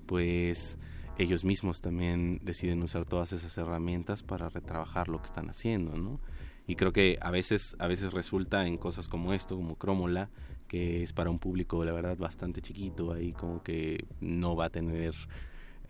pues 0.08 0.80
ellos 1.20 1.44
mismos 1.46 1.82
también 1.82 2.40
deciden 2.42 2.82
usar 2.82 3.06
todas 3.06 3.34
esas 3.34 3.56
herramientas 3.60 4.24
para 4.24 4.50
retrabajar 4.50 5.08
lo 5.08 5.20
que 5.20 5.28
están 5.28 5.52
haciendo, 5.52 5.96
¿no? 5.98 6.20
Y 6.66 6.78
creo 6.78 6.94
que 6.94 7.20
a 7.22 7.30
veces, 7.30 7.76
a 7.78 7.86
veces 7.86 8.12
resulta 8.12 8.66
en 8.66 8.80
cosas 8.80 9.08
como 9.08 9.34
esto, 9.34 9.56
como 9.56 9.76
Crómola, 9.76 10.32
que 10.68 11.04
es 11.04 11.14
para 11.14 11.30
un 11.30 11.40
público, 11.40 11.84
la 11.86 11.92
verdad, 11.94 12.18
bastante 12.18 12.62
chiquito, 12.62 13.14
ahí 13.14 13.32
como 13.34 13.64
que 13.64 14.06
no 14.22 14.56
va 14.56 14.66
a 14.66 14.70
tener, 14.70 15.14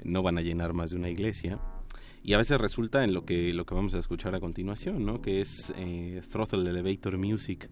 no 0.03 0.21
van 0.23 0.37
a 0.37 0.41
llenar 0.41 0.73
más 0.73 0.91
de 0.91 0.97
una 0.97 1.09
iglesia. 1.09 1.59
Y 2.23 2.33
a 2.33 2.37
veces 2.37 2.59
resulta 2.59 3.03
en 3.03 3.13
lo 3.13 3.25
que, 3.25 3.53
lo 3.53 3.65
que 3.65 3.73
vamos 3.75 3.93
a 3.93 3.99
escuchar 3.99 4.35
a 4.35 4.39
continuación, 4.39 5.05
¿no? 5.05 5.21
Que 5.21 5.39
es 5.41 5.73
eh, 5.77 6.21
Throttle 6.31 6.69
Elevator 6.69 7.17
Music 7.17 7.69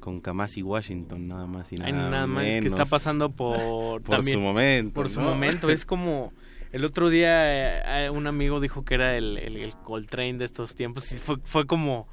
con 0.00 0.20
Kamasi 0.20 0.62
Washington, 0.62 1.26
nada 1.28 1.46
más 1.46 1.72
y 1.72 1.76
nada, 1.78 2.26
más 2.26 2.44
que 2.44 2.58
está 2.58 2.70
menos. 2.76 2.90
pasando 2.90 3.30
por, 3.30 3.56
Por 4.02 4.16
también- 4.16 4.34
su 4.34 4.40
momento, 4.40 4.94
Por 4.94 5.08
su 5.08 5.20
momento. 5.20 5.70
Es 5.70 5.84
como. 5.86 6.32
El 6.72 6.84
otro 6.84 7.08
día 7.08 8.04
eh, 8.04 8.10
un 8.10 8.26
amigo 8.26 8.60
dijo 8.60 8.84
que 8.84 8.94
era 8.96 9.16
el, 9.16 9.38
el, 9.38 9.56
el 9.56 9.74
Coltrane 9.76 10.34
de 10.34 10.44
estos 10.44 10.74
tiempos. 10.74 11.10
Y 11.12 11.16
fue, 11.16 11.36
fue 11.44 11.66
como. 11.66 12.06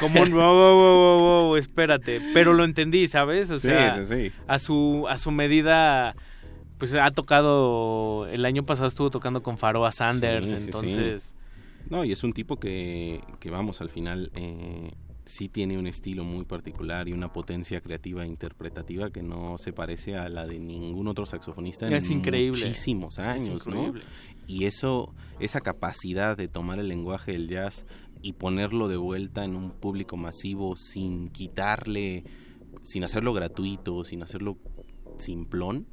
Como 0.00 0.22
un. 0.22 0.30
wow, 0.32 0.40
wow, 0.52 0.74
wow, 0.74 0.98
wow, 0.98 1.18
wow, 1.48 1.56
espérate. 1.56 2.20
Pero 2.34 2.52
lo 2.52 2.64
entendí, 2.64 3.08
¿sabes? 3.08 3.50
O 3.50 3.58
Sí, 3.58 3.68
sea, 3.68 4.02
sí, 4.02 4.14
sí. 4.28 4.32
A, 4.46 4.58
su, 4.58 5.06
a 5.08 5.18
su 5.18 5.30
medida. 5.30 6.14
Pues 6.78 6.94
ha 6.94 7.10
tocado. 7.10 8.26
El 8.28 8.44
año 8.44 8.64
pasado 8.64 8.88
estuvo 8.88 9.10
tocando 9.10 9.42
con 9.42 9.58
Faroa 9.58 9.92
Sanders. 9.92 10.46
Sí, 10.46 10.52
sí, 10.54 10.58
sí. 10.60 10.64
entonces. 10.66 11.34
No, 11.88 12.04
y 12.04 12.12
es 12.12 12.22
un 12.24 12.32
tipo 12.32 12.58
que, 12.60 13.20
que 13.40 13.50
vamos, 13.50 13.80
al 13.80 13.88
final 13.88 14.30
eh, 14.34 14.92
sí 15.24 15.48
tiene 15.48 15.76
un 15.78 15.86
estilo 15.86 16.24
muy 16.24 16.44
particular 16.44 17.08
y 17.08 17.12
una 17.12 17.32
potencia 17.32 17.80
creativa 17.80 18.22
e 18.22 18.26
interpretativa 18.28 19.10
que 19.10 19.22
no 19.22 19.56
se 19.58 19.72
parece 19.72 20.16
a 20.16 20.28
la 20.28 20.46
de 20.46 20.58
ningún 20.60 21.08
otro 21.08 21.26
saxofonista 21.26 21.86
en 21.86 21.94
Es 21.94 22.08
increíble. 22.10 22.64
muchísimos 22.64 23.14
Es 23.14 23.24
años, 23.24 23.66
¿no? 23.66 23.76
increíble. 23.88 24.02
Y 24.46 24.64
eso, 24.66 25.14
esa 25.40 25.60
capacidad 25.60 26.36
de 26.36 26.48
tomar 26.48 26.78
el 26.78 26.88
lenguaje 26.88 27.32
del 27.32 27.48
jazz 27.48 27.86
y 28.22 28.34
ponerlo 28.34 28.88
de 28.88 28.96
vuelta 28.96 29.44
en 29.44 29.56
un 29.56 29.70
público 29.70 30.16
masivo 30.16 30.76
sin 30.76 31.28
quitarle, 31.28 32.24
sin 32.82 33.04
hacerlo 33.04 33.32
gratuito, 33.32 34.04
sin 34.04 34.22
hacerlo 34.22 34.58
simplón, 35.18 35.86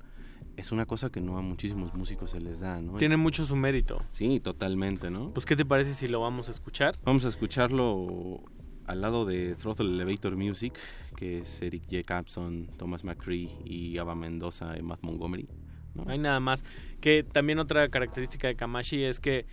es 0.57 0.71
una 0.71 0.85
cosa 0.85 1.11
que 1.11 1.21
no 1.21 1.37
a 1.37 1.41
muchísimos 1.41 1.93
músicos 1.93 2.31
se 2.31 2.41
les 2.41 2.59
da, 2.59 2.81
¿no? 2.81 2.93
Tiene 2.95 3.15
mucho 3.15 3.45
su 3.45 3.55
mérito. 3.55 4.03
Sí, 4.11 4.39
totalmente, 4.39 5.11
¿no? 5.11 5.31
Pues, 5.31 5.45
¿qué 5.45 5.55
te 5.55 5.65
parece 5.65 5.93
si 5.93 6.07
lo 6.07 6.19
vamos 6.19 6.47
a 6.47 6.51
escuchar? 6.51 6.97
Vamos 7.03 7.25
a 7.25 7.29
escucharlo 7.29 8.43
al 8.85 9.01
lado 9.01 9.25
de 9.25 9.55
Throttle 9.55 9.87
Elevator 9.87 10.35
Music, 10.35 10.73
que 11.15 11.39
es 11.39 11.61
Eric 11.61 11.83
Jacobson, 11.89 12.69
Thomas 12.77 13.03
McCree 13.03 13.49
y 13.65 13.97
Ava 13.99 14.15
Mendoza 14.15 14.75
y 14.77 14.81
Matt 14.81 15.03
Montgomery. 15.03 15.47
¿no? 15.93 16.05
No 16.05 16.11
hay 16.11 16.17
nada 16.17 16.39
más. 16.39 16.63
Que 17.01 17.23
también 17.23 17.59
otra 17.59 17.89
característica 17.89 18.47
de 18.47 18.55
Kamashi 18.55 19.03
es 19.03 19.19
que 19.19 19.45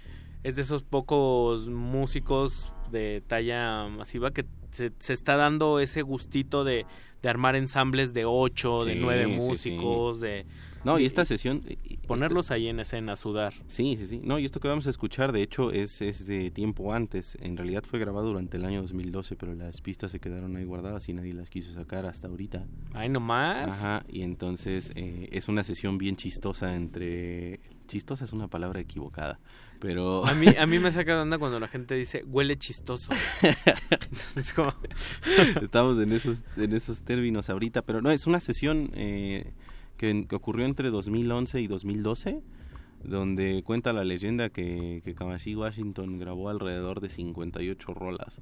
es 0.44 0.56
de 0.56 0.62
esos 0.62 0.82
pocos 0.82 1.68
músicos 1.68 2.72
de 2.92 3.22
talla 3.26 3.88
masiva 3.88 4.30
que 4.30 4.44
se, 4.70 4.92
se 4.98 5.12
está 5.12 5.36
dando 5.36 5.80
ese 5.80 6.02
gustito 6.02 6.62
de, 6.64 6.86
de 7.24 7.28
armar 7.30 7.56
ensambles 7.56 8.12
de 8.12 8.26
ocho, 8.26 8.84
de 8.84 8.96
nueve 8.96 9.24
sí, 9.24 9.32
sí. 9.32 9.36
músicos, 9.38 10.20
de... 10.20 10.46
No, 10.84 10.98
y 10.98 11.06
esta 11.06 11.24
sesión... 11.24 11.62
Ponerlos 12.06 12.50
ahí 12.50 12.68
en 12.68 12.78
escena, 12.78 13.14
a 13.14 13.16
sudar. 13.16 13.54
Sí, 13.66 13.96
sí, 13.96 14.06
sí. 14.06 14.20
No, 14.22 14.38
y 14.38 14.44
esto 14.44 14.60
que 14.60 14.68
vamos 14.68 14.86
a 14.86 14.90
escuchar, 14.90 15.32
de 15.32 15.40
hecho, 15.40 15.72
es, 15.72 16.02
es 16.02 16.26
de 16.26 16.50
tiempo 16.50 16.92
antes. 16.92 17.38
En 17.40 17.56
realidad 17.56 17.82
fue 17.88 17.98
grabado 17.98 18.26
durante 18.26 18.58
el 18.58 18.66
año 18.66 18.82
2012, 18.82 19.36
pero 19.36 19.54
las 19.54 19.80
pistas 19.80 20.12
se 20.12 20.20
quedaron 20.20 20.54
ahí 20.56 20.64
guardadas 20.64 21.08
y 21.08 21.14
nadie 21.14 21.32
las 21.32 21.48
quiso 21.48 21.72
sacar 21.72 22.04
hasta 22.04 22.28
ahorita. 22.28 22.66
Ay, 22.92 23.08
nomás. 23.08 23.72
Ajá, 23.72 24.04
y 24.06 24.20
entonces 24.20 24.92
eh, 24.94 25.30
es 25.32 25.48
una 25.48 25.64
sesión 25.64 25.96
bien 25.96 26.16
chistosa 26.16 26.76
entre... 26.76 27.60
Chistosa 27.86 28.24
es 28.24 28.34
una 28.34 28.48
palabra 28.48 28.80
equivocada, 28.80 29.40
pero... 29.84 30.26
A 30.26 30.32
mí, 30.32 30.46
a 30.58 30.64
mí 30.64 30.78
me 30.78 30.90
saca 30.92 31.14
de 31.14 31.20
onda 31.20 31.36
cuando 31.36 31.60
la 31.60 31.68
gente 31.68 31.94
dice 31.94 32.24
huele 32.26 32.56
chistoso. 32.56 33.12
es 34.34 34.54
como... 34.54 34.72
Estamos 35.60 35.98
en 35.98 36.12
esos, 36.12 36.42
en 36.56 36.72
esos 36.72 37.02
términos 37.02 37.50
ahorita, 37.50 37.82
pero 37.82 38.00
no, 38.00 38.10
es 38.10 38.26
una 38.26 38.40
sesión 38.40 38.92
eh, 38.94 39.52
que, 39.98 40.26
que 40.26 40.36
ocurrió 40.36 40.64
entre 40.64 40.88
2011 40.88 41.60
y 41.60 41.66
2012, 41.66 42.40
donde 43.02 43.62
cuenta 43.62 43.92
la 43.92 44.04
leyenda 44.04 44.48
que, 44.48 45.02
que 45.04 45.14
Kamasi 45.14 45.54
Washington 45.54 46.18
grabó 46.18 46.48
alrededor 46.48 47.02
de 47.02 47.10
58 47.10 47.92
rolas. 47.92 48.40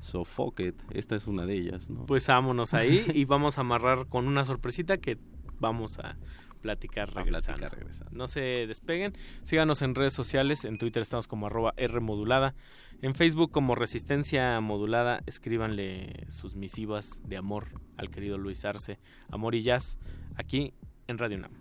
So 0.00 0.24
fuck 0.24 0.60
it, 0.60 0.80
esta 0.92 1.16
es 1.16 1.26
una 1.26 1.44
de 1.44 1.54
ellas, 1.54 1.90
¿no? 1.90 2.06
Pues 2.06 2.28
vámonos 2.28 2.72
ahí 2.72 3.04
y 3.14 3.24
vamos 3.24 3.58
a 3.58 3.62
amarrar 3.62 4.06
con 4.06 4.28
una 4.28 4.44
sorpresita 4.44 4.98
que 4.98 5.18
vamos 5.58 5.98
a 5.98 6.16
platicar 6.60 7.14
regresando. 7.14 7.58
platicar 7.58 7.78
regresando. 7.78 8.16
No 8.16 8.28
se 8.28 8.40
despeguen, 8.40 9.14
síganos 9.42 9.82
en 9.82 9.94
redes 9.94 10.12
sociales, 10.12 10.64
en 10.64 10.78
Twitter 10.78 11.02
estamos 11.02 11.26
como 11.26 11.46
arroba 11.46 11.74
Rmodulada, 11.76 12.54
en 13.02 13.14
Facebook 13.14 13.50
como 13.50 13.74
Resistencia 13.74 14.60
Modulada, 14.60 15.22
escríbanle 15.26 16.26
sus 16.28 16.54
misivas 16.56 17.20
de 17.24 17.36
amor 17.36 17.68
al 17.96 18.10
querido 18.10 18.38
Luis 18.38 18.64
Arce, 18.64 18.98
Amor 19.30 19.54
y 19.54 19.62
Jazz, 19.62 19.98
aquí 20.36 20.74
en 21.06 21.18
Radio 21.18 21.38
Nam. 21.38 21.52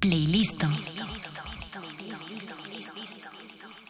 Playlist. 0.00 0.62
Thank 3.40 3.89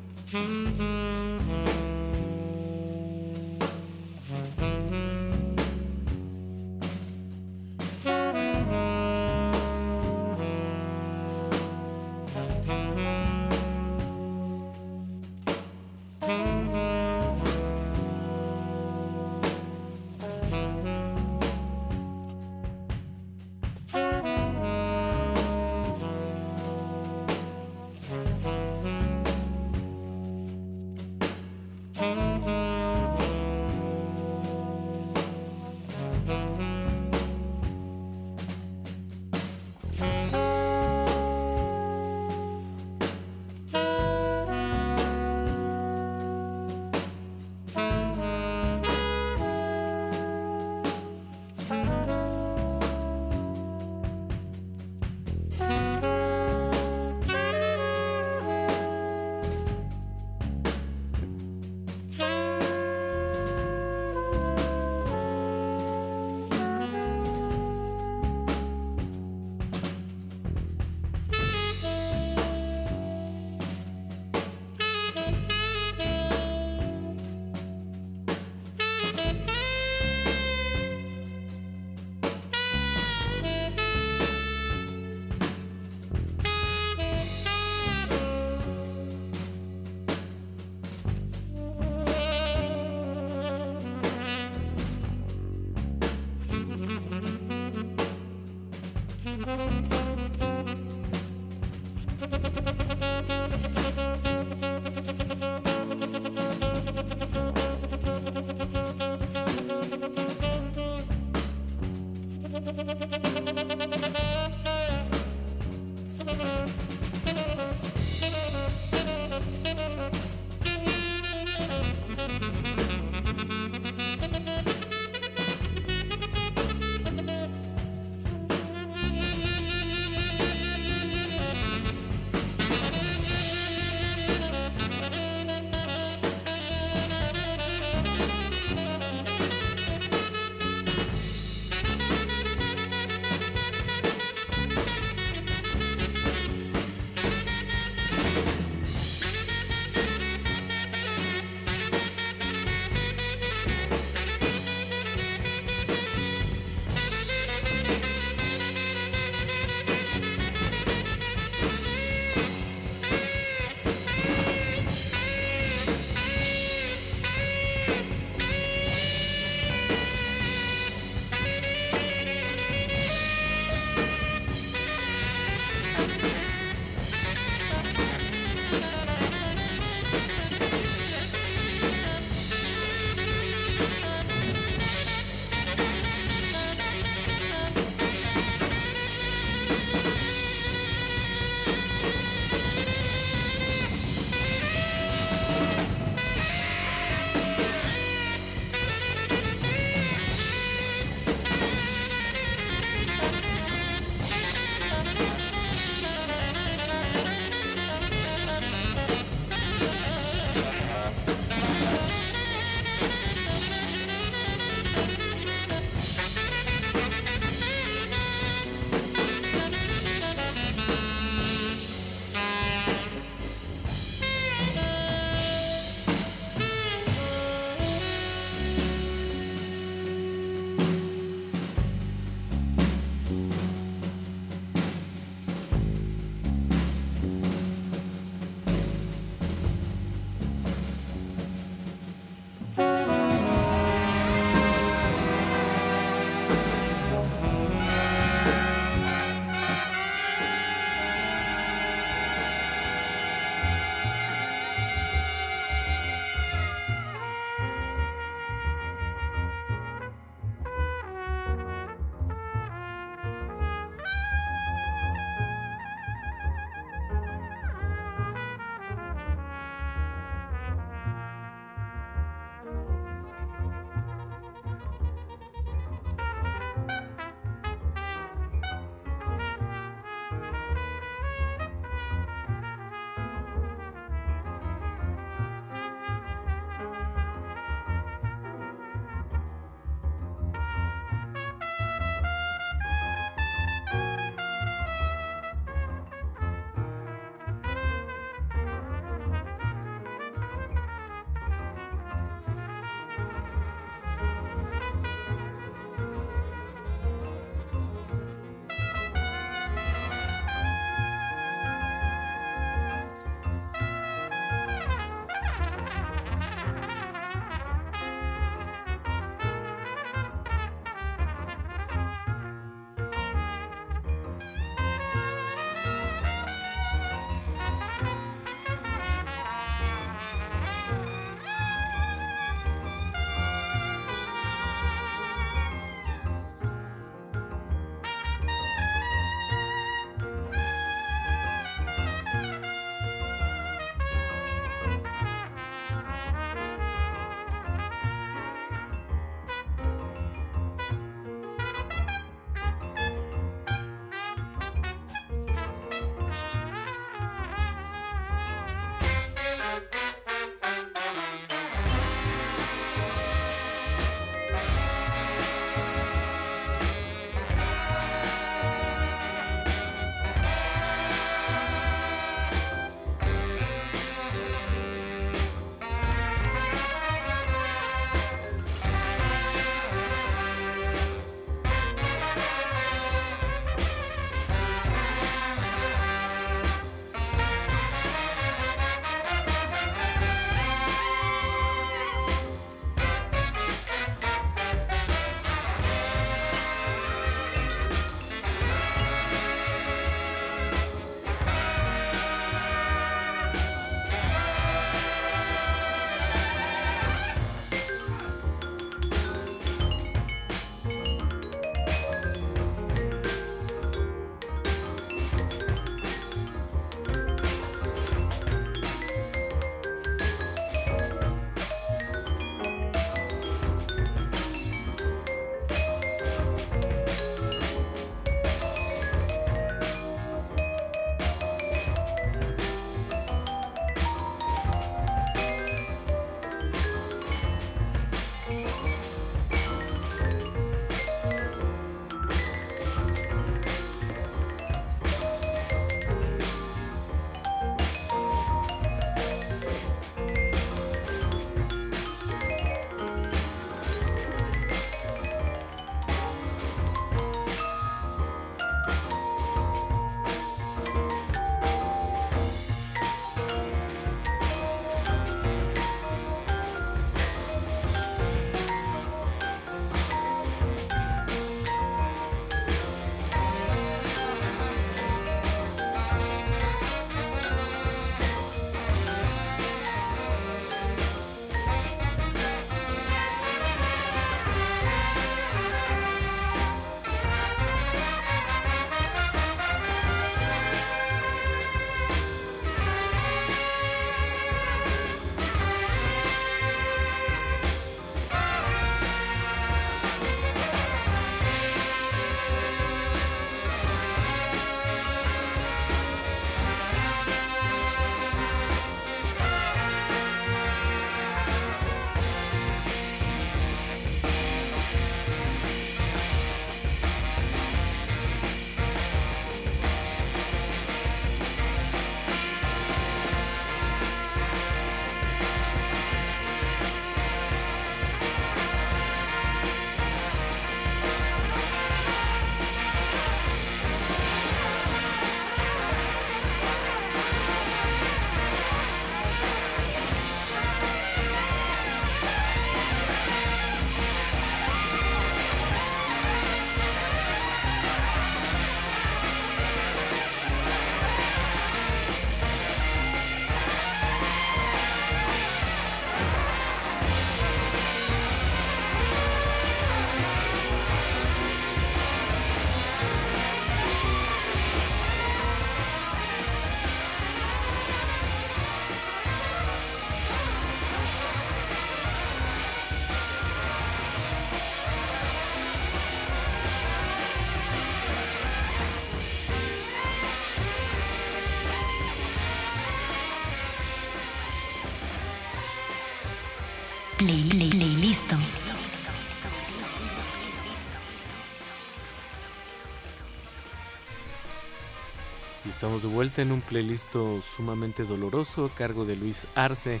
estamos 595.70 596.02
de 596.02 596.08
vuelta 596.08 596.42
en 596.42 596.52
un 596.52 596.60
playlist 596.60 597.14
sumamente 597.42 598.04
doloroso 598.04 598.66
a 598.66 598.74
cargo 598.74 599.04
de 599.04 599.16
Luis 599.16 599.46
Arce, 599.54 600.00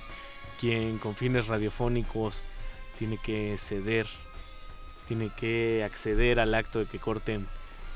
quien 0.60 0.98
con 0.98 1.14
fines 1.14 1.46
radiofónicos 1.46 2.42
tiene 2.98 3.18
que 3.18 3.56
ceder, 3.58 4.06
tiene 5.08 5.30
que 5.36 5.82
acceder 5.84 6.40
al 6.40 6.54
acto 6.54 6.78
de 6.78 6.86
que 6.86 6.98
corten 6.98 7.46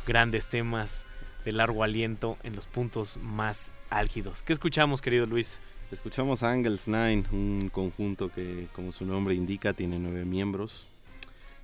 grandes 0.07 0.49
temas 0.49 1.05
de 1.44 1.52
largo 1.52 1.82
aliento 1.84 2.36
en 2.42 2.57
los 2.57 2.66
puntos 2.66 3.16
más 3.18 3.73
álgidos. 3.89 4.42
¿Qué 4.42 4.52
escuchamos, 4.52 5.00
querido 5.00 5.26
Luis? 5.26 5.58
Escuchamos 5.90 6.42
Angles 6.42 6.86
Nine, 6.86 7.24
un 7.32 7.70
conjunto 7.73 8.31
que, 8.31 8.68
como 8.74 8.92
su 8.92 9.05
nombre 9.05 9.34
indica, 9.34 9.73
tiene 9.73 9.99
nueve 9.99 10.24
miembros. 10.24 10.86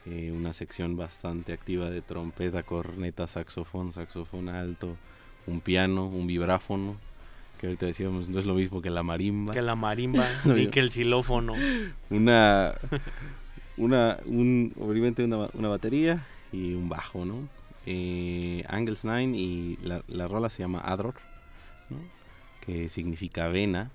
Eh, 0.05 0.31
una 0.33 0.53
sección 0.53 0.97
bastante 0.97 1.53
activa 1.53 1.91
de 1.91 2.01
trompeta, 2.01 2.63
corneta, 2.63 3.27
saxofón, 3.27 3.93
saxofón 3.93 4.49
alto, 4.49 4.97
un 5.47 5.61
piano, 5.61 6.07
un 6.07 6.27
vibráfono, 6.27 6.97
que 7.59 7.67
ahorita 7.67 7.87
decíamos 7.87 8.29
no 8.29 8.39
es 8.39 8.47
lo 8.47 8.55
mismo 8.55 8.83
que 8.83 8.91
la 8.91 9.03
marimba. 9.03 9.53
Que 9.53 9.63
la 9.63 9.75
marimba, 9.75 10.27
ni 10.45 10.69
que 10.69 10.81
el 10.81 10.91
xilófono. 10.91 11.55
Una, 12.11 12.75
una, 13.77 14.19
un, 14.27 14.73
obviamente 14.79 15.25
una, 15.25 15.49
una 15.55 15.69
batería 15.69 16.27
y 16.53 16.75
un 16.75 16.89
bajo, 16.89 17.25
¿no? 17.25 17.49
Eh, 17.87 18.65
Angles 18.69 19.05
Nine 19.05 19.39
y 19.39 19.79
la, 19.83 20.03
la 20.09 20.27
rola 20.27 20.51
se 20.51 20.63
llama 20.63 20.81
Adror, 20.81 21.15
¿no? 21.89 21.99
que 22.61 22.89
significa 22.89 23.47
vena 23.47 23.91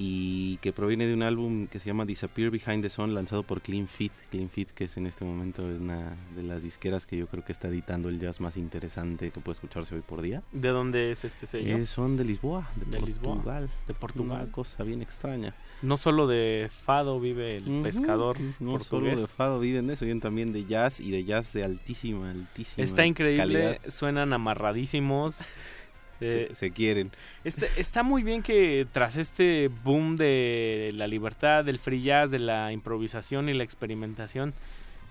y 0.00 0.58
que 0.58 0.72
proviene 0.72 1.06
de 1.08 1.14
un 1.14 1.22
álbum 1.24 1.66
que 1.66 1.80
se 1.80 1.86
llama 1.86 2.04
Disappear 2.04 2.50
Behind 2.50 2.82
the 2.82 2.88
Sun 2.88 3.14
lanzado 3.14 3.42
por 3.42 3.60
Clean 3.60 3.88
Fit, 3.88 4.12
Clean 4.30 4.48
Fit 4.48 4.70
que 4.70 4.84
es 4.84 4.96
en 4.96 5.06
este 5.06 5.24
momento 5.24 5.64
una 5.64 6.16
de 6.36 6.44
las 6.44 6.62
disqueras 6.62 7.04
que 7.04 7.16
yo 7.16 7.26
creo 7.26 7.44
que 7.44 7.50
está 7.50 7.66
editando 7.66 8.08
el 8.08 8.20
jazz 8.20 8.40
más 8.40 8.56
interesante 8.56 9.32
que 9.32 9.40
puede 9.40 9.54
escucharse 9.54 9.96
hoy 9.96 10.02
por 10.02 10.22
día. 10.22 10.42
¿De 10.52 10.68
dónde 10.68 11.10
es 11.10 11.24
este 11.24 11.46
sello? 11.46 11.76
Eh, 11.76 11.84
son 11.84 12.16
de 12.16 12.24
Lisboa, 12.24 12.70
de, 12.76 12.98
De 12.98 13.04
Lisboa, 13.04 13.34
Portugal, 13.34 13.70
de 13.88 13.94
Portugal. 13.94 14.42
Una 14.44 14.52
cosa 14.52 14.84
bien 14.84 15.02
extraña. 15.02 15.52
No 15.82 15.96
solo 15.96 16.28
de 16.28 16.68
fado 16.70 17.18
vive 17.18 17.56
el 17.56 17.68
Ujú, 17.68 17.82
pescador 17.82 18.36
no 18.60 18.70
portugués. 18.72 18.86
solo 18.86 19.20
de 19.20 19.26
fado 19.26 19.58
viven 19.58 19.90
eso, 19.90 20.04
viven 20.04 20.20
también 20.20 20.52
de 20.52 20.64
jazz 20.64 21.00
y 21.00 21.10
de 21.10 21.24
jazz 21.24 21.52
de 21.52 21.64
altísima, 21.64 22.30
altísima 22.30 22.84
Está 22.84 23.04
increíble, 23.04 23.42
calidad. 23.42 23.78
suenan 23.90 24.32
amarradísimos. 24.32 25.38
Eh, 26.20 26.46
Se, 26.50 26.54
se 26.54 26.70
quieren. 26.72 27.10
Está, 27.44 27.66
está 27.76 28.02
muy 28.02 28.22
bien 28.22 28.42
que 28.42 28.86
tras 28.92 29.16
este 29.16 29.68
boom 29.84 30.16
de 30.16 30.90
la 30.94 31.06
libertad, 31.06 31.64
del 31.64 31.78
free 31.78 32.02
jazz, 32.02 32.30
de 32.30 32.38
la 32.40 32.72
improvisación 32.72 33.48
y 33.48 33.54
la 33.54 33.62
experimentación, 33.64 34.52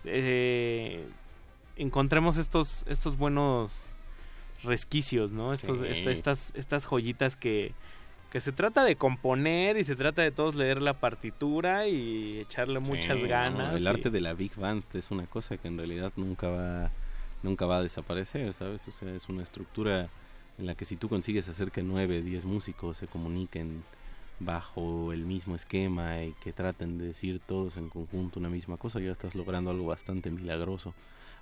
eh, 0.06 1.06
encontremos 1.76 2.38
estos, 2.38 2.84
estos 2.88 3.18
buenos 3.18 3.84
resquicios, 4.64 5.32
¿no? 5.32 5.54
Estos, 5.54 5.80
Sí. 5.80 5.86
esta- 5.90 6.12
estas, 6.12 6.52
estas 6.56 6.86
joyitas 6.86 7.36
que, 7.38 7.74
que 8.32 8.40
se 8.42 8.52
trata 8.52 8.84
de 8.84 8.96
componer 8.96 9.78
y 9.78 9.84
se 9.84 9.96
trata 9.96 10.22
de 10.22 10.32
todos 10.32 10.56
leer 10.56 10.82
la 10.82 10.94
partitura 10.96 11.88
y 11.88 12.40
echarle 12.40 12.80
muchas 12.80 13.18
Sí, 13.18 13.24
no, 13.24 13.30
ganas. 13.30 13.76
el 13.76 13.84
y- 13.84 13.88
arte 13.88 14.10
de 14.10 14.20
la 14.22 14.34
big 14.34 14.56
band 14.56 14.84
es 14.94 15.12
una 15.12 15.28
cosa 15.28 15.58
que 15.58 15.68
en 15.68 15.78
realidad 15.78 16.12
nunca 16.16 16.50
va 16.50 16.92
nunca 17.44 17.68
va 17.68 17.78
a 17.78 17.84
desaparecer, 17.84 18.52
¿sabes? 18.52 18.86
O 18.88 18.92
sea, 18.92 19.14
es 19.14 19.30
una 19.30 19.44
estructura 19.44 20.10
en 20.58 20.66
la 20.66 20.76
que 20.76 20.86
si 20.86 20.96
tú 20.96 21.10
consigues 21.10 21.48
hacer 21.50 21.72
que 21.72 21.84
nueve, 21.84 22.22
diez 22.22 22.46
músicos 22.46 22.98
se 22.98 23.08
comuniquen 23.08 23.84
bajo 24.40 25.14
el 25.14 25.26
mismo 25.26 25.56
esquema 25.56 26.24
y 26.24 26.34
que 26.44 26.54
traten 26.54 26.98
de 26.98 27.08
decir 27.08 27.40
todos 27.40 27.78
en 27.78 27.90
conjunto 27.90 28.40
una 28.40 28.50
misma 28.50 28.78
cosa, 28.78 29.00
ya 29.00 29.12
estás 29.12 29.36
logrando 29.36 29.72
algo 29.72 29.86
bastante 29.88 30.30
milagroso. 30.30 30.94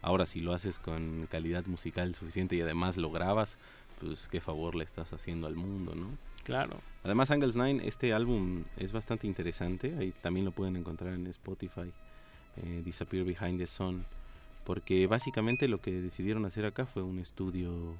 Ahora, 0.02 0.26
si 0.26 0.40
lo 0.40 0.54
haces 0.54 0.80
con 0.80 1.28
calidad 1.32 1.66
musical 1.66 2.14
suficiente 2.16 2.56
y 2.56 2.62
además 2.62 2.98
lo 2.98 3.12
grabas, 3.12 3.58
pues 4.00 4.28
qué 4.28 4.40
favor 4.40 4.76
le 4.76 4.84
estás 4.84 5.14
haciendo 5.14 5.48
al 5.48 5.56
mundo, 5.56 5.96
¿no? 5.96 6.08
Claro. 6.44 6.80
Además, 7.04 7.32
Angles 7.32 7.56
9, 7.56 7.82
este 7.86 8.14
álbum 8.14 8.64
es 8.78 8.92
bastante 8.92 9.26
interesante. 9.26 9.96
Ahí 9.98 10.14
también 10.22 10.46
lo 10.46 10.52
pueden 10.52 10.76
encontrar 10.76 11.14
en 11.14 11.26
Spotify. 11.28 11.92
eh, 12.58 12.82
Disappear 12.86 13.26
Behind 13.26 13.58
the 13.58 13.68
Sun. 13.68 14.06
Porque 14.64 15.08
básicamente 15.08 15.68
lo 15.68 15.82
que 15.82 15.92
decidieron 15.92 16.46
hacer 16.46 16.66
acá 16.66 16.86
fue 16.86 17.02
un 17.04 17.20
estudio 17.20 17.96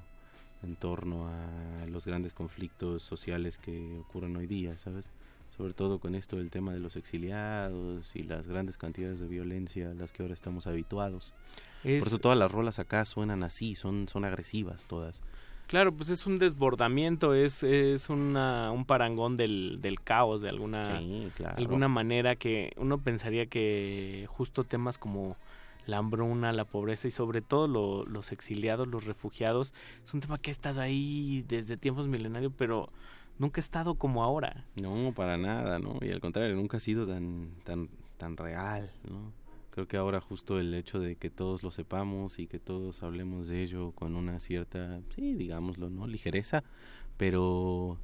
en 0.66 0.76
torno 0.76 1.28
a 1.28 1.86
los 1.86 2.04
grandes 2.06 2.34
conflictos 2.34 3.02
sociales 3.02 3.56
que 3.56 3.98
ocurren 4.00 4.36
hoy 4.36 4.46
día, 4.46 4.76
¿sabes? 4.76 5.08
Sobre 5.56 5.72
todo 5.72 6.00
con 6.00 6.14
esto 6.14 6.36
del 6.36 6.50
tema 6.50 6.72
de 6.74 6.80
los 6.80 6.96
exiliados 6.96 8.14
y 8.16 8.24
las 8.24 8.46
grandes 8.46 8.76
cantidades 8.76 9.20
de 9.20 9.28
violencia 9.28 9.90
a 9.90 9.94
las 9.94 10.12
que 10.12 10.22
ahora 10.22 10.34
estamos 10.34 10.66
habituados. 10.66 11.32
Es- 11.84 12.00
Por 12.00 12.08
eso 12.08 12.18
todas 12.18 12.36
las 12.36 12.50
rolas 12.52 12.78
acá 12.78 13.04
suenan 13.04 13.42
así, 13.42 13.74
son, 13.74 14.08
son 14.08 14.24
agresivas 14.24 14.86
todas. 14.86 15.22
Claro, 15.68 15.92
pues 15.92 16.10
es 16.10 16.26
un 16.26 16.38
desbordamiento, 16.38 17.34
es, 17.34 17.62
es 17.64 18.08
una, 18.08 18.70
un 18.70 18.84
parangón 18.84 19.36
del, 19.36 19.78
del 19.80 20.00
caos 20.00 20.40
de 20.40 20.48
alguna, 20.48 21.00
Sí, 21.00 21.28
claro. 21.34 21.54
alguna 21.56 21.88
manera 21.88 22.36
que 22.36 22.72
uno 22.76 22.98
pensaría 22.98 23.46
que 23.46 24.26
justo 24.28 24.62
temas 24.62 24.96
como 24.98 25.36
la 25.86 25.98
hambruna, 25.98 26.52
la 26.52 26.64
pobreza 26.64 27.08
y 27.08 27.10
sobre 27.10 27.40
todo 27.42 27.66
lo- 27.68 28.04
los 28.06 28.32
exiliados, 28.32 28.88
los 28.88 29.04
refugiados, 29.04 29.72
es 30.04 30.12
un 30.14 30.20
tema 30.20 30.38
que 30.38 30.50
ha 30.50 30.52
estado 30.52 30.80
ahí 30.80 31.44
desde 31.48 31.76
tiempos 31.76 32.08
milenarios, 32.08 32.52
pero 32.56 32.88
nunca 33.38 33.60
ha 33.60 33.64
estado 33.64 33.94
como 33.94 34.22
ahora. 34.24 34.64
No, 34.80 35.12
para 35.14 35.36
nada, 35.36 35.78
¿no? 35.78 35.98
Y 36.02 36.10
al 36.10 36.20
contrario, 36.20 36.54
nunca 36.56 36.76
ha 36.78 36.80
sido 36.80 37.06
tan, 37.06 37.50
tan, 37.64 37.88
tan 38.18 38.36
real, 38.36 38.90
¿no? 39.08 39.32
Creo 39.70 39.86
que 39.86 39.98
ahora 39.98 40.22
justo 40.22 40.58
el 40.58 40.72
hecho 40.72 40.98
de 41.00 41.16
que 41.16 41.28
todos 41.28 41.62
lo 41.62 41.70
sepamos 41.70 42.38
y 42.38 42.46
que 42.46 42.58
todos 42.58 43.02
hablemos 43.02 43.46
de 43.46 43.62
ello 43.62 43.92
con 43.92 44.16
una 44.16 44.40
cierta, 44.40 45.00
sí, 45.14 45.34
digámoslo, 45.34 45.90
¿no? 45.90 46.06
Ligereza, 46.06 46.64
pero, 47.18 47.98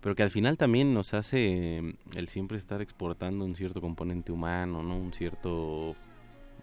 pero 0.00 0.14
que 0.14 0.22
al 0.22 0.30
final 0.30 0.56
también 0.56 0.94
nos 0.94 1.12
hace 1.14 1.78
eh, 1.78 1.94
el 2.16 2.28
siempre 2.28 2.56
estar 2.58 2.80
exportando 2.82 3.44
un 3.44 3.54
cierto 3.54 3.80
componente 3.80 4.32
humano, 4.32 4.82
¿no? 4.82 4.96
Un 4.96 5.12
cierto, 5.12 5.94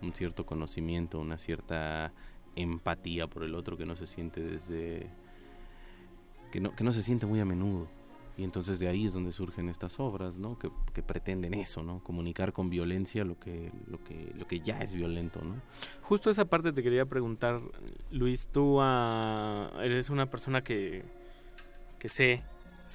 un 0.02 0.14
cierto 0.14 0.46
conocimiento, 0.46 1.20
una 1.20 1.38
cierta 1.38 2.14
empatía 2.56 3.28
por 3.28 3.44
el 3.44 3.56
otro 3.56 3.78
que 3.78 3.86
no 3.86 3.96
se 3.96 4.08
siente 4.08 4.42
desde, 4.42 5.10
que 6.52 6.60
no, 6.60 6.76
que 6.76 6.84
no 6.84 6.92
se 6.92 7.02
siente 7.02 7.26
muy 7.26 7.40
a 7.40 7.46
menudo. 7.46 7.88
Y 8.38 8.44
entonces 8.44 8.80
de 8.80 8.88
ahí 8.88 9.06
es 9.06 9.14
donde 9.14 9.34
surgen 9.34 9.70
estas 9.70 10.00
obras, 10.00 10.38
¿no? 10.38 10.58
Que, 10.58 10.72
que 10.94 11.04
pretenden 11.04 11.54
eso, 11.54 11.84
¿no? 11.84 12.00
Comunicar 12.00 12.54
con 12.54 12.70
violencia 12.70 13.26
lo 13.26 13.38
que, 13.38 13.72
lo 13.88 14.04
que, 14.04 14.34
lo 14.38 14.48
que 14.48 14.62
ya 14.62 14.80
es 14.82 14.94
violento, 14.94 15.42
¿no? 15.44 15.56
Justo 16.02 16.30
esa 16.30 16.46
parte 16.46 16.72
te 16.72 16.82
quería 16.82 17.06
preguntar, 17.06 17.62
Luis, 18.10 18.48
tú 18.48 18.78
ah, 18.80 19.70
eres 19.84 20.10
una 20.10 20.28
persona 20.28 20.64
que, 20.64 21.04
que 22.00 22.10
sé, 22.10 22.42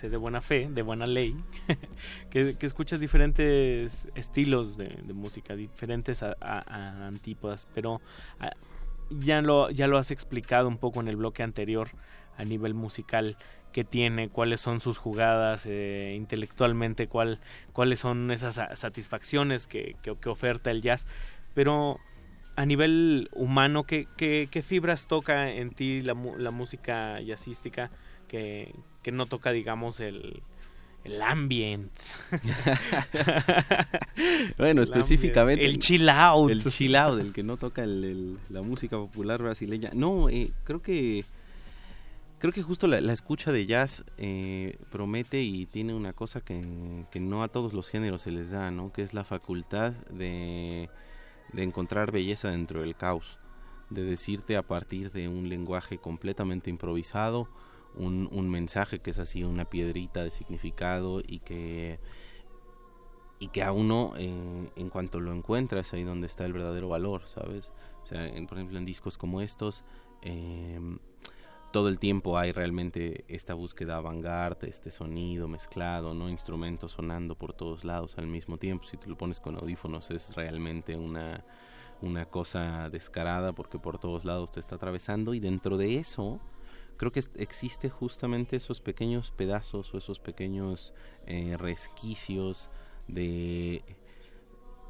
de 0.02 0.16
buena 0.16 0.40
fe, 0.40 0.68
de 0.70 0.82
buena 0.82 1.06
ley, 1.06 1.34
que, 2.30 2.56
que 2.56 2.66
escuchas 2.66 3.00
diferentes 3.00 4.06
estilos 4.14 4.76
de, 4.76 4.90
música, 5.14 5.56
diferentes 5.56 6.22
a, 6.22 7.06
antípodas, 7.06 7.66
pero 7.74 8.00
ah, 8.40 8.52
ya 9.10 9.40
lo, 9.40 9.70
ya 9.70 9.86
lo 9.86 9.98
has 9.98 10.10
explicado 10.10 10.68
un 10.68 10.78
poco 10.78 11.00
en 11.00 11.08
el 11.08 11.16
bloque 11.16 11.42
anterior 11.42 11.88
a 12.36 12.44
nivel 12.44 12.74
musical 12.74 13.36
que 13.72 13.84
tiene, 13.84 14.28
cuáles 14.28 14.60
son 14.60 14.80
sus 14.80 14.98
jugadas 14.98 15.64
eh, 15.66 16.14
intelectualmente, 16.16 17.08
cuál, 17.08 17.40
cuáles 17.72 18.00
son 18.00 18.30
esas 18.30 18.54
sa- 18.54 18.74
satisfacciones 18.76 19.66
que, 19.66 19.96
que, 20.02 20.14
que 20.16 20.28
oferta 20.28 20.70
el 20.70 20.82
jazz, 20.82 21.06
pero 21.54 21.98
a 22.56 22.64
nivel 22.64 23.28
humano, 23.32 23.84
¿qué, 23.84 24.08
qué, 24.16 24.48
qué 24.50 24.62
fibras 24.62 25.06
toca 25.06 25.50
en 25.50 25.70
ti 25.70 26.00
la, 26.00 26.14
la 26.38 26.50
música 26.50 27.20
jazzística 27.20 27.90
que, 28.28 28.74
que 29.06 29.12
no 29.12 29.26
toca, 29.26 29.52
digamos, 29.52 30.00
el, 30.00 30.42
el 31.04 31.22
ambient? 31.22 31.88
Bueno, 34.58 34.82
El 34.82 34.88
específicamente. 34.88 35.62
ambient, 35.64 35.74
El 35.74 35.78
chill 35.78 36.08
out. 36.08 36.50
El 36.50 36.64
chill 36.64 36.96
out, 36.96 37.20
el 37.20 37.32
que 37.32 37.42
no 37.42 37.56
toca 37.56 37.84
el- 37.84 38.04
el- 38.04 38.38
la 38.50 38.62
música 38.62 38.96
popular 38.96 39.40
brasileña. 39.42 39.90
No, 39.94 40.28
eh, 40.28 40.50
creo 40.64 40.82
que. 40.82 41.24
Creo 42.38 42.52
que 42.52 42.62
justo 42.62 42.86
la, 42.86 43.00
la 43.00 43.12
escucha 43.14 43.50
de 43.50 43.64
jazz 43.64 44.04
eh, 44.18 44.76
promete 44.90 45.42
y 45.42 45.64
tiene 45.66 45.94
una 45.94 46.12
cosa 46.12 46.42
que, 46.42 47.04
que 47.10 47.18
no 47.18 47.42
a 47.42 47.48
todos 47.48 47.72
los 47.72 47.88
géneros 47.88 48.22
se 48.22 48.30
les 48.30 48.50
da, 48.50 48.70
¿no? 48.70 48.92
Que 48.92 49.00
es 49.02 49.14
la 49.14 49.24
facultad 49.24 49.92
de, 50.10 50.90
de 51.54 51.62
encontrar 51.62 52.10
belleza 52.12 52.50
dentro 52.50 52.82
del 52.82 52.94
caos. 52.94 53.38
De 53.88 54.02
decirte 54.02 54.56
a 54.56 54.62
partir 54.62 55.12
de 55.12 55.28
un 55.28 55.48
lenguaje 55.48 55.96
completamente 55.96 56.68
improvisado, 56.70 57.48
un, 57.96 58.28
un 58.32 58.48
mensaje 58.50 59.00
que 59.00 59.10
es 59.10 59.18
así 59.18 59.44
una 59.44 59.64
piedrita 59.64 60.22
de 60.22 60.30
significado 60.30 61.20
y 61.26 61.40
que 61.40 61.98
y 63.38 63.48
que 63.48 63.62
a 63.62 63.72
uno 63.72 64.14
eh, 64.16 64.70
en 64.76 64.88
cuanto 64.88 65.20
lo 65.20 65.32
encuentra 65.32 65.80
es 65.80 65.92
ahí 65.92 66.04
donde 66.04 66.26
está 66.26 66.46
el 66.46 66.52
verdadero 66.54 66.88
valor, 66.88 67.22
¿sabes? 67.26 67.70
O 68.02 68.06
sea, 68.06 68.26
en- 68.26 68.46
por 68.46 68.56
ejemplo 68.58 68.78
en 68.78 68.84
discos 68.86 69.18
como 69.18 69.40
estos, 69.42 69.84
eh, 70.22 70.80
todo 71.72 71.88
el 71.88 71.98
tiempo 71.98 72.38
hay 72.38 72.52
realmente 72.52 73.24
esta 73.28 73.52
búsqueda 73.52 73.98
avant-garde, 73.98 74.68
este 74.70 74.90
sonido 74.90 75.48
mezclado, 75.48 76.14
¿no? 76.14 76.30
Instrumentos 76.30 76.92
sonando 76.92 77.34
por 77.36 77.52
todos 77.52 77.84
lados 77.84 78.16
al 78.16 78.26
mismo 78.26 78.56
tiempo. 78.56 78.84
Si 78.86 78.96
te 78.96 79.06
lo 79.08 79.18
pones 79.18 79.40
con 79.40 79.56
audífonos 79.56 80.10
es 80.10 80.34
realmente 80.34 80.96
una, 80.96 81.44
una 82.00 82.24
cosa 82.26 82.88
descarada 82.88 83.52
porque 83.52 83.78
por 83.78 83.98
todos 83.98 84.24
lados 84.24 84.50
te 84.52 84.60
está 84.60 84.76
atravesando 84.76 85.34
y 85.34 85.40
dentro 85.40 85.76
de 85.76 85.96
eso 85.96 86.40
creo 86.96 87.12
que 87.12 87.22
existe 87.36 87.88
justamente 87.90 88.56
esos 88.56 88.80
pequeños 88.80 89.30
pedazos 89.30 89.92
o 89.94 89.98
esos 89.98 90.18
pequeños 90.20 90.94
eh, 91.26 91.56
resquicios 91.58 92.70
de 93.08 93.82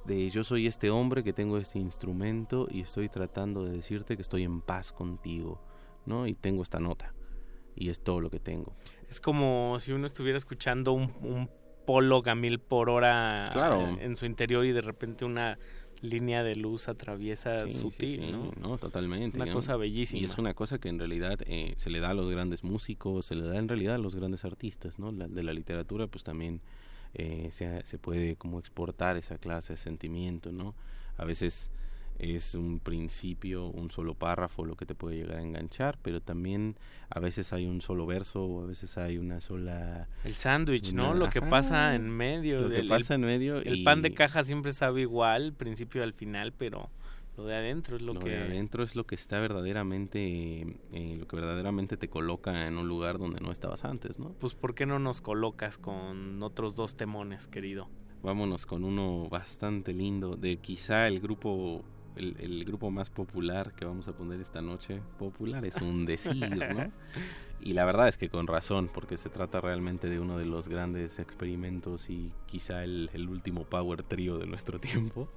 de 0.04 0.30
yo 0.30 0.44
soy 0.44 0.68
este 0.68 0.88
hombre 0.90 1.24
que 1.24 1.32
tengo 1.32 1.58
este 1.58 1.80
instrumento 1.80 2.68
y 2.70 2.80
estoy 2.80 3.08
tratando 3.08 3.64
de 3.64 3.72
decirte 3.72 4.14
que 4.14 4.22
estoy 4.22 4.44
en 4.44 4.60
paz 4.60 4.92
contigo, 4.92 5.60
¿no? 6.06 6.28
Y 6.28 6.34
tengo 6.34 6.62
esta 6.62 6.78
nota 6.78 7.12
y 7.74 7.90
es 7.90 7.98
todo 7.98 8.20
lo 8.20 8.30
que 8.30 8.38
tengo. 8.38 8.72
Es 9.10 9.20
como 9.20 9.78
si 9.80 9.92
uno 9.92 10.06
estuviera 10.06 10.38
escuchando 10.38 10.92
un, 10.92 11.12
un 11.22 11.50
polo 11.84 12.22
a 12.24 12.34
mil 12.36 12.60
por 12.60 12.88
hora 12.88 13.46
Claro. 13.52 13.80
en, 13.80 14.00
en 14.00 14.14
su 14.16 14.26
interior 14.26 14.64
y 14.64 14.70
de 14.72 14.80
repente 14.80 15.24
una 15.24 15.58
línea 16.02 16.42
de 16.42 16.56
luz 16.56 16.88
atraviesa 16.88 17.60
Sí, 17.66 17.70
sí, 17.72 17.80
sutil, 17.80 18.20
sí, 18.20 18.32
¿no? 18.60 18.78
totalmente. 18.78 19.36
Una 19.38 19.46
¿no? 19.46 19.52
cosa 19.54 19.76
bellísima. 19.76 20.20
Y 20.20 20.24
es 20.24 20.38
una 20.38 20.54
cosa 20.54 20.78
que 20.78 20.88
en 20.88 20.98
realidad 20.98 21.38
eh, 21.46 21.74
se 21.76 21.90
le 21.90 22.00
da 22.00 22.10
a 22.10 22.14
los 22.14 22.30
grandes 22.30 22.64
músicos, 22.64 23.26
se 23.26 23.34
le 23.34 23.46
da 23.46 23.56
en 23.58 23.68
realidad 23.68 23.94
a 23.96 23.98
los 23.98 24.14
grandes 24.14 24.44
artistas, 24.44 24.98
¿no? 24.98 25.10
La- 25.12 25.28
de 25.28 25.42
la 25.42 25.52
literatura, 25.52 26.06
pues 26.06 26.24
también 26.24 26.60
eh, 27.14 27.48
se, 27.52 27.84
se 27.84 27.98
puede 27.98 28.36
como 28.36 28.58
exportar 28.58 29.16
esa 29.16 29.38
clase 29.38 29.72
de 29.74 29.76
sentimiento, 29.78 30.52
¿no? 30.52 30.74
A 31.16 31.24
veces 31.24 31.70
es 32.18 32.54
un 32.54 32.80
principio, 32.80 33.66
un 33.66 33.90
solo 33.90 34.14
párrafo 34.14 34.64
lo 34.64 34.76
que 34.76 34.86
te 34.86 34.94
puede 34.94 35.16
llegar 35.16 35.38
a 35.38 35.42
enganchar, 35.42 35.98
pero 36.02 36.20
también 36.20 36.76
a 37.10 37.20
veces 37.20 37.52
hay 37.52 37.66
un 37.66 37.80
solo 37.80 38.06
verso 38.06 38.44
o 38.44 38.62
a 38.62 38.66
veces 38.66 38.96
hay 38.98 39.18
una 39.18 39.40
sola... 39.40 40.08
El 40.24 40.34
sándwich, 40.34 40.92
¿no? 40.92 41.14
Lo 41.14 41.28
que 41.30 41.42
pasa 41.42 41.94
en 41.94 42.08
medio. 42.10 42.62
Lo 42.62 42.70
que 42.70 42.84
pasa 42.84 43.14
en 43.14 43.22
medio 43.22 43.58
El 43.58 43.76
y- 43.76 43.84
pan 43.84 44.02
de 44.02 44.12
caja 44.14 44.44
siempre 44.44 44.72
sabe 44.72 45.02
igual, 45.02 45.52
principio 45.52 46.02
al 46.02 46.12
final, 46.12 46.52
pero 46.52 46.88
lo 47.36 47.44
de 47.44 47.54
adentro 47.54 47.96
es 47.96 48.02
lo, 48.02 48.14
lo 48.14 48.20
que... 48.20 48.30
de 48.30 48.38
adentro 48.38 48.82
es 48.82 48.96
lo 48.96 49.04
que 49.04 49.14
está 49.14 49.38
verdaderamente, 49.40 50.62
eh, 50.92 51.16
lo 51.18 51.26
que 51.28 51.36
verdaderamente 51.36 51.96
te 51.98 52.08
coloca 52.08 52.66
en 52.66 52.78
un 52.78 52.88
lugar 52.88 53.18
donde 53.18 53.40
no 53.40 53.52
estabas 53.52 53.84
antes, 53.84 54.18
¿no? 54.18 54.30
Pues 54.40 54.54
¿por 54.54 54.74
qué 54.74 54.86
no 54.86 54.98
nos 54.98 55.20
colocas 55.20 55.76
con 55.76 56.42
otros 56.42 56.74
dos 56.74 56.96
temones, 56.96 57.46
querido? 57.46 57.88
Vámonos 58.22 58.64
con 58.66 58.82
uno 58.84 59.28
bastante 59.28 59.92
lindo 59.92 60.36
de 60.36 60.56
quizá 60.56 61.06
el 61.06 61.20
grupo, 61.20 61.84
el, 62.16 62.36
el 62.40 62.64
grupo 62.64 62.90
más 62.90 63.10
popular 63.10 63.72
que 63.74 63.84
vamos 63.84 64.08
a 64.08 64.12
poner 64.12 64.40
esta 64.40 64.62
noche. 64.62 65.00
Popular 65.18 65.64
es 65.64 65.76
un 65.76 66.06
decir, 66.06 66.56
¿no? 66.56 66.90
Y 67.60 67.72
la 67.72 67.84
verdad 67.84 68.08
es 68.08 68.18
que 68.18 68.28
con 68.28 68.46
razón, 68.46 68.90
porque 68.92 69.16
se 69.16 69.30
trata 69.30 69.60
realmente 69.60 70.08
de 70.08 70.20
uno 70.20 70.38
de 70.38 70.44
los 70.44 70.68
grandes 70.68 71.18
experimentos 71.18 72.10
y 72.10 72.32
quizá 72.46 72.84
el, 72.84 73.10
el 73.12 73.28
último 73.28 73.64
power 73.64 74.02
trio 74.02 74.38
de 74.38 74.46
nuestro 74.46 74.78
tiempo. 74.78 75.28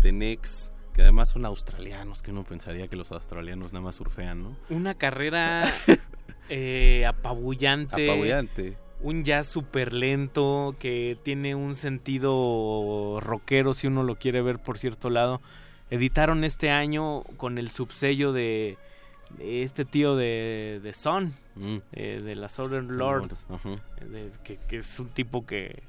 The 0.00 0.12
Next, 0.12 0.72
que 0.94 1.02
además 1.02 1.30
son 1.30 1.44
australianos, 1.44 2.22
que 2.22 2.30
uno 2.30 2.44
pensaría 2.44 2.88
que 2.88 2.96
los 2.96 3.12
australianos 3.12 3.72
nada 3.72 3.84
más 3.84 3.96
surfean, 3.96 4.42
¿no? 4.42 4.56
Una 4.68 4.94
carrera 4.94 5.64
eh, 6.48 7.06
apabullante. 7.06 8.10
Apabullante. 8.10 8.76
Un 9.02 9.24
jazz 9.24 9.46
súper 9.46 9.94
lento 9.94 10.76
que 10.78 11.16
tiene 11.22 11.54
un 11.54 11.74
sentido 11.74 13.18
rockero 13.20 13.72
si 13.72 13.86
uno 13.86 14.02
lo 14.02 14.16
quiere 14.16 14.42
ver 14.42 14.58
por 14.58 14.78
cierto 14.78 15.08
lado. 15.08 15.40
Editaron 15.90 16.44
este 16.44 16.70
año 16.70 17.22
con 17.36 17.58
el 17.58 17.70
subsello 17.70 18.32
de, 18.32 18.78
de 19.38 19.62
este 19.62 19.84
tío 19.84 20.14
de, 20.16 20.80
de 20.82 20.92
Son, 20.92 21.34
eh, 21.92 22.20
de 22.24 22.34
la 22.36 22.48
Southern 22.48 22.96
Lord, 22.96 23.32
eh, 24.00 24.04
de- 24.04 24.32
que, 24.44 24.56
que 24.68 24.76
es 24.78 25.00
un 25.00 25.08
tipo 25.08 25.44
que, 25.46 25.82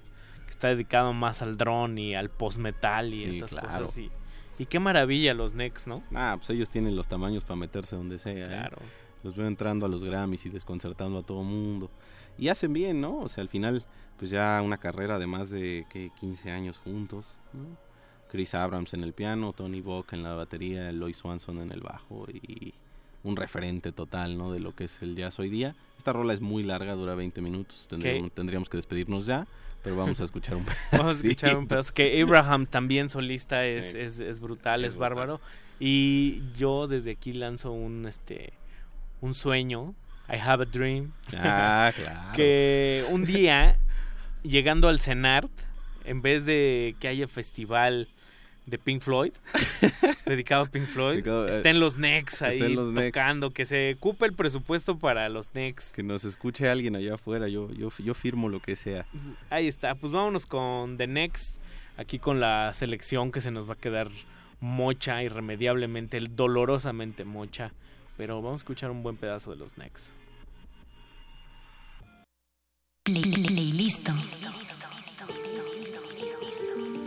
que 0.46 0.50
está 0.52 0.70
dedicado 0.70 1.14
más 1.14 1.42
al 1.42 1.58
drone 1.58 2.02
y 2.02 2.16
al 2.16 2.30
post-metal 2.30 3.14
y 3.14 3.20
Sí, 3.20 3.26
estas 3.40 3.52
claro. 3.52 3.86
cosas. 3.86 3.98
Y, 4.00 4.12
y 4.58 4.66
qué 4.66 4.80
maravilla 4.80 5.34
los 5.34 5.54
Next, 5.54 5.88
¿no? 5.88 6.04
Ah, 6.14 6.34
pues 6.38 6.50
ellos 6.50 6.70
tienen 6.70 6.96
los 6.96 7.08
tamaños 7.08 7.44
para 7.46 7.56
meterse 7.58 7.96
donde 7.96 8.18
sea. 8.18 8.46
¿eh? 8.46 8.48
Claro. 8.48 8.78
Los 9.24 9.36
veo 9.36 9.46
entrando 9.48 9.86
a 9.86 9.90
los 9.90 10.04
Grammys 10.04 10.46
y 10.48 10.50
desconcertando 10.50 11.20
a 11.20 11.24
todo 11.24 11.44
mundo. 11.44 11.92
Y 12.40 12.48
hacen 12.48 12.74
bien, 12.74 13.02
¿no? 13.02 13.20
O 13.20 13.30
sea, 13.30 13.44
al 13.44 13.50
final, 13.50 13.84
pues 14.18 14.32
ya 14.32 14.60
una 14.64 14.78
carrera 14.78 15.20
de 15.20 15.28
más 15.28 15.52
de 15.52 15.86
¿qué? 15.90 16.10
15 16.20 16.50
años 16.52 16.80
juntos. 16.80 17.38
¿no? 17.54 17.91
Chris 18.32 18.56
Abrams 18.56 18.94
en 18.94 19.04
el 19.04 19.14
piano, 19.14 19.52
Tony 19.54 19.82
Bock 19.82 20.14
en 20.14 20.24
la 20.24 20.34
batería, 20.34 20.92
Lois 20.92 21.18
Swanson 21.18 21.60
en 21.60 21.72
el 21.72 21.82
bajo 21.82 22.26
y 22.32 22.74
un 23.24 23.36
referente 23.36 23.92
total, 23.92 24.38
¿no? 24.38 24.52
De 24.52 24.60
lo 24.60 24.74
que 24.74 24.86
es 24.86 25.02
el 25.02 25.16
jazz 25.16 25.38
hoy 25.40 25.50
día. 25.50 25.76
Esta 25.98 26.14
rola 26.14 26.34
es 26.34 26.42
muy 26.42 26.64
larga, 26.64 26.96
dura 26.96 27.14
20 27.14 27.42
minutos. 27.42 27.86
Tendríamos, 27.90 28.32
tendríamos 28.32 28.70
que 28.70 28.78
despedirnos 28.78 29.26
ya, 29.26 29.46
pero 29.84 29.96
vamos 29.98 30.22
a 30.22 30.24
escuchar 30.24 30.56
un 30.56 30.66
Vamos 30.92 31.18
a 31.24 31.28
escuchar 31.28 31.58
un 31.58 31.68
pedacito. 31.68 31.68
pedazo. 31.68 31.94
Que 31.94 32.22
Abraham 32.24 32.66
también 32.68 33.10
solista 33.10 33.66
es, 33.66 33.92
Sí. 33.92 34.00
es, 34.00 34.20
es 34.20 34.40
brutal, 34.40 34.86
es, 34.86 34.92
Es 34.92 34.96
brutal. 34.98 35.16
bárbaro. 35.16 35.42
Y 35.80 36.42
yo 36.58 36.88
desde 36.88 37.12
aquí 37.12 37.34
lanzo 37.34 37.72
un 37.72 38.06
este 38.08 38.54
un 39.20 39.34
sueño. 39.36 39.94
I 40.30 40.38
have 40.38 40.64
a 40.64 40.66
dream. 40.66 41.12
Ah, 41.36 41.92
claro. 41.96 42.32
que 42.36 43.04
un 43.12 43.26
día, 43.26 43.78
llegando 44.44 44.88
al 44.88 45.00
CENART, 45.02 45.52
en 46.06 46.22
vez 46.22 46.46
de 46.46 46.96
que 47.00 47.08
haya 47.10 47.28
festival 47.28 48.08
de 48.66 48.78
Pink 48.78 49.02
Floyd, 49.02 49.34
dedicado 50.26 50.64
a 50.64 50.66
Pink 50.68 50.86
Floyd, 50.86 51.16
Dedicado, 51.16 51.48
eh, 51.48 51.58
estén 51.58 51.80
los 51.80 51.98
Necks 51.98 52.42
ahí 52.42 52.74
los 52.74 52.92
Necks. 52.92 53.08
tocando, 53.08 53.52
que 53.52 53.66
se 53.66 53.96
ocupe 53.96 54.26
el 54.26 54.34
presupuesto 54.34 54.98
para 54.98 55.28
los 55.30 55.54
Necks. 55.54 55.90
Que 55.90 56.04
nos 56.04 56.24
escuche 56.24 56.70
alguien 56.70 56.96
allá 56.96 57.16
afuera, 57.16 57.48
yo, 57.48 57.72
yo, 57.72 57.90
yo 57.98 58.14
firmo 58.14 58.50
lo 58.50 58.60
que 58.60 58.76
sea. 58.76 59.06
Ahí 59.50 59.68
está, 59.68 59.96
pues 59.96 60.14
vámonos 60.14 60.46
con 60.46 60.98
The 60.98 61.08
Next, 61.08 61.56
aquí 61.98 62.20
con 62.20 62.40
la 62.40 62.72
selección 62.74 63.32
que 63.32 63.42
se 63.42 63.52
nos 63.52 63.68
va 63.70 63.74
a 63.74 63.78
quedar 63.78 64.10
mocha, 64.60 65.24
irremediablemente, 65.24 66.20
dolorosamente 66.20 67.26
mocha, 67.26 67.72
pero 68.16 68.42
vamos 68.42 68.62
a 68.62 68.64
escuchar 68.64 68.92
un 68.92 69.04
buen 69.04 69.18
pedazo 69.18 69.52
de 69.52 69.58
los 69.58 69.78
Next. 69.78 70.08
Play, 73.04 73.22
play, 73.24 73.44
play, 73.44 73.72
listo. 73.72 74.12
Thank 76.72 77.06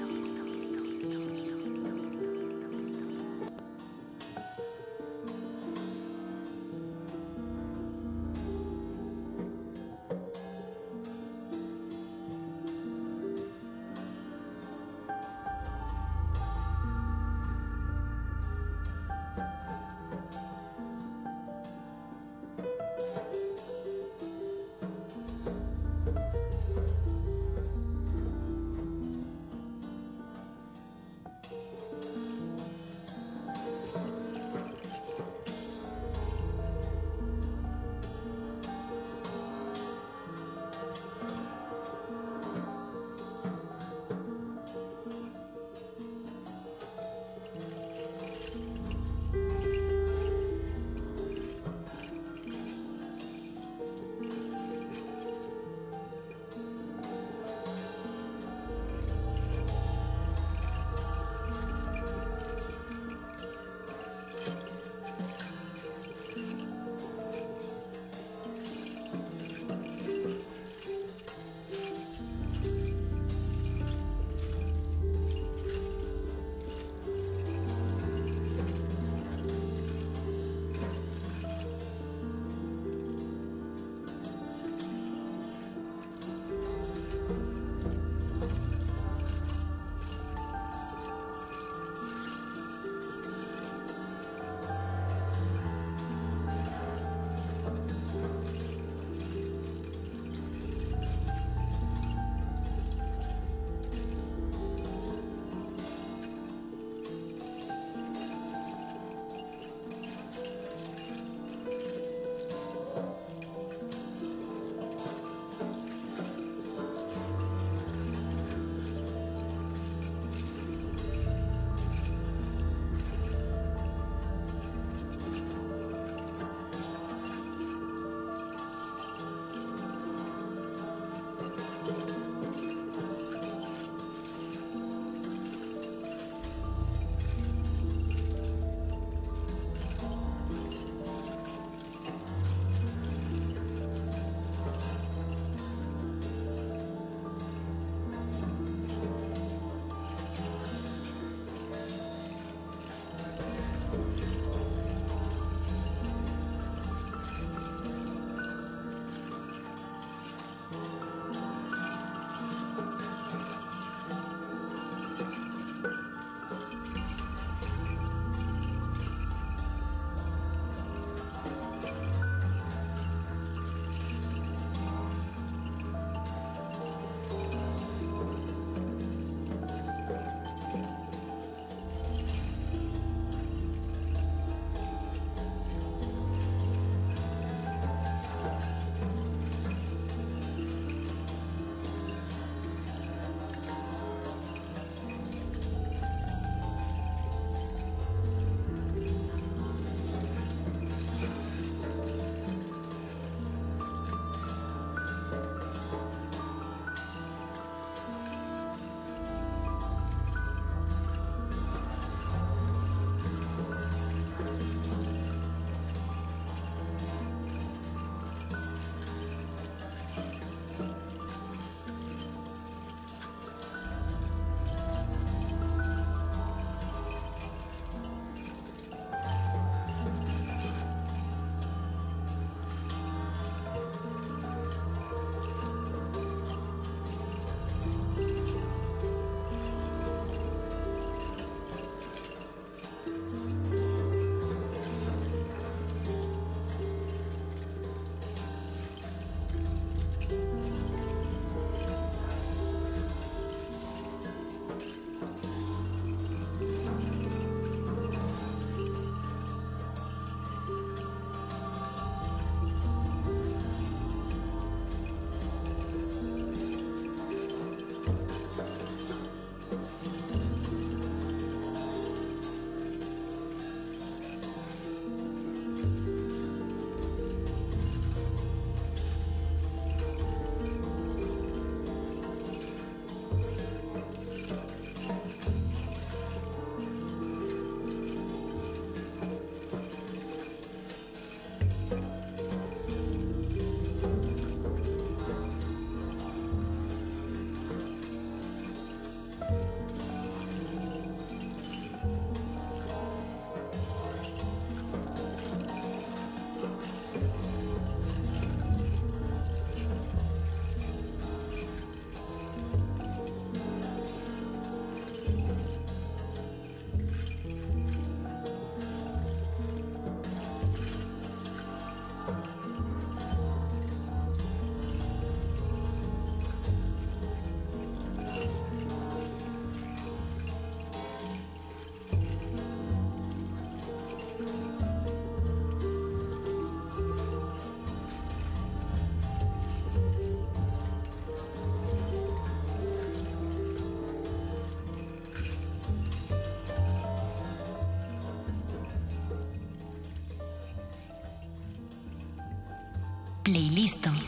Playlist. 353.54 354.00
Playlist. 354.02 354.23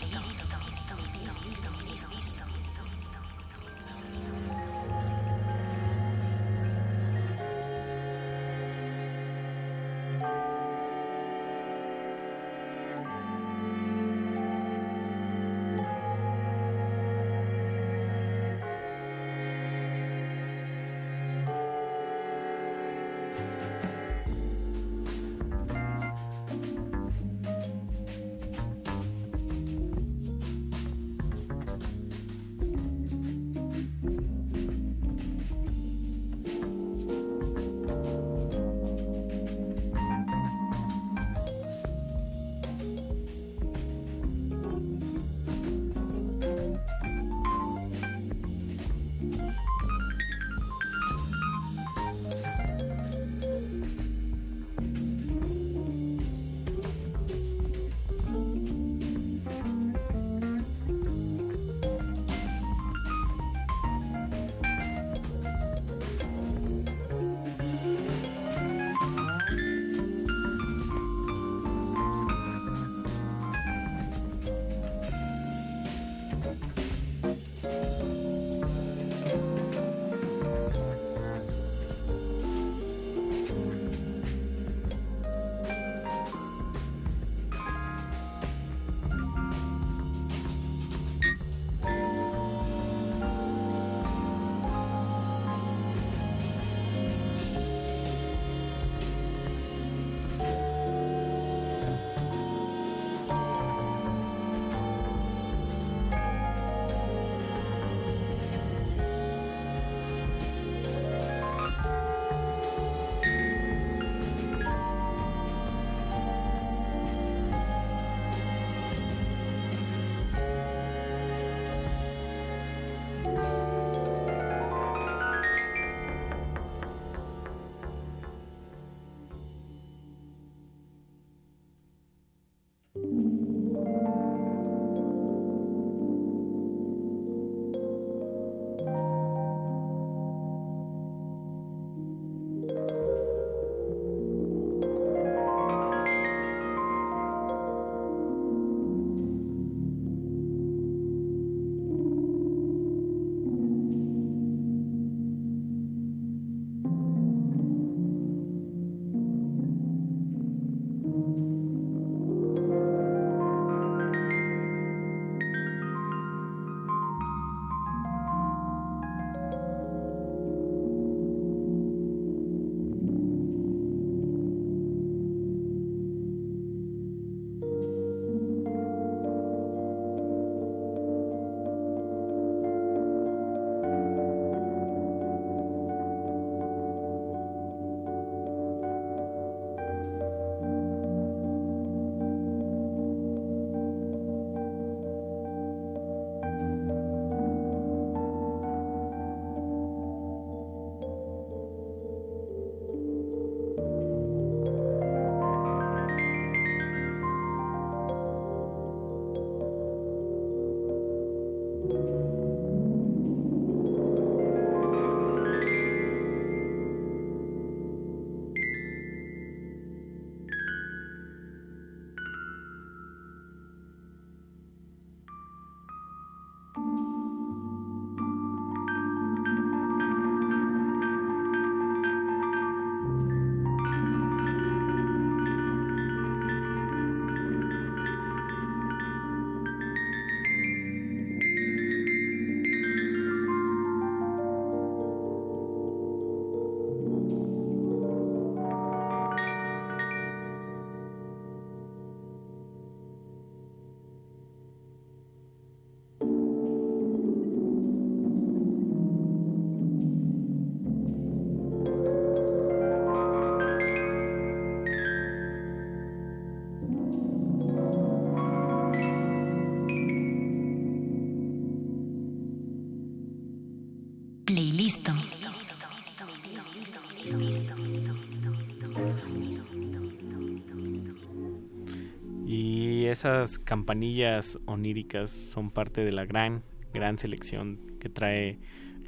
Esas 283.16 283.58
campanillas 283.58 284.58
oníricas 284.66 285.30
son 285.30 285.70
parte 285.70 286.04
de 286.04 286.12
la 286.12 286.26
gran, 286.26 286.62
gran 286.92 287.16
selección 287.16 287.80
que 287.98 288.10
trae 288.10 288.58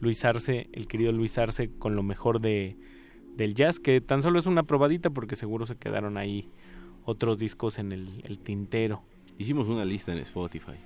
Luis 0.01 0.25
Arce, 0.25 0.71
el 0.73 0.87
querido 0.87 1.13
Luis 1.13 1.37
Arce, 1.37 1.71
con 1.79 1.95
lo 1.95 2.03
mejor 2.03 2.41
de, 2.41 2.79
del 3.37 3.55
jazz, 3.55 3.79
que 3.79 4.01
tan 4.01 4.23
solo 4.23 4.39
es 4.39 4.47
una 4.47 4.63
probadita 4.63 5.11
porque 5.11 5.37
seguro 5.37 5.67
se 5.67 5.77
quedaron 5.77 6.17
ahí 6.17 6.49
otros 7.05 7.39
discos 7.39 7.79
en 7.79 7.93
el, 7.93 8.23
el 8.25 8.39
tintero. 8.39 9.03
Hicimos 9.37 9.69
una 9.69 9.85
lista 9.85 10.13
en 10.13 10.19
Spotify. 10.19 10.77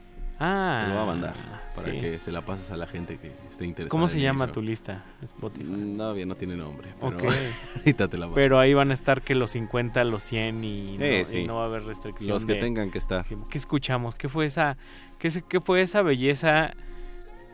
Ah, 0.45 0.79
Te 0.83 0.89
lo 0.89 0.95
voy 0.95 1.03
a 1.03 1.07
mandar 1.07 1.35
para 1.77 1.91
sí. 1.93 1.99
que 2.01 2.19
se 2.19 2.33
la 2.33 2.45
pases 2.45 2.71
a 2.73 2.77
la 2.77 2.87
gente 2.87 3.17
que 3.19 3.29
esté 3.49 3.65
interesada. 3.65 3.89
¿Cómo 3.91 4.09
se 4.09 4.21
llama 4.21 4.49
tu 4.51 4.61
lista? 4.61 5.05
Spotify. 5.23 5.65
Mm, 5.65 5.97
Todavía 5.97 6.27
no 6.27 6.35
tiene 6.35 6.57
nombre. 6.57 6.89
Pero 7.01 7.17
Ok. 7.17 7.25
ahorita 7.77 8.09
te 8.09 8.19
la 8.19 8.27
mando. 8.27 8.35
Pero 8.35 8.59
ahí 8.59 8.75
van 8.75 8.91
a 8.91 8.95
estar 8.95 9.23
que 9.23 9.35
los 9.37 9.53
50, 9.53 10.03
los 10.05 10.23
100 10.25 10.65
y 10.65 10.99
no, 10.99 11.05
Eh, 11.05 11.25
y 11.33 11.45
no 11.47 11.55
va 11.57 11.63
a 11.63 11.67
haber 11.67 11.85
restricción. 11.85 12.29
Los 12.31 12.45
que 12.45 12.55
de- 12.55 12.61
tengan 12.61 12.91
que 12.91 12.99
estar. 12.99 13.25
¿Qué 13.49 13.57
escuchamos? 13.59 14.17
¿Qué 14.17 14.29
fue 14.29 14.47
esa, 14.47 14.77
qué, 15.19 15.31
qué 15.49 15.61
fue 15.61 15.81
esa 15.83 16.03
belleza 16.03 16.73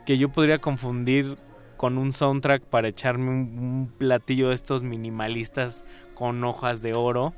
que 0.05 0.17
yo 0.17 0.29
podría 0.29 0.57
confundir 0.59 1.37
con 1.77 1.97
un 1.97 2.11
soundtrack 2.11 2.63
para 2.63 2.87
echarme 2.89 3.29
un, 3.29 3.57
un 3.59 3.93
platillo 3.97 4.49
de 4.49 4.55
estos 4.55 4.83
minimalistas 4.83 5.85
con 6.13 6.43
hojas 6.43 6.81
de 6.81 6.93
oro, 6.93 7.33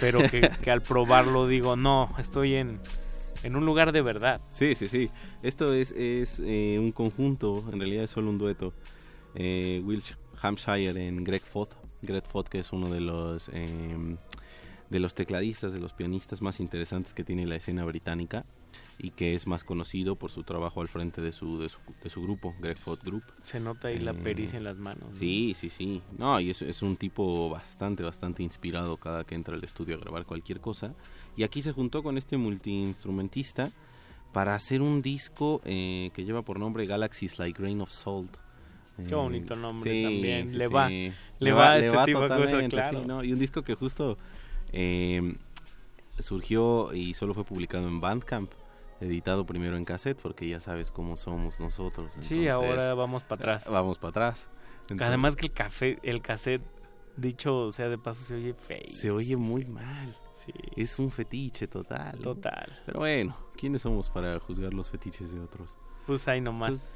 pero 0.00 0.20
que, 0.30 0.48
que 0.62 0.70
al 0.70 0.80
probarlo 0.82 1.48
digo, 1.48 1.74
no, 1.74 2.14
estoy 2.18 2.54
en, 2.54 2.78
en 3.42 3.56
un 3.56 3.64
lugar 3.64 3.92
de 3.92 4.02
verdad. 4.02 4.40
Sí, 4.50 4.74
sí, 4.74 4.88
sí. 4.88 5.10
Esto 5.42 5.72
es, 5.72 5.92
es 5.92 6.40
eh, 6.44 6.78
un 6.78 6.92
conjunto, 6.92 7.64
en 7.72 7.78
realidad 7.78 8.04
es 8.04 8.10
solo 8.10 8.30
un 8.30 8.38
dueto. 8.38 8.72
Eh, 9.34 9.80
Will 9.84 10.02
Hampshire 10.42 11.06
en 11.06 11.24
Greg 11.24 11.42
Foth. 11.42 11.74
Greg 12.02 12.24
Foth 12.26 12.48
que 12.48 12.58
es 12.60 12.72
uno 12.72 12.88
de 12.90 13.00
los 13.00 13.50
eh, 13.52 14.16
de 14.88 14.98
los 15.00 15.14
tecladistas, 15.14 15.72
de 15.72 15.78
los 15.80 15.92
pianistas 15.92 16.42
más 16.42 16.58
interesantes 16.58 17.14
que 17.14 17.22
tiene 17.22 17.46
la 17.46 17.54
escena 17.56 17.84
británica 17.84 18.44
y 18.98 19.10
que 19.12 19.34
es 19.34 19.46
más 19.46 19.62
conocido 19.64 20.16
por 20.16 20.30
su 20.30 20.42
trabajo 20.42 20.80
al 20.82 20.88
frente 20.88 21.22
de 21.22 21.32
su, 21.32 21.58
de 21.60 21.68
su, 21.68 21.78
de 22.02 22.10
su 22.10 22.22
grupo, 22.22 22.54
Greg 22.60 22.76
Foth 22.76 23.02
Group. 23.04 23.22
Se 23.42 23.60
nota 23.60 23.88
ahí 23.88 23.98
la 23.98 24.10
Eh, 24.10 24.14
pericia 24.14 24.58
en 24.58 24.64
las 24.64 24.78
manos. 24.78 25.04
¿no? 25.10 25.16
Sí, 25.16 25.54
sí, 25.56 25.70
sí. 25.70 26.02
No, 26.18 26.40
y 26.40 26.50
es, 26.50 26.60
es 26.62 26.82
un 26.82 26.96
tipo 26.96 27.48
bastante, 27.48 28.02
bastante 28.02 28.42
inspirado 28.42 28.96
cada 28.96 29.24
que 29.24 29.34
entra 29.36 29.54
al 29.54 29.62
estudio 29.64 29.94
a 29.94 29.98
grabar 30.00 30.26
cualquier 30.26 30.60
cosa. 30.60 30.94
Y 31.36 31.42
aquí 31.44 31.62
se 31.62 31.72
juntó 31.72 32.02
con 32.02 32.18
este 32.18 32.36
multiinstrumentista 32.36 33.70
para 34.32 34.54
hacer 34.54 34.82
un 34.82 35.02
disco 35.02 35.60
eh, 35.64 36.10
que 36.14 36.24
lleva 36.24 36.42
por 36.42 36.58
nombre 36.58 36.86
Galaxies 36.86 37.38
Like 37.38 37.60
Grain 37.60 37.80
of 37.80 37.90
Salt. 37.90 38.36
Qué 39.08 39.14
bonito 39.14 39.56
nombre 39.56 39.90
sí, 39.90 40.02
también. 40.02 40.50
sí, 40.50 40.58
Le 40.58 40.66
sí. 40.68 40.72
va- 40.74 40.90
le 41.38 41.52
va 41.52 41.70
a 41.72 41.78
este 41.78 41.90
tipo 41.90 42.20
de 42.20 42.28
cosas, 42.28 42.28
totalmente, 42.38 42.76
claro. 42.76 43.00
sí, 43.02 43.08
¿no? 43.08 43.24
Y 43.24 43.32
un 43.32 43.38
disco 43.38 43.62
que 43.62 43.74
justo 43.74 44.18
eh, 44.72 45.34
surgió 46.18 46.92
y 46.92 47.14
solo 47.14 47.32
fue 47.34 47.44
publicado 47.44 47.88
en 47.88 48.00
Bandcamp. 48.00 48.52
Editado 49.00 49.46
primero 49.46 49.78
en 49.78 49.86
cassette 49.86 50.20
porque 50.20 50.46
ya 50.46 50.60
sabes 50.60 50.90
cómo 50.90 51.16
somos 51.16 51.58
nosotros. 51.58 52.12
Sí, 52.20 52.46
ahora 52.48 52.92
vamos 52.92 53.22
para 53.22 53.40
atrás. 53.40 53.64
Vamos 53.70 53.96
para 53.96 54.10
atrás. 54.10 54.48
Además 55.00 55.36
que 55.36 55.46
el 55.46 55.52
café, 55.52 55.98
el 56.02 56.20
cassette, 56.20 56.60
dicho 57.16 57.72
sea 57.72 57.88
de 57.88 57.96
paso, 57.96 58.22
se 58.22 58.34
oye 58.34 58.52
feo. 58.52 58.82
Se 58.86 59.10
oye 59.10 59.38
muy 59.38 59.64
mal. 59.64 60.14
Sí. 60.44 60.52
Es 60.76 60.98
un 60.98 61.10
fetiche 61.10 61.66
total. 61.66 62.16
¿no? 62.16 62.22
Total. 62.34 62.80
Pero 62.86 63.00
bueno, 63.00 63.36
¿quiénes 63.56 63.82
somos 63.82 64.08
para 64.10 64.38
juzgar 64.40 64.72
los 64.72 64.90
fetiches 64.90 65.32
de 65.32 65.40
otros? 65.40 65.76
Pues 66.06 66.26
ahí 66.28 66.40
nomás. 66.40 66.90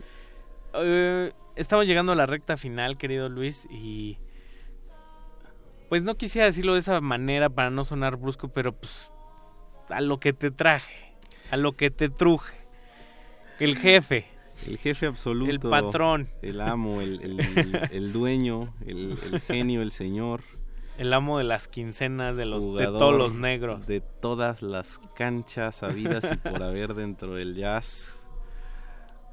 Eh, 0.74 1.32
estamos 1.56 1.86
llegando 1.86 2.12
a 2.12 2.16
la 2.16 2.26
recta 2.26 2.56
final, 2.56 2.96
querido 2.98 3.28
Luis, 3.28 3.66
y 3.70 4.18
pues 5.88 6.02
no 6.02 6.16
quisiera 6.16 6.46
decirlo 6.46 6.72
de 6.72 6.80
esa 6.80 7.00
manera 7.00 7.48
para 7.50 7.70
no 7.70 7.84
sonar 7.84 8.16
brusco, 8.16 8.48
pero 8.48 8.72
pues 8.72 9.12
a 9.90 10.00
lo 10.00 10.18
que 10.18 10.32
te 10.32 10.50
traje, 10.50 11.14
a 11.50 11.56
lo 11.56 11.72
que 11.72 11.90
te 11.90 12.08
truje. 12.08 12.54
El 13.60 13.76
jefe. 13.76 14.26
El 14.66 14.78
jefe 14.78 15.06
absoluto. 15.06 15.50
El 15.50 15.60
patrón. 15.60 16.28
El 16.42 16.60
amo, 16.60 17.00
el, 17.00 17.20
el- 17.22 17.40
el- 17.40 17.88
el 17.92 18.12
dueño, 18.12 18.74
el 18.86 19.16
genio, 19.46 19.82
el 19.82 19.92
señor. 19.92 20.42
El 20.98 21.12
amo 21.12 21.38
de 21.38 21.44
las 21.44 21.66
quincenas 21.66 22.36
de 22.36 22.46
los 22.46 22.62
de 22.76 22.84
todos 22.86 23.16
los 23.16 23.34
negros. 23.34 23.86
De 23.86 24.00
todas 24.00 24.62
las 24.62 25.00
canchas 25.16 25.82
habidas 25.82 26.30
y 26.32 26.36
por 26.36 26.62
haber 26.62 26.94
dentro 26.94 27.34
del 27.34 27.54
jazz. 27.56 28.20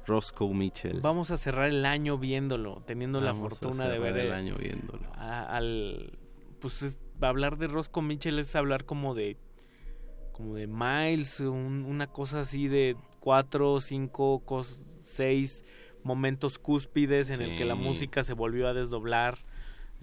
Roscoe 0.04 0.52
Mitchell. 0.52 1.00
Vamos 1.00 1.30
a 1.30 1.36
cerrar 1.36 1.68
el 1.68 1.86
año 1.86 2.18
viéndolo, 2.18 2.82
teniendo 2.84 3.20
la 3.20 3.32
Vamos 3.32 3.52
a 3.52 3.56
fortuna 3.60 3.88
de 3.88 4.00
ver 4.00 4.16
el 4.16 4.32
año 4.32 4.56
viéndolo. 4.56 5.08
a- 5.14 5.56
al 5.56 6.18
pues 6.60 6.82
es- 6.82 6.98
hablar 7.20 7.56
de 7.56 7.68
Roscoe 7.68 8.02
Mitchell 8.02 8.38
es 8.40 8.54
hablar 8.56 8.84
como 8.84 9.14
de 9.14 9.36
como 10.32 10.54
de 10.56 10.66
Miles, 10.66 11.38
un- 11.40 11.84
una 11.86 12.06
cosa 12.08 12.40
así 12.40 12.66
de 12.66 12.96
cuatro, 13.20 13.78
cinco, 13.80 14.42
cos- 14.44 14.80
seis 15.02 15.64
momentos 16.02 16.58
cúspides 16.58 17.30
en 17.30 17.40
el 17.42 17.56
que 17.56 17.64
la 17.64 17.74
música 17.76 18.24
se 18.24 18.32
volvió 18.32 18.66
a 18.66 18.72
desdoblar, 18.74 19.38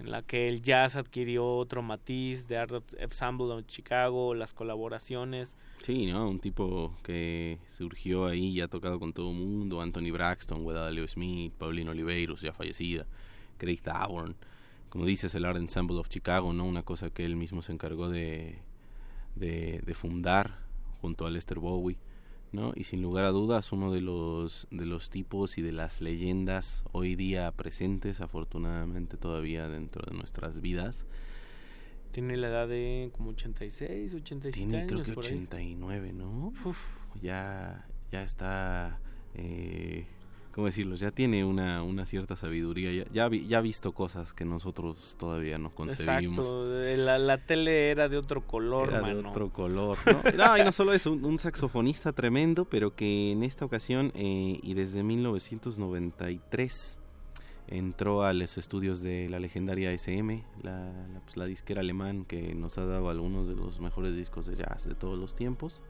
en 0.00 0.10
la 0.10 0.22
que 0.22 0.48
el 0.48 0.62
jazz 0.62 0.96
adquirió 0.96 1.46
otro 1.56 1.82
matiz, 1.82 2.48
de 2.48 2.56
Art 2.56 2.72
Ensemble 2.98 3.52
of 3.52 3.66
Chicago, 3.66 4.34
las 4.34 4.54
colaboraciones. 4.54 5.56
Sí, 5.78 6.06
¿no? 6.06 6.28
Un 6.28 6.40
tipo 6.40 6.96
que 7.02 7.58
surgió 7.66 8.26
ahí 8.26 8.48
y 8.48 8.60
ha 8.62 8.68
tocado 8.68 8.98
con 8.98 9.12
todo 9.12 9.30
el 9.30 9.36
mundo. 9.36 9.82
Anthony 9.82 10.10
Braxton, 10.10 10.64
Wedalio 10.64 11.06
Smith, 11.06 11.52
Paulino 11.52 11.90
Oliveiros, 11.90 12.40
ya 12.40 12.52
fallecida. 12.52 13.06
Craig 13.58 13.80
Thorne. 13.82 14.34
Como 14.88 15.04
dices, 15.04 15.34
el 15.34 15.44
Art 15.44 15.58
Ensemble 15.58 15.98
of 15.98 16.08
Chicago, 16.08 16.52
¿no? 16.54 16.64
Una 16.64 16.82
cosa 16.82 17.10
que 17.10 17.26
él 17.26 17.36
mismo 17.36 17.60
se 17.60 17.72
encargó 17.72 18.08
de, 18.08 18.58
de 19.36 19.94
fundar 19.94 20.58
junto 21.00 21.26
a 21.26 21.30
Lester 21.30 21.58
Bowie, 21.58 21.98
¿no? 22.52 22.72
Y 22.74 22.84
sin 22.84 23.02
lugar 23.02 23.24
a 23.24 23.30
dudas, 23.30 23.72
uno 23.72 23.92
de 23.92 24.00
los, 24.00 24.66
de 24.70 24.86
los 24.86 25.10
tipos 25.10 25.58
y 25.58 25.62
de 25.62 25.72
las 25.72 26.00
leyendas 26.00 26.84
hoy 26.92 27.14
día 27.14 27.50
presentes, 27.52 28.20
afortunadamente 28.20 29.16
todavía 29.16 29.68
dentro 29.68 30.02
de 30.10 30.16
nuestras 30.16 30.60
vidas. 30.60 31.06
Tiene 32.10 32.36
la 32.36 32.48
edad 32.48 32.68
de 32.68 33.10
como 33.16 33.30
86, 33.30 34.14
87 34.14 34.50
Tiene 34.50 34.78
años. 34.78 34.88
creo 34.90 35.02
que 35.04 35.12
por 35.12 35.24
ahí. 35.24 35.32
89, 35.32 36.12
¿no? 36.12 36.52
Ya, 37.22 37.86
ya 38.10 38.22
está, 38.22 38.98
eh, 39.34 40.06
¿cómo 40.52 40.66
decirlo? 40.66 40.96
Ya 40.96 41.10
tiene 41.10 41.44
una, 41.44 41.82
una 41.82 42.06
cierta 42.06 42.36
sabiduría, 42.36 42.92
ya, 42.92 43.10
ya, 43.12 43.28
vi- 43.28 43.46
ya 43.46 43.58
ha 43.58 43.60
visto 43.60 43.92
cosas 43.92 44.32
que 44.32 44.44
nosotros 44.44 45.16
todavía 45.18 45.58
no 45.58 45.70
concebimos. 45.74 46.38
Exacto, 46.38 46.96
la, 47.04 47.18
la 47.18 47.38
tele 47.46 47.90
era 47.90 48.08
de 48.08 48.16
otro 48.16 48.46
color, 48.46 48.88
Era 48.90 49.02
de 49.02 49.14
mano. 49.14 49.30
otro 49.30 49.50
color, 49.52 49.96
¿no? 50.06 50.22
No, 50.36 50.58
y 50.58 50.62
no 50.64 50.72
solo 50.72 50.92
es 50.92 51.06
un, 51.06 51.24
un 51.24 51.38
saxofonista 51.38 52.12
tremendo, 52.12 52.64
pero 52.64 52.94
que 52.94 53.30
en 53.32 53.42
esta 53.42 53.64
ocasión 53.64 54.10
eh, 54.14 54.58
y 54.62 54.74
desde 54.74 55.02
1993 55.04 56.98
entró 57.68 58.24
a 58.24 58.32
los 58.32 58.58
estudios 58.58 59.00
de 59.02 59.28
la 59.28 59.38
legendaria 59.38 59.92
SM, 59.92 60.44
la, 60.62 60.92
la, 61.12 61.20
pues, 61.20 61.36
la 61.36 61.44
disquera 61.46 61.80
alemán 61.82 62.24
que 62.24 62.54
nos 62.54 62.78
ha 62.78 62.84
dado 62.84 63.10
algunos 63.10 63.46
de 63.46 63.54
los 63.54 63.78
mejores 63.80 64.16
discos 64.16 64.46
de 64.46 64.56
jazz 64.56 64.88
de 64.88 64.94
todos 64.96 65.16
los 65.16 65.34
tiempos, 65.36 65.80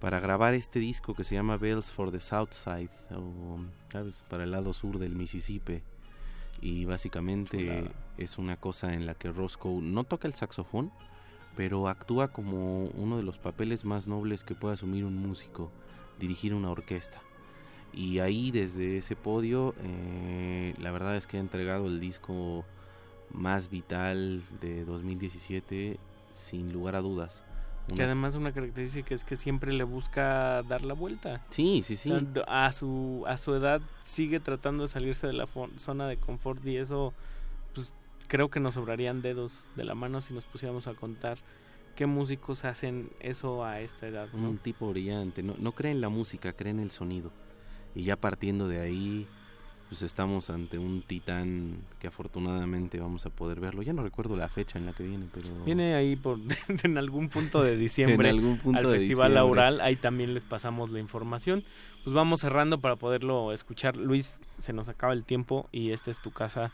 para 0.00 0.20
grabar 0.20 0.54
este 0.54 0.78
disco 0.78 1.14
que 1.14 1.24
se 1.24 1.34
llama 1.34 1.56
Bells 1.56 1.90
for 1.90 2.10
the 2.10 2.20
South 2.20 2.52
Side, 2.52 2.90
o, 3.14 3.58
¿sabes? 3.90 4.22
Para 4.28 4.44
el 4.44 4.50
lado 4.50 4.72
sur 4.72 4.98
del 4.98 5.14
Mississippi. 5.14 5.82
Y 6.60 6.84
básicamente 6.84 7.58
Chulada. 7.58 7.90
es 8.16 8.38
una 8.38 8.56
cosa 8.56 8.94
en 8.94 9.06
la 9.06 9.14
que 9.14 9.30
Roscoe 9.30 9.80
no 9.82 10.04
toca 10.04 10.26
el 10.28 10.34
saxofón, 10.34 10.90
pero 11.56 11.88
actúa 11.88 12.28
como 12.28 12.84
uno 12.88 13.16
de 13.16 13.22
los 13.22 13.38
papeles 13.38 13.84
más 13.84 14.06
nobles 14.06 14.44
que 14.44 14.54
puede 14.54 14.74
asumir 14.74 15.04
un 15.04 15.16
músico, 15.16 15.70
dirigir 16.18 16.54
una 16.54 16.70
orquesta. 16.70 17.20
Y 17.92 18.18
ahí 18.18 18.50
desde 18.50 18.98
ese 18.98 19.16
podio, 19.16 19.74
eh, 19.82 20.74
la 20.78 20.90
verdad 20.90 21.16
es 21.16 21.26
que 21.26 21.38
ha 21.38 21.40
entregado 21.40 21.86
el 21.86 21.98
disco 21.98 22.64
más 23.32 23.70
vital 23.70 24.42
de 24.60 24.84
2017, 24.84 25.98
sin 26.32 26.72
lugar 26.72 26.94
a 26.96 27.00
dudas. 27.00 27.42
Que 27.88 27.94
Una- 27.94 28.04
además 28.04 28.34
una 28.34 28.52
característica 28.52 29.14
es 29.14 29.24
que 29.24 29.36
siempre 29.36 29.72
le 29.72 29.84
busca 29.84 30.62
dar 30.64 30.82
la 30.82 30.94
vuelta. 30.94 31.40
Sí, 31.50 31.82
sí, 31.84 31.96
sí. 31.96 32.10
O 32.10 32.18
sea, 32.20 32.42
a 32.66 32.72
su 32.72 33.24
a 33.26 33.36
su 33.38 33.54
edad 33.54 33.80
sigue 34.02 34.40
tratando 34.40 34.82
de 34.82 34.88
salirse 34.88 35.26
de 35.26 35.32
la 35.32 35.46
zona 35.76 36.08
de 36.08 36.16
confort 36.16 36.64
y 36.66 36.76
eso 36.78 37.14
pues 37.74 37.92
creo 38.26 38.48
que 38.50 38.58
nos 38.58 38.74
sobrarían 38.74 39.22
dedos 39.22 39.64
de 39.76 39.84
la 39.84 39.94
mano 39.94 40.20
si 40.20 40.34
nos 40.34 40.44
pusiéramos 40.46 40.86
a 40.88 40.94
contar 40.94 41.38
qué 41.94 42.06
músicos 42.06 42.64
hacen 42.64 43.08
eso 43.20 43.64
a 43.64 43.80
esta 43.80 44.06
edad. 44.08 44.28
¿no? 44.34 44.50
Un 44.50 44.58
tipo 44.58 44.88
brillante. 44.90 45.42
No, 45.42 45.54
no 45.58 45.72
cree 45.72 45.92
en 45.92 46.00
la 46.00 46.08
música, 46.08 46.52
cree 46.52 46.72
en 46.72 46.80
el 46.80 46.90
sonido. 46.90 47.30
Y 47.94 48.02
ya 48.02 48.16
partiendo 48.16 48.68
de 48.68 48.80
ahí, 48.80 49.26
pues 49.88 50.02
estamos 50.02 50.50
ante 50.50 50.78
un 50.78 51.02
titán 51.02 51.76
que 52.00 52.08
afortunadamente 52.08 52.98
vamos 52.98 53.24
a 53.26 53.30
poder 53.30 53.60
verlo. 53.60 53.82
Ya 53.82 53.92
no 53.92 54.02
recuerdo 54.02 54.36
la 54.36 54.48
fecha 54.48 54.78
en 54.78 54.86
la 54.86 54.92
que 54.92 55.04
viene, 55.04 55.26
pero... 55.32 55.48
Viene 55.64 55.94
ahí 55.94 56.16
por 56.16 56.38
en 56.82 56.98
algún 56.98 57.28
punto 57.28 57.62
de 57.62 57.76
diciembre 57.76 58.28
En 58.30 58.34
algún 58.36 58.58
punto 58.58 58.78
al 58.80 58.84
de 58.92 58.98
Festival 58.98 59.28
diciembre. 59.32 59.38
Aural, 59.38 59.80
ahí 59.80 59.96
también 59.96 60.34
les 60.34 60.42
pasamos 60.44 60.90
la 60.90 60.98
información. 60.98 61.62
Pues 62.02 62.14
vamos 62.14 62.40
cerrando 62.40 62.80
para 62.80 62.96
poderlo 62.96 63.52
escuchar. 63.52 63.96
Luis, 63.96 64.34
se 64.58 64.72
nos 64.72 64.88
acaba 64.88 65.12
el 65.12 65.24
tiempo 65.24 65.68
y 65.72 65.92
esta 65.92 66.10
es 66.10 66.20
tu 66.20 66.30
casa 66.32 66.72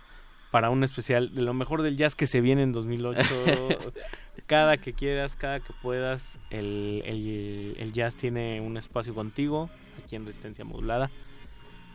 para 0.50 0.68
un 0.70 0.84
especial 0.84 1.34
de 1.34 1.41
lo 1.42 1.55
mejor 1.55 1.81
del 1.82 1.97
jazz 1.97 2.15
que 2.15 2.26
se 2.26 2.41
viene 2.41 2.62
en 2.62 2.73
2008. 2.73 3.23
cada 4.47 4.76
que 4.76 4.92
quieras, 4.92 5.36
cada 5.36 5.60
que 5.60 5.73
puedas, 5.82 6.39
el, 6.50 7.02
el- 7.05 7.74
el 7.78 7.92
jazz 7.92 8.15
tiene 8.16 8.60
un 8.60 8.76
espacio 8.76 9.15
contigo 9.15 9.70
aquí 10.05 10.16
en 10.16 10.26
Resistencia 10.26 10.65
Modulada. 10.65 11.10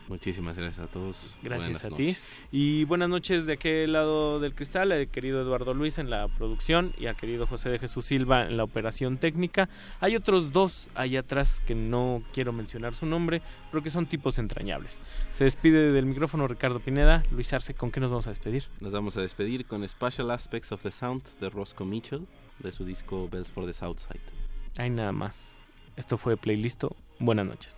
Muchísimas 0.08 0.56
gracias 0.56 0.86
a 0.86 0.90
todos. 0.90 1.34
Gracias 1.42 1.66
Buenas 1.68 1.84
a 1.84 1.90
noches. 1.90 2.40
ti. 2.50 2.58
Y 2.58 2.84
buenas 2.84 3.10
noches 3.10 3.44
de 3.44 3.52
aquel 3.52 3.92
lado 3.92 4.40
del 4.40 4.54
cristal, 4.54 4.90
al 4.90 5.08
querido 5.08 5.42
Eduardo 5.42 5.74
Luis 5.74 5.98
en 5.98 6.08
la 6.08 6.28
producción 6.28 6.94
y 6.98 7.06
al 7.06 7.16
querido 7.16 7.46
José 7.46 7.68
de 7.68 7.78
Jesús 7.78 8.06
Silva 8.06 8.46
en 8.46 8.56
la 8.56 8.64
operación 8.64 9.18
técnica. 9.18 9.68
Hay 10.00 10.16
otros 10.16 10.52
dos 10.52 10.88
allá 10.94 11.20
atrás 11.20 11.60
que 11.66 11.74
no 11.74 12.22
quiero 12.32 12.52
mencionar 12.52 12.94
su 12.94 13.04
nombre, 13.04 13.42
pero 13.70 13.82
que 13.82 13.90
son 13.90 14.06
tipos 14.06 14.38
entrañables. 14.38 14.98
Se 15.34 15.44
despide 15.44 15.92
del 15.92 16.06
micrófono 16.06 16.48
Ricardo 16.48 16.80
Pineda. 16.80 17.22
Luis 17.30 17.52
Arce, 17.52 17.74
¿con 17.74 17.90
qué 17.90 18.00
nos 18.00 18.10
vamos 18.10 18.26
a 18.26 18.30
despedir? 18.30 18.64
Nos 18.80 18.92
vamos 18.94 19.16
a 19.16 19.20
despedir 19.20 19.66
con 19.66 19.86
Special 19.86 20.30
Aspects 20.30 20.72
of 20.72 20.82
the 20.82 20.90
Sound 20.90 21.22
de 21.40 21.50
Roscoe 21.50 21.86
Mitchell 21.86 22.26
de 22.60 22.72
su 22.72 22.84
disco 22.84 23.28
Bells 23.30 23.52
for 23.52 23.66
the 23.66 23.74
Southside. 23.74 24.20
Hay 24.78 24.90
nada 24.90 25.12
más. 25.12 25.52
Esto 25.96 26.16
fue 26.16 26.36
Playlisto. 26.36 26.96
Buenas 27.18 27.46
noches. 27.46 27.77